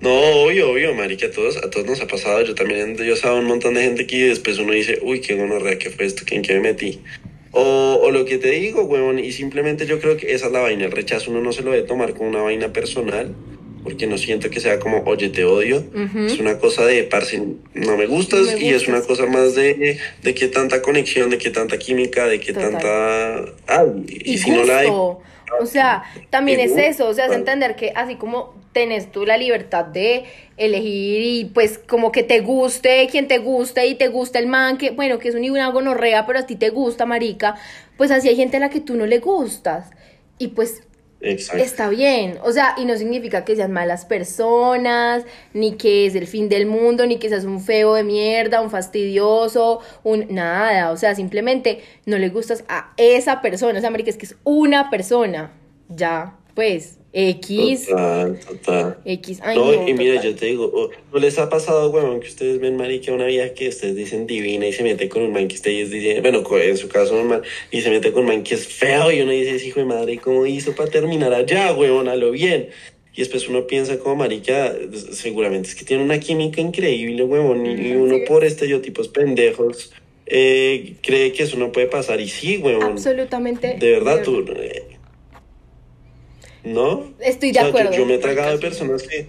no, 0.00 0.12
obvio, 0.44 0.70
obvio, 0.70 0.94
marica, 0.94 1.26
a 1.26 1.30
todos, 1.30 1.56
a 1.56 1.70
todos 1.70 1.86
nos 1.86 2.00
ha 2.00 2.06
pasado. 2.06 2.42
Yo 2.42 2.54
también, 2.54 2.96
yo 2.96 3.16
sabía 3.16 3.38
un 3.40 3.46
montón 3.46 3.74
de 3.74 3.82
gente 3.82 4.06
que 4.06 4.28
después 4.28 4.58
uno 4.58 4.72
dice, 4.72 4.98
uy, 5.02 5.20
qué 5.20 5.34
gonorrea, 5.34 5.78
qué 5.78 5.90
fue 5.90 6.06
esto, 6.06 6.22
¿en 6.30 6.42
qué 6.42 6.54
me 6.54 6.60
metí? 6.60 7.00
O, 7.52 8.00
o 8.02 8.10
lo 8.10 8.24
que 8.24 8.38
te 8.38 8.50
digo, 8.50 8.82
huevón, 8.82 9.18
y 9.18 9.32
simplemente 9.32 9.86
yo 9.86 10.00
creo 10.00 10.16
que 10.16 10.32
esa 10.32 10.46
es 10.46 10.52
la 10.52 10.60
vaina, 10.60 10.86
el 10.86 10.92
rechazo 10.92 11.30
uno 11.30 11.40
no 11.40 11.52
se 11.52 11.62
lo 11.62 11.70
debe 11.70 11.86
tomar 11.86 12.14
como 12.14 12.28
una 12.28 12.42
vaina 12.42 12.72
personal, 12.72 13.32
porque 13.84 14.06
no 14.06 14.18
siento 14.18 14.50
que 14.50 14.60
sea 14.60 14.80
como, 14.80 15.04
oye, 15.04 15.28
te 15.28 15.44
odio. 15.44 15.84
Ujú. 15.94 16.26
Es 16.26 16.38
una 16.38 16.58
cosa 16.58 16.84
de, 16.84 17.04
parce, 17.04 17.40
no 17.74 17.96
me 17.96 18.06
gustas, 18.06 18.46
No 18.46 18.58
me 18.58 18.64
y 18.64 18.70
es 18.70 18.88
una 18.88 19.02
cosa 19.02 19.26
más 19.26 19.54
de, 19.54 19.98
de 20.22 20.34
qué 20.34 20.48
tanta 20.48 20.82
conexión, 20.82 21.30
de 21.30 21.38
qué 21.38 21.50
tanta 21.50 21.78
química, 21.78 22.26
de 22.26 22.40
qué 22.40 22.52
Total. 22.52 22.72
tanta... 22.72 23.44
Ah, 23.68 23.84
y, 24.08 24.32
y 24.34 24.38
si 24.38 24.50
no 24.50 24.64
la 24.64 24.78
hay... 24.78 24.88
O 25.60 25.66
sea, 25.66 26.04
también 26.30 26.60
es 26.60 26.76
eso, 26.76 27.08
o 27.08 27.14
sea, 27.14 27.26
es 27.26 27.32
entender 27.32 27.76
que 27.76 27.92
así 27.94 28.16
como 28.16 28.54
tenés 28.72 29.10
tú 29.10 29.24
la 29.24 29.36
libertad 29.36 29.84
de 29.84 30.24
elegir 30.56 31.22
y 31.22 31.44
pues 31.46 31.78
como 31.78 32.12
que 32.12 32.22
te 32.22 32.40
guste 32.40 33.08
quien 33.10 33.28
te 33.28 33.38
guste 33.38 33.86
y 33.86 33.94
te 33.94 34.08
gusta 34.08 34.38
el 34.38 34.46
man 34.46 34.78
que, 34.78 34.90
bueno, 34.90 35.18
que 35.18 35.28
es 35.28 35.34
un 35.34 35.48
una 35.48 35.70
gonorrea, 35.70 36.26
pero 36.26 36.40
a 36.40 36.46
ti 36.46 36.56
te 36.56 36.70
gusta, 36.70 37.06
marica, 37.06 37.54
pues 37.96 38.10
así 38.10 38.28
hay 38.28 38.36
gente 38.36 38.56
a 38.56 38.60
la 38.60 38.70
que 38.70 38.80
tú 38.80 38.94
no 38.96 39.06
le 39.06 39.18
gustas. 39.18 39.90
Y 40.38 40.48
pues 40.48 40.82
Exacto. 41.24 41.62
está 41.62 41.88
bien, 41.88 42.38
o 42.42 42.52
sea, 42.52 42.74
y 42.76 42.84
no 42.84 42.96
significa 42.96 43.44
que 43.44 43.56
sean 43.56 43.72
malas 43.72 44.04
personas, 44.04 45.24
ni 45.52 45.72
que 45.76 46.06
es 46.06 46.14
el 46.14 46.26
fin 46.26 46.48
del 46.48 46.66
mundo, 46.66 47.06
ni 47.06 47.18
que 47.18 47.28
seas 47.28 47.44
un 47.44 47.60
feo 47.60 47.94
de 47.94 48.04
mierda, 48.04 48.60
un 48.60 48.70
fastidioso, 48.70 49.80
un 50.02 50.26
nada, 50.30 50.90
o 50.90 50.96
sea, 50.96 51.14
simplemente 51.14 51.82
no 52.06 52.18
le 52.18 52.28
gustas 52.28 52.64
a 52.68 52.92
esa 52.96 53.40
persona, 53.40 53.78
o 53.78 53.80
sea, 53.80 53.90
marica, 53.90 54.10
es 54.10 54.16
que 54.16 54.26
es 54.26 54.36
una 54.44 54.90
persona, 54.90 55.52
ya, 55.88 56.36
pues, 56.54 56.98
X, 57.16 57.86
Total, 57.86 58.40
total. 58.40 58.98
X, 59.04 59.38
ay 59.40 59.56
no, 59.56 59.72
no, 59.72 59.88
y 59.88 59.94
mira, 59.94 60.16
total. 60.16 60.32
yo 60.32 60.36
te 60.36 60.46
digo, 60.46 60.70
oh, 60.74 60.90
¿no 61.12 61.20
les 61.20 61.38
ha 61.38 61.48
pasado, 61.48 61.88
huevón, 61.90 62.18
que 62.18 62.26
ustedes 62.26 62.58
ven, 62.58 62.76
marica, 62.76 63.12
una 63.12 63.26
vieja 63.26 63.54
que 63.54 63.68
ustedes 63.68 63.94
dicen 63.94 64.26
divina 64.26 64.66
y 64.66 64.72
se 64.72 64.82
mete 64.82 65.08
con 65.08 65.22
un 65.22 65.32
man 65.32 65.46
que 65.46 65.54
ustedes 65.54 65.92
dicen, 65.92 66.20
bueno, 66.22 66.42
en 66.60 66.76
su 66.76 66.88
caso 66.88 67.14
un 67.16 67.28
man, 67.28 67.42
y 67.70 67.82
se 67.82 67.90
mete 67.90 68.10
con 68.10 68.22
un 68.22 68.28
man 68.28 68.42
que 68.42 68.56
es 68.56 68.66
feo 68.66 69.12
y 69.12 69.20
uno 69.20 69.30
dice, 69.30 69.54
"Ese 69.54 69.68
hijo 69.68 69.78
de 69.78 69.86
madre, 69.86 70.18
¿cómo 70.18 70.44
hizo 70.44 70.74
para 70.74 70.90
terminar 70.90 71.32
allá, 71.32 71.72
huevón, 71.72 72.08
a 72.08 72.16
lo 72.16 72.32
bien? 72.32 72.70
Y 73.14 73.18
después 73.18 73.48
uno 73.48 73.68
piensa 73.68 74.00
como, 74.00 74.16
marica, 74.16 74.74
seguramente 75.12 75.68
es 75.68 75.76
que 75.76 75.84
tiene 75.84 76.02
una 76.02 76.18
química 76.18 76.60
increíble, 76.60 77.22
huevón, 77.22 77.64
y, 77.64 77.92
uno 77.92 78.16
por 78.26 78.44
estereotipos 78.44 79.06
pendejos 79.06 79.92
eh, 80.26 80.94
cree 81.00 81.32
que 81.32 81.44
eso 81.44 81.56
no 81.58 81.70
puede 81.70 81.86
pasar, 81.86 82.20
y 82.20 82.28
sí, 82.28 82.56
huevón. 82.56 82.92
Absolutamente. 82.92 83.76
De 83.78 83.90
verdad, 83.92 84.22
tú... 84.24 84.44
eh, 84.56 84.93
¿No? 86.64 87.12
Estoy 87.20 87.52
de 87.52 87.60
O 87.60 87.62
sea, 87.62 87.62
yo- 87.62 87.68
acuerdo. 87.68 87.96
Yo, 87.96 88.06
me 88.06 88.14
he 88.14 88.18
tragado 88.18 88.52
de 88.52 88.58
personas 88.58 89.02
que 89.02 89.28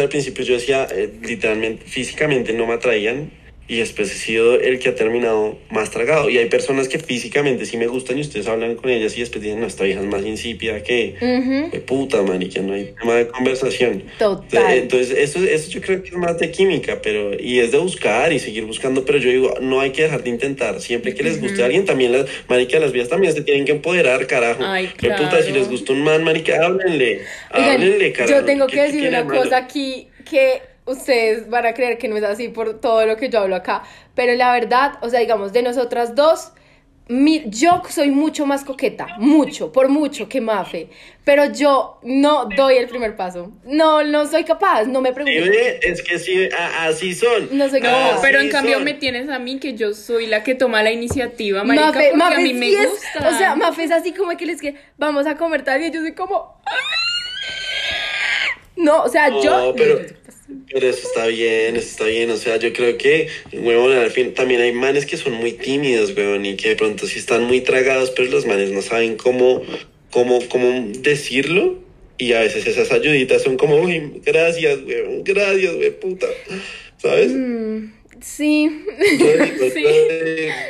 al 0.00 0.08
principio 0.08 0.44
yo 0.44 0.54
decía, 0.54 0.86
eh, 0.90 1.12
literalmente, 1.22 1.84
físicamente 1.86 2.52
no 2.52 2.66
me 2.66 2.74
atraían. 2.74 3.30
Y 3.68 3.78
después 3.78 4.10
he 4.10 4.18
sido 4.18 4.60
el 4.60 4.78
que 4.80 4.90
ha 4.90 4.94
terminado 4.94 5.56
más 5.70 5.90
tragado. 5.90 6.28
Y 6.28 6.36
hay 6.36 6.46
personas 6.46 6.88
que 6.88 6.98
físicamente 6.98 7.64
sí 7.64 7.76
me 7.78 7.86
gustan 7.86 8.18
y 8.18 8.20
ustedes 8.20 8.46
hablan 8.48 8.74
con 8.74 8.90
ellas 8.90 9.16
y 9.16 9.20
después 9.20 9.42
dicen, 9.42 9.60
no, 9.60 9.66
esta 9.66 9.84
vieja 9.84 10.00
es 10.00 10.06
más 10.06 10.24
insípida 10.26 10.82
que... 10.82 11.14
Ujú, 11.20 11.70
De 11.70 11.78
puta, 11.80 12.20
marica, 12.22 12.60
no 12.60 12.74
hay 12.74 12.92
tema 13.00 13.14
de 13.14 13.28
conversación. 13.28 14.02
Total. 14.18 14.76
Entonces, 14.78 15.16
eso, 15.16 15.38
eso 15.38 15.70
yo 15.70 15.80
creo 15.80 16.02
que 16.02 16.08
es 16.10 16.14
más 16.16 16.38
de 16.38 16.50
química, 16.50 17.00
pero, 17.00 17.32
y 17.40 17.60
es 17.60 17.70
de 17.72 17.78
buscar 17.78 18.32
y 18.32 18.40
seguir 18.40 18.64
buscando, 18.64 19.04
pero 19.04 19.18
yo 19.18 19.30
digo, 19.30 19.54
no 19.60 19.80
hay 19.80 19.90
que 19.92 20.02
dejar 20.02 20.22
de 20.24 20.30
intentar. 20.30 20.80
Siempre 20.80 21.14
que 21.14 21.22
les 21.22 21.40
guste 21.40 21.62
a 21.62 21.66
alguien, 21.66 21.84
también 21.86 22.12
las, 22.12 22.26
marica, 22.48 22.78
las 22.78 22.92
vías 22.92 23.08
también 23.08 23.32
se 23.32 23.42
tienen 23.42 23.64
que 23.64 23.72
empoderar, 23.72 24.26
carajo. 24.26 24.62
Ay, 24.64 24.90
Qué 24.98 25.08
puta, 25.08 25.36
si 25.40 25.44
claro. 25.48 25.60
les 25.60 25.68
gusta 25.70 25.92
un 25.92 26.02
man, 26.02 26.24
marica, 26.24 26.62
háblenle. 26.66 27.20
Oigan, 27.54 27.70
háblenle, 27.80 28.12
carajo. 28.12 28.40
yo 28.40 28.44
tengo 28.44 28.66
¿Qué- 28.66 28.74
que 28.76 28.82
decir 28.82 29.08
una 29.08 29.24
cosa 29.26 29.56
aquí 29.56 30.08
que 30.28 30.71
ustedes 30.86 31.48
van 31.48 31.66
a 31.66 31.74
creer 31.74 31.98
que 31.98 32.08
no 32.08 32.16
es 32.16 32.24
así 32.24 32.48
por 32.48 32.80
todo 32.80 33.06
lo 33.06 33.16
que 33.16 33.28
yo 33.28 33.40
hablo 33.40 33.56
acá, 33.56 33.82
pero 34.14 34.34
la 34.34 34.52
verdad, 34.52 34.98
o 35.02 35.08
sea, 35.08 35.20
digamos, 35.20 35.52
de 35.52 35.62
nosotras 35.62 36.14
dos, 36.14 36.52
mi- 37.08 37.42
yo 37.46 37.82
soy 37.90 38.10
mucho 38.10 38.46
más 38.46 38.64
coqueta, 38.64 39.06
mucho, 39.18 39.70
por 39.72 39.88
mucho 39.88 40.28
que 40.28 40.40
Mafe, 40.40 40.88
pero 41.24 41.46
yo 41.52 41.98
no 42.02 42.46
doy 42.56 42.76
el 42.76 42.88
primer 42.88 43.16
paso, 43.16 43.52
no, 43.64 44.02
no 44.04 44.26
soy 44.26 44.44
capaz, 44.44 44.84
no 44.84 45.00
me 45.00 45.10
ve, 45.12 45.80
es 45.82 46.00
que 46.02 46.18
sí, 46.18 46.48
a- 46.56 46.86
así 46.86 47.12
son. 47.14 47.48
No 47.56 47.68
soy 47.68 47.80
No, 47.80 47.88
capaz. 47.88 48.20
pero 48.22 48.40
en 48.40 48.50
cambio 48.50 48.74
son. 48.74 48.84
me 48.84 48.94
tienes 48.94 49.28
a 49.28 49.38
mí 49.40 49.58
que 49.58 49.74
yo 49.74 49.94
soy 49.94 50.26
la 50.26 50.42
que 50.44 50.54
toma 50.54 50.82
la 50.82 50.92
iniciativa, 50.92 51.64
marica, 51.64 51.86
Mafe, 51.86 51.98
porque 52.10 52.16
Mafe 52.16 52.34
a 52.34 52.38
mí 52.38 52.54
me 52.54 52.66
sí 52.70 52.76
es- 52.76 52.88
gusta. 52.90 53.28
o 53.28 53.38
sea, 53.38 53.54
Mafe 53.56 53.84
es 53.84 53.90
así 53.90 54.12
como 54.12 54.36
que 54.36 54.46
les 54.46 54.60
que 54.60 54.76
vamos 54.96 55.26
a 55.26 55.36
comer 55.36 55.62
tal 55.62 55.82
y 55.82 55.90
yo 55.90 56.00
soy 56.00 56.14
como... 56.14 56.56
No, 58.76 59.02
o 59.02 59.08
sea, 59.08 59.28
No, 59.28 59.42
yo... 59.42 59.74
pero, 59.76 60.00
pero 60.72 60.88
eso 60.88 61.06
está 61.06 61.26
bien, 61.26 61.76
eso 61.76 61.86
está 61.88 62.04
bien. 62.04 62.30
O 62.30 62.36
sea, 62.36 62.56
yo 62.56 62.72
creo 62.72 62.96
que, 62.98 63.28
huevón, 63.52 63.92
al 63.92 64.10
fin 64.10 64.34
también 64.34 64.60
hay 64.60 64.72
manes 64.72 65.06
que 65.06 65.16
son 65.16 65.32
muy 65.34 65.52
tímidos, 65.52 66.16
huevón, 66.16 66.44
y 66.46 66.56
que 66.56 66.70
de 66.70 66.76
pronto 66.76 67.06
sí 67.06 67.18
están 67.18 67.44
muy 67.44 67.60
tragados, 67.60 68.10
pero 68.10 68.30
los 68.30 68.46
manes 68.46 68.70
no 68.70 68.82
saben 68.82 69.16
cómo, 69.16 69.62
cómo, 70.10 70.40
cómo 70.48 70.88
decirlo. 71.00 71.80
Y 72.18 72.34
a 72.34 72.40
veces 72.40 72.66
esas 72.66 72.92
ayuditas 72.92 73.42
son 73.42 73.56
como, 73.56 73.76
uy, 73.76 74.20
gracias, 74.24 74.78
huevón, 74.86 75.24
gracias, 75.24 75.74
güey, 75.74 75.90
puta. 75.98 76.26
¿Sabes? 76.98 77.32
Mm, 77.32 77.92
sí. 78.20 78.70
Yo 79.18 79.26
Sí. 79.74 79.84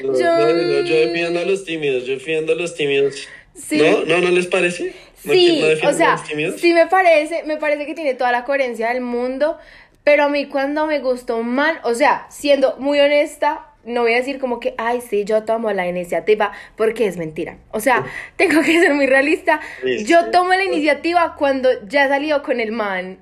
yo, 0.02 0.84
Yo- 0.84 0.96
defiendo 1.06 1.40
a 1.40 1.44
los 1.44 1.64
tímidos, 1.64 2.06
yo 2.06 2.14
defiendo 2.14 2.52
a 2.52 2.56
los 2.56 2.74
tímidos. 2.74 3.28
Sí. 3.54 3.76
¿No? 3.76 4.04
¿No? 4.06 4.20
¿No 4.22 4.30
les 4.30 4.46
parece? 4.46 4.94
¿No, 5.24 5.32
Sí, 5.32 5.62
o 5.86 5.92
sea, 5.92 6.16
sí 6.56 6.74
me 6.74 6.86
parece, 6.86 7.42
me 7.44 7.56
parece 7.56 7.86
que 7.86 7.94
tiene 7.94 8.14
toda 8.14 8.32
la 8.32 8.44
coherencia 8.44 8.88
del 8.88 9.00
mundo, 9.00 9.58
pero 10.04 10.24
a 10.24 10.28
mí 10.28 10.46
cuando 10.46 10.86
me 10.86 10.98
gustó 10.98 11.42
man, 11.42 11.78
o 11.84 11.94
sea, 11.94 12.26
siendo 12.28 12.76
muy 12.78 12.98
honesta, 12.98 13.66
no 13.84 14.02
voy 14.02 14.14
a 14.14 14.16
decir 14.16 14.38
como 14.38 14.60
que, 14.60 14.74
ay, 14.78 15.00
sí, 15.00 15.24
yo 15.24 15.44
tomo 15.44 15.70
la 15.72 15.86
iniciativa, 15.86 16.52
porque 16.76 17.06
es 17.06 17.16
mentira. 17.16 17.58
O 17.70 17.80
sea, 17.80 18.04
tengo 18.36 18.62
que 18.62 18.80
ser 18.80 18.94
muy 18.94 19.06
realista. 19.06 19.60
Yo 20.06 20.30
tomo 20.30 20.50
la 20.50 20.64
iniciativa 20.64 21.34
cuando 21.36 21.68
ya 21.86 22.04
he 22.04 22.08
salido 22.08 22.42
con 22.42 22.60
el 22.60 22.72
man. 22.72 23.18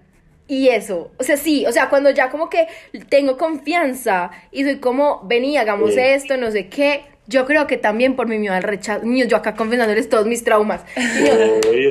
Y 0.48 0.68
eso, 0.68 1.12
o 1.16 1.22
sea, 1.22 1.36
sí, 1.36 1.64
o 1.66 1.70
sea, 1.72 1.88
cuando 1.88 2.10
ya 2.10 2.28
como 2.28 2.50
que 2.50 2.66
tengo 3.08 3.36
confianza 3.38 4.32
y 4.50 4.64
soy 4.64 4.80
como, 4.80 5.20
vení, 5.24 5.56
hagamos 5.56 5.94
Sí. 5.94 6.00
esto, 6.00 6.36
no 6.36 6.50
sé 6.50 6.68
qué, 6.68 7.04
yo 7.30 7.46
creo 7.46 7.66
que 7.68 7.76
también 7.76 8.16
por 8.16 8.26
mi 8.26 8.38
miedo 8.38 8.54
al 8.54 8.62
rechazo, 8.64 9.02
yo 9.06 9.36
acá 9.36 9.54
confesándoles 9.54 10.08
todos 10.08 10.26
mis 10.26 10.42
traumas. 10.42 10.82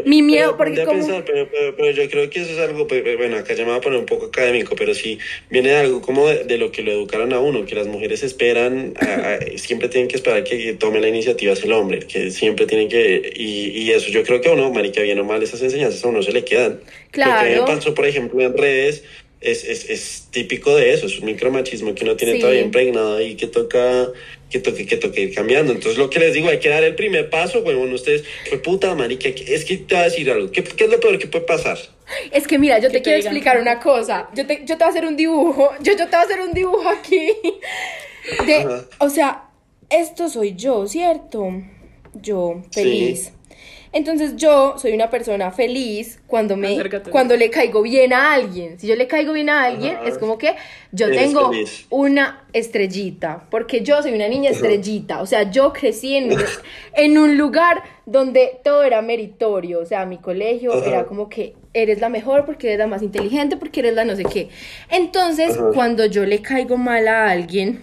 Mi 0.05 0.21
miedo, 0.21 0.55
Pero 0.57 0.57
porque 0.57 0.83
como- 0.85 0.99
pensar, 0.99 1.23
pero, 1.25 1.47
pero- 1.49 1.75
pero 1.77 1.91
yo 1.91 2.09
creo 2.09 2.29
que 2.29 2.41
eso 2.41 2.51
es 2.51 2.59
algo, 2.59 2.87
pues, 2.87 3.01
bueno, 3.17 3.37
acá 3.37 3.53
ya 3.53 3.63
me 3.63 3.69
voy 3.69 3.77
a 3.79 3.81
poner 3.81 3.99
un 3.99 4.05
poco 4.05 4.25
académico, 4.27 4.75
pero 4.75 4.93
sí 4.93 5.17
viene 5.49 5.69
de 5.69 5.77
algo 5.77 6.01
como 6.01 6.27
de, 6.27 6.43
de 6.43 6.57
lo 6.57 6.71
que 6.71 6.83
lo 6.83 6.91
educaron 6.91 7.31
a 7.33 7.39
uno, 7.39 7.65
que 7.65 7.73
las 7.75 7.87
mujeres 7.87 8.21
esperan, 8.23 8.93
a- 8.99 9.05
a- 9.35 9.57
siempre 9.57 9.87
tienen 9.87 10.09
que 10.09 10.17
esperar 10.17 10.43
que, 10.43 10.57
que 10.61 10.73
tome 10.73 10.99
la 10.99 11.07
iniciativa 11.07 11.53
es 11.53 11.63
el 11.63 11.71
hombre, 11.71 11.99
que 11.99 12.31
siempre 12.31 12.65
tienen 12.65 12.89
que, 12.89 13.31
y, 13.35 13.69
y 13.83 13.91
eso 13.91 14.09
yo 14.09 14.23
creo 14.23 14.41
que 14.41 14.49
a 14.49 14.51
uno, 14.51 14.69
marica, 14.71 15.01
bien 15.01 15.19
o 15.19 15.23
mal, 15.23 15.41
esas 15.41 15.61
enseñanzas 15.61 16.03
a 16.03 16.07
uno 16.09 16.21
se 16.21 16.33
le 16.33 16.43
quedan. 16.43 16.73
Lo 16.73 16.79
que 16.79 17.11
Claro. 17.11 17.65
me 17.65 17.73
pasó, 17.75 17.93
por 17.93 18.05
ejemplo, 18.05 18.41
en 18.41 18.57
redes, 18.57 19.03
es, 19.41 19.63
es, 19.63 19.89
es 19.89 20.27
típico 20.31 20.75
de 20.75 20.91
eso, 20.91 21.05
es 21.05 21.17
un 21.19 21.25
micromachismo 21.27 21.95
que 21.95 22.03
uno 22.03 22.17
tiene 22.17 22.33
Sí. 22.33 22.39
todavía 22.41 22.59
impregnado 22.61 23.15
ahí 23.17 23.35
que 23.35 23.47
toca 23.47 24.07
que 24.49 24.59
toque, 24.59 24.85
que 24.85 24.97
toque 24.97 25.21
ir 25.21 25.33
cambiando. 25.35 25.71
Entonces, 25.71 25.97
lo 25.97 26.09
que 26.09 26.19
les 26.19 26.33
digo, 26.33 26.49
hay 26.49 26.59
que 26.59 26.69
dar 26.69 26.83
el 26.83 26.95
primer 26.95 27.29
paso, 27.29 27.59
huevón. 27.59 27.93
Ustedes, 27.93 28.23
fue 28.47 28.57
puta, 28.59 28.95
marica, 28.95 29.29
es 29.29 29.65
que 29.65 29.77
te 29.77 29.95
voy 29.95 30.01
a 30.03 30.05
decir 30.05 30.29
algo. 30.31 30.51
¿Qué, 30.51 30.63
qué 30.63 30.85
es 30.85 30.89
lo 30.89 30.99
peor 30.99 31.17
que 31.19 31.27
puede 31.27 31.45
pasar? 31.45 31.77
Es 32.31 32.47
que 32.47 32.57
mira, 32.57 32.79
yo 32.79 32.87
te 32.87 32.93
te 32.97 33.01
quiero 33.03 33.17
digan. 33.19 33.35
explicar 33.35 33.61
una 33.61 33.79
cosa. 33.79 34.29
Yo 34.35 34.45
te, 34.47 34.61
yo 34.65 34.75
te 34.77 34.83
voy 34.83 34.83
a 34.85 34.87
hacer 34.89 35.05
un 35.05 35.15
dibujo. 35.15 35.69
Yo, 35.81 35.91
yo 35.93 35.97
te 35.97 36.05
voy 36.05 36.15
a 36.15 36.21
hacer 36.21 36.41
un 36.41 36.53
dibujo 36.53 36.89
aquí. 36.89 37.31
De, 38.47 38.55
Ajá. 38.55 38.85
o 38.99 39.09
sea, 39.09 39.43
esto 39.89 40.29
soy 40.29 40.55
yo, 40.55 40.87
¿cierto? 40.87 41.47
Yo, 42.13 42.63
Sí. 42.71 43.29
Entonces 43.91 44.35
yo 44.35 44.75
soy 44.77 44.91
una 44.93 45.09
persona 45.09 45.49
feliz 45.51 46.19
cuando 46.27 46.55
me 46.55 46.73
Acércate. 46.73 47.09
cuando 47.09 47.35
le 47.35 47.49
caigo 47.49 47.81
bien 47.81 48.13
a 48.13 48.33
alguien. 48.33 48.79
Si 48.79 48.85
yo 48.85 48.95
le 48.95 49.07
caigo 49.07 49.33
bien 49.33 49.49
a 49.49 49.63
alguien, 49.63 49.95
Ajá. 49.95 50.07
es 50.07 50.17
como 50.19 50.37
que 50.37 50.55
yo 50.91 51.07
Eres 51.07 51.21
tengo 51.21 51.49
feliz. 51.49 51.87
una 51.89 52.43
estrellita, 52.53 53.45
porque 53.49 53.81
yo 53.81 54.01
soy 54.03 54.13
una 54.13 54.27
niña 54.27 54.51
estrellita, 54.51 55.21
o 55.21 55.25
sea, 55.25 55.49
yo 55.49 55.73
crecí 55.73 56.15
en, 56.15 56.31
en 56.93 57.17
un 57.17 57.37
lugar 57.37 57.81
donde 58.05 58.59
todo 58.63 58.83
era 58.83 59.01
meritorio, 59.01 59.79
o 59.79 59.85
sea, 59.85 60.05
mi 60.05 60.17
colegio 60.17 60.71
Ajá. 60.73 60.85
era 60.87 61.05
como 61.05 61.27
que 61.29 61.55
eres 61.73 61.99
la 61.99 62.09
mejor 62.09 62.45
porque 62.45 62.67
eres 62.67 62.79
la 62.79 62.87
más 62.87 63.01
inteligente, 63.01 63.57
porque 63.57 63.79
eres 63.79 63.93
la 63.95 64.05
no 64.05 64.15
sé 64.15 64.23
qué. 64.23 64.49
Entonces, 64.91 65.57
Ajá. 65.57 65.69
cuando 65.73 66.05
yo 66.05 66.25
le 66.25 66.41
caigo 66.43 66.77
mal 66.77 67.07
a 67.07 67.29
alguien, 67.31 67.81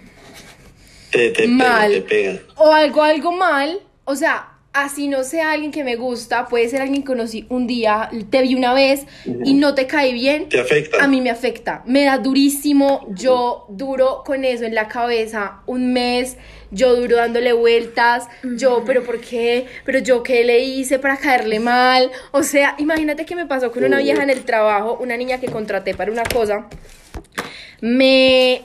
Te, 1.11 1.31
te 1.31 1.47
Mal. 1.47 1.89
pega, 1.91 2.01
te 2.07 2.09
pega. 2.09 2.39
o 2.55 2.71
algo, 2.73 3.01
algo 3.03 3.31
mal, 3.31 3.79
o 4.05 4.15
sea, 4.15 4.53
así 4.83 5.07
no 5.07 5.23
sea 5.23 5.51
alguien 5.51 5.71
que 5.71 5.83
me 5.83 5.95
gusta, 5.95 6.47
puede 6.47 6.69
ser 6.69 6.81
alguien 6.81 7.01
que 7.01 7.07
conocí 7.07 7.45
un 7.49 7.67
día, 7.67 8.09
te 8.29 8.41
vi 8.41 8.55
una 8.55 8.73
vez 8.73 9.05
y 9.25 9.53
no 9.53 9.73
te 9.75 9.87
cae 9.87 10.13
bien, 10.13 10.49
Te 10.49 10.59
afecta. 10.59 11.03
a 11.03 11.07
mí 11.07 11.21
me 11.21 11.29
afecta, 11.29 11.83
me 11.85 12.05
da 12.05 12.17
durísimo, 12.17 13.07
yo 13.09 13.65
duro 13.69 14.23
con 14.25 14.45
eso 14.45 14.65
en 14.65 14.75
la 14.75 14.87
cabeza 14.87 15.61
un 15.65 15.93
mes, 15.93 16.37
yo 16.71 16.95
duro 16.95 17.17
dándole 17.17 17.53
vueltas, 17.53 18.27
yo, 18.55 18.83
pero 18.85 19.03
¿por 19.03 19.19
qué? 19.19 19.65
Pero 19.85 19.99
yo 19.99 20.21
qué 20.21 20.43
le 20.43 20.59
hice 20.59 20.99
para 20.99 21.17
caerle 21.17 21.59
mal, 21.59 22.11
o 22.31 22.43
sea, 22.43 22.75
imagínate 22.77 23.25
que 23.25 23.35
me 23.35 23.45
pasó 23.45 23.71
con 23.71 23.83
una 23.83 23.97
vieja 23.99 24.21
en 24.23 24.29
el 24.29 24.43
trabajo, 24.43 24.97
una 25.01 25.17
niña 25.17 25.39
que 25.39 25.47
contraté 25.47 25.95
para 25.95 26.11
una 26.11 26.23
cosa, 26.23 26.67
me, 27.81 28.63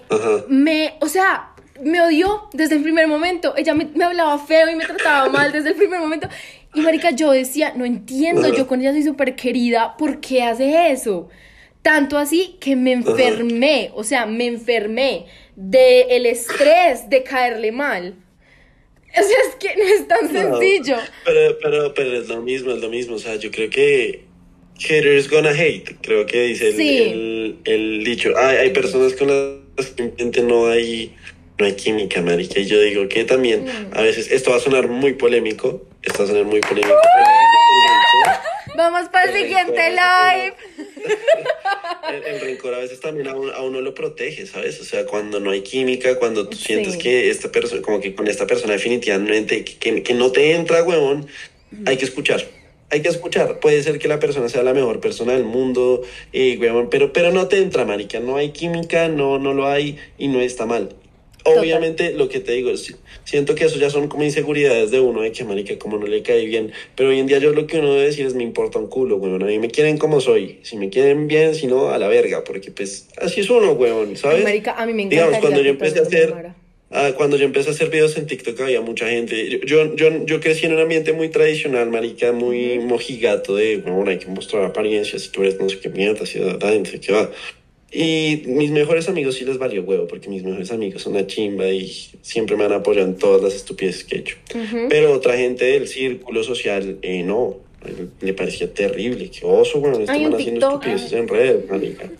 me, 0.49 0.95
o 1.01 1.07
sea, 1.09 1.52
me 1.83 2.01
odió 2.01 2.49
desde 2.53 2.77
el 2.77 2.83
primer 2.83 3.09
momento. 3.09 3.55
Ella 3.57 3.75
me, 3.75 3.87
me 3.87 4.05
hablaba 4.05 4.39
feo 4.39 4.71
y 4.71 4.75
me 4.75 4.85
trataba 4.85 5.29
mal 5.29 5.53
desde 5.53 5.71
el 5.71 5.75
primer 5.77 6.01
momento. 6.01 6.29
Y 6.75 6.81
marica, 6.81 7.11
yo 7.11 7.31
decía, 7.33 7.75
no 7.77 7.85
entiendo, 7.85 8.49
yo 8.55 8.67
con 8.67 8.81
ella 8.81 8.93
soy 8.93 9.03
súper 9.03 9.37
querida, 9.37 9.97
¿por 9.99 10.21
qué 10.21 10.43
hace 10.43 10.91
eso? 10.91 11.29
Tanto 11.83 12.17
así 12.17 12.57
que 12.61 12.77
me 12.77 12.93
enfermé, 12.93 13.91
o 13.95 14.05
sea, 14.05 14.25
me 14.25 14.47
enfermé 14.47 15.27
del 15.57 16.07
el 16.11 16.27
estrés 16.27 17.11
de 17.11 17.23
caerle 17.25 17.73
mal. 17.73 18.15
O 19.11 19.15
sea, 19.15 19.37
es 19.49 19.55
que 19.57 19.77
no 19.77 19.85
es 19.85 20.09
tan 20.09 20.33
No, 20.33 20.59
sencillo. 20.59 20.97
Pero, 21.27 21.59
pero, 21.63 21.93
pero 21.93 22.17
es 22.19 22.29
lo 22.29 22.41
mismo, 22.41 22.73
es 22.73 22.81
lo 22.81 22.89
mismo. 22.89 23.17
O 23.17 23.19
sea, 23.19 23.37
yo 23.37 23.51
creo 23.51 23.69
que 23.69 24.25
haters 24.79 25.29
gonna 25.29 25.51
hate. 25.51 25.97
Creo 26.01 26.25
que 26.25 26.43
dice 26.45 26.69
el, 26.69 26.77
Sí. 26.77 26.99
el, 26.99 27.59
el 27.65 28.05
dicho. 28.05 28.33
Hay, 28.39 28.57
hay 28.57 28.71
personas 28.71 29.13
con 29.13 29.29
las 29.29 29.87
que 29.91 30.43
no 30.43 30.69
hay, 30.69 31.15
no 31.63 31.67
hay 31.69 31.75
química, 31.75 32.21
marica. 32.21 32.59
Y 32.61 32.67
yo 32.67 32.81
digo 32.81 33.09
que 33.09 33.25
también, 33.25 33.65
Mm. 33.65 33.97
a 33.97 34.03
veces, 34.03 34.31
esto 34.31 34.51
va 34.51 34.57
a 34.57 34.61
sonar 34.61 34.89
muy 34.89 35.15
polémico. 35.15 35.83
Esto 36.03 36.19
va 36.21 36.25
a 36.25 36.29
sonar 36.29 36.45
muy 36.45 36.61
polémico. 36.61 36.93
veces 36.95 38.77
Vamos 38.77 39.09
para 39.11 39.31
el 39.31 39.37
el 39.37 39.43
siguiente 39.43 39.91
live. 39.91 40.55
El, 42.13 42.25
el 42.25 42.41
rencor 42.41 42.75
a 42.75 42.79
veces 42.79 43.01
también 43.01 43.29
a 43.29 43.35
uno, 43.35 43.53
a 43.53 43.63
uno 43.63 43.81
lo 43.81 43.95
protege, 43.95 44.45
¿sabes? 44.47 44.81
O 44.81 44.85
sea, 44.85 45.07
cuando 45.07 45.41
no 45.41 45.51
hay 45.51 45.63
química, 45.63 46.19
cuando 46.19 46.49
tú 46.49 46.57
Sí. 46.57 46.65
sientes 46.65 46.97
que 46.97 47.31
esta 47.31 47.51
persona, 47.51 47.81
como 47.81 48.01
que 48.01 48.15
con 48.15 48.27
esta 48.29 48.47
persona 48.47 48.73
definitivamente, 48.75 49.65
que, 49.65 49.77
que, 49.79 50.03
que 50.03 50.15
no 50.15 50.31
te 50.33 50.53
entra, 50.55 50.83
huevón, 50.83 51.27
hay 51.87 51.97
que 51.97 52.05
escuchar. 52.05 52.45
Hay 52.91 53.01
que 53.03 53.09
escuchar. 53.09 53.61
Puede 53.61 53.83
ser 53.83 53.99
que 53.99 54.09
la 54.09 54.19
persona 54.19 54.49
sea 54.49 54.63
la 54.63 54.75
mejor 54.75 55.01
persona 55.01 55.33
del 55.33 55.45
mundo, 55.45 56.03
eh, 56.33 56.59
huevón, 56.61 56.91
pero, 56.91 57.13
pero 57.13 57.31
no 57.31 57.47
te 57.49 57.59
entra, 57.59 57.85
marica. 57.85 58.21
No 58.21 58.37
hay 58.37 58.51
química, 58.51 59.09
no, 59.09 59.39
no 59.39 59.55
lo 59.55 59.67
hay 59.69 59.99
y 60.19 60.29
no 60.29 60.41
está 60.41 60.67
mal. 60.67 60.95
Obviamente, 61.45 62.13
lo 62.13 62.29
que 62.29 62.41
te 62.41 62.53
digo, 62.53 62.77
si- 62.77 62.95
siento 63.25 63.55
que 63.55 63.65
eso 63.65 63.79
ya 63.79 63.91
son 63.91 64.09
como 64.09 64.23
inseguridades 64.25 64.91
de 64.91 65.01
uno, 65.01 65.23
de 65.23 65.33
que 65.33 65.45
marica, 65.45 65.77
como 65.79 65.99
no 65.99 66.07
le 66.07 66.23
cae 66.23 66.45
bien. 66.47 66.73
Pero 66.97 67.11
hoy 67.11 67.19
en 67.19 67.27
día 67.27 67.39
yo 67.39 67.53
lo 67.53 67.67
que 67.67 67.79
uno 67.81 67.93
debe 67.95 68.07
decir 68.07 68.27
es, 68.27 68.35
me 68.35 68.43
importa 68.43 68.79
un 68.79 68.89
culo, 68.89 69.17
huevón. 69.17 69.43
A 69.43 69.47
mí 69.47 69.59
me 69.59 69.69
quieren 69.69 69.99
como 69.99 70.21
soy. 70.21 70.61
Si 70.63 70.77
me 70.77 70.89
quieren 70.91 71.27
bien, 71.27 71.55
si 71.55 71.67
no, 71.67 71.89
a 71.91 71.99
la 71.99 72.09
verga. 72.09 72.45
Porque 72.45 72.71
pues, 72.71 73.09
así 73.17 73.41
es 73.41 73.51
uno, 73.51 73.73
huevón, 73.73 74.17
¿sabes? 74.17 74.45
Marica, 74.45 74.73
a 74.73 74.87
mí 74.87 74.93
me 74.95 75.03
encanta. 75.03 75.17
Digamos, 75.17 75.39
cuando 75.41 75.63
yo 75.63 75.71
empecé 75.71 75.99
a 75.99 76.03
hacer, 76.03 76.35
ah, 76.91 77.11
cuando 77.17 77.37
yo 77.37 77.45
empecé 77.47 77.69
a 77.71 77.73
hacer 77.73 77.91
videos 77.91 78.17
en 78.17 78.27
TikTok 78.27 78.61
había 78.61 78.81
mucha 78.81 79.09
gente. 79.09 79.49
Yo, 79.51 79.59
yo, 79.65 79.97
yo, 79.97 80.25
yo 80.27 80.41
crecí 80.41 80.67
en 80.67 80.75
un 80.75 80.81
ambiente 80.81 81.13
muy 81.13 81.29
tradicional, 81.29 81.91
marica, 81.91 82.33
muy 82.33 82.79
mojigato 82.79 83.57
de, 83.57 83.79
bueno, 83.79 84.11
hay 84.11 84.19
que 84.19 84.27
mostrar 84.27 84.63
apariencias, 84.65 85.23
si 85.23 85.31
tú 85.31 85.43
eres 85.43 85.59
no 85.59 85.69
sé 85.69 85.81
qué 85.81 85.89
mierda, 85.89 86.25
si 86.27 86.39
da, 86.39 86.59
qué 86.59 87.13
va. 87.13 87.31
Y 87.95 88.45
mis 88.47 88.71
mejores 88.71 89.09
amigos 89.11 89.35
sí 89.35 89.45
les 89.45 89.59
valió 89.59 89.83
huevo, 89.83 90.09
porque 90.09 90.31
mis 90.31 90.43
mejores 90.43 90.71
amigos 90.73 91.03
son 91.03 91.13
una 91.13 91.27
chimba 91.27 91.69
y 91.69 91.89
siempre 92.23 92.57
me 92.57 92.65
han 92.65 92.73
apoyado 92.73 93.07
en 93.07 93.17
todas 93.17 93.43
las 93.43 93.55
estupideces 93.55 94.05
que 94.05 94.17
he 94.17 94.19
hecho. 94.21 94.37
Pero 94.89 95.13
otra 95.13 95.37
gente 95.37 95.67
del 95.67 95.87
círculo 95.87 96.43
social, 96.43 96.99
eh, 97.03 97.23
no. 97.23 97.59
Le 98.21 98.33
parecía 98.33 98.73
terrible, 98.73 99.29
que 99.29 99.45
oso, 99.45 99.81
bueno, 99.81 99.99
estaban 99.99 100.33
haciendo 100.35 100.39
TikTok. 100.39 100.87
estupideces 100.87 101.13
en 101.13 101.29
redes, 101.29 101.69
marica. 101.69 102.11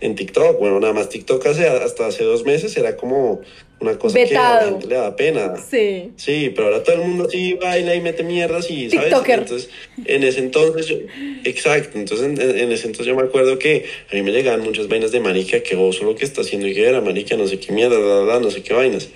En 0.00 0.16
TikTok, 0.16 0.58
bueno, 0.58 0.80
nada 0.80 0.94
más 0.94 1.08
TikTok 1.10 1.46
hace, 1.46 1.68
hasta 1.68 2.06
hace 2.06 2.24
dos 2.24 2.44
meses 2.44 2.76
era 2.76 2.96
como 2.96 3.42
una 3.82 3.98
cosa 3.98 4.14
que 4.14 4.22
a 4.22 4.42
la 4.42 4.52
Vetado. 4.54 4.70
gente 4.70 4.86
le 4.86 4.94
da 4.94 5.16
pena. 5.16 5.56
Sí. 5.56 6.10
Sí, 6.16 6.52
pero 6.54 6.68
ahora 6.68 6.82
todo 6.82 6.96
el 6.96 7.02
mundo 7.02 7.28
sí 7.30 7.54
baila 7.54 7.94
y 7.94 8.00
mete 8.00 8.22
mierdas 8.22 8.70
y, 8.70 8.88
¿sabes? 8.90 9.06
TikToker. 9.10 9.38
Entonces, 9.40 9.70
en 10.04 10.22
ese 10.22 10.40
entonces, 10.40 10.86
yo- 10.86 10.96
exacto, 11.44 11.98
entonces 11.98 12.26
en, 12.26 12.40
en 12.40 12.72
ese 12.72 12.86
entonces 12.86 13.06
yo 13.06 13.14
me 13.14 13.22
acuerdo 13.22 13.58
que 13.58 13.84
a 14.10 14.14
mí 14.14 14.22
me 14.22 14.30
llegaban 14.32 14.60
muchas 14.62 14.88
vainas 14.88 15.12
de 15.12 15.20
marica, 15.20 15.60
que 15.62 15.76
oso 15.76 16.04
lo 16.04 16.14
que 16.14 16.24
está 16.24 16.40
haciendo 16.40 16.66
y 16.68 16.74
que 16.74 16.86
era 16.88 17.00
marica, 17.00 17.36
no 17.36 17.46
sé 17.46 17.58
qué 17.60 17.72
mierda, 17.72 17.98
bla, 17.98 18.20
bla, 18.20 18.40
no 18.40 18.50
sé 18.50 18.62
qué 18.62 18.72
vainas. 18.72 19.10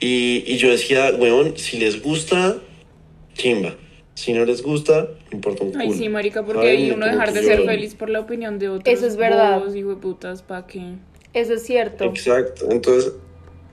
Y, 0.00 0.42
y 0.46 0.56
yo 0.56 0.70
decía, 0.70 1.12
weón, 1.18 1.56
si 1.58 1.78
les 1.78 2.02
gusta, 2.02 2.56
chimba. 3.34 3.76
Si 4.14 4.32
no 4.34 4.44
les 4.44 4.62
gusta, 4.62 5.08
me 5.30 5.36
importa 5.36 5.64
un 5.64 5.70
culo. 5.72 5.82
Ay, 5.84 5.92
sí, 5.94 6.08
marica, 6.10 6.44
porque 6.44 6.60
¿Saben? 6.66 6.80
y 6.86 6.90
uno 6.90 7.06
dejar 7.06 7.32
de 7.32 7.42
ser 7.42 7.64
feliz 7.64 7.94
por 7.94 8.10
la 8.10 8.20
opinión 8.20 8.58
de 8.58 8.68
otros. 8.68 8.82
Eso 8.94 9.06
es 9.06 9.16
verdad. 9.16 9.58
bobos, 9.60 9.74
hijo 9.74 9.88
de 9.90 9.96
putas, 9.96 10.42
¿pa' 10.42 10.66
qué? 10.66 10.82
Eso 11.32 11.54
es 11.54 11.62
cierto. 11.62 12.04
Exacto, 12.04 12.68
entonces, 12.70 13.12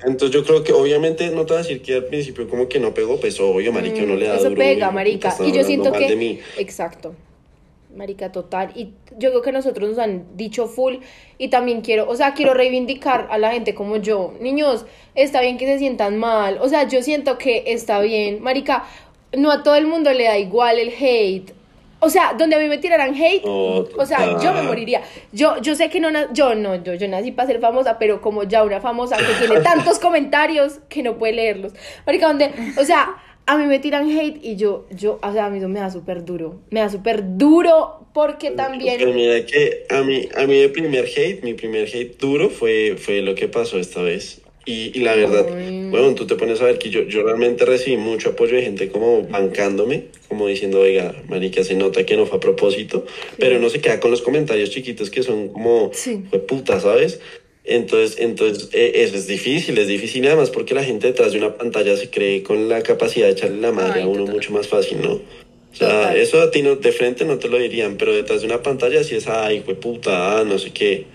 entonces 0.06 0.32
yo 0.32 0.44
creo 0.46 0.64
que 0.64 0.74
obviamente 0.74 1.30
no 1.30 1.46
te 1.46 1.54
voy 1.54 1.62
a 1.62 1.64
decir 1.64 1.82
que 1.82 1.96
al 1.96 2.06
principio 2.06 2.48
como 2.50 2.68
que 2.68 2.80
no 2.80 2.94
pegó, 2.94 3.20
pues 3.20 3.40
obvio, 3.40 3.74
marica, 3.74 4.04
uno 4.04 4.16
le 4.16 4.28
da 4.28 4.36
Eso 4.36 4.46
duro 4.50 4.56
pega, 4.56 4.90
y, 4.90 4.94
marica. 4.94 5.32
puta, 5.32 5.50
Y 5.50 5.52
yo 5.52 5.64
siento 5.64 5.92
que. 5.92 6.08
de 6.08 6.16
mí. 6.16 6.40
Exacto. 6.58 7.16
Marica, 7.96 8.32
total. 8.32 8.72
Y 8.76 8.94
yo 9.18 9.32
creo 9.32 9.42
que 9.42 9.52
nosotros 9.52 9.90
nos 9.90 9.98
han 9.98 10.38
dicho 10.38 10.68
full. 10.68 10.98
Y 11.38 11.50
también 11.50 11.82
quiero, 11.82 12.08
o 12.08 12.16
sea, 12.16 12.34
quiero 12.34 12.54
reivindicar 12.54 13.28
a 13.32 13.38
la 13.38 13.52
gente 13.52 13.74
como 13.74 13.98
yo. 13.98 14.34
Niños, 14.40 14.86
está 15.16 15.42
bien 15.42 15.58
que 15.58 15.66
se 15.66 15.80
sientan 15.80 16.18
mal. 16.18 16.60
O 16.62 16.70
sea, 16.70 16.88
yo 16.88 17.02
siento 17.02 17.38
que 17.38 17.64
está 17.68 18.00
bien. 18.00 18.42
Marica, 18.42 18.86
no 19.36 19.52
a 19.52 19.64
todo 19.64 19.76
el 19.76 19.88
mundo 19.88 20.14
le 20.14 20.26
da 20.26 20.38
igual 20.38 20.80
el 20.80 20.90
hate. 20.90 21.52
O 22.02 22.10
sea, 22.10 22.34
donde 22.38 22.56
a 22.56 22.60
mí 22.60 22.68
me 22.68 22.78
tiraran 22.78 23.14
hate, 23.14 23.44
No, 23.44 23.80
o 23.98 24.06
sea, 24.06 24.40
yo 24.42 24.54
me 24.54 24.62
moriría. 24.62 25.02
Yo, 25.32 25.62
yo 25.62 25.76
sé 25.76 25.90
que 25.90 26.00
no, 26.00 26.10
yo 26.34 26.56
no, 26.56 26.82
yo, 26.82 26.94
yo 26.94 27.08
nací 27.08 27.32
para 27.32 27.48
ser 27.48 27.60
famosa, 27.60 28.00
pero 28.00 28.22
como 28.22 28.44
ya 28.44 28.64
una 28.64 28.80
famosa 28.80 29.18
que 29.18 29.46
tiene 29.46 29.60
tantos 29.64 30.00
comentarios 30.00 30.80
que 30.88 31.04
no 31.04 31.18
puede 31.18 31.34
leerlos. 31.34 31.74
Marica, 32.06 32.28
donde, 32.28 32.52
o 32.78 32.86
sea, 32.86 33.18
a 33.46 33.58
mí 33.58 33.66
me 33.66 33.80
tiran 33.80 34.10
hate 34.10 34.40
y 34.44 34.56
yo, 34.56 34.86
yo, 34.92 35.20
o 35.22 35.34
sea, 35.34 35.48
a 35.48 35.50
mí 35.50 35.58
eso 35.58 35.68
me 35.68 35.80
da 35.80 35.90
súper 35.90 36.24
duro. 36.24 36.62
Me 36.70 36.82
da 36.82 36.90
súper 36.90 37.38
duro 37.38 38.08
porque 38.14 38.52
Pero 38.52 38.56
también, 38.56 39.16
mira 39.16 39.46
que 39.46 39.86
a 39.90 40.02
mí, 40.04 40.30
a 40.36 40.46
mí 40.46 40.58
el 40.60 40.72
primer 40.72 41.06
hate, 41.06 41.44
mi 41.44 41.54
primer 41.54 41.88
hate 41.88 42.18
duro 42.18 42.50
fue, 42.50 42.96
fue 42.98 43.22
lo 43.22 43.36
que 43.36 43.48
pasó 43.48 43.80
esta 43.80 44.02
vez. 44.02 44.42
Y, 44.66 44.92
y 44.94 45.02
la 45.02 45.16
verdad, 45.16 45.46
bueno, 45.90 46.14
tú 46.16 46.28
te 46.28 46.36
pones 46.36 46.62
a 46.62 46.66
ver 46.66 46.78
que 46.78 46.90
yo, 46.90 47.02
yo 47.04 47.24
realmente 47.24 47.66
recibí 47.66 47.98
mucho 47.98 48.30
apoyo 48.30 48.56
de 48.56 48.62
gente 48.62 48.90
como 48.90 49.24
bancándome, 49.24 50.06
como 50.28 50.48
diciendo, 50.48 50.82
oiga, 50.82 51.16
marica, 51.28 51.64
se 51.64 51.76
nota 51.76 52.06
que 52.06 52.16
no 52.18 52.26
fue 52.26 52.38
a 52.38 52.42
propósito, 52.42 53.06
pero 53.40 53.60
no 53.60 53.70
se 53.70 53.80
queda 53.82 54.00
con 54.00 54.12
los 54.12 54.22
comentarios 54.22 54.70
chiquitos 54.70 55.10
que 55.10 55.24
son 55.24 55.48
como, 55.50 55.90
Sí. 55.94 56.24
fue 56.30 56.40
puta, 56.40 56.80
¿sabes? 56.80 57.20
Entonces, 57.64 58.18
entonces 58.20 58.70
eh, 58.74 58.92
eso 58.96 59.16
es 59.16 59.28
difícil, 59.28 59.78
es 59.78 59.88
difícil 59.88 60.26
además 60.28 60.50
porque 60.50 60.74
la 60.74 60.84
gente 60.84 61.08
detrás 61.08 61.32
de 61.34 61.38
una 61.40 61.56
pantalla 61.56 61.96
se 61.98 62.10
cree 62.10 62.42
con 62.44 62.68
la 62.70 62.82
capacidad 62.82 63.28
de 63.28 63.34
echarle 63.34 63.62
la 63.62 63.72
madre 63.72 63.94
Ay, 63.96 64.02
a 64.04 64.08
uno 64.08 64.20
total. 64.20 64.36
mucho 64.36 64.52
más 64.52 64.68
fácil, 64.68 65.02
¿no? 65.02 65.14
O 65.14 65.76
sea, 65.76 65.88
Total. 65.88 66.18
eso 66.18 66.42
a 66.42 66.52
ti 66.52 66.62
no, 66.64 66.76
de 66.78 66.92
frente 66.92 67.26
no 67.26 67.38
te 67.38 67.48
lo 67.48 67.58
dirían, 67.58 67.96
pero 67.98 68.14
detrás 68.14 68.42
de 68.42 68.48
una 68.48 68.62
pantalla 68.64 69.04
sí 69.04 69.16
es, 69.16 69.28
ay, 69.28 69.62
fue 69.64 69.76
puta, 69.76 70.40
ah, 70.40 70.44
no 70.44 70.58
sé 70.58 70.72
qué. 70.72 71.06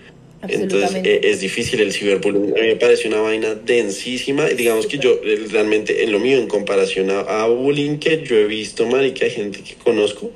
Entonces 0.49 0.83
Absolutamente. 0.83 1.27
eh, 1.27 1.31
es 1.31 1.39
difícil 1.41 1.79
el 1.81 1.91
ciberbullying. 1.91 2.51
A 2.57 2.61
mí 2.61 2.67
me 2.67 2.75
parece 2.75 3.07
una 3.07 3.21
vaina 3.21 3.55
densísima. 3.55 4.49
Y 4.49 4.55
Digamos 4.55 4.87
que 4.87 4.97
yo 4.97 5.19
eh, 5.23 5.45
realmente 5.51 6.03
en 6.03 6.11
lo 6.11 6.19
mío, 6.19 6.37
en 6.37 6.47
comparación 6.47 7.09
a, 7.11 7.21
a 7.21 7.47
bullying 7.47 7.97
que 7.97 8.23
yo 8.23 8.35
he 8.37 8.45
visto, 8.45 8.85
marica, 8.85 9.25
hay 9.25 9.31
gente 9.31 9.61
que 9.61 9.75
conozco, 9.75 10.31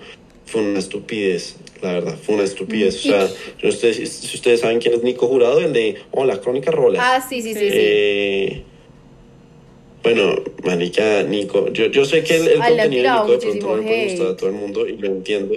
fue 0.46 0.62
una 0.62 0.80
estupidez. 0.80 1.56
La 1.82 1.94
verdad, 1.94 2.18
fue 2.22 2.36
una 2.36 2.44
estupidez. 2.44 2.98
O 3.06 3.10
sea, 3.10 3.30
no 3.64 3.72
sé 3.72 3.94
si 3.94 4.06
si 4.06 4.36
ustedes 4.36 4.60
saben 4.60 4.80
quién 4.80 4.96
es 4.96 5.04
Nico 5.04 5.28
Jurado, 5.28 5.60
el 5.62 5.72
de 5.72 5.96
Hola, 6.12 6.42
Crónica 6.42 6.72
Rolas. 6.72 7.02
ah, 7.04 7.26
sí, 7.28 7.42
sí, 7.42 7.54
sí, 7.54 7.60
sí. 7.60 7.68
Eh, 7.72 8.64
bueno, 10.04 10.36
marica, 10.64 11.24
Nico, 11.24 11.72
yo, 11.72 11.88
yo 11.88 12.06
sé 12.06 12.24
que 12.24 12.36
el, 12.38 12.48
el 12.48 12.58
contenido 12.60 13.04
de 13.04 13.10
Nico 13.10 13.32
de 13.32 13.38
pronto 13.38 13.68
no 13.68 13.78
le 13.78 13.84
puede 13.84 14.04
gustar 14.06 14.28
a 14.28 14.38
todo 14.38 14.50
el 14.50 14.56
mundo 14.56 14.88
y 14.88 14.98
lo 14.98 15.08
entiendo. 15.08 15.56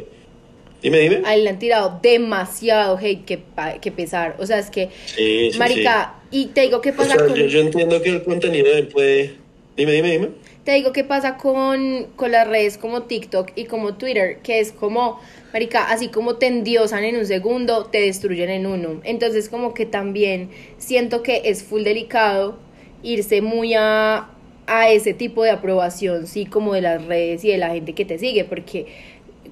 Dime, 0.82 0.98
dime. 0.98 1.22
A 1.24 1.34
él 1.34 1.44
le 1.44 1.50
han 1.50 1.58
tirado 1.58 2.00
demasiado 2.02 2.98
hate 2.98 3.24
que, 3.24 3.42
que 3.80 3.92
pesar. 3.92 4.36
O 4.38 4.46
sea, 4.46 4.58
es 4.58 4.70
que, 4.70 4.90
Sí, 5.06 5.52
sí, 5.52 5.58
marica, 5.58 6.14
y 6.30 6.46
te 6.46 6.62
digo 6.62 6.80
qué. 6.80 6.90
O 6.90 6.94
pasa 6.94 7.16
sea, 7.16 7.26
con... 7.26 7.34
yo, 7.34 7.46
yo 7.46 7.60
entiendo 7.60 8.02
que 8.02 8.10
el 8.10 8.22
contenido 8.24 8.66
de 8.66 8.78
él 8.80 8.88
puede... 8.88 9.36
Dime, 9.76 9.92
dime, 9.92 10.10
dime. 10.10 10.28
Te 10.64 10.72
digo 10.74 10.92
qué 10.92 11.02
pasa 11.02 11.36
con, 11.38 12.06
con 12.14 12.30
las 12.30 12.46
redes 12.46 12.78
como 12.78 13.02
TikTok 13.02 13.50
y 13.56 13.64
como 13.64 13.94
Twitter, 13.94 14.38
que 14.44 14.60
es 14.60 14.70
como, 14.70 15.18
marica, 15.52 15.90
así 15.90 16.08
como 16.08 16.36
te 16.36 16.46
endiosan 16.46 17.02
en 17.02 17.16
un 17.16 17.26
segundo, 17.26 17.86
te 17.86 18.00
destruyen 18.00 18.48
en 18.50 18.66
uno. 18.66 19.00
Entonces 19.02 19.48
como 19.48 19.74
que 19.74 19.86
también 19.86 20.50
siento 20.78 21.22
que 21.22 21.42
es 21.46 21.64
full 21.64 21.82
delicado 21.82 22.58
irse 23.02 23.40
muy 23.40 23.74
a, 23.74 24.30
a 24.68 24.88
ese 24.90 25.14
tipo 25.14 25.42
de 25.42 25.50
aprobación, 25.50 26.28
sí, 26.28 26.46
como 26.46 26.74
de 26.74 26.82
las 26.82 27.04
redes 27.06 27.44
y 27.44 27.50
de 27.50 27.58
la 27.58 27.70
gente 27.70 27.94
que 27.94 28.04
te 28.04 28.18
sigue, 28.18 28.44
porque 28.44 28.86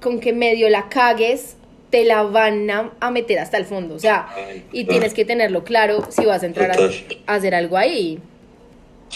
con 0.01 0.19
que 0.19 0.33
medio 0.33 0.69
la 0.69 0.89
cagues, 0.89 1.55
te 1.89 2.05
la 2.05 2.23
van 2.23 2.69
a, 2.71 2.91
a 2.99 3.11
meter 3.11 3.39
hasta 3.39 3.57
el 3.57 3.65
fondo, 3.65 3.95
o 3.95 3.99
sea, 3.99 4.27
y 4.71 4.85
tienes 4.85 5.13
que 5.13 5.25
tenerlo 5.25 5.63
claro 5.63 6.07
si 6.09 6.25
vas 6.25 6.41
a 6.43 6.45
entrar 6.45 6.71
a, 6.71 6.89
hacer 7.35 7.53
algo 7.55 7.77
ahí. 7.77 8.19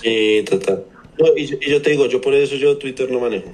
Sí, 0.01 0.43
total. 0.49 0.83
No, 1.17 1.27
y, 1.37 1.45
yo- 1.47 1.57
y 1.61 1.69
yo 1.69 1.81
te 1.81 1.91
digo, 1.91 2.05
yo 2.07 2.19
por 2.21 2.33
eso 2.33 2.55
yo 2.55 2.77
Twitter 2.77 3.09
no 3.09 3.19
manejo. 3.19 3.47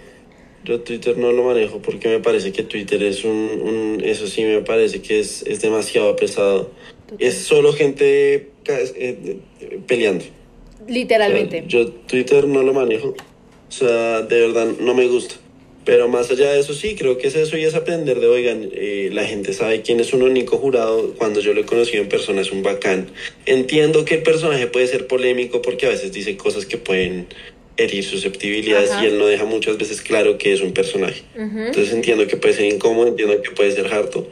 Yo 0.63 0.81
Twitter 0.81 1.17
no 1.17 1.31
lo 1.31 1.43
manejo 1.43 1.79
porque 1.81 2.07
me 2.07 2.19
parece 2.19 2.51
que 2.51 2.63
Twitter 2.63 3.01
es 3.03 3.23
un, 3.23 3.31
un- 3.31 4.01
eso 4.03 4.27
sí 4.27 4.43
me 4.43 4.61
parece 4.61 5.01
que 5.01 5.19
es, 5.19 5.43
es 5.47 5.61
demasiado 5.61 6.15
pesado. 6.15 6.71
Total. 7.07 7.27
Es 7.27 7.37
solo 7.43 7.73
gente 7.73 8.33
eh, 8.35 8.49
eh, 8.95 9.79
peleando. 9.87 10.23
O 10.23 10.27
sea, 10.27 10.87
Literalmente. 10.87 11.63
yo 11.67 11.89
Twitter 11.91 12.47
no 12.47 12.63
lo 12.63 12.73
manejo. 12.73 13.09
O 13.09 13.71
sea, 13.71 14.21
de 14.21 14.39
verdad 14.47 14.67
no 14.79 14.93
me 14.93 15.07
gusta. 15.07 15.35
Pero 15.83 16.07
más 16.07 16.29
allá 16.29 16.51
de 16.51 16.59
eso, 16.59 16.73
sí, 16.73 16.95
creo 16.95 17.17
que 17.17 17.27
es 17.27 17.35
eso 17.35 17.57
y 17.57 17.63
es 17.63 17.73
aprender 17.73 18.19
de, 18.19 18.27
oigan, 18.27 18.69
eh, 18.73 19.09
la 19.11 19.25
gente 19.25 19.53
sabe 19.53 19.81
quién 19.81 19.99
es 19.99 20.13
un 20.13 20.21
único 20.21 20.57
jurado. 20.57 21.13
Cuando 21.17 21.39
yo 21.39 21.53
lo 21.53 21.61
he 21.61 21.65
conocido 21.65 22.03
en 22.03 22.09
persona 22.09 22.41
es 22.41 22.51
un 22.51 22.61
bacán. 22.61 23.07
Entiendo 23.45 24.05
que 24.05 24.15
el 24.15 24.23
personaje 24.23 24.67
puede 24.67 24.87
ser 24.87 25.07
polémico 25.07 25.61
porque 25.61 25.87
a 25.87 25.89
veces 25.89 26.11
dice 26.11 26.37
cosas 26.37 26.65
que 26.65 26.77
pueden 26.77 27.27
herir 27.77 28.03
susceptibilidades 28.03 28.91
Ajá. 28.91 29.03
y 29.03 29.07
él 29.07 29.17
no 29.17 29.25
deja 29.25 29.45
muchas 29.45 29.77
veces 29.77 30.01
claro 30.01 30.37
que 30.37 30.53
es 30.53 30.61
un 30.61 30.73
personaje. 30.73 31.23
Entonces 31.35 31.91
entiendo 31.93 32.27
que 32.27 32.37
puede 32.37 32.53
ser 32.53 32.65
incómodo, 32.65 33.07
entiendo 33.07 33.41
que 33.41 33.51
puede 33.51 33.71
ser 33.71 33.91
harto. 33.91 34.27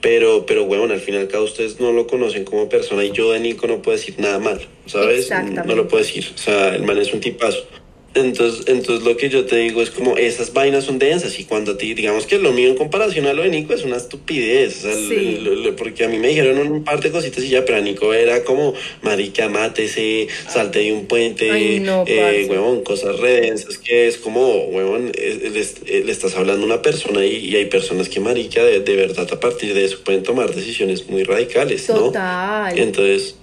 Pero, 0.00 0.44
pero, 0.44 0.64
weón, 0.64 0.92
al 0.92 1.00
final 1.00 1.28
cada 1.28 1.42
ustedes 1.42 1.80
no 1.80 1.90
lo 1.90 2.06
conocen 2.06 2.44
como 2.44 2.68
persona 2.68 3.04
y 3.04 3.12
yo 3.12 3.32
de 3.32 3.40
Nico 3.40 3.66
no 3.66 3.80
puedo 3.80 3.96
decir 3.96 4.16
nada 4.18 4.38
mal, 4.38 4.60
¿sabes? 4.84 5.30
No 5.64 5.74
lo 5.74 5.88
puedo 5.88 6.04
decir. 6.04 6.26
O 6.34 6.36
sea, 6.36 6.74
el 6.74 6.82
man 6.82 6.98
es 6.98 7.14
un 7.14 7.20
tipazo. 7.20 7.66
Entonces, 8.14 8.66
entonces 8.68 9.04
lo 9.04 9.16
que 9.16 9.28
yo 9.28 9.44
te 9.44 9.56
digo 9.56 9.82
es 9.82 9.90
como 9.90 10.16
esas 10.16 10.52
vainas 10.52 10.84
son 10.84 11.00
densas 11.00 11.38
y 11.40 11.44
cuando 11.44 11.72
a 11.72 11.76
ti, 11.78 11.94
digamos 11.94 12.26
que 12.26 12.38
lo 12.38 12.52
mío 12.52 12.68
en 12.68 12.76
comparación 12.76 13.26
a 13.26 13.32
lo 13.32 13.42
de 13.42 13.48
Nico 13.48 13.74
es 13.74 13.82
una 13.82 13.96
estupidez, 13.96 14.78
o 14.84 14.92
sea, 14.92 14.94
Sí. 14.94 15.38
lo- 15.42 15.54
lo- 15.56 15.74
porque 15.74 16.04
a 16.04 16.08
mí 16.08 16.18
me 16.18 16.28
dijeron 16.28 16.58
un 16.70 16.84
par 16.84 17.00
de 17.02 17.10
cositas 17.10 17.42
y 17.42 17.48
ya, 17.48 17.64
pero 17.64 17.78
a 17.78 17.80
Nico 17.80 18.14
era 18.14 18.44
como, 18.44 18.72
marica, 19.02 19.48
mátese, 19.48 20.28
salte 20.48 20.78
de 20.78 20.92
un 20.92 21.06
puente, 21.06 21.50
Ay, 21.50 21.80
no, 21.80 22.04
eh, 22.06 22.46
huevón, 22.48 22.82
cosas 22.84 23.18
redensas, 23.18 23.78
que 23.78 24.06
es 24.06 24.16
como, 24.18 24.64
huevón, 24.66 25.10
eh, 25.16 25.50
le, 25.52 25.58
est- 25.60 25.82
eh, 25.88 26.02
le 26.06 26.12
estás 26.12 26.36
hablando 26.36 26.62
a 26.62 26.66
una 26.66 26.82
persona 26.82 27.26
y, 27.26 27.36
y 27.48 27.56
hay 27.56 27.64
personas 27.64 28.08
que, 28.08 28.20
marica, 28.20 28.62
de, 28.64 28.78
de 28.80 28.94
verdad 28.96 29.26
a 29.32 29.40
partir 29.40 29.74
de 29.74 29.84
eso 29.84 29.98
pueden 30.04 30.22
tomar 30.22 30.54
decisiones 30.54 31.08
muy 31.08 31.24
radicales, 31.24 31.88
¿no? 31.88 31.96
Total. 31.96 32.78
Entonces, 32.78 33.34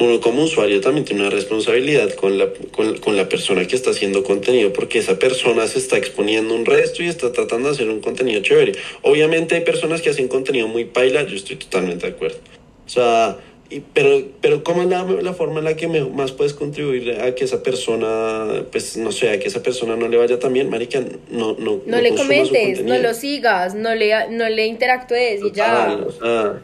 uno 0.00 0.20
como 0.20 0.42
usuario 0.42 0.80
también 0.80 1.04
tiene 1.04 1.22
una 1.22 1.30
responsabilidad 1.30 2.12
con 2.14 2.36
la, 2.38 2.48
con, 2.72 2.98
con 2.98 3.16
la 3.16 3.28
persona 3.28 3.64
que 3.66 3.76
está 3.76 3.90
haciendo 3.90 4.24
contenido, 4.24 4.72
porque 4.72 4.98
esa 4.98 5.18
persona 5.18 5.66
se 5.68 5.78
está 5.78 5.96
exponiendo 5.98 6.54
un 6.54 6.66
resto 6.66 7.02
y 7.02 7.06
está 7.08 7.32
tratando 7.32 7.68
de 7.68 7.74
hacer 7.74 7.88
un 7.88 8.00
contenido 8.00 8.42
chévere. 8.42 8.72
Obviamente 9.02 9.54
hay 9.54 9.60
personas 9.62 10.02
que 10.02 10.10
hacen 10.10 10.28
contenido 10.28 10.66
muy 10.68 10.84
paila, 10.84 11.22
yo 11.24 11.36
estoy 11.36 11.56
totalmente 11.56 12.06
de 12.08 12.12
acuerdo. 12.12 12.38
O 12.86 12.88
sea, 12.88 13.38
y- 13.70 13.80
pero, 13.80 14.22
pero 14.40 14.62
¿cómo 14.64 14.82
es 14.82 14.88
la, 14.88 15.04
la 15.04 15.32
forma 15.32 15.60
en 15.60 15.64
la 15.64 15.74
que 15.76 15.86
me- 15.88 16.04
más 16.04 16.32
puedes 16.32 16.54
contribuir 16.54 17.12
a 17.20 17.34
que 17.34 17.44
esa 17.44 17.62
persona, 17.62 18.64
pues 18.72 18.96
no 18.96 19.10
sé, 19.12 19.30
a 19.30 19.38
que 19.38 19.48
esa 19.48 19.62
persona 19.62 19.96
no 19.96 20.08
le 20.08 20.16
vaya 20.16 20.38
tan 20.38 20.52
bien, 20.52 20.68
marica? 20.70 21.00
No, 21.30 21.54
no, 21.58 21.80
no 21.86 22.00
le 22.00 22.08
consuma 22.10 22.44
su 22.44 22.50
comentes, 22.50 22.84
no 22.84 22.98
lo 22.98 23.14
sigas, 23.14 23.74
no 23.74 23.94
le, 23.94 24.28
no 24.30 24.48
le 24.48 24.66
interactúes 24.66 25.40
y 25.42 25.52
ya. 25.52 25.96
Sea, 26.20 26.62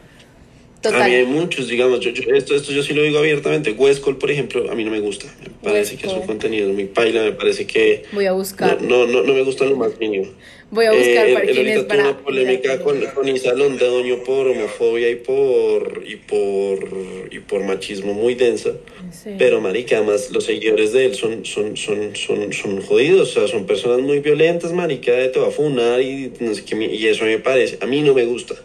Total. 0.81 1.01
A 1.03 1.07
mí 1.07 1.13
hay 1.13 1.25
muchos, 1.25 1.67
digamos, 1.67 1.99
yo, 1.99 2.09
yo- 2.11 2.33
esto, 2.33 2.55
esto 2.55 2.71
yo 2.71 2.81
sí 2.81 2.93
lo 2.93 3.03
digo 3.03 3.19
abiertamente. 3.19 3.71
Westcol, 3.71 4.17
por 4.17 4.31
ejemplo, 4.31 4.69
a 4.71 4.73
mí 4.75 4.83
no 4.83 4.89
me 4.91 4.99
gusta. 4.99 5.27
Me 5.41 5.49
parece 5.71 5.95
que 5.95 6.09
su 6.09 6.21
contenido 6.21 6.69
es 6.69 6.73
muy 6.73 6.85
paila, 6.85 7.21
me 7.23 7.33
parece 7.33 7.67
que 7.67 8.03
Voy 8.11 8.25
a 8.25 8.31
buscar. 8.31 8.81
no, 8.81 9.05
no, 9.05 9.21
no 9.21 9.33
me 9.33 9.43
gusta 9.43 9.65
lo 9.65 9.75
más 9.75 9.99
mínimo. 9.99 10.25
Voy 10.71 10.85
a 10.85 10.91
buscar 10.93 11.27
Eh, 11.27 11.51
él 11.75 11.85
para. 11.85 12.01
una 12.09 12.17
polémica 12.17 12.79
con, 12.81 12.99
con 13.13 13.27
Isa 13.27 13.53
Londoño 13.53 14.23
por 14.23 14.47
homofobia 14.47 15.09
y 15.09 15.17
por, 15.17 16.03
y 16.07 16.15
por, 16.15 17.27
y 17.29 17.39
por 17.39 17.63
machismo 17.63 18.13
muy 18.13 18.35
densa. 18.35 18.71
Sí. 19.11 19.31
Pero, 19.37 19.59
marica, 19.61 19.97
además 19.97 20.31
los 20.31 20.45
seguidores 20.45 20.93
de 20.93 21.05
él 21.07 21.15
son, 21.15 21.45
son, 21.45 21.75
son, 21.77 22.15
son, 22.15 22.53
son 22.53 22.81
jodidos, 22.81 23.29
o 23.35 23.39
sea, 23.41 23.47
son 23.49 23.65
personas 23.67 23.99
muy 23.99 24.19
violentas, 24.19 24.71
marica, 24.71 25.11
te 25.31 25.39
va 25.39 25.49
a 25.49 25.51
funar 25.51 26.01
y 26.01 26.31
no 26.39 26.55
sé 26.55 26.63
qué, 26.63 26.75
y 26.85 27.05
eso 27.05 27.25
me 27.25 27.37
parece, 27.37 27.77
a 27.81 27.85
mí 27.85 28.01
no 28.01 28.13
me 28.13 28.25
gusta. 28.25 28.55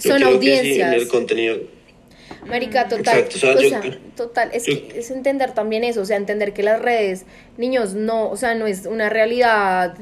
Yo 0.00 0.10
Son 0.10 0.20
creo 0.20 0.40
que 0.40 0.46
sí, 0.46 0.58
audiencias. 0.58 0.94
el 0.94 1.08
contenido, 1.08 1.58
Marica, 2.46 2.88
total. 2.88 3.18
Exacto, 3.18 3.36
o 3.36 3.38
sea, 3.40 3.50
o 3.54 3.60
yo- 3.60 3.68
sea, 3.68 3.98
total. 4.16 4.50
Es, 4.52 4.66
yo- 4.66 4.88
que 4.88 4.98
es 5.00 5.10
entender 5.10 5.52
también 5.52 5.84
eso, 5.84 6.00
o 6.00 6.04
sea, 6.04 6.16
entender 6.16 6.52
que 6.52 6.62
las 6.62 6.80
redes, 6.80 7.24
niños, 7.58 7.94
no, 7.94 8.28
o 8.30 8.36
sea, 8.36 8.54
no 8.54 8.66
es 8.66 8.86
una 8.86 9.08
realidad 9.10 9.94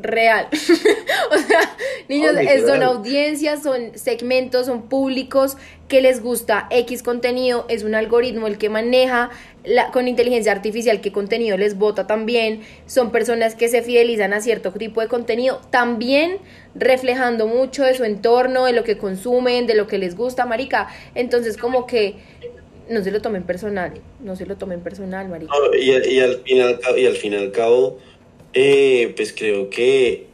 real. 0.00 0.48
o 0.52 1.38
sea, 1.38 1.60
niños, 2.08 2.34
es- 2.38 2.66
son 2.66 2.82
audiencias, 2.82 3.62
son 3.62 3.92
segmentos, 3.96 4.66
son 4.66 4.82
públicos 4.88 5.56
que 5.88 6.00
les 6.00 6.20
gusta 6.22 6.66
X 6.70 7.02
contenido, 7.02 7.64
es 7.68 7.84
un 7.84 7.94
algoritmo 7.94 8.48
el 8.48 8.58
que 8.58 8.68
maneja 8.68 9.30
la, 9.64 9.92
con 9.92 10.08
inteligencia 10.08 10.50
artificial 10.50 11.00
qué 11.00 11.12
contenido 11.12 11.56
les 11.56 11.78
vota 11.78 12.06
también, 12.08 12.62
son 12.86 13.12
personas 13.12 13.54
que 13.54 13.68
se 13.68 13.82
fidelizan 13.82 14.32
a 14.32 14.40
cierto 14.40 14.72
tipo 14.72 15.00
de 15.00 15.06
contenido, 15.08 15.60
también 15.70 16.38
reflejando 16.74 17.46
mucho 17.46 17.84
de 17.84 17.94
su 17.94 18.04
entorno, 18.04 18.64
de 18.64 18.72
lo 18.72 18.82
que 18.84 18.98
consumen, 18.98 19.66
de 19.66 19.74
lo 19.74 19.86
que 19.86 19.98
les 19.98 20.16
gusta, 20.16 20.44
marica. 20.44 20.88
Entonces, 21.14 21.56
como 21.56 21.86
que 21.86 22.16
no 22.90 23.02
se 23.02 23.10
lo 23.12 23.20
tomen 23.22 23.44
personal, 23.44 23.92
no 24.20 24.36
se 24.36 24.44
lo 24.46 24.56
tomen 24.56 24.80
personal, 24.80 25.28
marica. 25.28 25.52
No, 25.56 25.74
y, 25.76 25.90
y 25.90 26.20
al 26.20 26.36
fin 26.42 26.56
y 26.56 26.60
al 26.60 26.80
cabo, 26.80 26.96
y 26.96 27.06
al 27.06 27.16
fin 27.16 27.32
y 27.32 27.36
al 27.36 27.52
cabo 27.52 27.98
eh, 28.58 29.12
pues 29.14 29.34
creo 29.36 29.68
que 29.68 30.24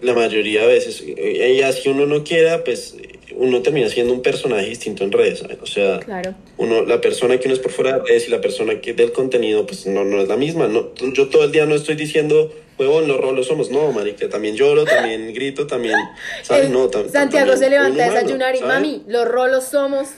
la 0.00 0.14
mayoría 0.14 0.62
de 0.62 0.66
veces, 0.68 1.02
eh, 1.06 1.54
y 1.58 1.62
así 1.62 1.88
uno 1.90 2.06
no 2.06 2.24
quiera, 2.24 2.64
pues 2.64 2.96
uno 3.36 3.60
termina 3.62 3.88
siendo 3.88 4.12
un 4.14 4.22
personaje 4.22 4.68
distinto 4.68 5.04
en 5.04 5.12
redes, 5.12 5.40
¿sabes? 5.40 5.58
O 5.62 5.66
sea, 5.66 5.98
Claro. 6.00 6.34
uno, 6.56 6.82
la 6.84 7.00
persona 7.00 7.38
que 7.38 7.48
uno 7.48 7.54
es 7.54 7.60
por 7.60 7.70
fuera 7.72 7.98
de 7.98 8.04
redes 8.06 8.28
y 8.28 8.30
la 8.30 8.40
persona 8.40 8.80
que 8.80 8.94
del 8.94 9.12
contenido, 9.12 9.66
pues 9.66 9.86
no, 9.86 10.04
no 10.04 10.20
es 10.22 10.28
la 10.28 10.36
misma. 10.36 10.68
No, 10.68 10.90
yo 11.12 11.28
todo 11.28 11.44
el 11.44 11.52
día 11.52 11.66
no 11.66 11.74
estoy 11.74 11.96
diciendo, 11.96 12.50
huevón, 12.78 13.08
los 13.08 13.18
rolos 13.20 13.46
somos. 13.46 13.70
No, 13.70 13.92
marica, 13.92 14.28
también 14.28 14.56
lloro, 14.56 14.84
también 14.84 15.32
grito, 15.34 15.66
también, 15.66 15.96
¿sabes? 16.42 16.66
El- 16.66 16.72
No, 16.72 16.90
tam- 16.90 17.08
Santiago 17.10 17.50
también 17.52 17.58
se 17.58 17.70
levanta 17.70 18.04
a 18.06 18.10
desayunar 18.10 18.54
y, 18.54 18.58
¿sabes? 18.58 18.74
mami, 18.74 19.02
los 19.06 19.26
rolos 19.28 19.64
somos. 19.64 20.08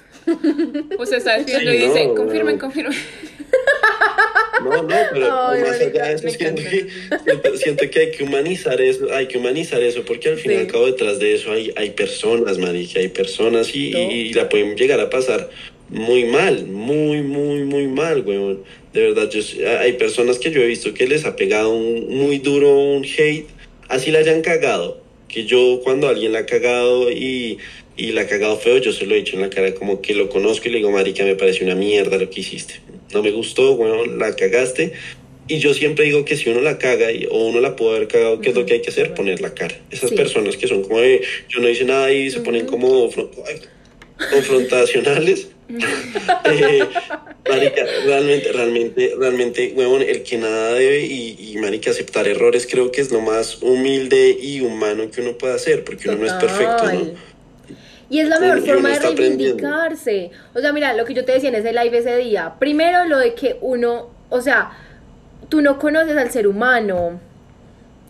Usted 0.99 1.17
está 1.17 1.39
diciendo 1.39 1.71
Sí, 1.73 1.77
y 1.77 1.81
dice, 1.81 2.11
confirmen, 2.17 2.59
confirmen. 2.59 2.97
No, 4.65 4.83
no, 4.83 4.89
pero 5.13 5.49
Ay, 5.49 5.61
más 5.63 5.81
allá 5.81 6.05
de 6.07 6.15
eso, 6.15 6.29
siento 6.29 6.63
que, 6.63 6.87
siento, 7.25 7.57
siento 7.57 7.91
que 7.91 7.99
hay 7.99 8.11
que 8.13 8.23
humanizar 8.23 8.81
eso, 8.81 9.13
hay 9.13 9.27
que 9.27 9.39
humanizar 9.39 9.83
eso, 9.83 10.05
porque 10.05 10.29
al 10.29 10.37
fin 10.39 10.53
y 10.53 10.55
Sí. 10.55 10.61
al 10.61 10.67
cabo 10.69 10.87
detrás 10.87 11.19
de 11.19 11.35
eso 11.35 11.51
hay, 11.51 11.73
hay 11.75 11.91
personas, 11.91 12.59
marica, 12.59 13.01
hay 13.01 13.09
personas 13.09 13.75
y, 13.75 13.91
No. 13.91 13.99
y, 13.99 14.15
y 14.29 14.33
la 14.35 14.49
pueden 14.49 14.77
llegar 14.77 15.01
a 15.01 15.11
pasar 15.11 15.51
muy 15.89 16.25
mal, 16.25 16.67
muy, 16.67 17.23
muy, 17.23 17.65
muy 17.65 17.89
mal, 17.89 18.23
weón. 18.23 18.63
De 18.93 19.01
verdad, 19.01 19.29
yo, 19.31 19.41
hay 19.81 19.95
personas 19.95 20.39
que 20.39 20.51
yo 20.53 20.61
he 20.63 20.67
visto 20.67 20.95
que 20.95 21.07
les 21.09 21.25
ha 21.25 21.35
pegado 21.35 21.71
un, 21.75 22.09
muy 22.17 22.39
duro 22.39 22.71
un 22.79 23.05
hate, 23.05 23.47
así 23.89 24.11
la 24.13 24.21
hayan 24.21 24.43
cagado, 24.43 25.03
que 25.29 25.45
yo 25.45 25.81
cuando 25.83 26.09
alguien 26.09 26.33
la 26.33 26.41
ha 26.41 26.47
cagado 26.47 27.11
y, 27.11 27.59
y 27.97 28.13
la 28.13 28.23
ha 28.23 28.27
cagado 28.29 28.57
feo, 28.59 28.79
yo 28.79 28.93
se 28.93 29.07
lo 29.07 29.15
he 29.15 29.19
dicho 29.19 29.35
en 29.35 29.43
la 29.43 29.51
cara, 29.51 29.75
como 29.75 30.01
que 30.01 30.15
lo 30.15 30.29
conozco 30.29 30.69
y 30.69 30.71
le 30.73 30.77
digo, 30.79 30.91
marica, 30.93 31.25
me 31.25 31.35
parece 31.35 31.65
una 31.65 31.75
mierda 31.75 32.17
lo 32.17 32.31
que 32.31 32.41
hiciste. 32.43 32.75
No 33.13 33.23
me 33.23 33.31
gustó, 33.31 33.73
weón, 33.73 34.19
la 34.19 34.35
cagaste. 34.35 34.93
Y 35.49 35.59
yo 35.59 35.75
siempre 35.75 36.05
digo 36.05 36.25
que 36.25 36.37
si 36.37 36.49
uno 36.51 36.61
la 36.61 36.79
caga 36.79 37.11
y, 37.11 37.27
o 37.31 37.47
uno 37.49 37.61
la 37.61 37.75
puede 37.77 37.97
haber 37.97 38.09
cagado, 38.09 38.41
¿qué 38.41 38.51
es 38.51 38.55
lo 38.55 38.65
que 38.65 38.75
hay 38.75 38.81
que 38.81 38.91
hacer? 38.91 39.13
Poner 39.15 39.41
la 39.41 39.53
cara. 39.53 39.77
Esas 39.91 40.11
Sí. 40.11 40.17
personas 40.17 40.57
que 40.57 40.69
son 40.69 40.83
como 40.83 41.01
yo 41.01 41.61
no 41.61 41.69
hice 41.69 41.85
nada 41.85 42.13
y 42.13 42.31
se 42.31 42.41
ponen 42.41 42.67
como 42.67 43.11
confrontacionales. 44.31 45.49
Eh, 46.45 46.85
marica, 47.49 47.83
realmente, 48.05 48.53
realmente, 48.53 49.15
realmente, 49.19 49.73
huevón, 49.75 50.03
el 50.03 50.23
que 50.23 50.37
nada 50.37 50.75
debe 50.75 51.07
y, 51.07 51.37
y, 51.39 51.57
marica, 51.57 51.91
aceptar 51.91 52.29
errores 52.29 52.69
creo 52.71 52.93
que 52.93 53.01
es 53.01 53.11
lo 53.11 53.23
más 53.23 53.63
humilde 53.63 54.37
y 54.39 54.61
humano 54.61 55.11
que 55.11 55.23
uno 55.23 55.39
puede 55.39 55.55
hacer, 55.55 55.83
porque 55.85 56.11
uno 56.11 56.19
no 56.19 56.27
es 56.27 56.33
perfecto, 56.35 56.93
¿no? 56.93 57.15
Y 58.13 58.21
es 58.21 58.29
la 58.29 58.39
mejor 58.39 58.61
forma 58.61 58.91
de 58.91 58.97
aprendiendo. 58.97 59.23
reivindicarse. 59.23 60.33
O 60.55 60.61
sea, 60.61 60.71
mira, 60.75 60.93
lo 60.93 61.07
que 61.07 61.15
yo 61.15 61.25
te 61.25 61.33
decía 61.33 61.49
en 61.49 61.55
ese 61.55 61.73
live 61.73 61.97
ese 61.97 62.15
día. 62.19 62.57
Primero, 62.59 63.07
lo 63.07 63.17
de 63.17 63.33
que 63.33 63.57
uno, 63.63 64.11
o 64.29 64.43
sea, 64.43 64.73
tú 65.49 65.63
no 65.63 65.79
conoces 65.79 66.15
al 66.19 66.31
ser 66.31 66.47
humano. 66.47 67.21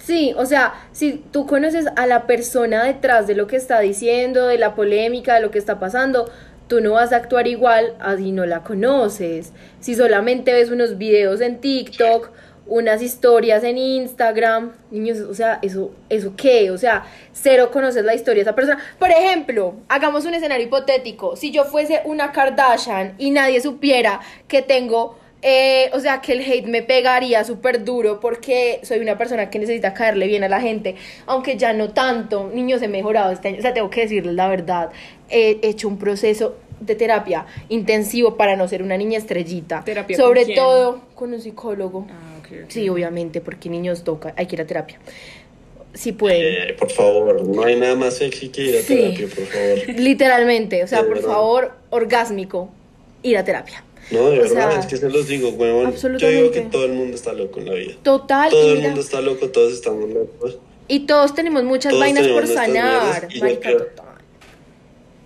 Sí, 0.01 0.35
o 0.37 0.45
sea, 0.45 0.75
si 0.91 1.23
tú 1.31 1.47
conoces 1.47 1.87
a 1.95 2.09
la 2.09 2.27
persona 2.27 2.83
detrás 2.83 3.29
de 3.29 3.37
lo 3.37 3.47
que 3.47 3.55
está 3.55 3.79
diciendo, 3.79 4.49
de 4.49 4.59
la 4.59 4.75
polémica, 4.75 5.37
de 5.37 5.41
lo 5.43 5.53
que 5.53 5.61
está 5.61 5.79
pasando, 5.79 6.29
tú 6.67 6.81
no 6.81 6.95
vas 6.95 7.13
a 7.13 7.17
actuar 7.19 7.47
igual 7.47 7.95
así 8.01 8.33
no 8.33 8.45
la 8.45 8.65
conoces. 8.65 9.53
Si 9.79 9.95
solamente 9.95 10.53
ves 10.53 10.73
unos 10.73 10.99
videos 10.99 11.41
en 11.41 11.61
TikTok, 11.61 12.31
unas 12.73 13.03
historias 13.03 13.65
en 13.65 13.77
Instagram, 13.77 14.73
niños, 14.91 15.19
o 15.21 15.35
sea, 15.35 15.59
eso, 15.61 15.91
eso 16.09 16.33
qué, 16.35 16.71
o 16.71 16.79
sea, 16.79 17.05
cero 17.33 17.69
conoces 17.71 18.03
la 18.03 18.15
historia 18.15 18.37
de 18.37 18.49
esa 18.49 18.55
persona. 18.55 18.83
Por 18.99 19.11
ejemplo, 19.11 19.75
hagamos 19.89 20.25
un 20.25 20.33
escenario 20.33 20.67
hipotético. 20.67 21.37
Si 21.37 21.51
yo 21.51 21.65
fuese 21.65 22.01
una 22.07 22.33
Kardashian 22.33 23.15
y 23.19 23.31
nadie 23.31 23.61
supiera 23.61 24.21
que 24.49 24.63
tengo 24.63 25.19
eh, 25.43 25.91
o 25.93 25.99
sea, 25.99 26.21
que 26.21 26.33
el 26.33 26.41
hate 26.41 26.69
me 26.69 26.83
pegaría 26.83 27.43
súper 27.43 27.85
duro 27.85 28.21
porque 28.21 28.79
soy 28.85 29.01
una 29.01 29.19
persona 29.19 29.51
que 29.51 29.59
necesita 29.59 29.93
caerle 29.93 30.29
bien 30.29 30.45
a 30.45 30.49
la 30.49 30.61
gente, 30.61 30.95
aunque 31.27 31.57
ya 31.57 31.73
no 31.73 31.91
tanto. 31.91 32.49
Niños, 32.55 32.81
he 32.81 32.89
mejorado 32.89 33.33
este 33.33 33.49
año, 33.49 33.59
o 33.59 33.63
sea, 33.63 33.75
tengo 33.75 33.91
que 33.91 34.03
decirles 34.03 34.35
la 34.35 34.49
verdad. 34.49 34.93
He 35.29 35.59
hecho 35.63 35.89
un 35.89 35.99
proceso 35.99 36.57
de 36.85 36.95
terapia 36.95 37.47
intensivo 37.69 38.37
para 38.37 38.57
no 38.57 38.67
ser 38.69 38.83
una 38.83 38.97
niña 38.97 39.19
estrellita. 39.19 39.83
¿Terapia 39.85 40.17
con 40.17 40.27
Sobre 40.27 40.45
quién? 40.45 40.57
todo 40.57 41.01
con 41.15 41.33
un 41.33 41.41
psicólogo. 41.41 42.07
Ah, 42.11 42.39
ok, 42.41 42.47
ok. 42.65 42.71
Sí, 42.71 42.89
obviamente, 42.89 43.41
porque 43.41 43.69
niños 43.69 44.05
toca, 44.05 44.35
hay 44.37 44.47
que 44.47 44.57
ir 44.57 44.63
a 44.63 44.67
terapia. 44.67 44.99
Si 45.95 46.13
pueden. 46.13 46.71
Eh, 46.71 46.73
por 46.75 46.91
favor, 46.91 47.47
no 47.47 47.65
hay 47.65 47.79
nada 47.79 47.95
más 47.95 48.15
sexy 48.15 48.49
que 48.49 48.63
ir 48.63 48.77
a 48.77 48.81
Sí. 48.81 48.97
terapia, 48.97 49.27
por 49.35 49.45
favor. 49.47 50.01
Literalmente, 50.01 50.83
o 50.83 50.87
sea, 50.87 51.03
De 51.03 51.05
por 51.09 51.17
verdad. 51.19 51.31
favor, 51.33 51.73
orgásmico, 51.91 52.71
ir 53.23 53.37
a 53.37 53.45
terapia. 53.45 53.85
No, 54.11 54.31
de 54.31 54.39
O 54.41 54.43
verdad, 54.43 54.71
sea, 54.73 54.81
es 54.81 54.87
que 54.87 54.97
se 54.97 55.09
los 55.09 55.29
digo, 55.29 55.51
huevón. 55.51 55.83
Yo 55.83 55.89
absolutamente. 55.89 56.43
digo 56.43 56.51
que 56.51 56.61
todo 56.63 56.85
el 56.87 56.93
mundo 56.93 57.15
está 57.15 57.33
loco 57.33 57.61
en 57.61 57.67
la 57.67 57.75
vida. 57.75 57.93
Total, 58.03 58.51
Todo 58.51 58.73
el 58.73 58.81
mundo 58.81 59.01
está 59.01 59.21
loco, 59.21 59.49
todos 59.51 59.73
estamos 59.73 60.11
locos. 60.11 60.59
y 60.89 61.01
todos 61.07 61.35
tenemos 61.35 61.63
muchas 61.63 61.91
Todos 61.91 62.01
vainas 62.01 62.23
tenemos 62.25 62.43
por 62.47 62.53
sanar. 62.55 63.29
mierdas 63.29 63.35
y 63.35 63.39
yo 63.41 63.61
creo- 63.61 63.87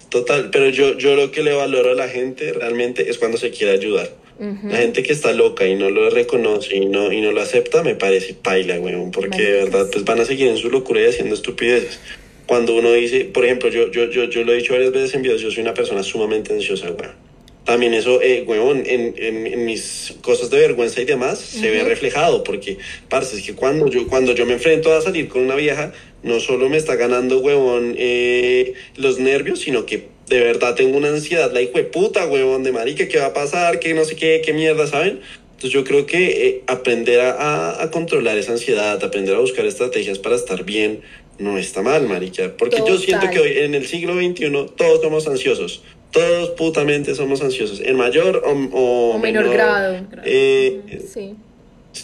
total. 0.09 0.51
Pero 0.51 0.69
yo, 0.71 0.97
yo 0.99 1.17
lo 1.17 1.31
que 1.31 1.43
le 1.43 1.53
valoro 1.53 1.93
a 1.93 1.95
la 1.95 2.09
gente 2.09 2.53
realmente 2.53 3.11
es 3.11 3.19
cuando 3.19 3.39
se 3.39 3.51
quiere 3.51 3.73
ayudar. 3.73 4.11
Ujú. 4.39 4.69
La 4.69 4.79
gente 4.79 5.03
que 5.03 5.13
está 5.13 5.33
loca 5.33 5.67
y 5.67 5.77
no 5.77 5.89
lo 5.89 6.11
reconoce 6.11 6.77
y 6.77 6.87
no, 6.87 7.11
y 7.11 7.21
no 7.21 7.33
lo 7.33 7.41
acepta, 7.41 7.83
me 7.83 7.95
parece 7.95 8.35
paila, 8.35 8.79
weón, 8.79 9.11
porque 9.11 9.43
de 9.43 9.53
verdad 9.65 9.89
pues 9.91 10.05
van 10.05 10.21
a 10.21 10.25
seguir 10.27 10.49
en 10.49 10.59
su 10.59 10.69
locura 10.69 11.01
y 11.01 11.07
haciendo 11.07 11.35
estupideces. 11.35 11.99
cuando 12.47 12.75
uno 12.75 12.93
dice, 12.93 13.25
por 13.25 13.45
ejemplo, 13.45 13.71
yo, 13.71 13.91
yo, 13.91 14.11
yo, 14.11 14.25
yo 14.25 14.45
lo 14.45 14.53
he 14.53 14.57
dicho 14.57 14.75
varias 14.75 14.93
veces 14.93 15.15
en 15.15 15.23
videos, 15.23 15.41
yo 15.41 15.51
soy 15.51 15.63
una 15.63 15.75
persona 15.75 16.03
sumamente 16.03 16.53
ansiosa, 16.53 16.91
weón. 16.91 17.26
También 17.67 17.95
eso, 17.95 18.23
eh, 18.23 18.45
weón, 18.47 18.85
en, 18.87 19.15
en, 19.19 19.47
en 19.47 19.65
mis 19.65 20.15
cosas 20.23 20.51
de 20.51 20.59
vergüenza 20.59 21.01
y 21.01 21.05
demás, 21.05 21.41
se 21.41 21.69
ve 21.69 21.83
reflejado, 21.83 22.45
porque, 22.45 22.79
parce, 23.09 23.37
es 23.37 23.43
que 23.43 23.55
cuando 23.55 23.89
yo, 23.89 24.07
cuando 24.07 24.33
yo 24.33 24.47
me 24.47 24.53
enfrento 24.53 24.95
a 24.95 25.03
salir 25.03 25.29
con 25.29 25.43
una 25.43 25.57
vieja, 25.57 25.93
no 26.23 26.39
solo 26.39 26.69
me 26.69 26.77
está 26.77 26.95
ganando, 26.95 27.41
huevón, 27.41 27.97
eh, 27.99 28.75
los 28.95 29.19
nervios, 29.19 29.59
sino 29.59 29.85
que 29.85 30.09
de 30.29 30.41
verdad 30.41 30.77
tengo 30.77 30.97
una 30.97 31.09
ansiedad, 31.09 31.53
la 31.53 31.61
hijo 31.61 31.79
de 31.79 31.85
puta, 31.85 32.27
huevón, 32.27 32.63
de 32.63 32.71
marica, 32.71 33.09
¿qué 33.09 33.19
va 33.19 33.27
a 33.27 33.33
pasar? 33.35 33.81
¿Qué 33.81 33.95
no 33.95 34.05
sé 34.05 34.15
qué, 34.15 34.43
qué 34.45 34.53
mierda, 34.53 34.87
¿saben? 34.87 35.21
Entonces 35.57 35.71
yo 35.71 35.85
creo 35.85 36.05
que 36.05 36.49
eh, 36.49 36.63
aprender 36.67 37.21
a, 37.21 37.89
controlar 37.91 38.37
esa 38.37 38.53
ansiedad, 38.53 39.03
aprender 39.03 39.35
a 39.35 39.39
buscar 39.39 39.65
estrategias 39.65 40.19
para 40.19 40.37
estar 40.37 40.65
bien, 40.65 41.01
no 41.39 41.57
está 41.59 41.81
mal, 41.83 42.07
marica. 42.07 42.55
Porque 42.59 42.83
yo 42.87 42.99
siento 42.99 43.31
que 43.31 43.41
hoy 43.41 43.59
en 43.59 43.75
el 43.75 43.87
siglo 43.87 44.15
XXI 44.15 44.51
todos 44.77 45.01
somos 45.01 45.27
ansiosos. 45.27 45.83
Todos 46.13 46.51
putamente 46.51 47.15
somos 47.15 47.43
ansiosos, 47.43 47.81
en 47.81 47.97
mayor 47.97 48.43
o, 48.45 48.51
o 48.77 49.15
O 49.17 49.19
menor 49.19 49.49
grado. 49.51 49.97
eh, 50.25 51.05
Sí. 51.13 51.37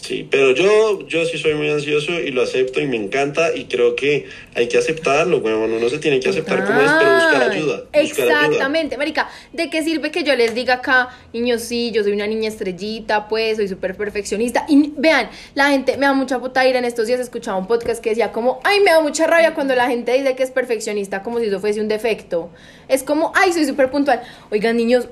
Sí, 0.01 0.27
pero 0.31 0.53
yo, 0.53 1.07
yo 1.07 1.25
sí 1.27 1.39
soy 1.39 1.55
muy 1.55 1.69
ansioso 1.69 2.13
y 2.13 2.31
lo 2.31 2.43
acepto 2.43 2.81
y 2.81 2.87
me 2.87 2.97
encanta 2.97 3.55
y 3.55 3.67
creo 3.67 3.95
que 3.95 4.27
hay 4.55 4.69
que 4.69 4.79
aceptarlo, 4.79 5.39
weón. 5.39 5.73
Uno 5.73 5.89
se 5.89 5.99
tiene 5.99 6.19
que 6.19 6.31
aceptar 6.31 6.65
como 6.65 6.81
es, 6.81 6.91
pero 6.99 7.15
buscar 7.15 7.33
Total. 7.33 7.51
ayuda. 7.51 7.85
Buscar 7.93 8.29
ayuda. 8.29 8.47
Exactamente, 8.47 8.97
marica. 8.97 9.29
¿De 9.53 9.69
qué 9.71 9.83
sirve 9.83 10.11
que 10.11 10.25
yo 10.25 10.35
les 10.35 10.55
diga 10.55 10.75
acá, 10.75 11.11
niños, 11.33 11.63
sí, 11.63 11.91
yo 11.93 12.03
soy 12.03 12.13
una 12.13 12.27
niña 12.27 12.49
estrellita, 12.49 13.29
pues, 13.29 13.57
soy 13.57 13.69
súper 13.69 13.97
perfeccionista? 13.97 14.65
Y 14.69 14.93
vean, 14.97 15.29
la 15.55 15.71
gente 15.71 15.97
me 15.97 16.07
da 16.07 16.15
mucha 16.15 16.39
puta 16.39 16.67
ira. 16.67 16.79
En 16.79 16.85
estos 16.85 17.07
días 17.07 17.21
escuchaba 17.21 17.59
un 17.59 17.67
podcast 17.67 18.03
que 18.03 18.11
decía 18.11 18.33
como, 18.33 18.61
ay, 18.65 18.81
me 18.81 18.91
da 18.91 19.01
mucha 19.01 19.27
rabia 19.27 19.55
cuando 19.55 19.75
la 19.75 19.89
gente 19.89 20.13
dice 20.13 20.35
que 20.35 20.43
es 20.43 20.51
perfeccionista 20.51 21.23
como 21.23 21.39
si 21.39 21.47
eso 21.47 21.61
fuese 21.61 21.81
un 21.81 21.89
defecto. 21.89 22.51
Es 22.89 23.03
como, 23.03 23.33
ay, 23.35 23.53
soy 23.53 23.67
súper 23.67 23.91
puntual. 23.91 24.23
Oigan, 24.51 24.77
niños, 24.77 25.09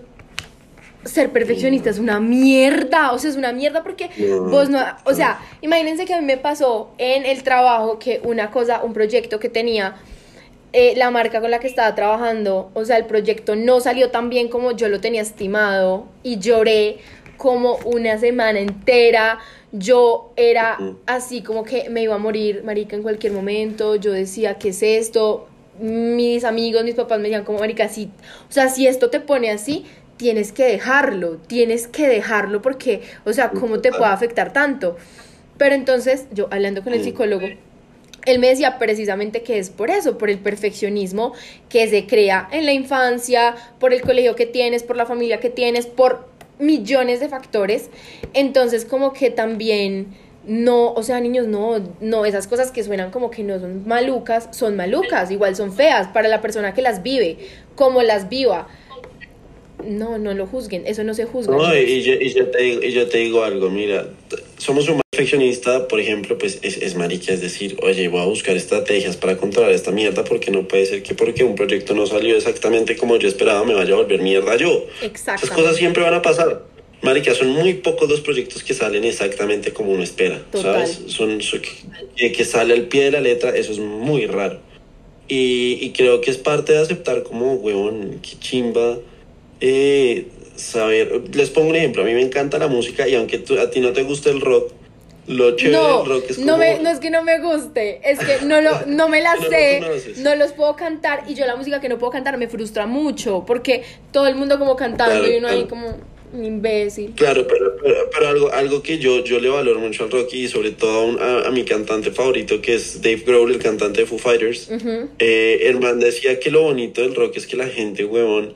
ser 1.04 1.30
perfeccionista 1.30 1.90
es 1.90 1.98
una 1.98 2.20
mierda, 2.20 3.12
o 3.12 3.18
sea, 3.18 3.30
es 3.30 3.36
una 3.36 3.52
mierda 3.52 3.82
porque 3.82 4.10
No, 4.18 4.44
vos 4.50 4.68
no, 4.68 4.80
o 5.04 5.14
sea, 5.14 5.40
imagínense 5.62 6.04
que 6.04 6.14
a 6.14 6.20
mí 6.20 6.26
me 6.26 6.36
pasó 6.36 6.90
en 6.98 7.24
el 7.24 7.42
trabajo 7.42 7.98
que 7.98 8.20
una 8.24 8.50
cosa, 8.50 8.82
un 8.82 8.92
proyecto 8.92 9.38
que 9.38 9.48
tenía 9.48 9.96
eh, 10.72 10.94
la 10.96 11.10
marca 11.10 11.40
con 11.40 11.50
la 11.50 11.58
que 11.58 11.66
estaba 11.66 11.94
trabajando, 11.94 12.70
o 12.74 12.84
sea, 12.84 12.96
el 12.96 13.06
proyecto 13.06 13.56
no 13.56 13.80
salió 13.80 14.10
tan 14.10 14.28
bien 14.30 14.48
como 14.48 14.72
yo 14.72 14.88
lo 14.88 15.00
tenía 15.00 15.22
estimado 15.22 16.06
y 16.22 16.38
lloré 16.38 16.98
como 17.40 17.78
una 17.86 18.18
semana 18.18 18.60
entera. 18.60 19.38
Yo 19.72 20.32
era 20.36 20.76
así 21.06 21.42
como 21.42 21.64
que 21.64 21.88
me 21.88 22.02
iba 22.02 22.14
a 22.14 22.18
morir, 22.18 22.62
marica, 22.64 22.96
en 22.96 23.02
cualquier 23.02 23.32
momento. 23.32 23.96
Yo 23.96 24.12
decía, 24.12 24.58
¿qué 24.58 24.68
es 24.68 24.82
esto? 24.82 25.48
Mis 25.80 26.44
amigos, 26.44 26.84
mis 26.84 26.94
papás 26.94 27.18
me 27.18 27.24
decían 27.24 27.44
como, 27.44 27.60
marica, 27.60 27.88
sí, 27.88 28.10
o 28.48 28.52
sea, 28.52 28.68
si 28.68 28.86
esto 28.86 29.08
te 29.08 29.20
pone 29.20 29.50
así, 29.50 29.86
tienes 30.20 30.52
que 30.52 30.66
dejarlo, 30.66 31.38
tienes 31.46 31.88
que 31.88 32.06
dejarlo 32.06 32.60
porque, 32.60 33.00
o 33.24 33.32
sea, 33.32 33.48
¿cómo 33.48 33.80
te 33.80 33.88
puede 33.88 34.12
afectar 34.12 34.52
tanto? 34.52 34.98
Pero 35.56 35.74
entonces, 35.74 36.26
yo 36.30 36.46
hablando 36.50 36.84
con 36.84 36.92
el 36.92 37.02
psicólogo, 37.02 37.46
él 38.26 38.38
me 38.38 38.48
decía 38.48 38.78
precisamente 38.78 39.42
que 39.42 39.58
es 39.58 39.70
por 39.70 39.88
eso, 39.88 40.18
por 40.18 40.28
el 40.28 40.38
perfeccionismo 40.38 41.32
que 41.70 41.88
se 41.88 42.06
crea 42.06 42.50
en 42.52 42.66
la 42.66 42.74
infancia, 42.74 43.54
por 43.78 43.94
el 43.94 44.02
colegio 44.02 44.36
que 44.36 44.44
tienes, 44.44 44.82
por 44.82 44.96
la 44.96 45.06
familia 45.06 45.40
que 45.40 45.48
tienes, 45.48 45.86
por 45.86 46.28
millones 46.58 47.20
de 47.20 47.30
factores. 47.30 47.88
Entonces, 48.34 48.84
como 48.84 49.14
que 49.14 49.30
también 49.30 50.08
no, 50.46 50.92
o 50.92 51.02
sea, 51.02 51.18
niños, 51.20 51.46
no, 51.46 51.78
no, 52.02 52.26
esas 52.26 52.46
cosas 52.46 52.72
que 52.72 52.84
suenan 52.84 53.10
como 53.10 53.30
que 53.30 53.42
no 53.42 53.58
son 53.58 53.88
malucas, 53.88 54.50
son 54.50 54.76
malucas, 54.76 55.30
igual 55.30 55.56
son 55.56 55.72
feas 55.72 56.08
para 56.08 56.28
la 56.28 56.42
persona 56.42 56.74
que 56.74 56.82
las 56.82 57.02
vive, 57.02 57.38
como 57.74 58.02
las 58.02 58.28
viva. 58.28 58.68
No, 59.86 60.18
no 60.18 60.34
lo 60.34 60.46
juzguen, 60.46 60.86
eso 60.86 61.04
no 61.04 61.14
se 61.14 61.24
juzga. 61.24 61.54
No, 61.56 61.76
y 61.76 62.02
yo, 62.02 62.14
y 62.14 62.32
yo 62.32 62.46
te 62.48 62.62
digo, 62.62 62.82
y 62.82 62.92
yo 62.92 63.08
te 63.08 63.18
digo 63.18 63.44
algo, 63.44 63.70
mira, 63.70 64.08
somos 64.58 64.88
un 64.88 65.00
perfeccionista, 65.10 65.88
por 65.88 66.00
ejemplo, 66.00 66.38
pues 66.38 66.58
es, 66.62 66.76
es 66.78 66.94
marica, 66.94 67.32
es 67.32 67.40
decir, 67.40 67.76
oye, 67.82 68.08
voy 68.08 68.20
a 68.20 68.24
buscar 68.26 68.56
estrategias 68.56 69.16
para 69.16 69.36
controlar 69.36 69.72
esta 69.72 69.90
mierda 69.90 70.24
porque 70.24 70.50
no 70.50 70.66
puede 70.68 70.86
ser 70.86 71.02
que 71.02 71.14
porque 71.14 71.44
un 71.44 71.54
proyecto 71.54 71.94
no 71.94 72.06
salió 72.06 72.36
exactamente 72.36 72.96
como 72.96 73.16
yo 73.16 73.28
esperaba 73.28 73.64
me 73.64 73.74
vaya 73.74 73.94
a 73.94 73.96
volver 73.96 74.22
mierda 74.22 74.56
yo. 74.56 74.84
Exactamente. 75.02 75.44
Esas 75.46 75.56
cosas 75.56 75.76
siempre 75.76 76.02
van 76.02 76.14
a 76.14 76.22
pasar. 76.22 76.62
Marica, 77.02 77.34
son 77.34 77.48
muy 77.48 77.74
pocos 77.74 78.10
los 78.10 78.20
proyectos 78.20 78.62
que 78.62 78.74
salen 78.74 79.04
exactamente 79.04 79.72
como 79.72 79.92
uno 79.92 80.02
espera, 80.02 80.38
Total. 80.52 80.86
¿sabes? 80.86 81.00
Son, 81.06 81.40
son- 81.40 81.62
que, 82.14 82.30
que 82.32 82.44
sale 82.44 82.74
al 82.74 82.82
pie 82.88 83.04
de 83.04 83.10
la 83.12 83.20
letra, 83.20 83.56
eso 83.56 83.72
es 83.72 83.78
muy 83.78 84.26
raro. 84.26 84.60
Y, 85.26 85.78
y 85.80 85.90
creo 85.92 86.20
que 86.20 86.30
es 86.30 86.36
parte 86.36 86.72
de 86.74 86.78
aceptar 86.80 87.22
como, 87.22 87.54
huevón, 87.54 88.20
qué 88.20 88.36
chimba, 88.38 88.98
eh, 89.60 90.26
saber, 90.56 91.22
les 91.34 91.50
pongo 91.50 91.68
un 91.70 91.76
ejemplo, 91.76 92.02
a 92.02 92.04
mí 92.06 92.12
me 92.14 92.22
encanta 92.22 92.58
la 92.58 92.68
música 92.68 93.08
y 93.08 93.14
aunque 93.14 93.38
tú- 93.38 93.58
a 93.58 93.70
ti 93.70 93.80
no 93.80 93.92
te 93.92 94.02
guste 94.02 94.30
el 94.30 94.40
rock, 94.40 94.72
lo 95.26 95.54
chévere 95.54 95.76
No, 95.78 95.98
del 96.02 96.06
rock 96.08 96.24
es 96.30 96.36
como... 96.36 96.46
no, 96.48 96.58
me, 96.58 96.78
no 96.80 96.90
es 96.90 96.98
que 96.98 97.10
no 97.10 97.22
me 97.22 97.38
guste, 97.40 98.00
es 98.04 98.18
que 98.18 98.44
no, 98.44 98.60
lo, 98.60 98.70
no 98.86 99.08
me 99.08 99.20
la 99.20 99.36
No 99.36 99.42
sé, 99.48 99.80
no 100.18 100.34
los 100.34 100.52
puedo 100.52 100.74
cantar 100.76 101.24
y 101.28 101.34
yo 101.34 101.46
la 101.46 101.56
música 101.56 101.80
que 101.80 101.88
no 101.88 101.98
puedo 101.98 102.10
cantar 102.12 102.36
me 102.36 102.48
frustra 102.48 102.86
mucho 102.86 103.44
porque 103.46 103.82
todo 104.12 104.26
el 104.26 104.34
mundo 104.34 104.58
como 104.58 104.76
cantando 104.76 105.20
Claro, 105.20 105.32
y 105.32 105.38
uno 105.38 105.48
ahí 105.48 105.64
claro. 105.66 105.68
como 105.68 106.10
un 106.32 106.44
imbécil. 106.44 107.12
Claro, 107.16 107.44
pero, 107.48 107.76
pero, 107.82 108.08
pero 108.12 108.28
algo, 108.28 108.52
algo 108.52 108.82
que 108.82 108.98
yo, 108.98 109.24
yo 109.24 109.40
le 109.40 109.48
valoro 109.48 109.80
mucho 109.80 110.04
al 110.04 110.10
rock 110.12 110.32
y 110.34 110.46
sobre 110.48 110.70
todo 110.72 111.00
a, 111.00 111.04
un- 111.04 111.20
a- 111.20 111.48
a 111.48 111.50
mi 111.50 111.64
cantante 111.64 112.10
favorito 112.12 112.60
que 112.62 112.74
es 112.74 113.00
Dave 113.02 113.22
Grohl, 113.26 113.50
el 113.52 113.58
cantante 113.58 114.02
de 114.02 114.06
Foo 114.06 114.18
Fighters. 114.18 114.68
Ujú. 114.70 115.08
Eh, 115.18 115.60
el 115.64 115.80
man 115.80 115.98
decía 116.00 116.38
que 116.38 116.50
lo 116.52 116.62
bonito 116.62 117.00
del 117.02 117.14
rock 117.16 117.36
es 117.36 117.46
que 117.48 117.56
la 117.56 117.66
gente, 117.66 118.04
huevón, 118.04 118.54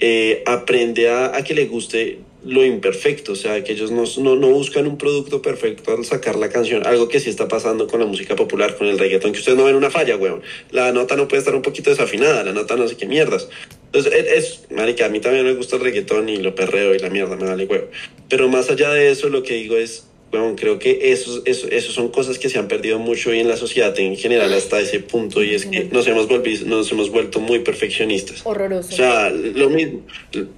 eh, 0.00 0.42
aprende 0.46 1.08
a, 1.08 1.36
a 1.36 1.42
que 1.44 1.54
le 1.54 1.66
guste 1.66 2.18
lo 2.44 2.64
imperfecto, 2.64 3.32
o 3.32 3.36
sea, 3.36 3.62
que 3.64 3.72
ellos 3.72 3.90
no, 3.90 4.04
no, 4.22 4.36
no 4.36 4.48
buscan 4.48 4.86
un 4.86 4.96
producto 4.96 5.42
perfecto 5.42 5.92
al 5.92 6.04
sacar 6.04 6.36
la 6.36 6.48
canción, 6.48 6.86
algo 6.86 7.08
que 7.08 7.18
sí 7.18 7.28
está 7.28 7.48
pasando 7.48 7.88
con 7.88 7.98
la 7.98 8.06
música 8.06 8.36
popular, 8.36 8.76
con 8.76 8.86
el 8.86 8.96
reggaetón, 8.96 9.32
que 9.32 9.40
ustedes 9.40 9.58
no 9.58 9.64
ven 9.64 9.74
una 9.74 9.90
falla, 9.90 10.16
huevón. 10.16 10.42
La 10.70 10.92
nota 10.92 11.16
no 11.16 11.26
puede 11.26 11.40
estar 11.40 11.54
un 11.56 11.62
poquito 11.62 11.90
desafinada, 11.90 12.44
la 12.44 12.52
nota 12.52 12.76
no 12.76 12.86
sé 12.86 12.96
qué 12.96 13.06
mierdas. 13.06 13.48
Entonces, 13.86 14.12
es, 14.14 14.26
es- 14.32 14.70
marica, 14.70 15.06
a 15.06 15.08
mí 15.08 15.18
también 15.20 15.44
me 15.46 15.54
gusta 15.54 15.76
el 15.76 15.82
reggaetón 15.82 16.28
y 16.28 16.36
lo 16.36 16.54
perreo 16.54 16.94
y 16.94 16.98
la 17.00 17.10
mierda, 17.10 17.36
me 17.36 17.46
vale 17.46 17.64
huevo. 17.66 17.88
Pero 18.28 18.48
más 18.48 18.70
allá 18.70 18.90
de 18.92 19.10
eso, 19.10 19.28
lo 19.30 19.42
que 19.42 19.54
digo 19.54 19.76
es, 19.76 20.06
huevón, 20.32 20.56
creo 20.56 20.78
que 20.78 21.12
esos, 21.12 21.42
esos, 21.46 21.70
esos 21.72 21.94
son 21.94 22.08
cosas 22.08 22.38
que 22.38 22.48
se 22.48 22.58
han 22.58 22.68
perdido 22.68 22.98
mucho 22.98 23.30
hoy 23.30 23.40
en 23.40 23.48
la 23.48 23.56
sociedad 23.56 23.98
en 23.98 24.16
general 24.16 24.52
hasta 24.52 24.78
ese 24.80 25.00
punto 25.00 25.42
y 25.42 25.54
es 25.54 25.66
que 25.66 25.84
nos 25.84 26.06
hemos, 26.06 26.28
volvi- 26.28 26.62
nos 26.64 26.90
hemos 26.92 27.10
vuelto 27.10 27.40
muy 27.40 27.60
perfeccionistas. 27.60 28.42
Horroroso. 28.44 28.90
O 28.92 28.96
sea, 28.96 29.30
lo 29.30 29.70
mismo, 29.70 30.02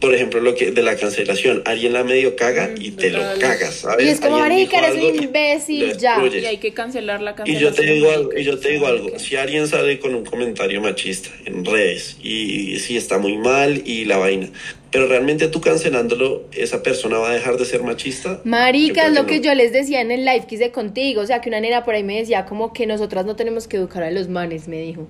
por 0.01 0.15
ejemplo, 0.15 0.41
lo 0.41 0.55
que 0.55 0.71
de 0.73 0.83
la 0.83 0.97
cancelación, 0.97 1.63
alguien 1.67 1.93
la 1.93 2.05
medio 2.05 2.37
caga 2.37 2.71
y 2.79 2.91
te 2.93 3.11
lo 3.11 3.21
cagas, 3.39 3.75
¿sabes? 3.77 4.07
y 4.07 4.09
es 4.11 4.21
como, 4.21 4.39
marica, 4.39 4.79
eres 4.79 5.03
un 5.03 5.15
y 5.15 5.25
imbécil, 5.25 5.97
ya. 5.99 6.17
Y 6.27 6.45
hay 6.47 6.59
que 6.59 6.73
cancelar 6.73 7.21
la 7.23 7.33
Y 7.33 7.35
cancelación. 7.35 7.71
yo 7.73 7.77
te 7.77 7.83
digo 7.93 8.11
algo, 8.11 8.31
y 8.37 8.45
yo 8.45 8.59
te 8.59 8.71
digo 8.71 8.87
¿saben 8.87 9.03
algo, 9.05 9.19
si 9.19 9.37
alguien 9.37 9.67
sale 9.69 9.99
con 9.99 10.15
un 10.15 10.25
comentario 10.25 10.81
machista 10.81 11.31
en 11.45 11.65
redes 11.65 12.17
y, 12.23 12.79
sí 12.81 12.97
está 12.97 13.19
muy 13.19 13.37
mal 13.37 13.83
y 13.87 14.05
la 14.05 14.17
vaina, 14.17 14.49
pero 14.91 15.07
realmente 15.07 15.49
tú 15.49 15.61
cancelándolo, 15.61 16.43
esa 16.53 16.83
persona 16.83 17.19
va 17.19 17.31
a 17.31 17.35
dejar 17.35 17.57
de 17.57 17.65
ser 17.65 17.83
machista. 17.83 18.41
Marica, 18.45 19.07
es 19.07 19.13
lo 19.13 19.27
que 19.27 19.41
yo 19.41 19.55
les 19.55 19.73
decía 19.73 20.01
en 20.01 20.11
el 20.11 20.25
live 20.25 20.47
que 20.49 20.57
hice 20.57 20.73
contigo, 20.73 21.23
o 21.23 21.27
sea, 21.27 21.41
que 21.41 21.49
una 21.49 21.61
nena 21.61 21.85
por 21.85 21.95
ahí 21.95 22.03
me 22.03 22.17
decía 22.17 22.45
como 22.45 22.73
que 22.73 22.87
nosotras 22.87 23.25
no 23.25 23.37
tenemos 23.37 23.69
que 23.69 23.77
educar 23.77 24.03
a 24.03 24.11
los 24.11 24.29
manes, 24.29 24.69
me 24.69 24.81
dijo. 24.81 25.07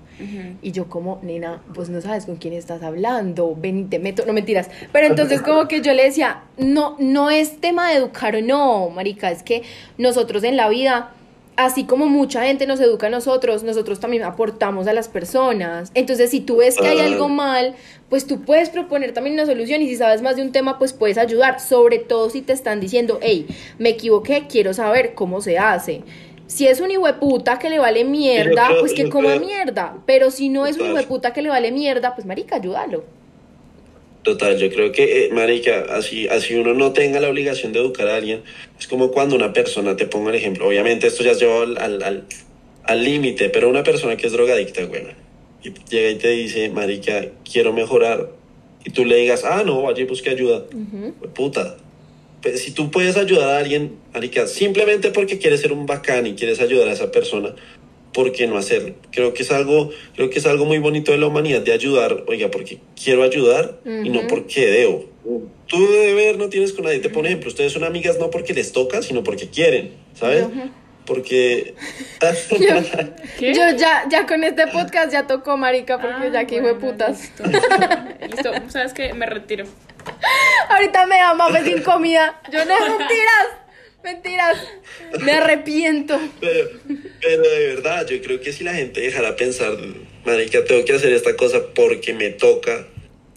Y 0.62 0.73
yo 0.73 0.89
como, 0.89 1.20
nena, 1.23 1.62
pues 1.74 1.89
no 1.89 2.01
sabes 2.01 2.27
con 2.27 2.36
quién 2.36 2.55
estás 2.55 2.82
hablando, 2.82 3.57
ven 3.57 3.78
y 3.81 3.85
te 3.85 3.98
meto, 3.98 4.24
no 4.27 4.32
mentiras. 4.32 4.69
Pero 4.93 5.07
entonces 5.07 5.40
como 5.40 5.66
que 5.66 5.81
yo 5.81 5.94
le 5.94 6.05
decía, 6.05 6.43
no, 6.59 6.97
no 6.98 7.31
es 7.31 7.61
tema 7.61 7.90
de 7.90 7.97
educar 7.97 8.36
o 8.36 8.43
no, 8.43 8.90
marica, 8.90 9.31
es 9.31 9.43
que 9.43 9.62
nosotros 9.97 10.44
en 10.44 10.57
la 10.57 10.69
vida, 10.69 11.15
así 11.65 11.85
como 11.85 12.07
mucha 12.07 12.45
gente 12.45 12.66
nos 12.66 12.81
educa 12.81 13.07
a 13.09 13.11
nosotros, 13.11 13.62
nosotros 13.62 14.01
también 14.01 14.23
aportamos 14.24 14.87
a 14.87 14.93
las 14.93 15.09
personas. 15.09 15.91
Entonces 15.95 16.31
si 16.31 16.41
tú 16.41 16.57
ves 16.57 16.77
que 16.77 16.87
hay 16.87 16.99
Ah. 16.99 17.05
algo 17.05 17.28
mal, 17.28 17.74
pues 18.09 18.27
tú 18.27 18.41
puedes 18.43 18.70
proponer 18.70 19.12
también 19.12 19.35
una 19.35 19.47
solución 19.47 19.82
y 19.82 19.89
si 19.89 19.97
sabes 19.97 20.23
más 20.23 20.37
de 20.37 20.43
un 20.43 20.53
tema, 20.53 20.78
pues 20.78 20.93
puedes 20.93 21.19
ayudar, 21.19 21.61
sobre 21.61 21.99
todo 21.99 22.31
si 22.31 22.43
te 22.43 22.53
están 22.53 22.81
diciendo, 22.81 23.19
hey, 23.23 23.47
me 23.78 23.91
equivoqué, 23.91 24.47
quiero 24.49 24.74
saber 24.74 25.15
cómo 25.15 25.41
se 25.41 25.59
hace. 25.59 26.03
Si 26.47 26.66
es 26.66 26.81
un 26.81 26.91
hijueputa 26.91 27.61
que 27.61 27.70
le 27.70 27.78
vale 27.78 28.05
mierda, 28.05 28.69
pues 28.81 28.93
que 28.93 29.09
coma 29.09 29.37
mierda. 29.37 29.99
Pero 30.05 30.32
si 30.32 30.49
no 30.49 30.66
es 30.66 30.78
un 30.78 30.89
hijueputa 30.91 31.32
que 31.32 31.43
le 31.43 31.49
vale 31.49 31.70
mierda, 31.70 32.15
pues 32.16 32.27
marica, 32.27 32.57
ayúdalo. 32.57 33.05
Total, 34.23 34.59
yo 34.59 34.69
creo 34.71 34.93
que, 34.93 35.25
eh, 35.25 35.31
marica, 35.33 35.87
así, 35.91 36.29
así 36.29 36.55
uno 36.55 36.75
no 36.75 36.93
tenga 36.93 37.21
la 37.21 37.31
obligación 37.31 37.73
de 37.73 37.79
educar 37.81 38.07
a 38.09 38.17
alguien, 38.17 38.43
es 38.79 38.87
como 38.87 39.11
cuando 39.11 39.35
una 39.35 39.53
persona, 39.55 39.97
te 39.97 40.07
pongo 40.07 40.29
el 40.29 40.35
ejemplo, 40.37 40.67
obviamente 40.69 41.07
esto 41.07 41.25
ya 41.25 41.31
es 41.31 41.41
llevado 41.41 41.63
al 41.63 41.79
al- 41.79 42.03
al- 42.03 42.27
al 42.85 43.05
límite, 43.05 43.49
pero 43.49 43.69
una 43.71 43.83
persona 43.83 44.17
que 44.17 44.27
es 44.27 44.33
drogadicta, 44.35 44.85
güey, 44.85 45.05
y 45.65 45.71
llega 45.91 46.11
y 46.11 46.17
te 46.17 46.29
dice, 46.33 46.69
marica, 46.69 47.29
quiero 47.51 47.73
mejorar, 47.73 48.29
y 48.85 48.91
tú 48.91 49.07
le 49.07 49.17
digas, 49.17 49.43
ah, 49.45 49.63
no, 49.65 49.81
vaya 49.83 50.03
y 50.03 50.05
busque 50.05 50.29
ayuda, 50.31 50.65
puta. 51.35 51.77
Pues, 52.43 52.61
si 52.63 52.73
tú 52.73 52.91
puedes 52.91 53.17
ayudar 53.19 53.51
a 53.51 53.59
alguien, 53.59 53.97
marica, 54.15 54.47
simplemente 54.47 55.11
porque 55.11 55.39
quieres 55.39 55.61
ser 55.61 55.73
un 55.73 55.87
bacán 55.87 56.27
y 56.27 56.35
quieres 56.35 56.61
ayudar 56.61 56.89
a 56.89 56.93
esa 56.93 57.11
persona, 57.11 57.55
¿por 58.12 58.32
qué 58.32 58.47
no 58.47 58.57
hacerlo? 58.57 58.95
Creo 59.11 59.35
que 59.35 59.43
es 59.43 59.51
algo, 59.51 59.91
creo 60.15 60.31
que 60.31 60.39
es 60.39 60.47
algo 60.47 60.65
muy 60.65 60.78
bonito 60.78 61.12
de 61.12 61.19
la 61.19 61.27
humanidad 61.27 61.62
de 61.62 61.73
ayudar, 61.73 62.24
oiga, 62.27 62.51
porque 62.51 62.78
quiero 63.03 63.23
ayudar 63.23 63.81
y 63.85 64.09
no 64.09 64.27
porque 64.27 64.66
debo. 64.66 65.05
Tú 65.66 65.87
de 65.91 66.07
deber 66.07 66.39
no 66.39 66.49
tienes 66.49 66.73
con 66.73 66.85
nadie. 66.85 66.99
Te 66.99 67.11
pongo 67.11 67.27
ejemplo, 67.27 67.49
ustedes 67.49 67.73
son 67.73 67.85
amigas 67.85 68.19
no 68.19 68.31
porque 68.31 68.55
les 68.55 68.73
toca, 68.73 69.03
sino 69.03 69.23
porque 69.23 69.49
quieren, 69.49 69.93
¿sabes? 70.15 70.47
Porque... 71.07 71.74
Yo 73.41 73.77
ya, 73.77 74.05
ya 74.09 74.27
con 74.27 74.45
este 74.45 74.66
podcast 74.69 75.12
ya 75.12 75.27
tocó, 75.27 75.57
marica, 75.57 76.01
porque 76.01 76.27
Ah, 76.27 76.31
ya 76.32 76.47
que 76.47 76.57
hijo 76.57 76.66
de 76.66 76.74
putas. 76.74 77.32
Listo. 77.39 77.43
Listo. 78.31 78.53
¿Sabes 78.69 78.93
qué? 78.93 79.12
Me 79.15 79.27
retiro. 79.27 79.65
Ahorita 80.69 81.07
me 81.07 81.16
da 81.16 81.35
mames 81.35 81.65
sin 81.65 81.82
comida. 81.82 82.41
Yo 82.53 82.65
no, 82.65 82.74
mentiras. 82.74 83.47
Mentiras. 84.03 84.59
Me 85.21 85.33
arrepiento. 85.33 86.19
Pero, 86.41 86.71
pero 87.21 87.43
de 87.43 87.67
verdad, 87.69 88.07
yo 88.09 88.21
creo 88.23 88.41
que 88.41 88.53
si 88.53 88.65
la 88.65 88.75
gente 88.75 89.01
dejara 89.01 89.37
pensar, 89.37 89.77
marica, 90.25 90.65
tengo 90.65 90.85
que 90.85 90.93
hacer 90.93 91.13
esta 91.13 91.37
cosa 91.37 91.67
porque 91.75 92.15
me 92.15 92.31
toca 92.31 92.87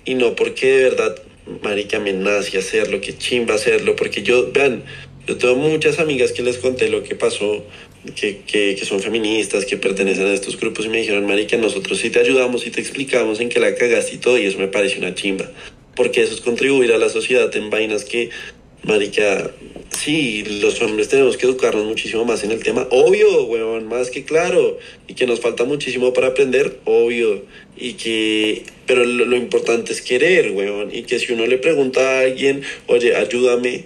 y 0.06 0.15
no 0.15 0.35
porque 0.35 0.72
de 0.72 0.84
verdad, 0.84 1.22
marica, 1.61 1.99
me 1.99 2.14
nace 2.14 2.57
hacerlo, 2.57 3.02
que 3.02 3.18
chimba 3.18 3.56
hacerlo, 3.56 3.95
porque 3.95 4.23
yo, 4.23 4.52
vean, 4.52 4.84
yo 5.27 5.38
tengo 5.38 5.56
muchas 5.56 5.99
amigas 5.99 6.31
que 6.31 6.44
les 6.44 6.57
conté 6.57 6.90
lo 6.90 7.03
que 7.03 7.15
pasó, 7.15 7.65
que, 8.15 8.41
que, 8.45 8.76
que 8.76 8.85
son 8.85 8.99
feministas, 8.99 9.65
que 9.65 9.77
pertenecen 9.77 10.27
a 10.27 10.34
estos 10.34 10.60
grupos 10.60 10.85
y 10.85 10.90
me 10.90 10.98
dijeron, 10.98 11.26
marica, 11.26 11.57
nosotros 11.57 11.99
sí 11.99 12.10
te 12.10 12.19
ayudamos 12.19 12.68
y 12.68 12.72
te 12.72 12.81
explicamos 12.81 13.40
en 13.40 13.49
que 13.49 13.60
la 13.60 13.76
cagaste 13.76 14.15
y 14.15 14.18
todo 14.18 14.38
y 14.38 14.45
eso 14.45 14.60
me 14.60 14.68
parece 14.68 14.99
una 14.99 15.15
chimba, 15.15 15.49
porque 15.95 16.22
eso 16.22 16.34
es 16.34 16.41
contribuir 16.41 16.91
a 16.91 16.98
la 16.98 17.10
sociedad 17.10 17.56
en 17.56 17.69
vainas 17.69 18.03
que 18.03 18.30
Marica, 18.84 19.51
sí, 19.97 20.43
los 20.61 20.81
hombres 20.81 21.07
tenemos 21.07 21.38
que 21.38 21.45
educarnos 21.45 21.85
muchísimo 21.85 22.26
más 22.26 22.43
en 22.43 22.51
el 22.51 22.61
tema, 22.61 22.85
obvio, 22.91 23.45
weón, 23.45 23.88
más 23.88 24.10
que 24.10 24.23
claro, 24.26 24.77
y 25.07 25.14
que 25.14 25.26
nos 25.26 25.39
falta 25.39 25.64
muchísimo 25.64 26.11
para 26.11 26.27
aprender, 26.27 26.80
obvio, 26.84 27.43
y 27.77 27.93
que, 27.93 28.64
pero 28.85 29.05
lo, 29.05 29.26
lo 29.26 29.38
importante 29.38 29.93
es 29.93 30.01
querer, 30.01 30.51
weón, 30.51 30.89
y 30.93 31.03
que 31.03 31.18
si 31.19 31.31
uno 31.31 31.45
le 31.45 31.57
pregunta 31.60 32.01
a 32.01 32.19
alguien, 32.22 32.61
oye, 32.88 33.15
ayúdame, 33.15 33.85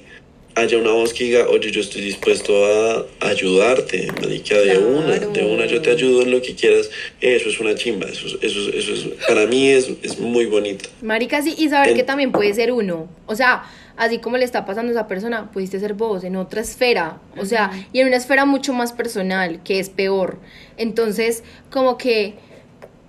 haya 0.55 0.79
una 0.79 0.89
voz 0.89 1.13
que 1.13 1.25
diga, 1.25 1.47
oye, 1.49 1.69
yo 1.69 1.81
estoy 1.81 2.01
dispuesto 2.01 2.65
a 2.65 3.05
ayudarte, 3.19 4.07
marica, 4.19 4.57
de 4.57 4.71
Claro. 4.71 4.87
una, 4.87 5.19
de 5.19 5.43
una, 5.45 5.67
yo 5.67 5.79
te 5.83 5.91
ayudo 5.91 6.23
en 6.23 6.31
lo 6.31 6.41
que 6.41 6.55
quieras, 6.55 6.89
eso 7.21 7.49
es 7.49 7.59
una 7.59 7.75
chimba, 7.75 8.07
eso, 8.07 8.25
es- 8.25 8.37
eso, 8.41 8.69
es- 8.69 8.75
eso 8.75 8.93
es, 8.93 9.25
para 9.27 9.45
mí 9.45 9.69
es, 9.69 9.91
es 10.01 10.17
muy 10.17 10.47
bonito. 10.47 10.89
Marica, 11.03 11.43
sí, 11.43 11.53
y 11.55 11.69
saber 11.69 11.93
que 11.95 12.01
también 12.01 12.31
puede 12.31 12.55
ser 12.55 12.71
uno. 12.71 13.07
O 13.27 13.35
sea, 13.35 13.61
así 13.97 14.19
como 14.19 14.37
le 14.37 14.45
está 14.45 14.65
pasando 14.65 14.91
a 14.91 14.93
esa 14.93 15.07
persona, 15.07 15.51
pudiste 15.51 15.79
ser 15.79 15.93
vos 15.93 16.23
en 16.23 16.35
otra 16.35 16.61
esfera. 16.61 17.17
O 17.37 17.45
sea, 17.45 17.71
y 17.91 17.99
en 17.99 18.07
una 18.07 18.17
esfera 18.17 18.45
mucho 18.45 18.73
más 18.73 18.93
personal, 18.93 19.61
que 19.63 19.79
es 19.79 19.89
peor. 19.89 20.37
Entonces, 20.77 21.43
como 21.69 21.97
que 21.97 22.35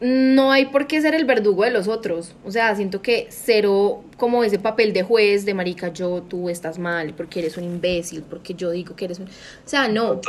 no 0.00 0.52
hay 0.52 0.66
por 0.66 0.86
qué 0.86 1.00
ser 1.00 1.14
el 1.14 1.24
verdugo 1.24 1.64
de 1.64 1.70
los 1.70 1.88
otros. 1.88 2.34
O 2.44 2.50
sea, 2.50 2.74
siento 2.76 3.02
que 3.02 3.26
cero 3.30 4.04
como 4.16 4.44
ese 4.44 4.58
papel 4.58 4.92
de 4.92 5.02
juez, 5.02 5.44
de 5.44 5.54
marica, 5.54 5.92
yo, 5.92 6.22
tú 6.22 6.48
estás 6.48 6.78
mal, 6.78 7.14
porque 7.14 7.40
eres 7.40 7.56
un 7.56 7.64
imbécil, 7.64 8.22
porque 8.22 8.54
yo 8.54 8.70
digo 8.70 8.96
que 8.96 9.06
eres 9.06 9.18
un... 9.18 9.26
O 9.26 9.28
sea, 9.64 9.88
no, 9.88 10.20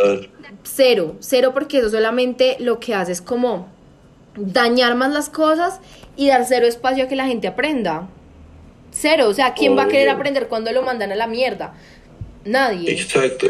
cero, 0.63 1.15
cero 1.19 1.51
porque 1.53 1.79
eso 1.79 1.89
solamente 1.89 2.57
lo 2.59 2.79
que 2.79 2.95
hace 2.95 3.11
es 3.11 3.21
como 3.21 3.67
dañar 4.35 4.95
más 4.95 5.11
las 5.11 5.29
cosas 5.29 5.79
y 6.15 6.27
dar 6.27 6.45
cero 6.45 6.65
espacio 6.65 7.05
a 7.05 7.07
que 7.07 7.15
la 7.15 7.27
gente 7.27 7.47
aprenda. 7.47 8.07
Cero, 8.91 9.27
o 9.27 9.33
sea, 9.33 9.53
¿quién 9.53 9.77
va 9.77 9.83
a 9.83 9.87
querer 9.87 10.09
aprender 10.09 10.47
cuando 10.47 10.71
lo 10.71 10.81
mandan 10.81 11.11
a 11.11 11.15
la 11.15 11.27
mierda? 11.27 11.73
Nadie. 12.45 12.91
Exacto. 12.91 13.47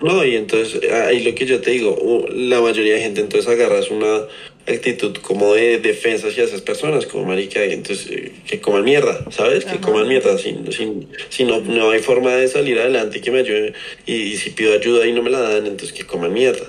No, 0.00 0.24
y 0.24 0.36
entonces 0.36 0.80
ahí 0.92 1.24
lo 1.24 1.34
que 1.34 1.44
yo 1.44 1.60
te 1.60 1.72
digo, 1.72 2.26
la 2.30 2.60
mayoría 2.60 2.94
de 2.94 3.00
gente 3.00 3.20
entonces 3.20 3.50
agarras 3.50 3.90
una 3.90 4.22
actitud 4.68 5.16
como 5.22 5.54
de 5.54 5.78
defensa 5.78 6.28
hacia 6.28 6.44
esas 6.44 6.60
personas, 6.60 7.06
como 7.06 7.24
marica, 7.24 7.64
y 7.66 7.72
entonces 7.72 8.06
eh, 8.10 8.32
que 8.46 8.60
coman 8.60 8.84
mierda, 8.84 9.24
¿sabes? 9.30 9.64
Que 9.64 9.78
coman 9.80 10.06
mierda, 10.06 10.38
si, 10.38 10.56
si, 10.70 11.08
si 11.30 11.44
no, 11.44 11.60
no 11.60 11.90
hay 11.90 12.00
forma 12.00 12.32
de 12.36 12.46
salir 12.48 12.78
adelante 12.78 13.18
y 13.18 13.20
que 13.22 13.30
me 13.30 13.40
ayuden, 13.40 13.74
y, 14.06 14.14
y 14.14 14.36
si 14.36 14.50
pido 14.50 14.74
ayuda 14.74 15.06
y 15.06 15.12
no 15.12 15.22
me 15.22 15.30
la 15.30 15.40
dan, 15.40 15.66
entonces 15.66 15.92
que 15.92 16.06
coman 16.06 16.32
mierda. 16.32 16.66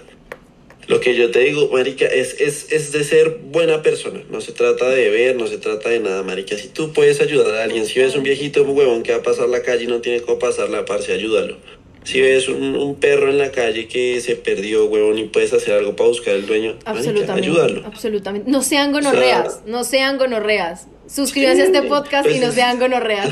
Lo 0.89 0.99
que 0.99 1.15
yo 1.15 1.29
te 1.29 1.41
digo, 1.41 1.69
marica, 1.71 2.07
es, 2.07 2.41
es, 2.41 2.71
es 2.71 2.91
de 2.91 3.03
ser 3.03 3.41
buena 3.43 3.83
persona. 3.83 4.23
No 4.31 4.41
se 4.41 4.53
trata 4.53 4.89
de 4.89 5.11
ver, 5.11 5.35
no 5.35 5.45
se 5.45 5.59
trata 5.59 5.89
de 5.89 5.99
nada, 5.99 6.23
marica. 6.23 6.57
Si 6.57 6.67
tú 6.67 6.93
puedes 6.93 7.21
ayudar 7.21 7.53
a 7.53 7.63
alguien, 7.65 7.85
si 7.85 7.99
ves 7.99 8.15
un 8.15 8.23
viejito 8.23 8.63
huevón 8.63 9.03
que 9.03 9.11
va 9.11 9.19
a 9.19 9.21
pasar 9.21 9.49
la 9.49 9.61
calle 9.61 9.83
y 9.83 9.87
no 9.87 10.01
tiene 10.01 10.21
cómo 10.21 10.39
pasar 10.39 10.71
la 10.71 10.85
parce, 10.85 11.13
ayúdalo. 11.13 11.57
Si 12.05 12.19
ves 12.21 12.47
un, 12.47 12.75
un 12.75 12.95
perro 12.95 13.29
en 13.29 13.37
la 13.37 13.51
calle 13.51 13.87
que 13.87 14.19
se 14.19 14.35
perdió, 14.35 14.87
huevón, 14.87 15.19
y 15.19 15.25
puedes 15.25 15.53
hacer 15.53 15.75
algo 15.75 15.95
para 15.95 16.09
buscar 16.09 16.33
al 16.33 16.47
dueño, 16.47 16.79
marica, 16.83 17.35
ayúdalo. 17.35 17.85
Absolutamente. 17.85 18.49
No 18.49 18.63
sean 18.63 18.91
gonorreas, 18.91 19.61
no 19.67 19.83
sean 19.83 20.17
gonorreas. 20.17 20.87
Suscríbanse 21.07 21.61
a 21.61 21.65
este 21.65 21.83
podcast 21.83 22.27
y 22.31 22.39
no 22.39 22.47
pues, 22.47 22.55
sean 22.55 22.79
gonorreas. 22.79 23.29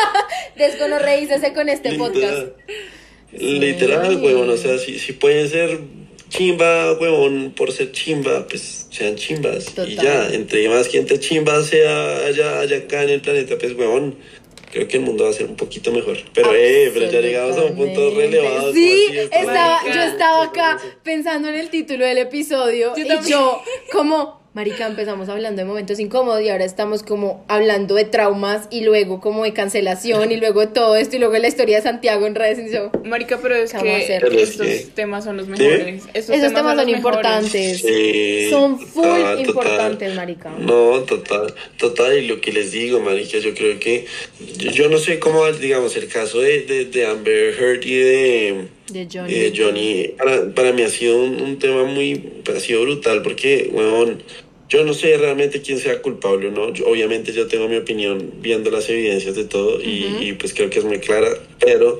Desgonorreícese 0.58 1.54
con 1.54 1.70
este 1.70 1.94
podcast. 1.94 2.48
Literal, 3.32 3.60
Literal, 3.60 4.16
huevón, 4.22 4.50
o 4.50 4.56
sea, 4.58 4.76
si, 4.76 4.98
si 4.98 5.14
pueden 5.14 5.48
ser 5.48 5.80
chimba, 6.30 6.92
huevón, 6.94 7.52
por 7.54 7.70
ser 7.72 7.92
chimba, 7.92 8.46
pues 8.48 8.86
sean 8.90 9.16
chimbas. 9.16 9.68
Y 9.68 9.74
Total. 9.74 9.96
ya, 9.96 10.28
entre 10.28 10.66
más 10.70 10.88
gente 10.88 11.20
chimba 11.20 11.62
sea 11.62 12.24
allá, 12.26 12.60
allá 12.60 12.78
acá 12.78 13.02
en 13.02 13.10
el 13.10 13.20
planeta, 13.20 13.58
pues 13.58 13.74
huevón, 13.74 14.16
creo 14.72 14.88
que 14.88 14.96
el 14.96 15.02
mundo 15.02 15.24
va 15.24 15.30
a 15.30 15.32
ser 15.32 15.46
un 15.46 15.56
poquito 15.56 15.92
mejor. 15.92 16.16
Pero, 16.32 16.54
eh, 16.54 16.90
pero 16.94 17.10
ya 17.10 17.20
llegamos 17.20 17.58
a 17.58 17.64
un 17.64 17.76
punto 17.76 18.14
relevado. 18.14 18.72
Sí, 18.72 19.06
estaba, 19.30 19.80
yo 19.84 20.02
estaba 20.02 20.44
acá 20.44 20.80
pensando 21.02 21.48
en 21.48 21.56
el 21.56 21.68
título 21.68 22.06
del 22.06 22.18
episodio 22.18 22.94
Yo 22.96 23.04
y 23.04 23.28
yo, 23.28 23.62
como, 23.92 24.39
marica, 24.52 24.86
empezamos 24.86 25.28
hablando 25.28 25.60
de 25.62 25.64
momentos 25.64 26.00
incómodos 26.00 26.42
y 26.42 26.48
ahora 26.48 26.64
estamos 26.64 27.02
como 27.04 27.44
hablando 27.46 27.94
de 27.94 28.04
traumas 28.04 28.66
y 28.70 28.80
luego 28.82 29.20
como 29.20 29.44
de 29.44 29.52
cancelación 29.52 30.32
y 30.32 30.36
luego 30.38 30.60
de 30.60 30.66
todo 30.66 30.96
esto 30.96 31.14
y 31.16 31.18
luego 31.20 31.34
de 31.34 31.40
la 31.40 31.48
historia 31.48 31.76
de 31.76 31.82
Santiago 31.82 32.26
en 32.26 32.34
redes 32.34 32.58
y 32.68 32.72
yo, 32.74 32.90
Marica, 33.04 33.38
pero 33.40 33.54
es 33.54 33.70
¿Qué 33.70 33.76
vamos 33.78 33.92
a 33.92 33.96
que 33.98 34.04
hacer? 34.04 34.20
Pero 34.22 34.34
es 34.38 34.50
estos 34.50 34.66
que- 34.66 34.86
temas 34.94 35.24
son 35.24 35.36
los 35.36 35.46
¿Sí? 35.46 35.52
mejores. 35.52 36.02
Estos, 36.14 36.34
esos 36.36 36.52
temas 36.52 36.76
son 36.76 36.88
importantes. 36.88 37.80
Sí, 37.80 38.48
Son 38.50 38.78
full 38.80 39.02
total. 39.04 39.40
importantes, 39.40 40.14
marica. 40.16 40.50
No, 40.58 41.00
total, 41.02 41.54
total, 41.78 42.18
y 42.18 42.26
lo 42.26 42.40
que 42.40 42.50
les 42.52 42.72
digo, 42.72 42.98
marica, 43.00 43.38
yo 43.38 43.54
creo 43.54 43.78
que, 43.78 44.06
yo, 44.58 44.70
yo 44.72 44.88
no 44.88 44.98
sé 44.98 45.20
cómo, 45.20 45.46
digamos, 45.52 45.96
el 45.96 46.08
caso 46.08 46.40
de, 46.40 46.62
de, 46.62 46.84
de 46.86 47.06
Amber 47.06 47.54
Heard 47.58 47.84
y 47.86 47.94
de, 47.98 48.68
De 48.92 49.06
Johnny. 49.12 49.32
y 49.32 49.38
de 49.38 49.52
Johnny, 49.56 50.08
para, 50.18 50.54
para 50.54 50.72
mí 50.72 50.82
ha 50.82 50.88
sido 50.88 51.22
un, 51.22 51.40
un 51.40 51.58
tema 51.58 51.84
muy, 51.84 52.22
ha 52.54 52.60
sido 52.60 52.82
brutal, 52.82 53.22
porque, 53.22 53.70
weón, 53.72 54.22
yo 54.68 54.84
no 54.84 54.94
sé 54.94 55.16
realmente 55.16 55.62
quién 55.62 55.78
sea 55.78 56.00
culpable 56.00 56.48
o 56.48 56.50
no, 56.52 56.72
Yo- 56.72 56.86
obviamente 56.86 57.32
yo 57.32 57.46
tengo 57.48 57.68
mi 57.68 57.76
opinión 57.76 58.32
viendo 58.40 58.70
las 58.70 58.88
evidencias 58.88 59.34
de 59.34 59.44
todo, 59.44 59.80
y, 59.80 60.16
y, 60.20 60.32
pues 60.34 60.54
creo 60.54 60.70
que 60.70 60.78
es 60.78 60.84
muy 60.84 60.98
clara, 60.98 61.28
pero 61.58 61.98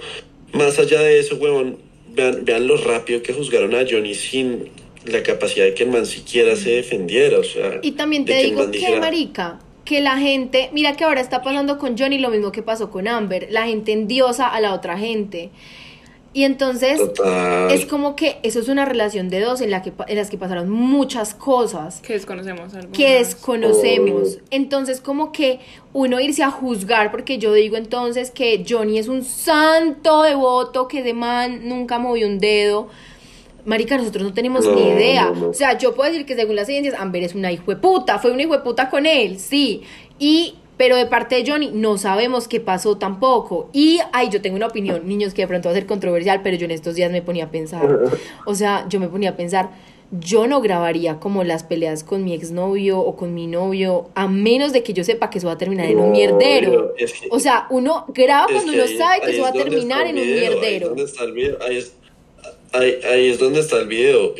más 0.52 0.78
allá 0.78 1.00
de 1.00 1.18
eso, 1.18 1.36
weón, 1.36 1.78
vean, 2.14 2.44
vean 2.44 2.66
lo 2.66 2.76
rápido 2.76 3.22
que 3.22 3.32
juzgaron 3.32 3.74
a 3.74 3.84
Johnny 3.88 4.14
sin 4.14 4.68
la 5.06 5.22
capacidad 5.22 5.64
de 5.64 5.74
que 5.74 5.84
el 5.84 5.90
man 5.90 6.04
siquiera 6.06 6.54
se 6.56 6.70
defendiera, 6.70 7.38
o 7.38 7.44
sea... 7.44 7.80
Y 7.82 7.92
también 7.92 8.24
te 8.24 8.34
digo 8.42 8.70
que, 8.70 8.78
dijera, 8.78 9.00
marica, 9.00 9.60
que 9.84 10.00
la 10.00 10.18
gente, 10.18 10.68
mira 10.72 10.94
que 10.94 11.04
ahora 11.04 11.20
está 11.22 11.42
pasando 11.42 11.78
con 11.78 11.96
Johnny 11.96 12.18
lo 12.18 12.28
mismo 12.30 12.52
que 12.52 12.62
pasó 12.62 12.90
con 12.90 13.08
Amber, 13.08 13.48
la 13.50 13.66
gente 13.66 13.92
endiosa 13.92 14.46
a 14.46 14.60
la 14.60 14.74
otra 14.74 14.98
gente. 14.98 15.48
Y 16.32 16.44
entonces 16.44 16.98
Total. 17.14 17.72
es 17.72 17.86
como 17.86 18.14
que 18.14 18.38
eso 18.44 18.60
es 18.60 18.68
una 18.68 18.84
relación 18.84 19.28
de 19.30 19.40
dos 19.40 19.60
en 19.60 19.70
la 19.72 19.82
que 19.82 19.90
pa- 19.90 20.04
en 20.08 20.16
las 20.16 20.30
que 20.30 20.38
pasaron 20.38 20.70
muchas 20.70 21.34
cosas 21.34 22.00
Que 22.02 22.12
desconocemos 22.12 22.72
algunas. 22.72 22.96
que 22.96 23.14
desconocemos. 23.14 24.38
Entonces, 24.50 25.00
como 25.00 25.32
que 25.32 25.58
uno 25.92 26.20
irse 26.20 26.44
a 26.44 26.50
juzgar, 26.52 27.10
porque 27.10 27.38
yo 27.38 27.52
digo 27.52 27.76
entonces 27.76 28.30
que 28.30 28.64
Johnny 28.68 28.98
es 28.98 29.08
un 29.08 29.24
santo 29.24 30.22
devoto, 30.22 30.86
que 30.86 31.02
de 31.02 31.14
man 31.14 31.68
nunca 31.68 31.98
movió 31.98 32.28
un 32.28 32.38
dedo. 32.38 32.88
Marica, 33.64 33.98
nosotros 33.98 34.22
no 34.24 34.32
tenemos 34.32 34.64
No, 34.64 34.74
ni 34.74 34.82
idea. 34.82 35.26
no, 35.26 35.34
no. 35.34 35.48
O 35.50 35.54
sea, 35.54 35.76
yo 35.78 35.94
puedo 35.94 36.10
decir 36.10 36.24
que 36.26 36.34
según 36.36 36.56
las 36.56 36.68
evidencias, 36.68 36.94
Amber 36.98 37.24
es 37.24 37.34
una 37.34 37.52
hijo 37.52 37.70
de 37.72 37.76
puta, 37.76 38.18
fue 38.20 38.30
una 38.30 38.42
hijo 38.42 38.52
de 38.56 38.60
puta 38.62 38.88
con 38.88 39.04
él, 39.04 39.38
sí. 39.38 39.82
Y, 40.18 40.54
pero 40.80 40.96
de 40.96 41.04
parte 41.04 41.34
de 41.34 41.44
Johnny, 41.46 41.70
no 41.74 41.98
sabemos 41.98 42.48
qué 42.48 42.58
pasó 42.58 42.96
tampoco. 42.96 43.68
Y, 43.74 43.98
ay, 44.14 44.30
yo 44.30 44.40
tengo 44.40 44.56
una 44.56 44.66
opinión, 44.68 45.06
niños, 45.06 45.34
que 45.34 45.42
de 45.42 45.48
pronto 45.48 45.68
va 45.68 45.72
a 45.72 45.74
ser 45.74 45.84
controversial, 45.84 46.40
pero 46.42 46.56
yo 46.56 46.64
en 46.64 46.70
estos 46.70 46.94
días 46.94 47.12
me 47.12 47.20
ponía 47.20 47.44
a 47.44 47.50
pensar. 47.50 47.86
O 48.46 48.54
sea, 48.54 48.86
yo 48.88 48.98
me 48.98 49.08
ponía 49.08 49.28
a 49.30 49.36
pensar, 49.36 49.72
yo 50.10 50.46
no 50.46 50.62
grabaría 50.62 51.20
como 51.20 51.44
las 51.44 51.64
peleas 51.64 52.02
con 52.02 52.24
mi 52.24 52.32
exnovio 52.32 52.98
o 52.98 53.14
con 53.14 53.34
mi 53.34 53.46
novio, 53.46 54.08
a 54.14 54.26
menos 54.26 54.72
de 54.72 54.82
que 54.82 54.94
yo 54.94 55.04
sepa 55.04 55.28
que 55.28 55.36
eso 55.36 55.48
va 55.48 55.52
a 55.52 55.58
terminar 55.58 55.84
en 55.84 55.98
un 55.98 56.12
mierdero. 56.12 56.70
pero 56.70 56.94
es 56.96 57.12
que- 57.12 57.28
o 57.30 57.38
sea, 57.40 57.66
uno 57.68 58.06
graba 58.08 58.46
cuando 58.50 58.72
uno 58.72 58.82
ahí- 58.84 58.96
sabe 58.96 59.20
que 59.20 59.32
eso 59.32 59.42
va 59.42 59.48
a 59.50 59.52
terminar 59.52 60.06
en 60.06 60.16
un 60.16 60.24
video, 60.24 60.38
Ahí 60.38 60.44
es 60.46 60.60
mierdero. 60.60 60.88
donde 60.88 61.04
está 61.04 61.24
el 61.24 61.32
video. 61.32 61.58
Ahí 61.60 61.76
es, 61.76 61.92
ahí, 62.72 62.94
ahí 63.04 63.28
es 63.28 63.38
donde 63.38 63.60
está 63.60 63.76
el 63.80 63.86
video. 63.86 64.34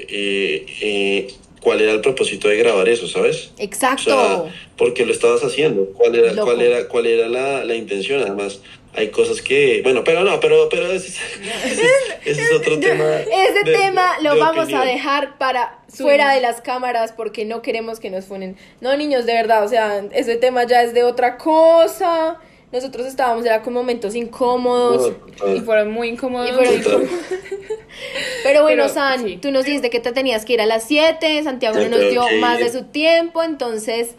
Cuál 1.61 1.81
era 1.81 1.93
el 1.93 2.01
propósito 2.01 2.49
de 2.49 2.57
grabar 2.57 2.89
eso, 2.89 3.07
¿sabes? 3.07 3.51
O 3.59 3.63
Exacto. 3.63 4.05
sea, 4.05 4.43
¿por 4.77 4.95
qué 4.95 5.05
lo 5.07 5.13
estabas 5.13 5.43
haciendo? 5.45 5.87
¿Cuál 5.95 6.15
era, 6.15 6.33
Loco. 6.33 6.47
cuál 6.47 6.61
era, 6.63 6.89
cuál 6.89 7.07
era 7.07 7.29
la, 7.29 7.65
la 7.65 7.75
intención? 7.75 8.23
Además, 8.23 8.61
hay 8.95 9.09
cosas 9.11 9.41
que, 9.41 9.81
bueno, 9.83 10.03
pero 10.03 10.25
no, 10.25 10.41
pero, 10.41 10.69
pero 10.69 10.87
ese, 10.91 11.09
es- 11.09 11.21
ese 11.65 11.83
es- 11.83 11.91
ese 12.25 12.43
es 12.43 12.53
otro 12.53 12.79
tema. 12.81 13.05
Ese 13.21 13.63
de- 13.65 13.73
tema 13.77 14.19
lo 14.21 14.35
de 14.35 14.41
vamos 14.41 14.59
a 14.59 14.63
opinión. 14.63 14.87
dejar 14.87 15.39
para 15.39 15.79
fuera 15.89 16.35
de 16.35 16.41
las 16.41 16.61
cámaras 16.61 17.13
porque 17.13 17.45
no 17.45 17.63
queremos 17.63 18.01
que 18.01 18.11
nos 18.11 18.25
funen. 18.25 18.57
No, 18.81 18.97
niños, 18.97 19.27
de 19.27 19.35
verdad, 19.35 19.65
o 19.65 19.69
sea, 19.69 20.03
ese 20.13 20.37
tema 20.37 20.65
ya 20.67 20.83
es 20.83 20.93
de 20.95 21.05
otra 21.05 21.37
cosa. 21.39 22.39
Nosotros 22.73 23.07
estábamos, 23.07 23.45
era 23.45 23.63
con 23.63 23.73
momentos 23.73 24.15
incómodos. 24.15 25.13
Y 25.57 25.61
fueron 25.61 25.91
muy 25.91 26.09
incómodos. 26.09 26.51
Y 26.51 26.53
fueron 26.53 26.81
Total. 26.83 27.09
Pero 28.45 28.63
bueno, 28.63 28.85
Pero, 28.85 28.95
San, 28.95 29.25
sí. 29.25 29.39
tú 29.43 29.51
nos 29.51 29.65
dijiste 29.65 29.91
que 29.91 30.01
te 30.01 30.13
tenías 30.13 30.45
que 30.45 30.53
ir 30.55 30.61
a 30.61 30.67
las 30.67 30.85
7, 30.85 31.43
Santiago 31.43 31.79
no 31.81 31.89
nos 31.89 32.11
dio 32.11 32.23
más 32.41 32.59
ir. 32.61 32.67
de 32.67 32.73
su 32.73 32.85
tiempo, 32.85 33.43
entonces 33.43 34.15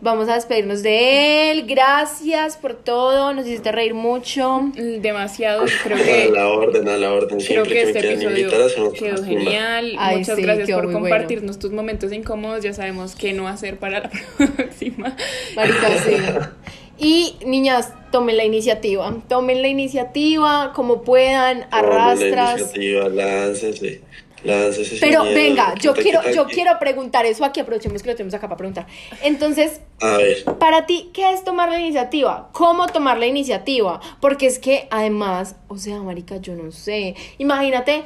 vamos 0.00 0.28
a 0.28 0.34
despedirnos 0.34 0.82
de 0.84 1.50
él. 1.50 1.64
Gracias 1.66 2.56
por 2.56 2.74
todo, 2.74 3.32
nos 3.34 3.46
hiciste 3.46 3.72
reír 3.72 3.94
mucho. 3.94 4.70
Demasiado. 4.74 5.64
Creo 5.82 5.96
A 5.96 6.00
que 6.00 6.30
la 6.32 6.46
orden, 6.48 6.88
a 6.88 6.96
la 6.96 7.12
orden. 7.12 7.38
Creo 7.38 7.64
Siempre 7.64 7.74
que 7.74 7.74
que, 7.74 7.82
este 7.90 8.02
me 8.02 8.12
episodio 8.40 8.92
quedó 8.92 9.24
genial. 9.24 9.96
Ay, 9.98 10.18
Muchas 10.18 10.36
sí, 10.36 10.42
gracias 10.42 10.70
por 10.70 10.84
bueno. 10.84 11.00
compartirnos 11.00 11.58
tus 11.58 11.72
momentos 11.72 12.12
incómodos. 12.12 12.62
Ya 12.62 12.72
sabemos 12.72 13.16
qué 13.16 13.32
no 13.32 13.48
hacer 13.48 13.78
para 13.78 14.00
la 14.00 14.10
próxima. 14.56 15.16
Marica, 15.56 15.88
sí. 16.04 16.16
Y 16.98 17.36
niñas, 17.44 17.92
tomen 18.10 18.36
la 18.36 18.44
iniciativa. 18.44 19.14
Tomen 19.28 19.62
la 19.62 19.68
iniciativa 19.68 20.72
como 20.74 21.02
puedan, 21.02 21.68
Tomen 21.68 21.70
la 21.70 21.78
arrastras. 22.12 22.60
iniciativa, 22.60 23.08
Láncese, 23.08 24.00
láncese. 24.44 24.96
Pero 25.00 25.22
miedo. 25.24 25.34
venga, 25.34 25.74
¿Qué 25.74 25.80
yo 25.82 25.94
quiero, 25.94 26.20
yo 26.32 26.46
quiero 26.46 26.78
preguntar 26.78 27.26
eso 27.26 27.44
aquí, 27.44 27.60
aprovechemos 27.60 28.02
que 28.02 28.10
lo 28.10 28.16
tenemos 28.16 28.34
acá 28.34 28.48
para 28.48 28.56
preguntar. 28.56 28.86
Entonces, 29.22 29.80
A 30.00 30.16
ver, 30.18 30.44
para 30.58 30.86
ti, 30.86 31.10
¿qué 31.12 31.32
es 31.32 31.44
tomar 31.44 31.68
la 31.70 31.78
iniciativa? 31.80 32.48
¿Cómo 32.52 32.86
tomar 32.86 33.18
la 33.18 33.26
iniciativa? 33.26 34.00
Porque 34.20 34.46
es 34.46 34.58
que 34.58 34.88
además, 34.90 35.56
o 35.68 35.76
sea, 35.78 36.00
marica, 36.02 36.36
yo 36.38 36.54
no 36.54 36.70
sé. 36.72 37.14
Imagínate 37.38 38.04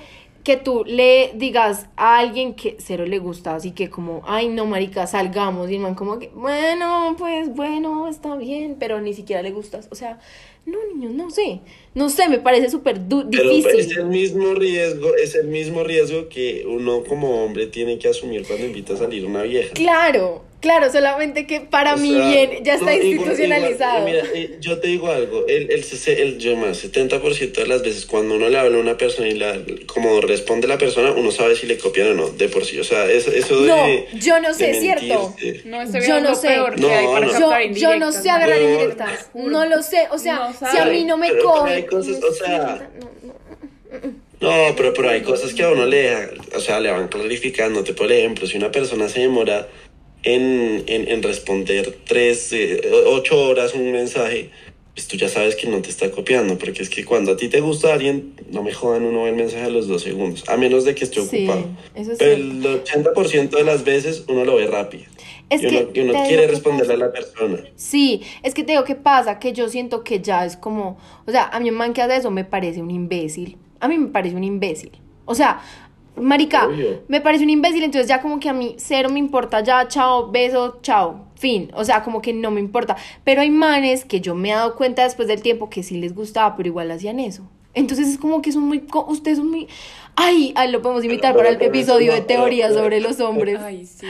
que 0.51 0.57
tú 0.57 0.83
le 0.85 1.31
digas 1.35 1.87
a 1.97 2.19
alguien 2.19 2.55
que 2.55 2.77
cero 2.81 3.07
le 3.07 3.21
gusta, 3.21 3.55
así 3.55 3.71
que 3.71 3.89
como, 3.89 4.23
ay, 4.27 4.49
no, 4.49 4.67
marica, 4.67 5.07
salgamos. 5.07 5.71
Y 5.71 5.77
el 5.77 5.81
man 5.81 5.95
como 5.95 6.19
que, 6.19 6.29
bueno, 6.35 7.15
pues, 7.19 7.55
bueno, 7.55 8.09
está 8.09 8.35
bien, 8.37 8.77
pero 8.81 9.01
ni 9.01 9.15
siquiera 9.15 9.43
le 9.43 9.53
gustas. 9.53 9.87
O 9.93 9.95
sea, 9.95 10.19
no, 10.67 10.77
niños, 10.93 11.13
no 11.13 11.31
sé. 11.31 11.61
No 11.95 12.09
sé, 12.09 12.29
me 12.29 12.39
parece 12.39 12.69
súper 12.69 13.09
du- 13.09 13.29
pero 13.31 13.49
difícil. 13.51 13.81
es 13.81 13.97
el 13.97 14.07
mismo 14.07 14.55
riesgo, 14.55 15.15
es 15.15 15.35
el 15.37 15.47
mismo 15.47 15.85
riesgo 15.85 16.29
que 16.29 16.65
uno 16.67 17.05
como 17.05 17.45
hombre 17.45 17.69
tiene 17.69 17.99
que 17.99 18.09
asumir 18.09 18.45
cuando 18.47 18.67
invita 18.67 18.95
a 18.95 18.97
salir 18.97 19.25
una 19.27 19.43
vieja. 19.43 19.73
Claro, 19.75 20.43
claro, 20.61 20.91
solamente 20.91 21.47
que 21.47 21.61
para 21.61 21.95
O 21.95 21.99
mí 21.99 22.13
sea, 22.15 22.29
bien 22.29 22.65
ya 22.65 22.75
está 22.75 22.87
no, 22.87 23.03
institucionalizado. 23.03 24.09
igual, 24.09 24.25
mira, 24.25 24.25
eh, 24.35 24.57
yo 24.61 24.79
te 24.79 24.89
digo 24.89 25.11
algo, 25.11 25.47
el, 25.47 25.71
el, 25.71 25.85
el, 26.07 26.39
yo 26.39 26.57
más, 26.57 26.85
70% 26.85 27.53
de 27.53 27.67
las 27.67 27.83
veces 27.83 28.07
cuando 28.07 28.37
uno 28.37 28.49
le 28.49 28.59
habla 28.59 28.77
a 28.77 28.81
una 28.81 28.97
persona 28.97 29.29
y 29.29 29.35
la, 29.35 29.59
como 29.87 30.21
responde 30.21 30.69
la 30.69 30.79
persona, 30.79 31.13
uno 31.13 31.31
sabe 31.31 31.57
si 31.57 31.67
le 31.67 31.79
copian 31.79 32.09
o 32.09 32.15
no, 32.15 32.31
de 32.31 32.49
por 32.49 32.65
sí. 32.65 32.79
O 32.79 32.85
sea, 32.85 33.11
eso, 33.11 33.31
eso 33.33 33.61
de... 33.63 33.69
no, 33.69 34.19
yo 34.19 34.41
no 34.41 34.55
sé, 34.55 34.75
cierto. 34.81 35.35
No, 35.65 35.85
Yo 36.01 36.21
no 36.21 36.35
sé. 36.35 36.49
peor 36.49 36.75
que 36.75 36.81
No, 36.81 36.89
hay 36.91 37.07
para 37.07 37.27
no. 37.27 37.75
Yo, 37.75 37.97
no 37.99 38.13
sé 38.13 38.31
agarrar 38.31 38.61
No, 38.61 38.71
indirectas. 38.71 39.31
No 39.35 39.65
lo 39.67 39.83
sé. 39.83 40.09
O 40.11 40.19
sea, 40.19 40.53
No 40.61 40.71
si 40.71 40.77
a 40.79 40.85
mí 40.87 41.05
no 41.05 41.17
me 41.17 41.31
no 41.33 41.51
o 41.53 42.33
sea, 42.33 42.91
no, 44.41 44.75
pero, 44.75 44.95
pero 44.95 45.11
hay 45.11 45.21
cosas 45.21 45.53
que 45.53 45.63
a 45.63 45.69
uno 45.71 45.85
le 45.85 46.31
o 46.55 46.61
sea, 46.61 46.81
le 46.81 46.91
van 46.91 47.09
clarificando. 47.09 47.85
Te 47.85 47.93
por 47.93 48.11
ejemplo, 48.11 48.47
si 48.47 48.57
una 48.57 48.71
persona 48.73 49.09
se 49.09 49.21
demora 49.21 49.69
en, 50.23 50.85
en, 50.87 51.09
en 51.09 51.23
responder 51.23 51.99
tres, 52.07 52.53
eh, 52.53 52.81
ocho 53.07 53.41
horas 53.43 53.75
un 53.75 53.91
mensaje, 53.93 54.51
pues 54.95 55.07
tú 55.09 55.17
ya 55.17 55.29
sabes 55.29 55.57
que 55.57 55.67
no 55.69 55.81
te 55.81 55.89
está 55.89 56.11
copiando, 56.11 56.59
porque 56.59 56.83
es 56.83 56.91
que 56.91 57.05
cuando 57.05 57.33
a 57.33 57.37
ti 57.37 57.49
te 57.49 57.61
gusta 57.61 57.93
alguien, 57.95 58.35
no 58.51 58.63
me 58.63 58.73
jodan, 58.73 59.05
uno 59.05 59.23
ve 59.23 59.31
el 59.31 59.37
mensaje 59.37 59.63
a 59.65 59.71
los 59.71 59.87
dos 59.89 60.03
segundos, 60.03 60.45
a 60.49 60.57
menos 60.57 60.85
de 60.85 60.95
que 60.95 61.05
esté 61.05 61.21
Sí, 61.23 61.47
ocupado. 61.47 61.69
eso 61.95 62.13
es 62.13 62.19
Pero 62.19 62.33
el 62.33 62.63
80% 62.85 63.51
de 63.51 63.65
las 63.65 63.85
veces 63.85 64.25
uno 64.29 64.45
lo 64.45 64.57
ve 64.57 64.67
rápido. 64.67 65.05
Es 65.49 65.63
y 65.63 65.67
uno, 65.67 65.93
que 65.93 66.01
y 66.01 66.03
uno 66.03 66.13
te 66.13 66.19
digo 66.19 66.29
quiere 66.29 66.47
responderle 66.47 66.95
a 66.95 66.97
la 66.97 67.13
persona. 67.13 67.59
Sí, 67.75 68.23
es 68.43 68.55
que 68.55 68.63
te 68.63 68.73
digo 68.73 68.85
qué 68.85 68.95
pasa, 68.95 69.39
que 69.39 69.53
yo 69.53 69.69
siento 69.69 70.05
que 70.05 70.21
ya 70.21 70.45
es 70.45 70.57
como, 70.57 70.99
o 71.27 71.31
sea, 71.31 71.45
a 71.45 71.59
un 71.59 71.71
man 71.71 71.93
que 71.93 72.03
hace 72.03 72.17
eso 72.17 72.31
me 72.31 72.45
parece 72.45 72.81
un 72.83 72.91
imbécil. 72.91 73.57
A 73.81 73.89
mí 73.89 73.97
me 73.99 74.09
parece 74.09 74.37
un 74.37 74.45
imbécil. 74.45 74.93
O 75.25 75.35
sea, 75.35 75.61
marica, 76.17 76.67
Obvio. 76.67 77.03
me 77.09 77.21
parece 77.21 77.45
un 77.45 77.51
imbécil, 77.51 77.83
entonces 77.85 78.09
ya 78.09 78.21
como 78.21 78.41
que 78.41 78.49
a 78.49 78.53
mí 78.53 78.75
cero 78.79 79.09
me 79.11 79.19
importa, 79.19 79.63
ya, 79.63 79.87
chao, 79.89 80.31
beso, 80.31 80.79
chao, 80.83 81.27
fin. 81.37 81.71
O 81.75 81.85
sea, 81.85 82.03
como 82.03 82.21
que 82.23 82.33
no 82.33 82.51
me 82.51 82.61
importa. 82.61 82.97
Pero 83.25 83.41
hay 83.41 83.51
manes 83.51 84.05
que 84.05 84.21
yo 84.21 84.35
me 84.35 84.51
he 84.51 84.53
dado 84.55 84.75
cuenta 84.77 85.05
después 85.05 85.29
del 85.29 85.43
tiempo 85.43 85.71
que 85.71 85.83
sí 85.83 85.97
les 86.01 86.15
gustaba, 86.15 86.57
pero 86.57 86.69
igual 86.69 86.91
hacían 86.91 87.21
eso. 87.21 87.43
Entonces 87.73 88.09
es 88.09 88.19
como 88.19 88.43
que 88.43 88.51
son 88.53 88.65
muy, 88.65 88.83
ustedes 89.09 89.39
son 89.39 89.49
muy... 89.51 89.69
Ay, 90.17 90.53
ay, 90.57 90.71
lo 90.73 90.83
podemos 90.83 91.05
invitar 91.05 91.37
para 91.37 91.51
el 91.51 91.63
episodio 91.63 92.13
de 92.13 92.23
pero- 92.23 92.45
pero- 92.45 92.75
sobre 92.75 93.01
los 93.01 93.21
hombres. 93.21 93.59
Ay, 93.61 93.87
sí. 93.87 94.07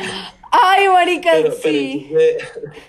Ay, 0.51 0.89
marica, 0.89 1.31
sí. 1.63 2.11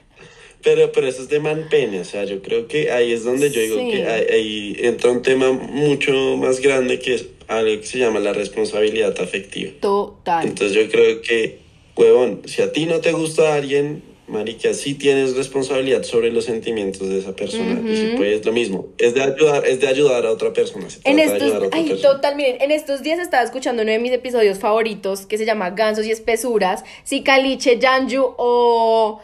pero, 0.64 0.92
pero 0.92 1.08
eso 1.08 1.24
es 1.24 1.30
de 1.30 1.40
man 1.40 1.66
pene, 1.70 2.00
o 2.00 2.06
sea, 2.06 2.24
yo 2.24 2.42
creo 2.42 2.68
que 2.68 2.92
ahí 2.92 3.12
es 3.12 3.24
donde 3.24 3.50
yo 3.50 3.62
digo 3.62 3.78
Sí. 3.80 3.90
que 3.92 4.08
ahí, 4.08 4.26
ahí 4.32 4.76
entra 4.80 5.12
un 5.12 5.22
tema 5.24 5.52
mucho 5.52 6.12
más 6.38 6.60
grande 6.62 7.00
que 7.00 7.16
es 7.16 7.26
algo 7.58 7.80
que 7.82 7.88
se 7.88 8.00
llama 8.00 8.20
la 8.20 8.34
responsabilidad 8.34 9.20
afectiva. 9.20 9.72
Total. 9.80 10.48
Entonces 10.48 10.76
yo 10.76 10.90
creo 10.90 11.22
que, 11.22 11.60
huevón, 11.96 12.42
si 12.46 12.62
a 12.62 12.72
ti 12.72 12.86
no 12.86 13.00
te 13.02 13.12
gusta 13.12 13.54
alguien, 13.56 14.04
marica, 14.28 14.74
sí 14.74 14.96
tienes 14.96 15.36
responsabilidad 15.36 16.04
sobre 16.04 16.32
los 16.32 16.46
sentimientos 16.46 17.10
de 17.10 17.20
esa 17.20 17.36
persona. 17.36 17.82
Y 17.86 17.98
si 17.98 18.08
Ujú. 18.08 18.16
puedes, 18.18 18.46
lo 18.46 18.54
mismo. 18.54 18.88
Es 18.98 19.14
de 19.14 19.22
ayudar, 19.24 19.66
es 19.68 19.82
de 19.82 19.88
ayudar 19.88 20.26
a 20.26 20.32
otra 20.32 20.54
persona. 20.54 20.90
se 20.90 21.00
En 21.04 21.20
estos, 21.20 21.42
ayudar 21.42 21.64
a 21.64 21.68
otra 21.68 21.80
ay, 21.80 21.90
persona. 21.90 22.14
total, 22.14 22.36
miren, 22.38 22.62
en 22.62 22.72
estos 22.72 23.04
días 23.04 23.20
estaba 23.20 23.44
escuchando 23.44 23.84
uno 23.84 23.92
de 23.92 24.00
mis 24.00 24.14
episodios 24.14 24.58
favoritos 24.58 25.26
que 25.26 25.38
se 25.38 25.46
llama 25.46 25.72
Gansos 25.72 26.06
y 26.06 26.12
Espesuras. 26.12 26.86
Si 27.04 27.24
Caliche, 27.24 27.78
Janju 27.82 28.36
o, 28.38 29.20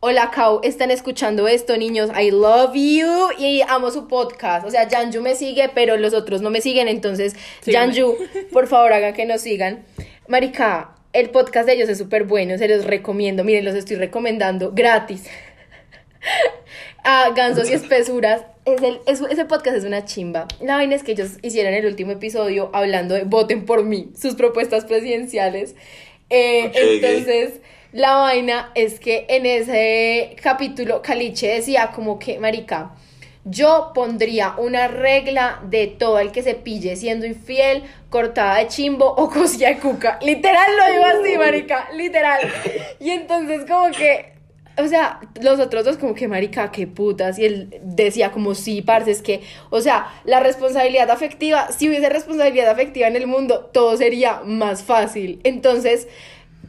o 0.00 0.10
la 0.12 0.30
Cau 0.30 0.60
están 0.62 0.90
escuchando 0.90 1.48
esto, 1.48 1.76
niños, 1.76 2.10
I 2.18 2.30
love 2.30 2.72
you 2.74 3.30
y 3.38 3.62
amo 3.68 3.90
su 3.90 4.06
podcast. 4.08 4.66
O 4.66 4.70
sea, 4.70 4.88
Janju 4.88 5.20
me 5.20 5.34
sigue, 5.34 5.68
pero 5.74 5.96
los 5.96 6.14
otros 6.14 6.40
no 6.40 6.50
me 6.50 6.60
siguen, 6.60 6.86
entonces, 6.88 7.34
Síganme. 7.62 7.94
Janju, 7.94 8.16
por 8.52 8.66
favor, 8.68 8.92
hagan 8.92 9.12
que 9.14 9.26
nos 9.26 9.40
sigan. 9.40 9.84
Marica, 10.28 10.94
el 11.12 11.30
podcast 11.30 11.66
de 11.66 11.74
ellos 11.74 11.88
es 11.88 11.98
súper 11.98 12.24
bueno, 12.24 12.58
se 12.58 12.68
los 12.68 12.84
recomiendo. 12.84 13.42
Miren, 13.44 13.64
los 13.64 13.74
estoy 13.74 13.96
recomendando 13.96 14.72
gratis. 14.72 15.24
a 17.04 17.30
Gansos 17.30 17.70
y 17.70 17.74
Espesuras. 17.74 18.42
Es 18.64 18.82
el, 18.82 19.00
es- 19.06 19.22
ese 19.30 19.44
podcast 19.46 19.76
es 19.78 19.84
una 19.84 20.04
chimba. 20.04 20.46
La 20.60 20.74
vaina 20.76 20.94
es 20.94 21.02
que 21.02 21.12
ellos 21.12 21.38
hicieron 21.42 21.72
el 21.72 21.86
último 21.86 22.12
episodio 22.12 22.70
hablando 22.74 23.14
de 23.14 23.24
voten 23.24 23.64
por 23.64 23.82
mí, 23.84 24.10
sus 24.20 24.34
propuestas 24.34 24.84
presidenciales. 24.84 25.74
Eh, 26.30 26.64
Ok, 26.66 26.70
ok. 26.72 26.76
entonces, 26.82 27.60
la 27.92 28.16
vaina 28.16 28.70
es 28.74 29.00
que 29.00 29.26
en 29.28 29.46
ese 29.46 30.36
capítulo 30.42 31.00
Caliche 31.02 31.48
decía 31.54 31.90
como 31.94 32.18
que, 32.18 32.38
marica, 32.38 32.92
yo 33.44 33.92
pondría 33.94 34.54
una 34.58 34.88
regla 34.88 35.60
de 35.64 35.86
todo 35.86 36.18
el 36.18 36.32
que 36.32 36.42
se 36.42 36.54
pille 36.54 36.96
siendo 36.96 37.24
infiel, 37.24 37.82
cortada 38.10 38.58
de 38.58 38.68
chimbo 38.68 39.06
o 39.06 39.30
cosilla 39.30 39.68
de 39.68 39.78
cuca. 39.78 40.18
Literal 40.22 40.76
lo 40.76 40.92
digo 40.92 41.04
así, 41.04 41.38
marica, 41.38 41.88
literal. 41.94 42.40
Y 43.00 43.10
entonces 43.10 43.64
como 43.66 43.90
que, 43.90 44.34
o 44.76 44.86
sea, 44.86 45.20
los 45.40 45.58
otros 45.60 45.84
dos 45.84 45.96
como 45.96 46.14
que, 46.14 46.28
marica, 46.28 46.70
qué 46.70 46.86
putas. 46.86 47.38
Y 47.38 47.46
él 47.46 47.80
decía 47.82 48.32
como, 48.32 48.54
sí, 48.54 48.82
parce, 48.82 49.10
es 49.10 49.22
que, 49.22 49.40
o 49.70 49.80
sea, 49.80 50.08
la 50.24 50.40
responsabilidad 50.40 51.10
afectiva, 51.10 51.72
si 51.72 51.88
hubiese 51.88 52.10
responsabilidad 52.10 52.68
afectiva 52.68 53.08
en 53.08 53.16
el 53.16 53.26
mundo, 53.26 53.70
todo 53.72 53.96
sería 53.96 54.42
más 54.44 54.82
fácil. 54.82 55.40
Entonces, 55.42 56.06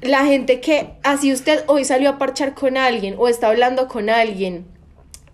la 0.01 0.25
gente 0.25 0.61
que, 0.61 0.91
así 1.03 1.33
usted 1.33 1.63
hoy 1.67 1.85
salió 1.85 2.09
a 2.09 2.17
parchar 2.17 2.53
con 2.53 2.77
alguien 2.77 3.15
o 3.17 3.27
está 3.27 3.47
hablando 3.47 3.87
con 3.87 4.09
alguien 4.09 4.65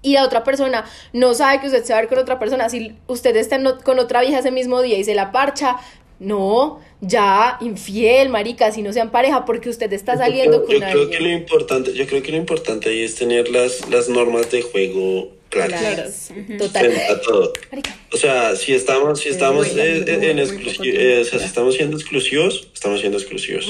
y 0.02 0.14
la 0.14 0.24
otra 0.24 0.44
persona 0.44 0.86
no 1.14 1.34
sabe 1.34 1.60
que 1.60 1.68
usted 1.68 1.84
se 1.84 1.94
va 1.94 2.00
a 2.00 2.02
ver 2.02 2.10
con 2.10 2.20
otra 2.20 2.38
persona, 2.40 2.70
si 2.70 2.96
usted 3.08 3.36
está 3.36 3.60
con 3.84 4.00
otra 4.00 4.22
vieja 4.22 4.40
ese 4.40 4.52
mismo 4.52 4.82
día 4.82 4.98
y 4.98 5.04
se 5.04 5.16
la 5.16 5.32
parcha, 5.32 5.78
no, 6.20 6.80
ya, 7.02 7.58
infiel, 7.62 8.30
marica, 8.30 8.72
si 8.72 8.82
no 8.82 8.94
sean 8.94 9.12
pareja, 9.12 9.46
porque 9.46 9.70
usted 9.70 9.92
está 9.94 10.18
saliendo 10.18 10.60
yo, 10.62 10.66
con 10.66 10.74
yo 10.76 10.80
creo 10.80 11.10
que 11.10 11.20
lo 11.20 11.26
alguien. 11.26 11.38
importante, 11.40 11.94
yo 11.94 12.08
creo 12.08 12.24
que 12.24 12.32
lo 12.32 12.38
importante 12.38 12.90
ahí 12.90 13.04
es 13.04 13.16
tener 13.16 13.50
las, 13.50 13.90
las 13.90 14.08
normas 14.10 14.50
de 14.52 14.62
juego 14.62 15.32
claras. 15.50 15.80
Claras, 15.80 16.32
Ujú. 16.32 16.58
Total. 16.58 16.86
frente 16.86 17.08
a 17.12 17.22
todo. 17.22 17.54
Marica, 17.72 17.98
O 18.14 18.18
sea, 18.18 18.56
si 18.56 18.74
estamos, 18.74 19.20
si 19.20 19.30
estamos 19.30 19.68
eh, 19.76 20.04
en 20.08 20.40
eh, 20.40 21.20
o 21.22 21.26
sea, 21.26 21.40
si 21.40 21.46
estamos 21.46 21.76
siendo 21.76 21.98
exclusivos, 21.98 22.68
estamos 22.74 23.00
siendo 23.02 23.18
exclusivos. 23.18 23.66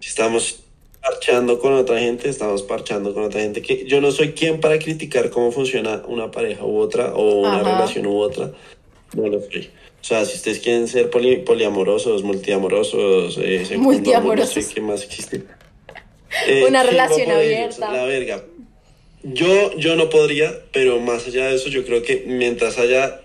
Si 0.00 0.08
estamos 0.08 0.60
parchando 1.00 1.58
con 1.58 1.72
otra 1.74 1.98
gente, 2.00 2.28
estamos 2.28 2.62
parchando 2.62 3.14
con 3.14 3.24
otra 3.24 3.40
gente. 3.40 3.62
Que 3.62 3.86
yo 3.86 4.00
no 4.00 4.10
soy 4.10 4.32
quien 4.32 4.60
para 4.60 4.78
criticar 4.78 5.30
cómo 5.30 5.52
funciona 5.52 6.02
una 6.06 6.30
pareja 6.30 6.64
u 6.64 6.78
otra 6.78 7.14
o 7.14 7.40
una 7.40 7.60
Ajá. 7.60 7.72
relación 7.72 8.06
u 8.06 8.18
otra. 8.18 8.52
No 9.14 9.26
lo 9.28 9.40
soy. 9.40 9.70
O 10.00 10.04
sea, 10.04 10.24
si 10.24 10.36
ustedes 10.36 10.60
quieren 10.60 10.88
ser 10.88 11.10
poli- 11.10 11.38
poliamorosos, 11.38 12.22
multiamorosos, 12.22 13.36
eh, 13.38 13.56
amor, 13.58 13.60
no 13.60 13.66
sé 13.66 13.78
Multiamorosos. 13.78 14.66
qué 14.74 14.80
más 14.80 15.02
existe. 15.04 15.42
Eh, 16.46 16.64
Una 16.68 16.82
chimba 16.86 17.06
relación 17.06 17.22
ellos, 17.30 17.36
abierta. 17.38 17.90
La 17.92 18.04
verga. 18.04 18.44
Yo, 19.22 19.74
yo 19.78 19.96
no 19.96 20.10
podría, 20.10 20.54
pero 20.72 21.00
más 21.00 21.26
allá 21.26 21.46
de 21.46 21.56
eso, 21.56 21.70
yo 21.70 21.86
creo 21.86 22.02
que 22.02 22.24
mientras 22.26 22.78
haya 22.78 23.22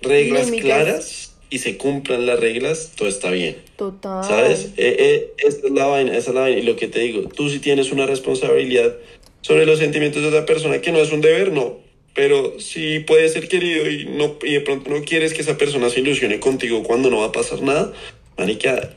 reglas 0.00 0.46
Límites. 0.46 0.64
claras 0.64 1.34
y 1.50 1.58
se 1.58 1.76
cumplan 1.76 2.24
las 2.24 2.40
reglas, 2.40 2.92
todo 2.96 3.08
está 3.08 3.30
bien. 3.30 3.56
Total. 3.76 4.24
¿Sabes? 4.24 4.70
Eh, 4.78 4.96
eh, 4.98 5.32
esa 5.38 5.66
es 5.66 5.70
la 5.70 5.84
vaina, 5.86 6.16
esa 6.16 6.30
es 6.30 6.34
la 6.34 6.40
vaina. 6.40 6.58
Y 6.58 6.62
lo 6.62 6.76
que 6.76 6.88
te 6.88 7.00
digo, 7.00 7.28
tú 7.28 7.50
sí 7.50 7.58
tienes 7.58 7.92
una 7.92 8.06
responsabilidad 8.06 8.94
sobre 9.42 9.66
los 9.66 9.78
sentimientos 9.78 10.22
de 10.22 10.28
otra 10.28 10.46
persona, 10.46 10.80
que 10.80 10.92
no 10.92 10.98
es 10.98 11.12
un 11.12 11.20
deber, 11.20 11.52
no. 11.52 11.76
Pero 12.16 12.58
sí 12.58 13.00
puede 13.00 13.28
ser 13.28 13.46
querido 13.46 13.88
y, 13.88 14.06
no, 14.06 14.36
y 14.42 14.54
de 14.54 14.60
pronto 14.62 14.90
no 14.90 15.02
quieres 15.04 15.34
que 15.34 15.42
esa 15.42 15.58
persona 15.58 15.90
se 15.90 16.00
ilusione 16.00 16.40
contigo 16.40 16.82
cuando 16.82 17.10
no 17.10 17.18
va 17.18 17.26
a 17.26 17.32
pasar 17.32 17.60
nada. 17.60 17.92
Marica, 18.38 18.90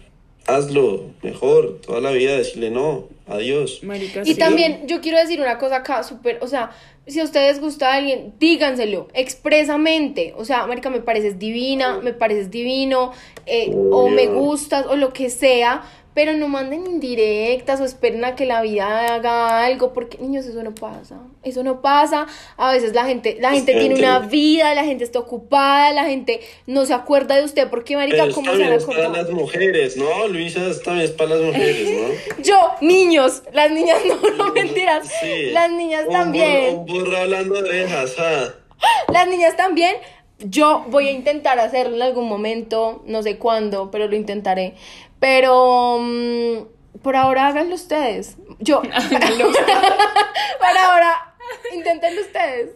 hazlo 0.48 1.12
mejor 1.22 1.80
toda 1.86 2.02
la 2.02 2.12
vida, 2.12 2.38
decirle 2.38 2.72
no, 2.72 3.08
adiós. 3.28 3.84
Marica, 3.84 4.22
Y 4.24 4.34
sí. 4.34 4.36
también 4.36 4.88
yo 4.88 5.02
quiero 5.02 5.18
decir 5.18 5.40
una 5.41 5.58
cosa 5.58 5.78
acá, 5.78 6.04
súper, 6.04 6.40
o 6.41 6.48
sea, 6.48 6.72
si 7.08 7.20
a 7.20 7.24
ustedes 7.24 7.60
gusta 7.60 7.94
alguien, 7.94 8.34
díganselo 8.40 9.08
expresamente. 9.14 10.34
O 10.38 10.46
sea, 10.46 10.68
Marica, 10.68 10.90
me 10.90 11.02
pareces 11.02 11.40
divina, 11.40 12.00
me 12.02 12.14
pareces 12.14 12.52
divino, 12.52 13.12
eh, 13.46 13.72
o 13.74 14.10
me 14.10 14.28
gustas, 14.28 14.86
o 14.86 14.96
lo 14.96 15.12
que 15.12 15.30
sea, 15.30 15.84
pero 16.14 16.34
no 16.34 16.48
manden 16.49 16.86
indirectas 16.86 17.80
o 17.80 17.86
esperen 17.86 18.26
a 18.26 18.36
que 18.36 18.45
la 18.45 18.61
vida 18.61 19.14
haga 19.14 19.64
algo, 19.64 19.94
porque 19.94 20.18
niños, 20.18 20.45
eso 20.45 20.61
no 20.64 20.73
pasa. 20.76 21.18
Eso 21.44 21.64
no 21.64 21.81
pasa. 21.81 22.26
A 22.57 22.72
veces 22.73 22.94
la 22.94 23.06
gente, 23.06 23.38
la 23.40 23.52
gente 23.52 23.73
tiene 23.73 23.95
una 23.95 24.19
vida, 24.19 24.73
la 24.76 24.84
gente 24.84 25.03
está 25.06 25.19
ocupada, 25.19 25.94
la 25.94 26.06
gente 26.06 26.41
no 26.68 26.86
se 26.86 26.94
acuerda 26.94 27.36
de 27.36 27.45
usted, 27.45 27.69
porque 27.69 27.95
Marica, 27.95 28.23
Pero 28.23 28.36
¿cómo 28.36 28.52
se 28.53 28.60
van 28.60 28.72
a 28.72 28.76
es 28.76 28.84
para 28.84 29.03
acordar? 29.06 29.23
las 29.26 29.31
mujeres, 29.34 29.95
¿no? 29.98 30.27
Luisa, 30.27 30.68
es- 30.68 30.81
también 30.84 31.06
es 31.06 31.11
para 31.11 31.36
las 31.36 31.41
mujeres, 31.41 31.90
¿no? 31.90 32.44
Yo, 32.44 32.57
niños, 32.81 33.44
las 33.53 33.72
niñas 33.72 33.99
no, 34.07 34.30
no 34.45 34.53
mentiras. 34.53 35.07
Sí. 35.22 35.52
Las 35.52 35.72
niñas 35.72 36.03
Un 36.07 36.14
también. 36.14 36.76
burro- 36.76 36.80
Un 36.80 36.86
burro 37.06 37.18
hablando 37.18 37.61
de 37.61 37.69
orejas, 37.69 38.15
ah. 38.18 38.49
Las 39.14 39.27
niñas 39.27 39.56
también. 39.56 39.95
Yo 40.41 40.86
voy 40.88 41.10
a 41.10 41.11
intentar 41.11 41.60
hacerlo 41.60 41.98
en 41.98 42.02
algún 42.02 42.26
momento, 42.30 43.03
no 43.06 43.22
sé 43.23 43.38
cuándo, 43.38 43.91
pero 43.91 44.07
lo 44.07 44.15
intentaré. 44.15 44.73
Pero 45.20 45.98
mm, 46.02 47.00
por 47.02 47.16
ahora 47.16 47.48
háganlo 47.48 47.76
ustedes. 47.76 48.38
Yo. 48.60 48.82
por 50.60 50.78
ahora, 50.78 51.34
inténtenlo 51.74 52.22
ustedes. 52.22 52.70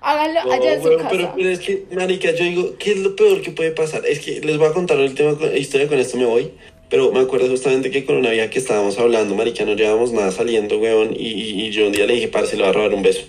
Háganlo 0.00 0.44
No, 0.44 0.52
allá 0.52 0.74
en 0.74 0.82
su 0.82 0.88
weón, 0.88 0.98
casa. 0.98 1.10
pero, 1.10 1.32
pero 1.36 1.48
es 1.50 1.60
que, 1.60 1.84
marica, 1.92 2.30
yo 2.32 2.44
digo, 2.44 2.74
¿qué 2.78 2.92
es 2.92 2.98
lo 2.98 3.14
peor 3.14 3.40
que 3.40 3.50
puede 3.52 3.70
pasar? 3.72 4.04
Es 4.06 4.20
que 4.20 4.40
les 4.40 4.58
voy 4.58 4.66
a 4.68 4.72
contar 4.72 4.98
el 4.98 5.14
tema, 5.14 5.36
con- 5.38 5.56
historia, 5.56 5.88
con 5.88 5.98
esto 5.98 6.16
me 6.16 6.24
voy. 6.26 6.52
Pero 6.88 7.10
me 7.10 7.20
acuerdo 7.20 7.48
justamente 7.48 7.90
que 7.90 8.04
con 8.04 8.16
una 8.16 8.30
vieja 8.30 8.50
que 8.50 8.58
estábamos 8.58 8.98
hablando, 8.98 9.34
marica, 9.34 9.64
no 9.64 9.72
llevábamos 9.74 10.12
nada 10.12 10.30
saliendo, 10.30 10.78
weón. 10.78 11.14
Y, 11.16 11.28
y, 11.28 11.62
y 11.66 11.70
yo 11.70 11.86
un 11.86 11.92
día 11.92 12.04
le 12.06 12.14
dije, 12.14 12.28
parce, 12.28 12.54
le 12.56 12.62
voy 12.62 12.70
a 12.70 12.72
robar 12.74 12.92
un 12.94 13.02
beso. 13.02 13.22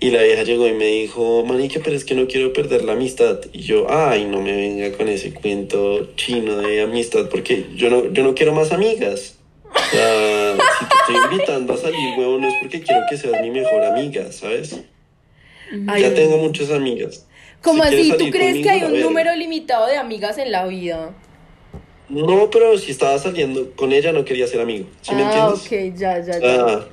Y 0.00 0.10
la 0.10 0.22
vieja 0.22 0.44
llegó 0.44 0.68
y 0.68 0.74
me 0.74 0.86
dijo, 0.86 1.44
marica, 1.44 1.80
pero 1.82 1.96
es 1.96 2.04
que 2.04 2.14
no 2.14 2.28
quiero 2.28 2.52
perder 2.52 2.84
la 2.84 2.92
amistad. 2.92 3.40
Y 3.52 3.62
yo, 3.62 3.86
ay, 3.90 4.26
no 4.26 4.40
me 4.40 4.52
venga 4.52 4.96
con 4.96 5.08
ese 5.08 5.34
cuento 5.34 6.14
chino 6.14 6.58
de 6.58 6.82
amistad, 6.82 7.28
porque 7.28 7.66
yo 7.74 7.90
no, 7.90 8.12
yo 8.12 8.22
no 8.22 8.34
quiero 8.34 8.52
más 8.52 8.70
amigas. 8.70 9.38
O 9.64 9.90
sea, 9.90 10.56
si 10.78 10.84
te 10.86 10.94
estoy 10.94 11.32
invitando 11.32 11.72
a 11.74 11.76
salir, 11.76 12.16
weón, 12.16 12.42
no 12.42 12.48
es 12.48 12.54
porque 12.60 12.80
quiero 12.80 13.02
que 13.10 13.16
seas 13.16 13.42
mi 13.42 13.50
mejor 13.50 13.84
amiga, 13.84 14.30
¿sabes? 14.30 14.80
Ay, 15.88 16.02
ya 16.02 16.14
tengo 16.14 16.38
muchas 16.38 16.70
amigas. 16.70 17.26
¿Cómo 17.60 17.82
Si 17.84 17.88
así? 17.88 18.14
¿Tú 18.16 18.30
crees 18.30 18.62
que 18.62 18.70
hay 18.70 18.84
un 18.84 19.00
número 19.00 19.34
limitado 19.34 19.86
de 19.86 19.96
amigas 19.96 20.38
en 20.38 20.52
la 20.52 20.66
vida? 20.66 21.12
No, 22.08 22.48
pero 22.50 22.78
si 22.78 22.92
estaba 22.92 23.18
saliendo 23.18 23.72
con 23.74 23.92
ella 23.92 24.12
no 24.12 24.24
quería 24.24 24.46
ser 24.46 24.60
amigo. 24.60 24.86
¿Sí 25.02 25.14
me 25.14 25.24
ah, 25.24 25.50
entiendes? 25.56 25.92
ok, 25.92 25.98
ya, 25.98 26.24
ya, 26.24 26.38
ya. 26.40 26.64
Ah, 26.64 26.84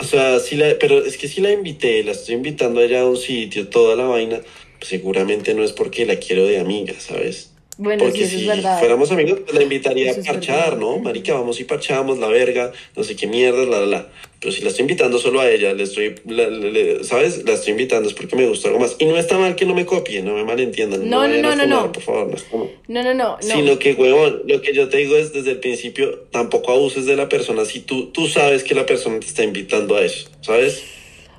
o 0.00 0.04
sea, 0.04 0.40
sí 0.40 0.56
la, 0.56 0.76
pero 0.78 1.04
es 1.04 1.16
que 1.16 1.28
si 1.28 1.40
la 1.40 1.52
invité, 1.52 2.02
la 2.02 2.12
estoy 2.12 2.34
invitando 2.34 2.80
a 2.80 2.84
ella 2.84 3.02
a 3.02 3.06
un 3.06 3.16
sitio, 3.16 3.68
toda 3.68 3.96
la 3.96 4.04
vaina, 4.04 4.40
pues 4.78 4.88
seguramente 4.88 5.54
no 5.54 5.62
es 5.62 5.72
porque 5.72 6.06
la 6.06 6.16
quiero 6.16 6.46
de 6.46 6.58
amiga, 6.58 6.94
¿sabes? 6.98 7.50
bueno, 7.80 8.04
Porque 8.04 8.26
sí, 8.26 8.40
si 8.40 8.50
es 8.50 8.60
fuéramos 8.78 9.10
amigos, 9.10 9.40
pues 9.40 9.54
la 9.54 9.62
invitaría 9.62 10.10
Eso 10.10 10.20
a 10.20 10.24
parchar. 10.24 10.76
¿no? 10.76 10.98
Marica, 10.98 11.32
vamos 11.32 11.60
y 11.60 11.64
parchamos, 11.64 12.18
la 12.18 12.28
verga, 12.28 12.72
no 12.94 13.04
sé 13.04 13.16
qué 13.16 13.26
mierda, 13.26 13.64
la, 13.64 13.80
la, 13.80 13.86
la. 13.86 14.08
Pero 14.40 14.52
si 14.52 14.62
la 14.62 14.70
estoy 14.70 14.82
invitando 14.84 15.18
solo 15.18 15.40
a 15.40 15.50
ella, 15.50 15.74
le 15.74 15.82
estoy, 15.82 16.14
la- 16.26 16.48
le- 16.48 16.70
le- 16.72 17.04
¿sabes? 17.04 17.44
La 17.44 17.52
estoy 17.52 17.72
invitando 17.72 18.08
es 18.08 18.14
porque 18.14 18.36
me 18.36 18.46
gusta 18.48 18.68
algo 18.68 18.80
más. 18.80 18.96
Y 18.98 19.04
no 19.04 19.18
está 19.18 19.36
mal 19.38 19.54
que 19.54 19.66
no 19.66 19.74
me 19.74 19.84
copie, 19.84 20.22
no 20.22 20.32
me 20.34 20.44
malentiendan. 20.44 21.08
No, 21.10 21.28
no, 21.28 21.34
no, 21.36 21.42
no, 21.42 21.50
fumar, 21.62 21.68
no. 21.68 21.92
Por 21.92 22.02
favor, 22.02 22.26
no 22.28 22.36
está 22.36 22.56
mal. 22.56 22.68
No, 22.88 23.02
no, 23.02 23.14
no, 23.14 23.36
no. 23.36 23.42
Sino 23.42 23.78
que, 23.78 23.92
huevón, 23.92 24.42
lo 24.46 24.62
que 24.62 24.72
yo 24.72 24.88
te 24.88 24.96
digo 24.96 25.14
es 25.16 25.34
desde 25.34 25.50
el 25.50 25.60
principio, 25.60 26.20
tampoco 26.30 26.72
abuses 26.72 27.04
de 27.04 27.16
la 27.16 27.28
persona 27.28 27.66
si 27.66 27.80
tú, 27.80 28.06
tú 28.12 28.28
sabes 28.28 28.64
que 28.64 28.74
la 28.74 28.86
persona 28.86 29.20
te 29.20 29.26
está 29.26 29.44
invitando 29.44 29.96
a 29.96 30.02
eso, 30.06 30.30
¿sabes? 30.40 30.84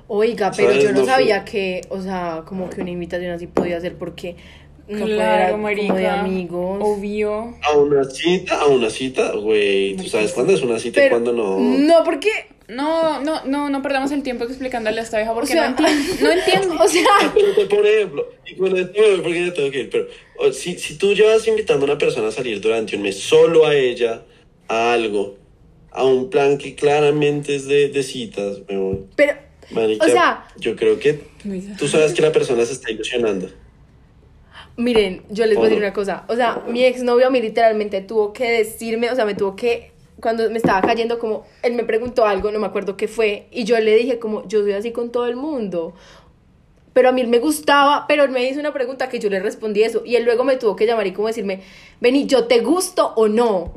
Oiga, 0.06 0.52
pero 0.56 0.68
¿Sabes? 0.70 0.84
yo 0.84 0.92
no 0.92 0.98
No 1.00 1.04
fue- 1.04 1.14
sabía 1.14 1.44
que, 1.44 1.80
o 1.88 2.00
sea, 2.02 2.44
como 2.46 2.68
que 2.70 2.82
una 2.82 2.90
invitación 2.90 3.32
así 3.32 3.46
podía 3.48 3.80
ser 3.80 3.96
porque 3.96 4.36
no 4.88 5.06
Claro, 5.06 5.52
como 5.52 5.68
de 5.68 5.74
marica. 5.74 6.20
amigos. 6.20 6.78
Obvio. 6.82 7.54
A 7.62 7.76
una 7.78 8.04
cita, 8.04 8.60
a 8.60 8.66
una 8.66 8.90
cita, 8.90 9.32
güey, 9.32 9.96
tú 9.96 10.04
sabes 10.08 10.32
cuándo 10.32 10.52
es 10.52 10.62
una 10.62 10.78
cita 10.78 11.04
y 11.04 11.08
cuándo 11.08 11.32
no. 11.32 11.58
No, 11.58 12.04
porque, 12.04 12.28
No, 12.68 13.20
no, 13.22 13.44
no, 13.44 13.68
no 13.70 13.82
perdamos 13.82 14.12
el 14.12 14.22
tiempo 14.22 14.44
explicándole 14.44 15.00
a 15.00 15.02
esta 15.02 15.16
vieja 15.18 15.34
porque 15.34 15.52
O 15.52 15.56
sea, 15.56 15.70
no 15.70 15.76
entiendo. 15.86 16.14
No 16.22 16.30
entiendo. 16.30 16.76
o 16.82 16.88
sea, 16.88 17.04
Pero, 17.34 17.52
te- 17.54 17.66
por 17.66 17.86
ejemplo, 17.86 18.28
y 18.46 18.60
me 18.60 18.70
voy 18.70 18.84
porque 19.22 19.46
ya 19.46 19.52
tengo 19.54 19.70
que 19.70 19.80
ir, 19.80 19.90
pero 19.90 20.06
o, 20.38 20.52
si, 20.52 20.78
si 20.78 20.96
tú 20.96 21.12
llevas 21.14 21.46
invitando 21.48 21.84
a 21.86 21.90
una 21.90 21.98
persona 21.98 22.28
a 22.28 22.32
salir 22.32 22.60
durante 22.60 22.96
un 22.96 23.02
mes 23.02 23.18
solo 23.18 23.66
a 23.66 23.74
ella, 23.74 24.22
a 24.68 24.92
algo, 24.92 25.36
a 25.90 26.04
un 26.04 26.30
plan 26.30 26.56
que 26.56 26.74
claramente 26.74 27.54
es 27.56 27.66
de, 27.66 27.88
de 27.88 28.02
citas, 28.02 28.60
weón, 28.68 29.08
pero, 29.16 29.34
marica, 29.70 30.06
O 30.06 30.08
sea- 30.08 30.46
yo 30.56 30.76
creo 30.76 30.98
que 30.98 31.20
tú 31.78 31.88
sabes 31.88 32.14
que 32.14 32.22
la 32.22 32.32
persona 32.32 32.64
se 32.64 32.72
está 32.74 32.90
ilusionando. 32.90 33.50
miren, 34.76 35.22
yo 35.30 35.44
les 35.46 35.56
voy 35.56 35.66
a 35.66 35.68
decir 35.68 35.82
una 35.84 35.92
cosa. 35.92 36.24
O 36.28 36.36
sea, 36.36 36.62
mi 36.68 36.84
exnovio 36.84 37.26
a 37.26 37.30
mí 37.30 37.40
literalmente 37.42 38.00
tuvo 38.00 38.32
que 38.32 38.50
decirme, 38.50 39.10
o 39.10 39.14
sea, 39.14 39.24
me 39.26 39.34
tuvo 39.34 39.54
que, 39.56 39.91
cuando 40.22 40.48
me 40.48 40.56
estaba 40.56 40.80
cayendo, 40.80 41.18
como, 41.18 41.44
él 41.62 41.74
me 41.74 41.82
preguntó 41.82 42.24
algo, 42.24 42.52
no 42.52 42.60
me 42.60 42.66
acuerdo 42.66 42.96
qué 42.96 43.08
fue, 43.08 43.48
y 43.50 43.64
yo 43.64 43.78
le 43.78 43.96
dije, 43.96 44.20
como, 44.20 44.46
yo 44.46 44.60
soy 44.60 44.72
así 44.72 44.92
con 44.92 45.10
todo 45.10 45.26
el 45.26 45.34
mundo. 45.36 45.94
Pero 46.92 47.08
a 47.08 47.12
mí 47.12 47.22
él 47.22 47.28
me 47.28 47.40
gustaba, 47.40 48.06
pero 48.06 48.22
él 48.22 48.30
me 48.30 48.48
hizo 48.48 48.60
una 48.60 48.72
pregunta 48.72 49.08
que 49.08 49.18
yo 49.18 49.28
le 49.30 49.40
respondí 49.40 49.82
eso. 49.82 50.02
Y 50.04 50.16
él 50.16 50.24
luego 50.24 50.44
me 50.44 50.56
tuvo 50.56 50.76
que 50.76 50.86
llamar 50.86 51.06
y 51.06 51.12
como 51.12 51.28
decirme, 51.28 51.62
Vení, 52.00 52.26
¿yo 52.26 52.46
te 52.46 52.60
gusto 52.60 53.14
o 53.16 53.28
no? 53.28 53.72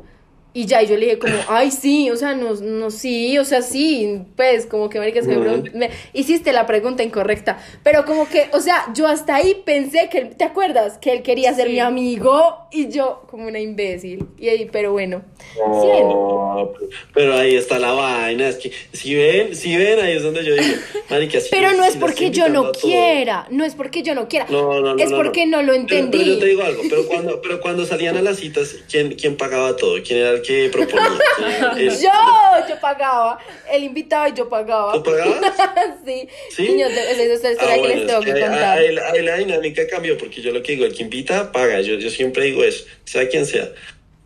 Y 0.58 0.64
ya, 0.64 0.82
y 0.82 0.86
yo 0.86 0.96
le 0.96 1.04
dije 1.04 1.18
como, 1.18 1.34
ay, 1.48 1.70
sí, 1.70 2.08
o 2.10 2.16
sea, 2.16 2.34
no, 2.34 2.54
no, 2.54 2.90
sí, 2.90 3.36
o 3.36 3.44
sea, 3.44 3.60
sí, 3.60 4.20
pues, 4.36 4.64
como 4.64 4.88
que, 4.88 4.98
marica, 4.98 5.20
es 5.20 5.28
que 5.28 5.36
Ujú. 5.36 5.64
me 5.74 5.90
hiciste 6.14 6.50
la 6.54 6.64
pregunta 6.64 7.02
incorrecta, 7.02 7.58
pero 7.82 8.06
como 8.06 8.26
que, 8.26 8.46
o 8.54 8.60
sea, 8.60 8.86
yo 8.94 9.06
hasta 9.06 9.34
ahí 9.36 9.60
pensé 9.66 10.08
que, 10.10 10.16
él- 10.16 10.34
¿te 10.34 10.44
acuerdas? 10.44 10.96
Que 10.96 11.12
él 11.12 11.22
quería 11.22 11.52
ser 11.52 11.66
Sí. 11.66 11.72
mi 11.74 11.80
amigo 11.80 12.56
y 12.72 12.88
yo 12.88 13.24
como 13.30 13.46
una 13.48 13.60
imbécil, 13.60 14.24
y 14.38 14.48
ahí, 14.48 14.66
pero 14.72 14.92
bueno, 14.92 15.20
sí, 15.52 15.60
ven. 15.88 16.04
Oh, 16.06 16.72
pero 17.12 17.36
ahí 17.36 17.54
está 17.54 17.78
la 17.78 17.92
vaina, 17.92 18.48
es 18.48 18.56
que 18.56 18.72
si 18.94 19.14
ven, 19.14 19.54
si 19.54 19.76
ven, 19.76 20.00
ahí 20.00 20.16
es 20.16 20.22
donde 20.22 20.42
yo 20.42 20.54
digo, 20.54 20.74
marica, 21.10 21.38
si- 21.38 21.50
Pero 21.50 21.72
no 21.72 21.84
es 21.84 21.96
porque 21.98 22.30
yo 22.30 22.48
no 22.48 22.72
quiera, 22.72 23.46
no 23.50 23.62
es 23.62 23.74
porque 23.74 24.02
yo 24.02 24.14
no 24.14 24.26
quiera, 24.26 24.46
No, 24.48 24.80
no, 24.80 24.94
no, 24.94 25.02
es 25.04 25.10
no, 25.10 25.18
porque 25.18 25.44
no, 25.44 25.60
lo 25.60 25.72
Pero- 25.72 25.80
entendí. 25.82 26.16
Pero, 26.18 26.32
yo 26.32 26.38
te 26.38 26.46
digo 26.46 26.62
algo, 26.62 26.82
pero 26.88 27.06
cuando, 27.06 27.42
pero 27.42 27.60
cuando 27.60 27.84
salían 27.84 28.16
a 28.16 28.22
las 28.22 28.38
citas, 28.38 28.74
¿quién, 28.90 29.16
quién 29.16 29.36
pagaba 29.36 29.76
todo? 29.76 29.96
¿Quién 30.02 30.20
era 30.20 30.30
el 30.30 30.45
que 30.46 30.68
proponía? 30.70 31.08
¿Quién- 31.74 31.88
el- 31.88 31.98
Yo, 31.98 32.68
yo 32.68 32.80
pagaba, 32.80 33.38
él 33.70 33.84
invitaba 33.84 34.28
y 34.28 34.32
yo 34.34 34.48
pagaba. 34.48 34.92
¿Tú 34.92 35.02
pagabas? 35.02 35.40
sí. 36.06 36.28
¿Sí? 36.50 36.62
Niños, 36.68 36.90
esa 36.92 37.22
es 37.22 37.42
la 37.42 37.50
historia 37.52 37.72
Ah, 37.72 37.74
que 37.74 37.78
bueno, 37.80 37.94
les 37.94 38.00
es 38.02 38.06
tengo 38.06 38.20
que 38.20 38.32
que 38.34 38.38
ahí- 38.44 38.48
contar. 38.50 38.78
ahí 38.78 38.92
la- 38.94 39.10
ahí 39.10 39.22
la 39.22 39.36
dinámica 39.36 39.86
cambió, 39.88 40.16
porque 40.18 40.40
yo 40.40 40.52
lo 40.52 40.62
que 40.62 40.72
digo, 40.72 40.84
el 40.84 40.94
que 40.94 41.02
invita, 41.02 41.52
paga. 41.52 41.80
Yo, 41.80 41.94
yo 41.96 42.10
siempre 42.10 42.44
digo 42.44 42.62
eso, 42.64 42.84
sea 43.04 43.28
quien 43.28 43.46
sea. 43.46 43.70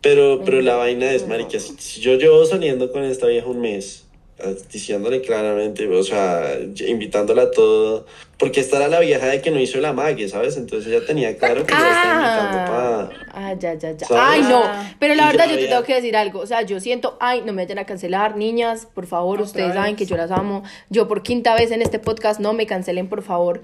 Pero, 0.02 0.42
pero 0.44 0.60
la 0.62 0.76
vaina 0.76 1.12
es, 1.12 1.26
marica, 1.26 1.58
si, 1.60 1.74
si 1.78 2.00
yo 2.00 2.14
llevo 2.16 2.44
saliendo 2.46 2.90
con 2.90 3.04
esta 3.04 3.26
vieja 3.26 3.46
un 3.46 3.60
mes, 3.60 4.04
ah, 4.06 4.09
diciéndole 4.72 5.20
claramente, 5.20 5.86
o 5.88 6.02
sea, 6.02 6.58
invitándola 6.86 7.42
a 7.42 7.50
todo, 7.50 8.06
porque 8.38 8.60
esta 8.60 8.76
era 8.78 8.88
la 8.88 9.00
vieja 9.00 9.26
de 9.26 9.40
que 9.40 9.50
no 9.50 9.58
hizo 9.60 9.78
el 9.78 9.84
amague, 9.84 10.28
¿sabes? 10.28 10.56
Entonces 10.56 10.92
ella 10.92 11.04
tenía 11.06 11.36
claro 11.36 11.64
que 11.66 11.72
la 11.74 11.78
estaba 11.78 12.14
invitando 12.14 12.58
Ah, 12.58 13.10
para... 13.10 13.48
ah, 13.48 13.54
ya, 13.58 13.74
ya, 13.74 13.92
ya. 13.92 14.06
¿Sabes? 14.06 14.22
Ay, 14.24 14.42
no. 14.42 14.62
Ah. 14.64 14.94
Pero 14.98 15.14
la 15.14 15.24
Y 15.24 15.26
verdad, 15.26 15.48
yo 15.50 15.56
te 15.56 15.66
tengo 15.68 15.82
que 15.82 15.94
decir 15.94 16.16
algo. 16.16 16.40
O 16.40 16.46
sea, 16.46 16.62
yo 16.62 16.80
siento, 16.80 17.16
ay, 17.20 17.42
no 17.44 17.52
me 17.52 17.64
vayan 17.64 17.78
a 17.78 17.84
cancelar, 17.86 18.36
niñas, 18.36 18.86
por 18.94 19.06
favor. 19.06 19.34
Otra 19.40 19.44
ustedes 19.46 19.74
saben 19.74 19.96
que 19.96 20.06
yo 20.06 20.16
las 20.16 20.30
amo. 20.30 20.62
Yo 20.88 21.06
por 21.08 21.22
quinta 21.22 21.54
vez 21.54 21.70
en 21.70 21.82
este 21.82 21.98
podcast, 21.98 22.40
no 22.40 22.52
me 22.52 22.66
cancelen, 22.66 23.08
por 23.08 23.22
favor. 23.22 23.62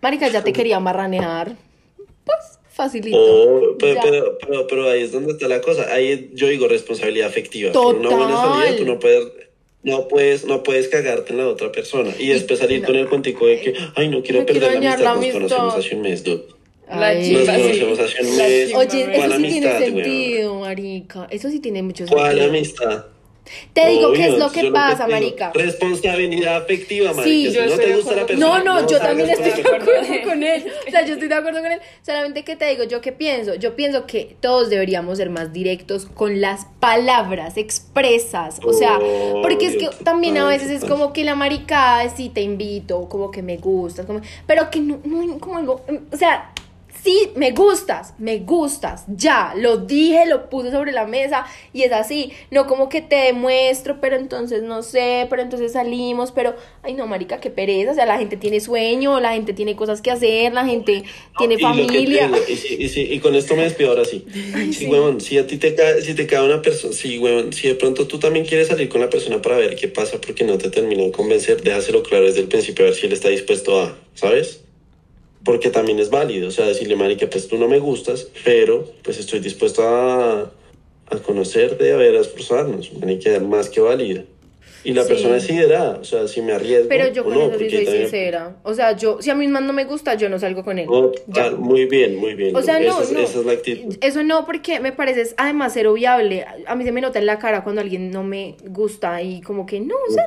Marica, 0.00 0.28
ya 0.28 0.44
te 0.44 0.52
quería 0.52 0.78
marranear. 0.80 1.56
Pues, 2.24 2.58
facilito. 2.70 3.16
Oh, 3.18 3.76
pero, 3.78 4.00
pero, 4.02 4.38
pero, 4.38 4.66
pero 4.68 4.90
ahí 4.90 5.02
es 5.02 5.12
donde 5.12 5.32
está 5.32 5.48
la 5.48 5.60
cosa. 5.60 5.86
Ahí 5.92 6.30
yo 6.34 6.46
digo 6.46 6.68
responsabilidad 6.68 7.26
afectiva. 7.28 7.72
Por 7.72 7.96
una 7.96 8.10
buena 8.10 8.34
Total. 8.34 8.62
salida 8.62 8.76
tú 8.76 8.84
no 8.84 8.98
puedes, 9.00 9.26
no 9.88 10.06
puedes, 10.08 10.44
no 10.44 10.62
puedes 10.62 10.88
cagarte 10.88 11.32
en 11.32 11.38
la 11.38 11.48
otra 11.48 11.72
persona. 11.72 12.12
Y 12.18 12.28
después 12.28 12.58
salir 12.60 12.84
con 12.84 12.94
el 12.96 13.08
cuentico 13.08 13.46
de 13.46 13.60
que, 13.60 13.74
ay, 13.96 14.08
no 14.08 14.22
quiero 14.22 14.40
No 14.40 14.46
perder 14.46 14.78
quiero 14.78 14.82
la 14.82 14.88
amistad. 14.88 15.04
la 15.04 15.14
Nos 15.14 15.16
amistad. 15.18 15.38
conocemos 15.40 15.74
hace 15.74 15.94
un 15.96 16.02
mes, 16.02 16.24
dude. 16.24 16.44
La 16.88 17.22
chica, 17.22 17.38
Nos 17.38 17.46
sí. 17.46 17.62
conocemos 17.80 17.98
hace 17.98 18.22
un 18.22 18.36
La 18.38 18.42
mes. 18.44 18.74
Oye, 18.74 19.04
¿Cuál 19.14 19.30
eso 19.32 19.36
sí 19.40 19.48
tiene 19.48 19.78
sentido, 19.78 20.54
marica. 20.60 21.26
Eso 21.30 21.50
sí 21.50 21.60
tiene 21.60 21.82
mucho 21.82 22.04
¿Cuál 22.06 22.28
sentido. 22.38 22.48
amistad? 22.48 23.04
Te 23.72 23.88
digo 23.88 24.12
qué 24.12 24.28
es 24.28 24.38
lo 24.38 24.50
que 24.50 24.70
pasa, 24.70 25.06
marica. 25.06 25.52
Responsabilidad 25.54 26.56
afectiva, 26.56 27.12
marica. 27.12 27.24
Sí, 27.24 27.46
si 27.46 27.52
yo 27.52 27.66
no 27.66 27.76
te 27.76 27.96
gusta 27.96 28.16
la 28.16 28.26
persona. 28.26 28.58
No, 28.58 28.64
no, 28.64 28.88
yo 28.88 28.98
también 28.98 29.30
estoy 29.30 29.62
de 29.62 29.68
acuerdo 29.68 30.06
con 30.24 30.42
él. 30.42 30.64
O 30.86 30.90
sea, 30.90 31.04
yo 31.04 31.14
estoy 31.14 31.28
de 31.28 31.34
acuerdo 31.34 31.60
con 31.60 31.72
él. 31.72 31.80
Solamente 32.02 32.44
que 32.44 32.56
te 32.56 32.66
digo, 32.66 32.84
yo 32.84 33.00
qué 33.00 33.12
pienso. 33.12 33.54
Yo 33.54 33.76
pienso 33.76 34.06
que 34.06 34.36
todos 34.40 34.70
deberíamos 34.70 35.18
ser 35.18 35.30
más 35.30 35.52
directos 35.52 36.06
con 36.06 36.40
las 36.40 36.66
palabras 36.80 37.56
expresas. 37.56 38.60
O 38.64 38.72
sea, 38.72 38.98
porque 39.42 39.66
es 39.66 39.76
que 39.76 39.90
también 40.04 40.38
a 40.38 40.46
veces 40.46 40.70
es 40.70 40.84
como 40.84 41.12
que 41.12 41.24
la 41.24 41.34
maricada 41.34 42.08
sí 42.14 42.28
te 42.28 42.40
invito, 42.40 43.08
como 43.08 43.30
que 43.30 43.42
me 43.42 43.56
gustas, 43.56 44.06
como, 44.06 44.20
pero 44.46 44.70
que 44.70 44.80
no, 44.80 45.00
no, 45.04 45.38
como 45.38 45.58
algo, 45.58 45.84
o 46.12 46.16
sea, 46.16 46.52
sí, 47.02 47.30
me 47.34 47.52
gustas, 47.52 48.14
me 48.18 48.38
gustas, 48.38 49.04
ya, 49.08 49.54
lo 49.56 49.78
dije, 49.78 50.26
lo 50.26 50.48
puse 50.48 50.70
sobre 50.70 50.92
la 50.92 51.06
mesa 51.06 51.46
y 51.72 51.82
es 51.82 51.92
así, 51.92 52.32
no 52.50 52.66
como 52.66 52.88
que 52.88 53.00
te 53.02 53.16
demuestro, 53.16 54.00
pero 54.00 54.16
entonces 54.16 54.62
no 54.62 54.82
sé, 54.82 55.26
pero 55.30 55.42
entonces 55.42 55.72
salimos, 55.72 56.32
pero, 56.32 56.54
ay 56.82 56.94
no, 56.94 57.06
marica, 57.06 57.40
qué 57.40 57.50
pereza, 57.50 57.92
o 57.92 57.94
sea, 57.94 58.06
la 58.06 58.18
gente 58.18 58.36
tiene 58.36 58.60
sueño, 58.60 59.20
la 59.20 59.32
gente 59.32 59.52
tiene 59.52 59.76
cosas 59.76 60.00
que 60.02 60.10
hacer, 60.10 60.52
la 60.52 60.64
gente 60.64 61.04
tiene 61.38 61.54
Y 61.54 61.60
lo 61.60 61.74
que 61.76 61.84
te 61.84 61.90
familia. 61.90 62.30
y, 62.48 62.84
y 62.84 63.08
y 63.14 63.20
con 63.20 63.34
esto 63.34 63.56
me 63.56 63.62
despido 63.62 63.90
ahora 63.90 64.04
sí. 64.04 64.24
sí, 64.72 64.86
huevón, 64.86 65.20
si 65.20 65.38
a 65.38 65.46
ti 65.46 65.56
te 65.56 65.74
cae, 65.74 66.02
si 66.02 66.14
te 66.14 66.26
cae 66.26 66.44
una 66.44 66.62
persona, 66.62 66.92
si, 66.92 67.18
huevón, 67.18 67.52
si 67.52 67.68
de 67.68 67.74
pronto 67.74 68.06
tú 68.06 68.18
también 68.18 68.44
quieres 68.44 68.68
salir 68.68 68.88
con 68.88 69.00
la 69.00 69.10
persona 69.10 69.40
para 69.42 69.56
ver 69.56 69.76
qué 69.76 69.88
pasa 69.88 70.20
porque 70.20 70.44
no 70.44 70.58
te 70.58 70.70
termina 70.70 71.02
de 71.02 71.10
convencer, 71.10 71.62
déjaselo 71.62 72.02
claro 72.02 72.26
desde 72.26 72.40
el 72.40 72.48
principio 72.48 72.84
a 72.84 72.88
ver 72.88 72.96
si 72.96 73.06
él 73.06 73.12
está 73.12 73.28
dispuesto 73.28 73.80
a, 73.80 73.96
¿sabes? 74.14 74.64
Porque 75.48 75.70
también 75.70 75.98
es 75.98 76.10
válido, 76.10 76.48
o 76.48 76.50
sea, 76.50 76.66
decirle, 76.66 76.94
marica, 76.94 77.26
pues 77.30 77.48
tú 77.48 77.56
no 77.56 77.68
me 77.68 77.78
gustas, 77.78 78.28
pero 78.44 78.84
pues 79.02 79.18
estoy 79.18 79.40
dispuesto 79.40 79.82
a, 79.82 80.52
a 81.06 81.16
conocerte, 81.24 81.90
a 81.90 81.96
ver, 81.96 82.16
a 82.16 82.20
esforzarnos, 82.20 82.92
marica, 82.92 83.40
más 83.40 83.70
que 83.70 83.80
válido. 83.80 84.24
Y 84.88 84.94
la 84.94 85.02
Sí. 85.02 85.08
persona 85.08 85.34
decidirá, 85.34 85.90
o 86.00 86.04
sea, 86.04 86.26
si 86.28 86.40
me 86.40 86.52
arriesgo 86.52 86.88
Pero 86.88 87.08
yo 87.12 87.22
o 87.22 87.24
con 87.26 87.34
no, 87.34 87.40
eso 87.40 87.50
sí 87.50 87.56
porque 87.58 87.70
soy 87.76 87.84
también- 87.84 88.02
sincera. 88.04 88.56
O 88.62 88.74
sea, 88.74 88.96
yo, 88.96 89.20
si 89.20 89.30
a 89.30 89.34
mí 89.34 89.46
más 89.48 89.62
no 89.62 89.72
me 89.72 89.84
gusta, 89.84 90.14
yo 90.14 90.28
no 90.28 90.38
salgo 90.38 90.64
con 90.64 90.78
él. 90.78 90.86
No, 90.86 91.12
ah, 91.36 91.50
muy 91.58 91.84
bien, 91.86 92.16
muy 92.16 92.34
bien. 92.34 92.56
O 92.56 92.62
sea, 92.62 92.78
no, 92.80 92.86
esa, 92.86 93.02
es- 93.02 93.12
no. 93.12 93.20
esa 93.20 93.38
es 93.40 93.44
la 93.46 93.52
actitud. 93.52 93.96
Eso 94.00 94.22
no, 94.22 94.46
porque 94.46 94.80
me 94.80 94.92
parece 94.92 95.34
además 95.36 95.72
ser 95.74 95.86
obviable. 95.88 96.44
A 96.66 96.74
mí 96.74 96.84
se 96.84 96.92
me 96.92 97.00
nota 97.00 97.18
en 97.18 97.26
la 97.26 97.38
cara 97.38 97.62
cuando 97.64 97.80
alguien 97.82 98.10
no 98.10 98.22
me 98.24 98.56
gusta 98.66 99.20
y 99.22 99.40
como 99.42 99.66
que 99.66 99.80
no, 99.80 99.94
o 100.08 100.12
sea, 100.12 100.24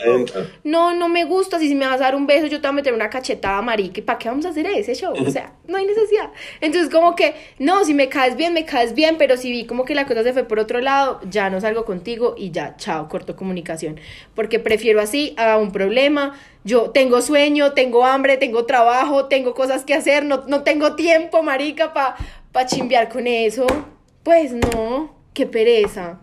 no, 0.63 0.93
no 0.93 1.09
me 1.09 1.25
gusta. 1.25 1.59
Si 1.59 1.73
me 1.75 1.85
vas 1.87 1.95
a 2.01 2.03
dar 2.05 2.15
un 2.15 2.27
beso, 2.27 2.45
yo 2.47 2.57
te 2.61 2.67
voy 2.67 2.69
a 2.69 2.73
meter 2.73 2.93
una 2.93 3.09
cachetada, 3.09 3.61
marica. 3.61 3.99
¿Y 3.99 4.03
para 4.03 4.19
qué 4.19 4.29
vamos 4.29 4.45
a 4.45 4.49
hacer 4.49 4.65
ese 4.67 4.93
show? 4.95 5.13
O 5.13 5.29
sea, 5.31 5.53
no 5.67 5.77
hay 5.77 5.85
necesidad. 5.85 6.29
Entonces, 6.59 6.91
como 6.93 7.15
que, 7.15 7.33
no, 7.59 7.83
si 7.85 7.93
me 7.93 8.09
caes 8.09 8.35
bien, 8.35 8.53
me 8.53 8.65
caes 8.65 8.93
bien, 8.93 9.15
pero 9.17 9.37
si 9.37 9.49
vi 9.51 9.65
como 9.65 9.85
que 9.85 9.95
la 9.95 10.05
cosa 10.05 10.23
se 10.23 10.33
fue 10.33 10.43
por 10.43 10.59
otro 10.59 10.79
lado, 10.81 11.19
ya 11.29 11.49
no 11.49 11.59
salgo 11.61 11.85
contigo 11.85 12.35
y 12.37 12.51
ya, 12.51 12.75
chao, 12.77 13.07
corto 13.09 13.35
comunicación. 13.35 13.99
Porque 14.35 14.50
prefiero 14.59 15.01
así 15.01 15.33
a 15.37 15.57
un 15.57 15.71
problema. 15.71 16.39
Yo 16.63 16.91
tengo 16.91 17.21
sueño, 17.21 17.73
tengo 17.73 18.05
hambre, 18.05 18.37
tengo 18.37 18.65
trabajo, 18.65 19.25
tengo 19.25 19.53
cosas 19.53 19.83
que 19.83 19.93
hacer, 19.93 20.25
no, 20.25 20.43
no 20.47 20.63
tengo 20.63 20.95
tiempo, 20.95 21.41
marica, 21.43 21.93
para 21.93 22.15
pa 22.51 22.65
chimbear 22.65 23.09
con 23.09 23.27
eso. 23.27 23.65
Pues 24.23 24.53
no, 24.53 25.15
qué 25.33 25.45
pereza. 25.45 26.19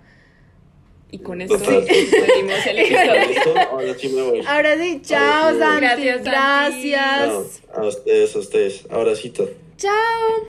Y 1.10 1.18
con 1.18 1.40
esto 1.40 1.56
el 1.70 2.78
episodio. 2.78 3.70
Ahora 3.70 3.94
sí 3.94 4.08
me 4.10 4.22
voy. 4.22 4.42
Ahora 4.46 4.76
sí, 4.76 5.00
chao. 5.02 5.58
Santi. 5.58 5.80
Gracias, 5.80 6.16
Santi. 6.16 6.90
Gracias. 6.90 7.62
No, 7.68 7.82
a 7.82 7.86
ustedes, 7.86 8.36
a 8.36 8.38
ustedes. 8.38 8.86
Todo. 8.88 9.48
Chao. 9.78 10.46